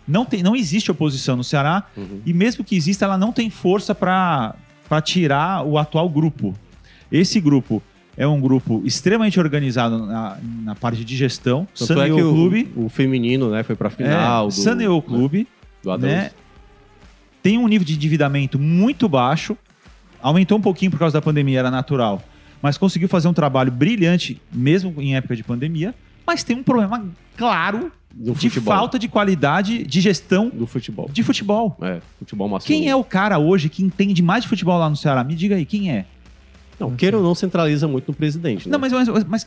Não, 0.07 0.25
tem, 0.25 0.43
não 0.43 0.57
existe 0.57 0.91
oposição 0.91 1.37
no 1.37 1.45
Ceará, 1.45 1.85
Uhum. 1.97 2.21
e 2.27 2.33
mesmo 2.33 2.65
que 2.65 2.75
exista, 2.77 3.05
ela 3.05 3.17
não 3.19 3.33
tem 3.33 3.49
força 3.51 3.95
para 3.95 4.55
tirar 5.05 5.65
o 5.65 5.79
atual 5.79 6.09
grupo. 6.09 6.55
Esse 7.11 7.41
grupo 7.41 7.83
é 8.17 8.27
um 8.27 8.41
grupo 8.41 8.83
extremamente 8.85 9.39
organizado 9.41 10.05
na, 10.07 10.39
na 10.65 10.75
parte 10.75 11.05
de 11.05 11.17
gestão, 11.17 11.67
Tanto 11.79 11.93
é 11.93 11.97
saneou 11.97 12.17
que 12.19 12.23
o 12.25 12.33
clube, 12.33 12.73
o, 12.77 12.85
o 12.87 12.89
feminino, 12.89 13.51
né, 13.51 13.63
foi 13.63 13.75
pra 13.77 13.89
final. 13.91 14.45
é, 14.45 14.47
do, 14.49 14.53
saneou 14.53 14.99
o 14.99 15.03
clube, 15.03 15.47
Do 15.83 15.91
Adams. 15.91 16.13
né? 16.15 16.31
Tem 17.43 17.59
um 17.59 17.67
nível 17.67 17.85
de 17.87 17.95
endividamento 17.95 18.59
muito 18.59 19.09
baixo, 19.09 19.57
aumentou 20.23 20.59
um 20.59 20.61
pouquinho 20.61 20.91
por 20.91 20.99
causa 20.99 21.15
da 21.15 21.23
pandemia, 21.23 21.59
era 21.59 21.71
natural, 21.71 22.23
mas 22.61 22.79
conseguiu 22.79 23.09
fazer 23.09 23.29
um 23.29 23.33
trabalho 23.35 23.73
brilhante, 23.73 24.41
mesmo 24.53 24.95
em 24.99 25.17
época 25.17 25.35
de 25.35 25.43
pandemia, 25.43 25.95
mas 26.27 26.45
tem 26.45 26.55
um 26.57 26.63
problema 26.63 27.05
claro 27.37 27.91
Do 28.15 28.33
de 28.35 28.49
futebol. 28.51 28.75
falta 28.75 28.99
de 28.99 29.09
qualidade 29.09 29.85
de 29.85 30.01
gestão 30.01 30.51
Do 30.51 30.67
futebol. 30.67 31.09
de 31.13 31.23
futebol. 31.23 31.77
É, 31.81 32.01
futebol 32.19 32.49
masculino. 32.49 32.81
Quem 32.83 32.91
é 32.91 32.95
o 32.97 33.03
cara 33.05 33.39
hoje 33.39 33.69
que 33.69 33.83
entende 33.83 34.23
mais 34.23 34.43
de 34.43 34.49
futebol 34.49 34.79
lá 34.79 34.89
no 34.91 34.97
Ceará? 34.97 35.25
Me 35.25 35.35
diga 35.35 35.57
aí, 35.57 35.65
quem 35.65 35.91
é? 35.91 36.05
Não, 36.79 36.95
queira 36.97 37.17
ou 37.17 37.23
não, 37.23 37.35
centraliza 37.35 37.87
muito 37.89 38.09
no 38.09 38.15
presidente. 38.15 38.69
Né? 38.69 38.73
Não, 38.73 38.79
mas, 38.79 38.93
mas, 38.93 39.25
mas- 39.25 39.47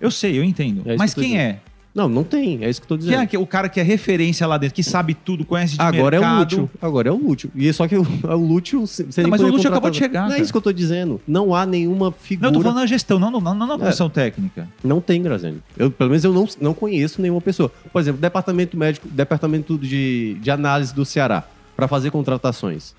eu 0.00 0.10
sei, 0.10 0.38
eu 0.38 0.44
entendo. 0.44 0.82
É 0.86 0.96
mas 0.96 1.12
quem 1.14 1.38
é? 1.38 1.60
Não, 1.94 2.08
não 2.08 2.24
tem. 2.24 2.64
É 2.64 2.70
isso 2.70 2.80
que 2.80 2.84
eu 2.84 2.88
tô 2.88 2.96
dizendo. 2.96 3.28
é 3.30 3.38
o 3.38 3.46
cara 3.46 3.68
que 3.68 3.78
é 3.78 3.82
referência 3.82 4.46
lá 4.46 4.56
dentro, 4.56 4.74
que 4.74 4.82
sabe 4.82 5.12
tudo, 5.12 5.44
conhece 5.44 5.74
de 5.74 5.82
Agora 5.82 6.16
é 6.16 6.18
o 6.18 6.22
mercado? 6.22 6.42
Lúcio. 6.56 6.70
Agora 6.80 7.08
é 7.08 7.12
o 7.12 7.16
Lúcio. 7.16 7.50
E 7.54 7.72
só 7.72 7.86
que 7.86 7.96
o, 7.96 8.02
o 8.24 8.36
Lúcio... 8.36 8.86
Você 8.86 9.22
Não, 9.22 9.28
mas 9.30 9.40
o 9.42 9.48
Lúcio 9.48 9.68
acabou 9.68 9.90
de 9.90 9.98
chegar, 9.98 10.28
Não 10.28 10.34
é 10.34 10.40
isso 10.40 10.50
que 10.50 10.56
eu 10.56 10.62
tô 10.62 10.72
dizendo. 10.72 11.20
Não 11.26 11.54
há 11.54 11.66
nenhuma 11.66 12.06
Não, 12.06 12.12
figura... 12.12 12.48
eu 12.48 12.52
tô 12.52 12.60
falando 12.62 12.78
na 12.78 12.86
gestão, 12.86 13.18
não, 13.18 13.30
não, 13.30 13.40
não 13.40 13.66
na 13.66 13.74
É. 13.74 13.78
comissão 13.78 14.08
técnica. 14.08 14.68
Não 14.82 15.00
tem, 15.00 15.22
Graziani. 15.22 15.62
Eu, 15.76 15.90
pelo 15.90 16.10
menos 16.10 16.24
eu 16.24 16.32
não, 16.32 16.48
não 16.60 16.72
conheço 16.74 17.20
nenhuma 17.20 17.40
pessoa. 17.40 17.70
Por 17.92 18.00
exemplo, 18.00 18.20
departamento 18.20 18.76
médico, 18.76 19.06
departamento 19.08 19.76
de, 19.76 20.34
de 20.40 20.50
análise 20.50 20.94
do 20.94 21.04
Ceará, 21.04 21.44
para 21.76 21.86
fazer 21.86 22.10
contratações. 22.10 22.94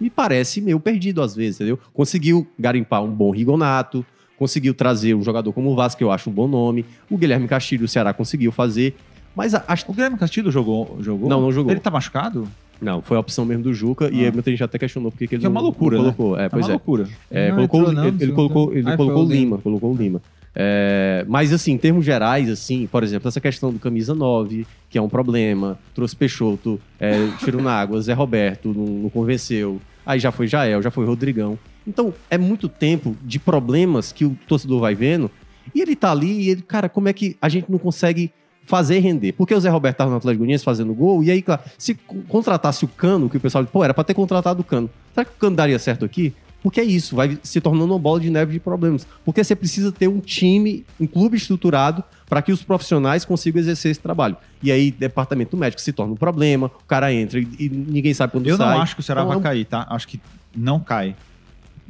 Me 0.00 0.10
parece 0.10 0.60
meio 0.60 0.78
perdido 0.78 1.22
às 1.22 1.34
vezes, 1.34 1.56
entendeu? 1.56 1.78
Conseguiu 1.92 2.46
garimpar 2.58 3.02
um 3.02 3.10
bom 3.10 3.30
Rigonato, 3.30 4.04
conseguiu 4.38 4.74
trazer 4.74 5.14
um 5.14 5.22
jogador 5.22 5.52
como 5.52 5.70
o 5.70 5.74
Vasco, 5.74 5.98
que 5.98 6.04
eu 6.04 6.10
acho 6.12 6.30
um 6.30 6.32
bom 6.32 6.46
nome. 6.48 6.84
O 7.10 7.16
Guilherme 7.16 7.46
Castilho, 7.48 7.84
o 7.84 7.88
Ceará 7.88 8.12
conseguiu 8.12 8.52
fazer. 8.52 8.94
Mas 9.34 9.54
a- 9.54 9.64
as 9.68 9.82
O 9.86 9.92
Guilherme 9.92 10.16
Castilho 10.16 10.50
jogou, 10.50 10.98
jogou? 11.00 11.28
Não, 11.28 11.40
não 11.40 11.52
jogou. 11.52 11.70
Ele 11.72 11.80
tá 11.80 11.90
machucado? 11.90 12.48
Não, 12.80 13.00
foi 13.00 13.16
a 13.16 13.20
opção 13.20 13.44
mesmo 13.46 13.62
do 13.62 13.72
Juca 13.72 14.10
e 14.12 14.22
Ah. 14.22 14.26
aí 14.28 14.32
muita 14.32 14.50
gente 14.50 14.62
até 14.62 14.78
questionou 14.78 15.10
porque 15.10 15.26
que 15.26 15.34
ele 15.34 15.40
Que 15.40 15.46
é 15.46 15.48
uma 15.48 15.60
loucura, 15.60 15.96
né? 15.96 16.02
colocou. 16.04 16.38
É, 16.38 16.44
É 16.44 16.48
pois 16.48 16.64
uma 16.66 16.70
é. 16.70 16.72
loucura. 16.72 17.08
É, 17.30 17.48
Não 17.52 17.66
colocou, 17.68 17.92
não, 17.92 18.06
ele, 18.08 18.16
ele 18.24 18.32
colocou, 18.32 18.72
ele 18.74 18.96
colocou 18.96 19.22
o 19.22 19.26
o 19.26 19.28
Lima, 19.28 19.34
Lima. 19.44 19.58
colocou 19.58 19.92
o 19.92 19.96
Lima. 19.96 20.20
É, 20.58 21.24
mas 21.28 21.52
assim, 21.52 21.72
em 21.72 21.78
termos 21.78 22.04
gerais, 22.04 22.48
assim, 22.48 22.86
por 22.90 23.02
exemplo, 23.04 23.28
essa 23.28 23.40
questão 23.40 23.70
do 23.72 23.78
camisa 23.78 24.14
9, 24.14 24.66
que 24.88 24.96
é 24.96 25.02
um 25.02 25.08
problema, 25.08 25.78
trouxe 25.94 26.16
Peixoto, 26.16 26.80
é, 26.98 27.28
tiro 27.38 27.60
na 27.62 27.72
água, 27.72 28.00
Zé 28.00 28.14
Roberto 28.14 28.72
não, 28.74 28.84
não 28.86 29.10
convenceu, 29.10 29.78
aí 30.06 30.18
já 30.20 30.30
foi 30.32 30.46
Jael, 30.46 30.80
já 30.80 30.90
foi 30.90 31.04
Rodrigão. 31.04 31.58
Então, 31.86 32.14
é 32.30 32.38
muito 32.38 32.68
tempo 32.68 33.16
de 33.22 33.38
problemas 33.38 34.12
que 34.12 34.24
o 34.24 34.36
torcedor 34.48 34.80
vai 34.80 34.94
vendo, 34.94 35.30
e 35.74 35.80
ele 35.82 35.96
tá 35.96 36.10
ali, 36.12 36.42
e 36.42 36.50
ele, 36.50 36.62
cara, 36.62 36.88
como 36.88 37.08
é 37.08 37.12
que 37.12 37.36
a 37.42 37.48
gente 37.48 37.70
não 37.70 37.78
consegue 37.78 38.32
fazer 38.64 38.98
render? 39.00 39.32
Porque 39.32 39.54
o 39.54 39.60
Zé 39.60 39.68
Roberto 39.68 39.96
tava 39.96 40.10
no 40.10 40.16
Atlético 40.16 40.38
Goianiense 40.40 40.64
fazendo 40.64 40.94
gol, 40.94 41.22
e 41.22 41.30
aí, 41.30 41.42
claro, 41.42 41.62
se 41.76 41.94
co- 41.94 42.16
contratasse 42.28 42.84
o 42.84 42.88
Cano, 42.88 43.28
que 43.28 43.36
o 43.36 43.40
pessoal, 43.40 43.64
pô, 43.64 43.84
era 43.84 43.92
pra 43.92 44.02
ter 44.04 44.14
contratado 44.14 44.60
o 44.60 44.64
Cano. 44.64 44.88
Será 45.12 45.24
que 45.24 45.32
o 45.32 45.34
Cano 45.38 45.56
daria 45.56 45.78
certo 45.78 46.04
aqui? 46.04 46.32
Porque 46.66 46.80
é 46.80 46.84
isso, 46.84 47.14
vai 47.14 47.38
se 47.44 47.60
tornando 47.60 47.92
uma 47.92 47.98
bola 47.98 48.18
de 48.18 48.28
neve 48.28 48.54
de 48.54 48.58
problemas. 48.58 49.06
Porque 49.24 49.44
você 49.44 49.54
precisa 49.54 49.92
ter 49.92 50.08
um 50.08 50.18
time, 50.18 50.84
um 50.98 51.06
clube 51.06 51.36
estruturado 51.36 52.02
para 52.28 52.42
que 52.42 52.50
os 52.50 52.60
profissionais 52.60 53.24
consigam 53.24 53.60
exercer 53.60 53.92
esse 53.92 54.00
trabalho. 54.00 54.36
E 54.60 54.72
aí, 54.72 54.90
departamento 54.90 55.56
médico 55.56 55.80
se 55.80 55.92
torna 55.92 56.14
um 56.14 56.16
problema, 56.16 56.66
o 56.66 56.84
cara 56.88 57.12
entra 57.12 57.38
e, 57.38 57.46
e 57.56 57.68
ninguém 57.68 58.12
sabe 58.12 58.32
quando 58.32 58.48
Eu 58.48 58.56
sai. 58.56 58.74
não 58.74 58.82
acho 58.82 58.96
que 58.96 59.00
o 59.00 59.04
Ceará 59.04 59.20
Então, 59.20 59.28
vai 59.34 59.38
é 59.38 59.42
cair, 59.44 59.64
tá? 59.64 59.86
Acho 59.88 60.08
que 60.08 60.20
não 60.56 60.80
cai. 60.80 61.14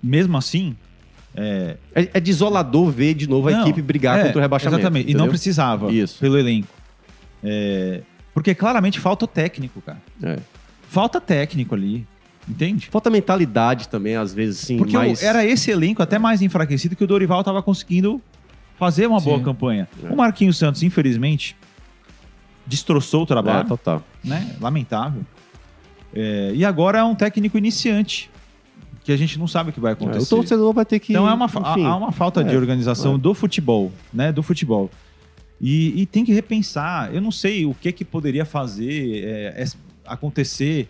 Mesmo 0.02 0.36
assim, 0.36 0.76
é, 1.34 1.78
É, 1.94 2.10
é 2.12 2.20
desolador 2.20 2.90
ver 2.90 3.14
de 3.14 3.26
novo 3.26 3.48
a 3.48 3.52
Não, 3.52 3.62
equipe 3.62 3.80
brigar 3.80 4.18
é, 4.18 4.24
contra 4.24 4.38
o 4.38 4.42
rebaixamento. 4.42 4.80
Exatamente. 4.82 5.04
E 5.10 5.14
não 5.14 5.20
entendeu? 5.20 5.30
precisava 5.30 5.90
Isso. 5.90 6.18
pelo 6.20 6.36
elenco. 6.36 6.68
É, 7.42 8.02
porque 8.34 8.54
claramente 8.54 9.00
falta 9.00 9.24
o 9.24 9.28
técnico, 9.28 9.80
cara. 9.80 10.02
É. 10.22 10.36
Falta 10.90 11.18
técnico 11.18 11.74
ali. 11.74 12.06
Entende? 12.48 12.88
Falta 12.90 13.10
mentalidade 13.10 13.88
também, 13.88 14.14
às 14.16 14.32
vezes, 14.32 14.60
sim. 14.60 14.76
Porque 14.76 14.96
mas... 14.96 15.20
o- 15.20 15.24
era 15.24 15.44
esse 15.44 15.70
elenco 15.70 16.02
até 16.02 16.18
mais 16.18 16.42
enfraquecido 16.42 16.94
que 16.94 17.02
o 17.02 17.06
Dorival 17.06 17.40
estava 17.40 17.60
conseguindo 17.62 18.20
fazer 18.78 19.06
uma 19.06 19.20
boa 19.20 19.38
Sim. 19.38 19.44
campanha. 19.44 19.88
É. 20.04 20.08
O 20.12 20.16
Marquinhos 20.16 20.56
Santos, 20.56 20.82
infelizmente, 20.82 21.56
destroçou 22.66 23.20
o 23.20 23.24
É, 23.24 23.26
trabalho, 23.26 23.66
total. 23.68 24.02
né? 24.22 24.54
Lamentável. 24.60 25.24
É, 26.14 26.52
e 26.54 26.64
agora 26.64 26.98
é 26.98 27.04
um 27.04 27.14
técnico 27.14 27.58
iniciante, 27.58 28.30
que 29.04 29.10
a 29.12 29.16
gente 29.16 29.38
não 29.38 29.46
sabe 29.48 29.70
o 29.70 29.72
que 29.72 29.80
vai 29.80 29.92
É, 29.92 29.94
acontecer. 29.94 30.22
o 30.34 30.36
torcedor 30.38 30.72
vai 30.72 30.84
ter 30.84 30.98
que. 31.00 31.12
Então 31.12 31.28
é 31.28 31.32
uma, 31.34 31.46
enfim, 31.46 31.84
há 31.84 31.96
uma 31.96 32.12
falta 32.12 32.42
de 32.44 32.54
é, 32.54 32.56
organização 32.56 33.14
é. 33.14 33.18
do 33.18 33.34
futebol, 33.34 33.92
né? 34.12 34.30
Do 34.32 34.42
futebol. 34.42 34.90
E, 35.60 36.02
e 36.02 36.06
tem 36.06 36.24
que 36.24 36.32
repensar. 36.32 37.12
Eu 37.14 37.20
não 37.20 37.30
sei 37.30 37.64
o 37.66 37.74
que 37.74 37.90
que 37.92 38.04
poderia 38.04 38.44
fazer 38.44 39.24
é, 39.24 39.64
acontecer 40.04 40.88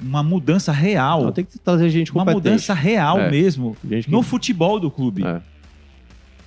uma 0.00 0.22
mudança 0.22 0.72
real, 0.72 1.24
não, 1.24 1.32
tem 1.32 1.44
que 1.44 1.58
trazer 1.58 1.88
gente 1.90 2.12
uma 2.12 2.24
competente. 2.24 2.44
mudança 2.50 2.74
real 2.74 3.18
É. 3.20 3.30
mesmo 3.30 3.76
Gente 3.88 4.04
que- 4.06 4.10
no 4.12 4.22
futebol 4.22 4.78
do 4.80 4.90
clube. 4.90 5.24
É. 5.24 5.40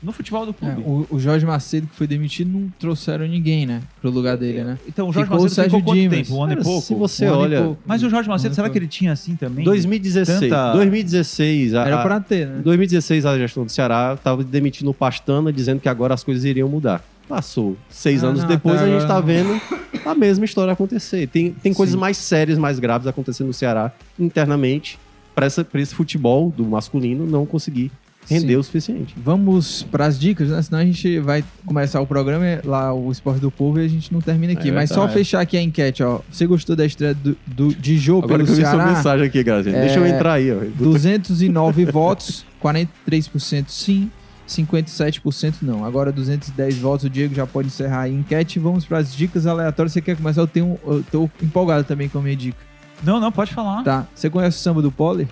No 0.04 0.12
futebol 0.12 0.44
do 0.48 0.50
É, 0.50 0.54
clube. 0.54 0.82
o, 0.84 1.06
o 1.12 1.20
Jorge 1.20 1.46
Macedo, 1.46 1.86
que 1.86 1.96
foi 1.96 2.08
demitido, 2.08 2.50
não 2.52 2.70
trouxeram 2.80 3.28
ninguém, 3.28 3.68
né? 3.68 3.82
Pro 4.02 4.10
lugar 4.10 4.36
dele, 4.36 4.64
né? 4.64 4.80
Então 4.88 5.08
o 5.08 5.14
Jorge 5.14 5.26
ficou 5.28 5.40
o 5.40 5.44
Macedo 5.44 5.56
Sérgio 5.56 5.78
ficou 5.78 5.94
quanto 5.94 6.02
Dimas. 6.02 6.28
tempo? 6.28 6.40
Um 6.40 6.44
ano 6.44 6.50
Cara, 6.54 6.62
e 6.62 6.64
pouco? 6.64 6.82
se 6.82 6.96
você 6.96 7.30
Um 7.30 7.34
olha. 7.38 7.62
pouco. 7.62 7.82
Mas 7.86 8.02
o 8.02 8.10
Jorge 8.10 8.28
Macedo, 8.28 8.52
Um 8.52 8.56
será 8.56 8.68
e 8.68 8.72
que 8.72 8.78
ele 8.80 8.88
tinha 8.88 9.12
assim 9.12 9.36
também? 9.36 9.64
2016. 9.64 10.40
Tanta- 10.40 10.74
2016. 10.74 11.76
A, 11.76 11.86
Era 11.86 12.00
a- 12.00 12.04
pra 12.04 12.20
ter, 12.20 12.48
né? 12.48 12.62
2016 12.64 13.28
a 13.28 13.38
gestão 13.38 13.64
do 13.64 13.72
Ceará 13.72 14.16
estava 14.18 14.44
demitindo 14.44 14.90
o 14.90 14.94
Pastana, 14.94 15.54
dizendo 15.54 15.80
que 15.80 15.88
agora 15.88 16.16
as 16.16 16.24
coisas 16.24 16.46
iriam 16.46 16.68
mudar. 16.68 17.04
Passou. 17.32 17.78
Seis 17.90 18.24
Ah, 18.24 18.28
anos 18.28 18.42
não, 18.42 18.48
depois 18.50 18.82
a 18.82 18.86
gente 18.88 19.02
está 19.04 19.20
vendo 19.22 19.60
a 20.06 20.14
mesma 20.14 20.44
história 20.44 20.74
acontecer. 20.74 21.28
Tem, 21.28 21.52
tem 21.54 21.74
coisas 21.74 21.94
Sim. 21.94 22.00
mais 22.00 22.18
sérias, 22.18 22.58
mais 22.58 22.78
graves 22.78 23.08
acontecendo 23.08 23.48
no 23.48 23.54
Ceará 23.54 23.92
internamente 24.20 25.00
para 25.34 25.48
esse 25.48 25.96
futebol 25.96 26.54
do 26.56 26.66
masculino 26.66 27.26
não 27.26 27.46
conseguir 27.46 27.90
render 28.30 28.54
Sim. 28.54 28.56
o 28.58 28.64
suficiente. 28.64 29.16
Vamos 29.18 29.84
pras 29.90 30.20
dicas, 30.20 30.50
né? 30.50 30.62
Senão 30.62 30.80
a 30.80 30.86
gente 30.86 31.20
vai 31.20 31.44
começar 31.66 32.02
o 32.02 32.06
programa 32.06 32.46
lá, 32.66 32.94
o 32.94 33.10
Esporte 33.12 33.40
do 33.40 33.50
Povo, 33.50 33.80
e 33.80 33.86
a 33.86 33.88
gente 33.88 34.14
não 34.14 34.20
termina 34.22 34.52
aqui. 34.54 34.68
É 34.70 34.72
Mas 34.74 34.90
só 34.90 35.08
fechar 35.08 35.40
aqui 35.40 35.56
a 35.58 35.62
enquete, 35.62 36.04
ó. 36.04 36.20
Você 36.30 36.46
gostou 36.46 36.76
da 36.76 36.86
estreia 36.86 37.14
do, 37.14 37.36
do- 37.48 37.74
de 37.74 37.98
jogo 37.98 38.26
Agora 38.26 38.44
pelo 38.44 38.46
que 38.46 38.52
eu 38.52 38.56
vi 38.58 38.62
sua 38.62 38.72
Ceará? 38.78 38.94
mensagem 38.94 39.26
aqui, 39.26 39.42
galera. 39.42 39.72
Deixa 39.72 40.00
eu 40.00 40.06
É, 40.06 40.10
entrar 40.10 40.34
aí, 40.34 40.52
ó. 40.52 40.60
209 40.78 41.86
votos, 41.86 42.46
43% 42.62 43.66
sim, 43.70 44.12
57% 44.52 45.56
não. 45.62 45.84
Agora 45.86 46.12
210 46.12 46.78
votos, 46.78 47.06
o 47.06 47.10
Diego 47.10 47.34
já 47.34 47.48
pode 47.48 47.68
encerrar 47.70 48.02
a 48.02 48.10
enquete. 48.10 48.60
Vamos 48.60 48.86
para 48.86 49.00
as 49.00 49.14
dicas 49.16 49.46
aleatórias. 49.48 49.94
Você 49.94 50.02
quer 50.02 50.16
começar? 50.18 50.42
Eu, 50.42 50.48
tenho, 50.48 50.80
eu 50.86 51.04
tô 51.12 51.30
empolgado 51.42 51.84
também 51.84 52.08
com 52.10 52.20
a 52.20 52.22
minha 52.22 52.36
dica. 52.36 52.58
Não, 53.04 53.20
não, 53.20 53.32
pode 53.32 53.54
falar. 53.54 53.84
Tá. 53.84 54.06
Você 54.14 54.30
conhece 54.30 54.58
o 54.58 54.60
samba 54.60 54.82
do 54.82 54.92
Poli? 54.92 55.28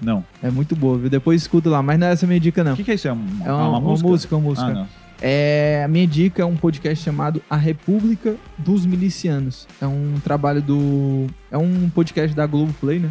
Não. 0.00 0.24
É 0.42 0.50
muito 0.50 0.76
boa, 0.76 0.96
viu? 0.96 1.10
Depois 1.10 1.42
escuta 1.42 1.68
lá, 1.68 1.82
mas 1.82 1.98
não 1.98 2.06
é 2.06 2.12
essa 2.12 2.24
a 2.24 2.28
minha 2.28 2.38
dica, 2.38 2.62
não. 2.62 2.74
O 2.74 2.76
que, 2.76 2.84
que 2.84 2.90
é 2.92 2.94
isso? 2.94 3.08
É, 3.08 3.12
um- 3.12 3.26
É 3.44 3.52
uma, 3.52 3.78
uma 3.78 3.80
música, 3.80 4.36
uma 4.36 4.48
música. 4.48 4.86
Ah. 4.86 4.86
É, 5.20 5.82
a 5.84 5.88
minha 5.88 6.06
dica 6.06 6.42
é 6.42 6.44
um 6.44 6.54
podcast 6.54 7.04
chamado 7.04 7.42
A 7.50 7.56
República 7.56 8.36
dos 8.56 8.86
Milicianos. 8.86 9.66
É 9.80 9.86
um 9.86 10.14
trabalho 10.22 10.62
do. 10.62 11.26
É 11.50 11.58
um 11.58 11.90
podcast 11.92 12.36
da 12.36 12.46
Globoplay, 12.46 13.00
né? 13.00 13.10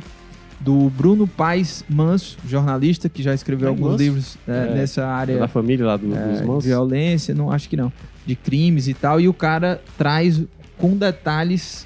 Do 0.60 0.90
Bruno 0.90 1.28
Paes 1.28 1.84
Manso, 1.88 2.38
jornalista 2.48 3.08
que 3.08 3.22
já 3.22 3.34
escreveu 3.34 3.68
Paes 3.70 3.78
alguns 3.80 3.92
Manso? 3.94 4.04
livros 4.04 4.38
é, 4.48 4.52
É, 4.52 4.74
nessa 4.76 5.06
área 5.08 5.38
Da 5.40 5.48
família 5.48 5.86
lá 5.86 5.98
do, 5.98 6.16
é, 6.16 6.28
dos 6.30 6.40
de 6.40 6.46
mãos. 6.46 6.66
violência, 6.66 7.34
não 7.36 7.52
acho 7.52 7.70
que 7.70 7.78
não, 7.78 7.92
de 8.26 8.36
crimes 8.36 8.88
e 8.88 8.94
tal, 8.94 9.22
e 9.22 9.28
o 9.28 9.34
cara 9.34 9.82
traz 9.98 10.42
com 10.78 10.96
detalhes 10.98 11.86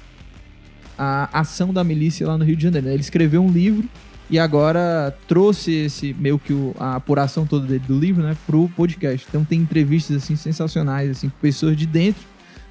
a 0.98 1.40
ação 1.40 1.72
da 1.72 1.82
milícia 1.82 2.26
lá 2.26 2.36
no 2.38 2.44
Rio 2.44 2.56
de 2.56 2.62
Janeiro. 2.62 2.86
né? 2.86 2.92
Ele 2.94 3.00
escreveu 3.02 3.42
um 3.42 3.50
livro 3.50 3.88
e 4.30 4.38
agora 4.38 5.14
trouxe 5.26 5.72
esse 5.72 6.14
meio 6.14 6.38
que 6.38 6.52
o- 6.52 6.74
a 6.78 6.96
apuração 6.96 7.46
toda 7.46 7.66
dele 7.66 7.82
do 7.86 7.98
livro, 7.98 8.22
né, 8.22 8.36
pro 8.46 8.68
podcast. 8.70 9.26
Então 9.28 9.44
tem 9.44 9.60
entrevistas 9.60 10.16
assim 10.16 10.36
sensacionais 10.36 11.10
assim 11.10 11.28
com 11.28 11.36
pessoas 11.40 11.76
de 11.76 11.86
dentro 11.86 12.22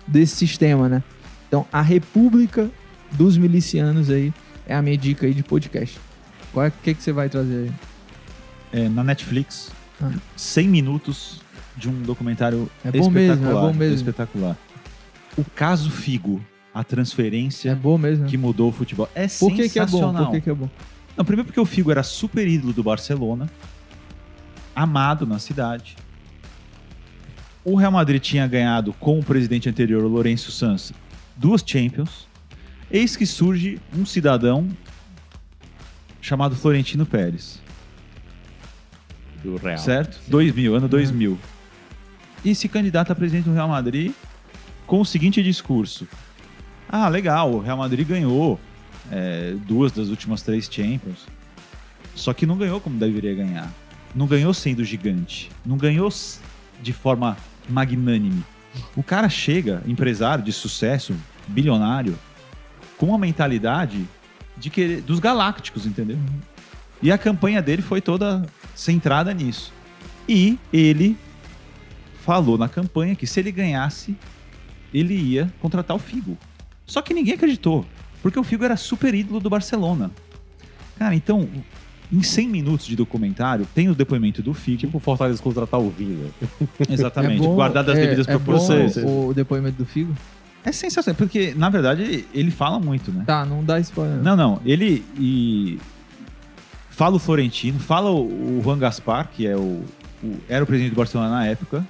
desse 0.07 0.35
sistema, 0.35 0.87
né? 0.89 1.03
Então 1.47 1.65
a 1.71 1.81
República 1.81 2.69
dos 3.11 3.37
Milicianos 3.37 4.09
aí 4.09 4.31
é 4.67 4.75
a 4.75 4.81
minha 4.81 4.97
dica 4.97 5.25
aí 5.25 5.33
de 5.33 5.43
podcast. 5.43 5.99
Qual 6.53 6.65
é 6.65 6.69
o 6.69 6.71
que 6.83 6.93
que 6.93 7.01
você 7.03 7.11
vai 7.11 7.29
trazer 7.29 7.69
aí? 8.73 8.81
É, 8.83 8.89
na 8.89 9.03
Netflix, 9.03 9.71
Ah. 10.01 10.11
100 10.35 10.67
minutos 10.67 11.41
de 11.77 11.87
um 11.89 12.01
documentário 12.01 12.69
É 12.83 12.91
bom 12.91 13.09
mesmo, 13.09 13.17
é 13.19 13.23
espetacular. 13.35 13.61
bom 13.61 13.73
mesmo. 13.73 13.95
Espetacular. 13.95 14.57
O 15.37 15.43
caso 15.45 15.89
Figo, 15.91 16.41
a 16.73 16.81
É 16.81 16.83
transferência 16.83 17.75
bom 17.75 17.97
mesmo. 17.97 18.25
que 18.27 18.37
mudou 18.37 18.69
o 18.69 18.71
futebol. 18.71 19.09
É 19.15 19.27
Por 19.27 19.53
que, 19.53 19.69
que 19.69 19.79
é 19.79 19.85
bom? 19.85 19.91
sensacional. 19.91 20.25
Por 20.25 20.31
que, 20.33 20.41
que 20.41 20.49
é 20.49 20.53
bom? 20.53 20.69
Não, 21.15 21.23
primeiro 21.25 21.45
porque 21.45 21.59
o 21.59 21.65
Figo 21.65 21.91
era 21.91 22.03
super 22.03 22.47
ídolo 22.47 22.73
do 22.73 22.81
Barcelona, 22.83 23.49
amado 24.75 25.25
na 25.25 25.39
cidade. 25.39 25.95
O 27.63 27.75
Real 27.75 27.91
Madrid 27.91 28.21
tinha 28.21 28.47
ganhado 28.47 28.91
com 28.93 29.19
o 29.19 29.23
presidente 29.23 29.69
anterior, 29.69 30.03
o 30.03 30.07
Lourenço 30.07 30.51
Sanz, 30.51 30.91
duas 31.35 31.63
Champions. 31.65 32.27
Eis 32.91 33.15
que 33.15 33.25
surge 33.25 33.79
um 33.97 34.05
cidadão 34.05 34.69
chamado 36.19 36.55
Florentino 36.55 37.05
Pérez, 37.05 37.59
Do 39.43 39.55
Real. 39.57 39.77
certo? 39.77 40.19
2000, 40.27 40.75
ano 40.75 40.87
2000. 40.87 41.39
E 42.43 42.53
se 42.53 42.67
candidata 42.67 43.13
a 43.13 43.15
presidente 43.15 43.45
do 43.45 43.53
Real 43.53 43.69
Madrid 43.69 44.11
com 44.85 44.99
o 44.99 45.05
seguinte 45.05 45.41
discurso: 45.41 46.07
Ah, 46.89 47.07
legal, 47.07 47.53
o 47.53 47.59
Real 47.59 47.77
Madrid 47.77 48.05
ganhou 48.07 48.59
é, 49.09 49.55
duas 49.65 49.91
das 49.91 50.09
últimas 50.09 50.41
três 50.41 50.67
Champions, 50.69 51.25
só 52.13 52.33
que 52.33 52.45
não 52.45 52.57
ganhou 52.57 52.81
como 52.81 52.99
deveria 52.99 53.33
ganhar. 53.33 53.71
Não 54.13 54.27
ganhou 54.27 54.53
sendo 54.53 54.83
gigante, 54.83 55.49
não 55.65 55.77
ganhou 55.77 56.09
de 56.83 56.91
forma 56.91 57.37
magnânime. 57.69 58.43
O 58.95 59.01
cara 59.03 59.29
chega, 59.29 59.81
empresário 59.87 60.43
de 60.43 60.51
sucesso, 60.51 61.15
bilionário, 61.47 62.17
com 63.01 63.07
uma 63.07 63.17
mentalidade 63.17 64.07
de 64.55 64.69
querer, 64.69 65.01
dos 65.01 65.17
galácticos, 65.17 65.87
entendeu? 65.87 66.19
E 67.01 67.11
a 67.11 67.17
campanha 67.17 67.59
dele 67.59 67.81
foi 67.81 67.99
toda 67.99 68.45
centrada 68.75 69.33
nisso. 69.33 69.73
E 70.29 70.59
ele 70.71 71.17
falou 72.23 72.59
na 72.59 72.69
campanha 72.69 73.15
que 73.15 73.25
se 73.25 73.39
ele 73.39 73.51
ganhasse, 73.51 74.15
ele 74.93 75.15
ia 75.15 75.51
contratar 75.59 75.97
o 75.97 75.99
Figo. 75.99 76.37
Só 76.85 77.01
que 77.01 77.11
ninguém 77.11 77.33
acreditou, 77.33 77.83
porque 78.21 78.37
o 78.37 78.43
Figo 78.43 78.63
era 78.63 78.77
super 78.77 79.15
ídolo 79.15 79.39
do 79.39 79.49
Barcelona. 79.49 80.11
Cara, 80.99 81.15
então, 81.15 81.49
em 82.13 82.21
100 82.21 82.47
minutos 82.49 82.85
de 82.85 82.95
documentário, 82.95 83.67
tem 83.73 83.89
o 83.89 83.95
depoimento 83.95 84.43
do 84.43 84.53
Figo. 84.53 84.77
Tipo 84.77 84.97
o 84.97 85.01
Fortaleza 85.01 85.41
contratar 85.41 85.79
o 85.79 85.89
Vina. 85.89 86.29
Exatamente, 86.87 87.41
É 87.43 87.47
bom- 87.47 87.55
guardado 87.55 87.89
as 87.89 87.97
é- 87.97 88.01
devidas 88.03 88.27
é 88.27 88.31
proporções. 88.31 88.95
o, 88.97 89.29
o 89.29 89.33
depoimento 89.33 89.77
do 89.79 89.85
Figo? 89.87 90.15
É 90.63 90.71
sensacional, 90.71 91.17
porque, 91.17 91.53
na 91.55 91.69
verdade, 91.69 92.25
ele 92.33 92.51
fala 92.51 92.79
muito, 92.79 93.11
né? 93.11 93.23
Tá, 93.25 93.43
não 93.45 93.63
dá 93.63 93.79
spoiler. 93.79 94.17
Não, 94.21 94.35
não. 94.35 94.61
Ele 94.65 95.03
e 95.17 95.79
fala 96.89 97.15
o 97.15 97.19
Florentino, 97.19 97.79
fala 97.79 98.11
o, 98.11 98.59
o 98.59 98.61
Juan 98.63 98.77
Gaspar, 98.77 99.29
que 99.33 99.47
é 99.47 99.55
o, 99.55 99.83
o- 100.23 100.37
era 100.47 100.63
o 100.63 100.67
presidente 100.67 100.93
do 100.93 100.97
Barcelona 100.97 101.29
na 101.31 101.45
época. 101.47 101.85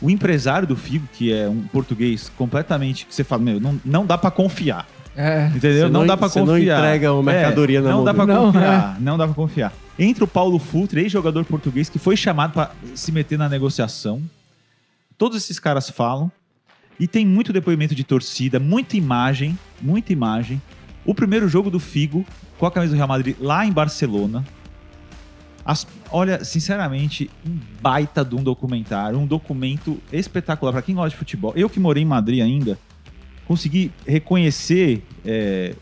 O 0.00 0.10
empresário 0.10 0.66
do 0.68 0.76
Figo, 0.76 1.08
que 1.12 1.32
é 1.32 1.48
um 1.48 1.62
português 1.62 2.30
completamente 2.36 3.06
que 3.06 3.14
você 3.14 3.24
fala, 3.24 3.42
meu, 3.42 3.58
não, 3.60 3.80
não 3.84 4.06
dá 4.06 4.16
pra 4.18 4.30
confiar. 4.30 4.86
É. 5.16 5.46
Entendeu? 5.54 5.88
Não, 5.88 6.00
não- 6.00 6.06
dá 6.06 6.16
pra 6.16 6.28
você 6.28 6.40
não 6.40 6.46
confiar. 6.46 6.78
entrega 6.78 7.12
uma 7.12 7.22
mercadoria 7.22 7.80
na 7.80 7.88
não 7.90 7.96
mão 7.98 8.04
dá 8.04 8.14
pra 8.14 8.26
Não, 8.26 8.46
confiar. 8.46 9.00
Não 9.00 9.18
dá 9.18 9.26
pra 9.26 9.34
confiar. 9.34 9.72
Entra 9.98 10.24
o 10.24 10.28
Paulo 10.28 10.58
Futre, 10.58 11.00
ex-jogador 11.02 11.44
português, 11.44 11.88
que 11.88 11.98
foi 11.98 12.16
chamado 12.16 12.52
pra 12.52 12.70
se 12.94 13.10
meter 13.12 13.38
na 13.38 13.48
negociação. 13.48 14.20
Todos 15.16 15.36
esses 15.36 15.58
caras 15.58 15.88
falam. 15.90 16.30
E 16.98 17.06
tem 17.08 17.26
muito 17.26 17.52
depoimento 17.52 17.94
de 17.94 18.04
torcida, 18.04 18.58
muita 18.60 18.96
imagem, 18.96 19.58
muita 19.82 20.12
imagem. 20.12 20.60
O 21.04 21.14
primeiro 21.14 21.48
jogo 21.48 21.70
do 21.70 21.80
Figo 21.80 22.24
com 22.58 22.66
a 22.66 22.70
camisa 22.70 22.92
do 22.92 22.96
Real 22.96 23.08
Madrid 23.08 23.36
lá 23.40 23.66
em 23.66 23.72
Barcelona. 23.72 24.44
As- 25.64 25.86
olha, 26.10 26.44
sinceramente, 26.44 27.30
um 27.46 27.58
baita 27.80 28.24
de 28.24 28.34
um 28.34 28.42
documentário, 28.42 29.18
um 29.18 29.26
documento 29.26 29.98
espetacular 30.12 30.72
para 30.72 30.82
quem 30.82 30.94
gosta 30.94 31.10
de 31.10 31.16
futebol. 31.16 31.52
Eu 31.56 31.68
que 31.70 31.80
morei 31.80 32.02
em 32.02 32.06
Madrid 32.06 32.40
ainda, 32.42 32.78
consegui 33.46 33.90
reconhecer 34.06 35.02
é, 35.24 35.74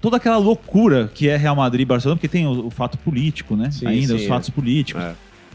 toda 0.00 0.16
aquela 0.16 0.38
loucura 0.38 1.10
que 1.12 1.28
é 1.28 1.36
Real 1.36 1.56
Madrid 1.56 1.82
e 1.82 1.84
Barcelona, 1.84 2.16
porque 2.16 2.28
tem 2.28 2.46
o, 2.46 2.66
o 2.66 2.70
fato 2.70 2.96
político, 2.98 3.56
né? 3.56 3.70
Sim, 3.70 3.86
ainda, 3.86 4.16
sim, 4.16 4.22
os 4.22 4.26
fatos 4.26 4.50
políticos. 4.50 5.02
É. 5.02 5.14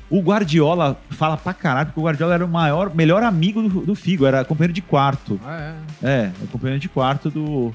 O 0.09 0.21
Guardiola 0.21 0.97
fala 1.09 1.35
pra 1.35 1.53
caralho, 1.53 1.87
porque 1.87 1.99
o 1.99 2.03
Guardiola 2.03 2.33
era 2.35 2.45
o 2.45 2.47
maior, 2.47 2.93
melhor 2.93 3.23
amigo 3.23 3.61
do, 3.67 3.81
do 3.81 3.95
Figo, 3.95 4.25
era 4.25 4.45
companheiro 4.45 4.73
de 4.73 4.81
quarto. 4.81 5.39
Ah, 5.43 5.73
é. 6.03 6.07
É, 6.07 6.31
é 6.43 6.47
companheiro 6.51 6.79
de 6.79 6.87
quarto 6.87 7.29
do, 7.31 7.73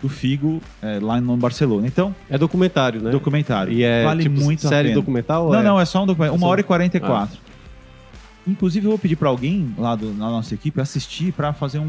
do 0.00 0.08
Figo 0.08 0.60
é, 0.80 1.00
lá 1.02 1.20
no 1.20 1.36
Barcelona. 1.36 1.86
Então, 1.86 2.14
É 2.30 2.38
documentário, 2.38 3.00
né? 3.02 3.10
documentário. 3.10 3.72
E 3.72 3.82
é 3.82 4.04
vale 4.04 4.22
tipo 4.22 4.40
muito 4.40 4.64
a 4.66 4.68
série 4.70 4.88
pena. 4.90 5.00
documental? 5.00 5.50
Não, 5.50 5.58
é? 5.58 5.62
não, 5.62 5.80
é 5.80 5.84
só 5.84 6.04
um 6.04 6.06
documentário. 6.06 6.38
Uma 6.40 6.46
hora 6.46 6.60
e 6.60 6.64
44. 6.64 7.36
Inclusive, 8.46 8.86
eu 8.86 8.90
vou 8.90 8.98
pedir 8.98 9.16
pra 9.16 9.28
alguém 9.28 9.74
lá 9.78 9.94
do, 9.94 10.12
na 10.14 10.28
nossa 10.30 10.54
equipe 10.54 10.80
assistir 10.80 11.32
pra 11.32 11.52
fazer 11.52 11.78
um, 11.78 11.88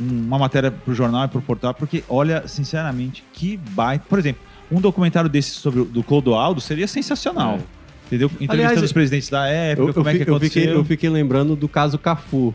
um- 0.00 0.26
uma 0.26 0.38
matéria 0.38 0.70
pro 0.70 0.94
jornal 0.94 1.24
e 1.24 1.28
pro 1.28 1.40
portal, 1.42 1.72
porque, 1.74 2.02
olha, 2.08 2.46
sinceramente, 2.46 3.22
que 3.32 3.56
baita. 3.56 4.04
Por 4.08 4.18
exemplo, 4.18 4.42
um 4.70 4.80
documentário 4.80 5.28
desse 5.30 5.50
sobre 5.52 5.80
o 5.80 5.84
do 5.86 6.02
Clodoaldo 6.02 6.60
seria 6.60 6.86
sensacional. 6.86 7.54
É. 7.56 7.77
Entendeu? 8.08 8.26
Entrevistando 8.40 8.62
Aliás, 8.62 8.82
os 8.82 8.92
presidentes 8.92 9.28
da 9.28 9.46
época, 9.46 9.82
Eu, 9.82 9.88
eu 9.88 9.94
como 9.94 10.08
é 10.08 10.12
que 10.12 10.18
fi- 10.24 10.30
eu 10.30 10.34
aconteceu. 10.36 10.62
fiquei, 10.62 10.76
eu 10.76 10.84
fiquei 10.84 11.10
lembrando 11.10 11.54
do 11.54 11.68
caso 11.68 11.98
Cafu. 11.98 12.54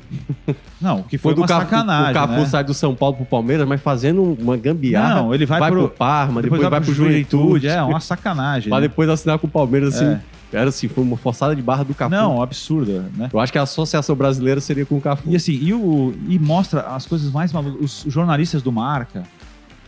Não, 0.82 1.04
que 1.04 1.18
foi 1.18 1.32
Quando 1.34 1.40
uma 1.40 1.48
Cafu, 1.48 1.62
sacanagem, 1.62 2.12
o 2.12 2.14
Cafu 2.14 2.34
né? 2.40 2.46
sai 2.46 2.64
do 2.64 2.74
São 2.74 2.94
Paulo 2.96 3.16
pro 3.18 3.26
Palmeiras, 3.26 3.68
mas 3.68 3.80
fazendo 3.82 4.22
uma 4.40 4.58
gambiarra. 4.58 5.16
Não, 5.22 5.34
ele 5.34 5.46
vai, 5.46 5.60
vai 5.60 5.72
pro, 5.72 5.88
pro 5.88 5.90
Parma, 5.98 6.42
depois, 6.42 6.62
vai 6.62 6.82
pro 6.82 6.94
Juventude. 6.94 7.44
Juventude. 7.44 7.68
É, 7.68 7.82
uma 7.84 8.00
sacanagem. 8.00 8.70
Pra 8.70 8.82
né? 8.82 8.88
depois 8.88 9.08
assinar 9.10 9.38
com 9.40 9.48
o 9.48 9.50
Palmeiras, 9.50 9.96
assim. 9.96 10.06
É. 10.06 10.20
Era 10.56 10.70
assim, 10.70 10.88
foi 10.88 11.04
uma 11.04 11.18
forçada 11.18 11.56
de 11.56 11.62
barra 11.64 11.84
do 11.84 11.96
Cafu. 11.96 12.12
Não, 12.12 12.40
absurda, 12.40 13.06
né? 13.18 13.28
Eu 13.34 13.40
acho 13.40 13.52
que 13.52 13.58
a 13.58 13.64
associação 13.64 14.16
brasileira 14.16 14.62
seria 14.62 14.86
com 14.86 14.96
o 14.98 15.02
Cafu. 15.02 15.24
E 15.28 15.36
assim, 15.36 15.54
e, 15.54 15.74
o, 15.74 16.14
e 16.30 16.38
mostra 16.38 16.82
as 16.82 17.08
coisas 17.08 17.32
mais 17.32 17.52
malucas. 17.52 18.06
Os 18.06 18.14
jornalistas 18.14 18.62
do 18.62 18.72
Marca 18.72 19.24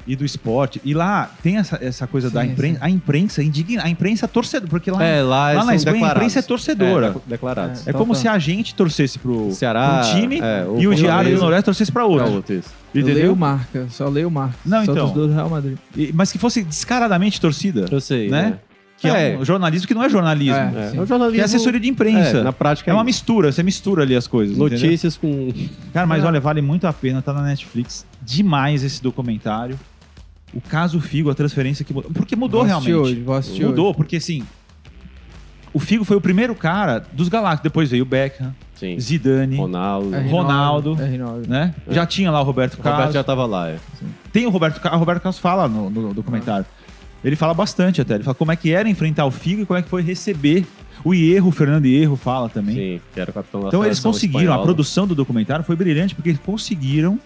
e 0.08 0.16
do 0.16 0.24
esporte. 0.26 0.80
E 0.84 0.94
lá 0.94 1.32
tem 1.42 1.58
essa, 1.58 1.78
essa 1.82 2.06
coisa 2.08 2.30
da 2.30 2.42
Sim, 2.44 2.52
imprensa. 2.52 2.80
A 2.82 2.90
imprensa 2.90 3.42
indigna. 3.44 3.84
A 3.84 3.90
imprensa 3.90 4.28
torcedora. 4.28 4.70
Porque 4.70 4.92
lá, 4.92 5.04
É, 5.04 5.22
lá, 5.22 5.52
lá 5.54 5.66
na 5.66 5.76
Espanha 5.76 5.92
a 5.92 5.94
declarados. 5.94 6.18
imprensa 6.18 6.40
é 6.40 6.42
torcedora. 6.42 7.08
É, 7.08 7.12
de- 7.12 7.20
declarados. 7.28 7.88
É, 7.88 7.94
como 7.94 8.14
se 8.16 8.28
a 8.28 8.38
gente 8.38 8.76
torcesse 8.76 9.18
pro, 9.20 9.52
Ceará, 9.52 10.02
pro 10.04 10.20
time 10.20 10.40
é, 10.42 10.66
e 10.80 10.88
o. 10.88 10.94
Diário 10.96 11.36
do 11.36 11.42
Noroeste 11.42 11.66
torcesse 11.66 11.92
pra 11.92 12.06
outro. 12.06 12.26
Pra 12.26 12.36
outro, 12.36 12.54
isso. 12.56 12.70
Eu 12.94 13.02
Entendeu? 13.02 13.24
leio 13.24 13.36
marca, 13.36 13.88
só 13.90 14.08
leio 14.08 14.32
marca. 14.32 14.56
Não, 14.66 14.86
só 14.86 14.92
então. 14.92 15.06
dos 15.12 15.28
do 15.28 15.34
Real 15.34 15.50
Madrid. 15.50 15.78
E- 15.98 16.12
mas 16.14 16.32
que 16.32 16.38
fosse 16.38 16.64
descaradamente 16.64 17.42
torcida. 17.42 17.86
Eu 17.92 18.00
sei, 18.00 18.30
Né? 18.30 18.42
né? 18.44 18.60
Que 18.98 19.10
é. 19.10 19.34
É. 19.34 19.38
um 19.38 19.44
jornalismo 19.44 19.86
que 19.88 19.94
não 19.94 20.02
é 20.04 20.10
jornalismo. 20.10 20.56
É. 20.56 20.72
É, 20.88 20.90
Sim. 20.92 21.02
é 21.02 21.06
jornalismo... 21.06 21.36
Que 21.36 21.42
é 21.42 21.44
assessoria 21.44 21.80
de 21.82 21.90
imprensa. 21.90 22.38
É, 22.38 22.44
na 22.44 22.54
prática 22.54 22.90
É 22.90 22.94
uma 22.94 23.04
mistura, 23.04 23.52
você 23.52 23.62
mistura 23.62 24.04
ali 24.04 24.16
as 24.16 24.26
coisas. 24.26 24.56
entendeu? 24.58 24.80
Notícias 24.80 25.18
com... 25.18 25.52
Cara, 25.94 26.08
mas 26.08 26.24
É. 26.24 26.28
olha, 26.28 26.40
vale 26.40 26.62
muito 26.62 26.88
a 26.88 26.94
pena, 26.94 27.22
tá 27.22 27.34
na 27.34 27.42
Netflix. 27.42 28.06
Demais 28.22 28.84
esse 28.86 29.04
documentário. 29.04 29.78
O 30.56 30.62
caso 30.62 31.02
Figo, 31.02 31.30
a 31.30 31.36
transferência 31.36 31.84
que 31.84 31.94
mudou. 31.94 32.10
Porque 32.12 32.36
mudou 32.36 32.62
Vou 32.62 32.68
realmente. 32.68 32.94
Hoje, 32.94 33.22
vou 33.22 33.42
Mudou, 33.68 33.94
porque 33.94 34.16
assim. 34.16 34.44
O 35.74 35.80
Figo 35.80 36.06
foi 36.06 36.16
o 36.16 36.22
primeiro 36.22 36.56
cara 36.56 37.06
dos 37.12 37.28
Galácticos. 37.28 37.64
Depois 37.64 37.92
veio 37.92 38.04
o 38.04 38.06
Beckham, 38.06 38.56
Sim. 38.76 38.98
Zidane, 38.98 39.58
Ronaldo. 39.58 40.08
hoje. 40.08 40.18
O 40.18 40.22
R9, 40.22 40.32
Ronaldo. 40.32 40.96
R9. 40.96 41.48
né? 41.48 41.76
É. 41.86 41.94
Já 41.94 42.06
tinha 42.06 42.32
lá 42.32 42.40
o 42.40 42.44
Roberto 42.46 42.78
Carlos. 42.78 43.00
Roberto 43.00 43.14
já 43.14 43.24
tava 43.26 43.46
lá, 43.46 43.70
é. 43.70 43.78
Tem 44.32 44.46
o 44.46 44.50
Roberto 44.50 44.80
Carlos. 44.80 44.96
O 44.96 45.00
Roberto 45.00 45.22
Carlos 45.22 45.40
fala 45.40 45.68
no, 45.68 45.90
no 45.90 46.14
documentário. 46.14 46.66
Ele 47.22 47.36
fala 47.36 47.54
bastante 47.54 48.00
até. 48.00 48.16
Ele 48.16 48.24
fala 48.24 48.36
como 48.36 48.54
é 48.54 48.56
que 48.56 48.72
era 48.72 48.88
enfrentar 48.88 49.26
o 49.26 49.32
Figo 49.32 49.64
e 49.64 49.66
como 49.66 49.78
é 49.78 49.82
que 49.82 49.90
foi 49.90 50.02
receber 50.02 50.66
o 51.04 51.14
Hierro. 51.14 51.50
O 51.50 51.52
Fernando 51.52 51.86
Hierro 51.86 52.16
fala 52.16 52.48
também. 52.48 52.76
Sim, 52.76 53.02
que 53.14 53.20
era 53.20 53.32
o 53.32 53.34
capitão 53.34 53.60
da 53.62 53.68
Então 53.68 53.84
eles 53.84 54.00
conseguiram, 54.00 54.40
a 54.40 54.44
espanhola. 54.44 54.64
produção 54.64 55.06
do 55.06 55.14
documentário 55.14 55.66
foi 55.66 55.76
brilhante 55.76 56.16
porque 56.16 56.30
eles 56.30 56.42
conseguiram 56.42 57.20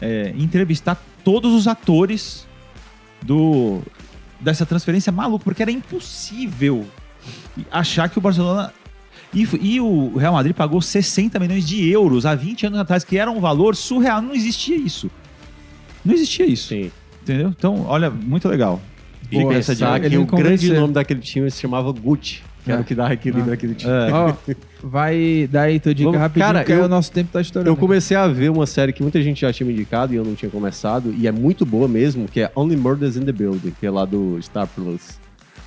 é, 0.00 0.34
entrevistar 0.36 1.00
todos 1.22 1.52
os 1.52 1.68
atores 1.68 2.46
do 3.26 3.80
dessa 4.40 4.64
transferência 4.66 5.10
maluca, 5.10 5.44
porque 5.44 5.62
era 5.62 5.70
impossível 5.70 6.86
achar 7.70 8.08
que 8.08 8.18
o 8.18 8.20
Barcelona 8.20 8.72
e, 9.34 9.46
e 9.60 9.80
o 9.80 10.16
Real 10.16 10.32
Madrid 10.34 10.54
pagou 10.54 10.80
60 10.80 11.38
milhões 11.38 11.66
de 11.66 11.88
euros 11.90 12.24
há 12.24 12.34
20 12.34 12.66
anos 12.66 12.78
atrás, 12.78 13.04
que 13.04 13.18
era 13.18 13.30
um 13.30 13.40
valor 13.40 13.74
surreal, 13.74 14.22
não 14.22 14.34
existia 14.34 14.76
isso. 14.76 15.10
Não 16.04 16.14
existia 16.14 16.46
isso, 16.46 16.68
Sim. 16.68 16.90
entendeu? 17.22 17.48
Então, 17.48 17.84
olha, 17.86 18.08
muito 18.10 18.48
legal. 18.48 18.80
E 19.30 19.40
Boa, 19.40 19.52
pensa 19.54 19.74
de- 19.74 19.80
Pensar 19.80 19.98
ele 20.04 20.10
que 20.10 20.16
o 20.18 20.24
grande 20.26 20.72
nome 20.72 20.92
daquele 20.92 21.20
time 21.20 21.50
se 21.50 21.60
chamava 21.60 21.90
Gucci, 21.92 22.42
que 22.66 22.72
era 22.72 22.80
É. 22.80 22.82
o 22.82 22.84
que 22.84 22.94
dava 22.94 23.14
equilíbrio 23.14 23.44
Ah. 23.44 23.50
naquele 23.50 23.74
time. 23.74 23.92
É. 23.92 24.12
Ó, 24.12 24.34
vai 24.82 25.48
dar 25.50 25.62
aí 25.62 25.78
tua 25.80 25.94
dica 25.94 26.08
Vamos- 26.08 26.20
rapidinho, 26.20 26.46
cara, 26.46 26.58
porque 26.58 26.72
aí 26.72 26.78
eu- 26.80 26.84
o 26.84 26.88
nosso 26.88 27.12
tempo 27.12 27.30
tá 27.32 27.40
estourando. 27.40 27.70
Eu 27.70 27.76
comecei 27.76 28.16
a 28.16 28.26
ver 28.26 28.50
uma 28.50 28.66
série 28.66 28.92
que 28.92 29.00
muita 29.02 29.22
gente 29.22 29.40
já 29.40 29.52
tinha 29.52 29.66
me 29.66 29.72
indicado 29.72 30.12
e 30.12 30.16
eu 30.16 30.24
não 30.24 30.34
tinha 30.34 30.50
começado, 30.50 31.14
e 31.16 31.26
é 31.26 31.32
muito 31.32 31.64
boa 31.64 31.86
mesmo, 31.88 32.26
que 32.26 32.40
é 32.40 32.50
Only 32.54 32.76
Murders 32.76 33.16
in 33.16 33.22
the 33.22 33.32
Building, 33.32 33.72
que 33.78 33.86
é 33.86 33.90
lá 33.90 34.04
do 34.04 34.38
Star 34.42 34.66
Plus. 34.66 35.18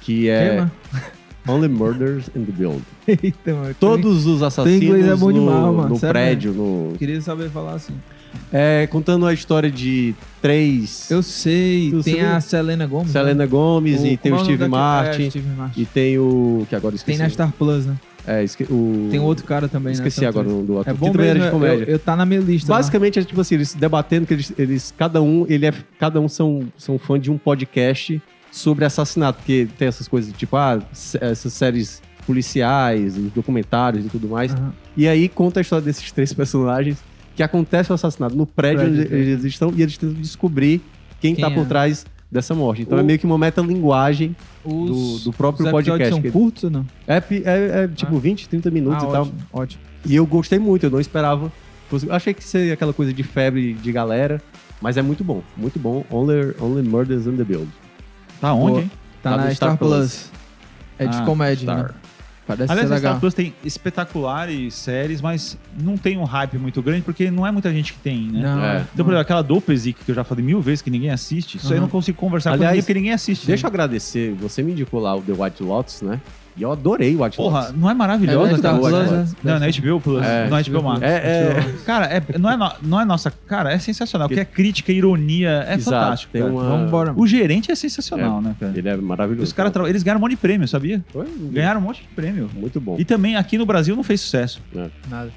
Que 0.02 0.30
é 0.30 0.50
Tema? 0.56 0.72
Only 1.48 1.68
Murders 1.70 2.30
in 2.36 2.44
the 2.44 2.52
Building. 2.52 2.84
Eita, 3.08 3.54
mano. 3.56 3.76
Todos 3.80 4.28
os 4.28 4.44
assassinos 4.44 4.84
inglês 4.84 5.08
é 5.08 5.16
bom 5.16 5.28
no, 5.32 5.34
demais, 5.34 5.76
mano, 5.76 5.90
no 5.90 5.96
sério 5.98 6.14
prédio, 6.14 6.54
no... 6.54 6.90
Eu 6.92 6.98
queria 7.00 7.22
saber 7.22 7.50
falar 7.50 7.74
assim. 7.76 7.94
É, 8.52 8.88
contando 8.88 9.26
a 9.26 9.34
história 9.34 9.70
de 9.70 10.16
três... 10.42 11.10
Eu 11.12 11.22
sei, 11.22 11.94
tem 12.04 12.22
a 12.22 12.40
Selena 12.42 12.88
Gomes. 12.88 13.12
Selena 13.12 13.46
Gomes 13.46 14.02
né? 14.02 14.14
e 14.14 14.18
tem 14.18 14.32
o 14.32 14.36
é 14.36 14.38
nome 14.38 14.44
Steve 14.46 14.58
daquele- 14.58 14.78
Martin. 14.82 15.24
É, 15.24 15.30
Steve 15.30 15.50
Martin. 15.50 15.82
E 15.82 15.86
tem 15.86 16.18
o... 16.18 16.66
que 16.68 16.76
agora 16.76 16.96
eu 16.96 17.00
Tem 17.00 17.14
esqueci. 17.14 17.20
na 17.20 17.30
Star 17.30 17.52
Plus, 17.58 17.86
né? 17.86 17.96
É, 18.28 18.44
esque... 18.44 18.64
o... 18.64 19.08
Tem 19.10 19.20
outro 19.20 19.46
cara 19.46 19.68
também, 19.68 19.88
né? 19.88 19.94
Esqueci 19.94 20.20
São 20.20 20.28
agora 20.28 20.48
o 20.48 20.64
do 20.64 20.80
ator. 20.80 20.92
É 20.92 20.96
bom 20.96 21.08
que 21.08 21.12
também 21.14 21.28
mesmo, 21.28 21.42
era 21.42 21.52
de 21.52 21.52
comédia. 21.52 21.84
eu, 21.86 21.90
eu 21.94 22.00
tá 22.00 22.16
na 22.16 22.26
minha 22.26 22.40
lista. 22.40 22.72
lá. 22.72 22.78
Basicamente 22.78 23.18
é 23.20 23.24
tipo 23.24 23.42
assim, 23.42 23.56
eles 23.56 23.74
debatendo 23.74 24.28
que 24.28 24.34
eles, 24.34 24.54
eles 24.58 24.94
cada 24.96 25.22
um, 25.22 25.46
ele 25.50 25.66
é 25.66 25.74
cada 25.98 26.20
um 26.20 26.28
são 26.28 26.68
são 26.78 27.00
fã 27.00 27.20
de 27.20 27.32
um 27.32 27.38
podcast 27.38 28.22
sobre 28.52 28.86
assassinato, 28.86 29.40
porque 29.40 29.68
tem 29.78 29.88
essas 29.88 30.08
coisas 30.08 30.32
tipo 30.34 30.56
ah, 30.58 30.80
essas 31.22 31.54
séries 31.54 32.02
policiais, 32.28 33.18
os 33.18 33.32
documentários 33.32 34.06
e 34.06 34.10
tudo 34.10 34.28
mais. 34.28 34.54
Aham. 34.54 34.74
E 34.96 35.08
aí 35.08 35.28
conta 35.28 35.60
a 35.60 35.62
história 35.62 35.84
desses 35.84 36.12
três 36.12 36.32
personagens 36.34 36.98
que 37.40 37.44
acontece 37.44 37.90
o 37.90 37.96
assassinato 37.96 38.36
no 38.36 38.46
prédio, 38.46 38.82
Prédio, 38.82 39.02
onde 39.06 39.16
eles 39.16 39.46
estão 39.46 39.72
e 39.74 39.82
eles 39.82 39.98
tentam 39.98 40.22
descobrir 40.22 40.82
quem, 41.22 41.34
Quem 41.34 41.46
tá 41.46 41.50
por 41.50 41.62
é. 41.62 41.66
trás 41.66 42.06
dessa 42.30 42.54
morte. 42.54 42.82
Então 42.82 42.98
O- 42.98 43.02
é 43.02 43.04
meio 43.04 43.18
que 43.18 43.26
uma 43.26 43.38
metalinguagem 43.38 44.36
Os, 44.66 45.22
do, 45.22 45.32
do 45.32 45.34
próprio 45.34 45.64
os 45.64 45.68
episódios 45.70 45.88
podcast. 45.94 46.14
são 46.16 46.22
que- 46.22 46.32
curtos 46.32 46.66
ou 46.66 46.70
não? 46.70 46.86
É, 47.08 47.16
é- 47.16 47.84
é, 47.84 47.88
tipo 47.88 48.14
Ah. 48.14 48.20
20, 48.20 48.50
30 48.50 48.70
minutos 48.70 49.06
ah, 49.06 49.08
e 49.08 49.12
tal. 49.14 49.22
ótimo, 49.22 49.38
ótimo. 49.54 49.82
E 50.06 50.16
eu 50.18 50.26
gostei 50.26 50.60
muito, 50.60 50.86
eu 50.86 50.90
não 50.90 51.00
esperava. 51.00 51.50
Eu 51.90 52.14
achei 52.14 52.34
que 52.34 52.44
seria 52.44 52.74
aquela 52.74 52.92
coisa 52.92 53.14
de 53.14 53.24
febre 53.24 53.72
de 53.74 53.90
galera, 53.94 54.42
mas 54.82 54.98
é 54.98 55.02
muito 55.02 55.24
bom, 55.24 55.42
muito 55.56 55.80
bom. 55.80 56.04
Only, 56.12 56.54
only 56.60 56.86
Murders 56.86 57.26
in 57.26 57.38
the 57.38 57.44
Build. 57.46 57.70
Tá 58.42 58.54
onde, 58.54 58.82
hein? 58.82 58.92
Tá, 59.24 59.32
Tá 59.32 59.38
na 59.38 59.44
Star, 59.44 59.56
Star 59.56 59.78
Plus. 59.78 59.90
Plus. 59.98 60.32
É 61.00 61.06
de 61.08 61.16
Ah, 61.18 61.22
comédia, 61.22 61.64
Star. 61.64 61.84
né? 61.84 61.90
Parece 62.56 62.72
Aliás, 62.72 62.88
ser 62.90 62.96
legal. 62.96 63.12
Star 63.14 63.20
Plus 63.20 63.34
tem 63.36 63.54
espetaculares 63.64 64.74
séries, 64.74 65.22
mas 65.22 65.58
não 65.80 65.98
tem 65.98 66.18
um 66.18 66.24
hype 66.24 66.58
muito 66.58 66.82
grande, 66.82 67.02
porque 67.04 67.30
não 67.30 67.46
é 67.46 67.52
muita 67.52 67.72
gente 67.72 67.94
que 67.94 68.00
tem, 68.00 68.24
né? 68.32 68.42
Não, 68.42 68.64
É. 68.64 68.78
é. 68.78 68.86
Então, 68.94 69.06
por 69.06 69.12
exemplo, 69.12 69.20
aquela 69.20 69.42
Doppelzik 69.44 70.04
que 70.04 70.10
eu 70.12 70.16
já 70.16 70.24
falei 70.24 70.44
mil 70.44 70.60
vezes 70.62 70.82
que 70.82 70.90
ninguém 70.90 71.12
assiste, 71.12 71.58
isso 71.58 71.68
aí 71.68 71.74
eu 71.74 71.78
Uhum. 71.78 71.82
não 71.84 71.90
consigo 71.90 72.18
conversar 72.18 72.52
Aliás, 72.54 72.60
com 72.60 72.72
ninguém 72.72 72.82
porque 72.82 72.94
ninguém 72.94 73.14
assiste. 73.14 73.46
Deixa 73.46 73.66
eu 73.66 73.70
agradecer, 73.70 74.34
você 74.34 74.64
me 74.64 74.72
indicou 74.72 75.00
lá 75.00 75.16
o 75.16 75.22
The 75.22 75.34
White 75.34 75.62
Lotus, 75.64 76.02
né? 76.02 76.20
E 76.60 76.62
eu 76.64 76.72
adorei 76.74 77.16
o 77.16 77.24
White 77.24 77.38
Porra, 77.38 77.60
Lotus. 77.62 77.76
não 77.78 77.90
é 77.90 77.94
maravilhosa 77.94 78.56
É, 78.56 78.72
Plus? 78.78 78.92
Né? 78.92 79.28
Não, 79.44 79.54
é 79.56 79.60
na 79.60 79.68
HBO 79.68 80.02
Plus, 80.02 80.26
É, 80.26 80.50
não 80.50 80.58
é 80.58 80.64
HBO 80.64 80.84
Max. 80.84 81.02
É, 81.02 81.08
é, 81.08 81.74
Cara, 81.86 82.06
é- 82.08 82.38
não, 82.38 82.50
é 82.52 82.58
no- 82.58 82.72
não 82.84 83.00
é 83.00 83.06
nossa. 83.06 83.32
Cara, 83.48 83.72
é 83.72 83.80
sensacional. 83.80 84.28
Porque 84.28 84.42
é 84.42 84.46
crítica, 84.46 84.92
ironia, 84.92 85.66
é 85.68 85.76
Exato, 85.76 85.84
fantástico. 86.04 86.34
tem 86.34 86.42
cara. 86.42 86.54
uma- 86.54 86.64
Vamos 86.64 86.88
embora. 86.88 87.14
O 87.16 87.26
gerente 87.26 87.72
é 87.72 87.76
sensacional, 87.76 88.42
né, 88.42 88.54
cara? 88.60 88.74
ele 88.76 88.90
é 88.90 88.98
maravilhoso. 88.98 89.44
Os 89.46 89.54
caras 89.54 89.72
eles 89.88 90.04
ganharam 90.04 90.20
um 90.20 90.22
monte 90.22 90.32
de 90.32 90.38
prêmio, 90.38 90.68
sabia? 90.68 91.02
Foi 91.14 91.26
Ganharam 91.52 91.80
um 91.80 91.84
monte 91.84 92.02
de 92.02 92.08
prêmio. 92.10 92.50
muito 92.54 92.82
bom. 92.82 92.98
E 93.00 93.06
também 93.06 93.38
aqui 93.38 93.58
no 93.58 93.66
Brasil 93.66 93.96
não 93.96 94.04
fez 94.04 94.20
sucesso. 94.20 94.62
Nada. 95.10 95.32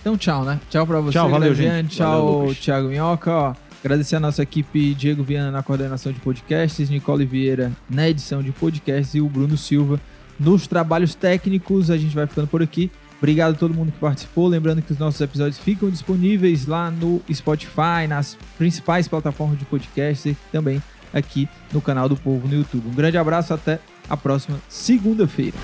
Então, 0.00 0.16
tchau, 0.16 0.44
né? 0.44 0.60
Tchau 0.70 0.86
pra 0.86 1.00
você, 1.00 1.12
Tchau, 1.18 1.28
valeu, 1.30 1.54
gente. 1.54 1.96
Tchau, 1.96 2.38
Valeu. 2.40 2.54
Thiago 2.54 2.88
Minhoca. 2.88 3.30
Ó, 3.32 3.54
agradecer 3.84 4.16
a 4.16 4.20
nossa 4.20 4.42
equipe, 4.42 4.94
Diego 4.94 5.22
Viana 5.24 5.50
na 5.50 5.62
coordenação 5.62 6.12
de 6.12 6.20
podcasts, 6.20 6.88
Nicole 6.90 7.24
Vieira 7.24 7.72
na 7.90 8.08
edição 8.08 8.42
de 8.42 8.52
podcasts 8.52 9.14
e 9.14 9.20
o 9.20 9.28
Bruno 9.28 9.56
Silva 9.56 9.98
nos 10.38 10.66
trabalhos 10.66 11.14
técnicos. 11.14 11.90
A 11.90 11.96
gente 11.96 12.14
vai 12.14 12.26
ficando 12.26 12.46
por 12.48 12.62
aqui. 12.62 12.90
Obrigado 13.18 13.54
a 13.54 13.58
todo 13.58 13.72
mundo 13.72 13.92
que 13.92 13.98
participou. 13.98 14.46
Lembrando 14.46 14.82
que 14.82 14.92
os 14.92 14.98
nossos 14.98 15.20
episódios 15.20 15.58
ficam 15.58 15.88
disponíveis 15.88 16.66
lá 16.66 16.90
no 16.90 17.22
Spotify, 17.32 18.06
nas 18.08 18.36
principais 18.58 19.08
plataformas 19.08 19.58
de 19.58 19.64
podcast 19.64 20.28
e 20.28 20.36
também 20.52 20.82
aqui 21.12 21.48
no 21.72 21.80
canal 21.80 22.08
do 22.08 22.16
Povo 22.16 22.46
no 22.46 22.54
YouTube. 22.54 22.88
Um 22.88 22.94
grande 22.94 23.16
abraço, 23.16 23.54
até 23.54 23.78
a 24.08 24.16
próxima 24.16 24.58
segunda-feira. 24.68 25.56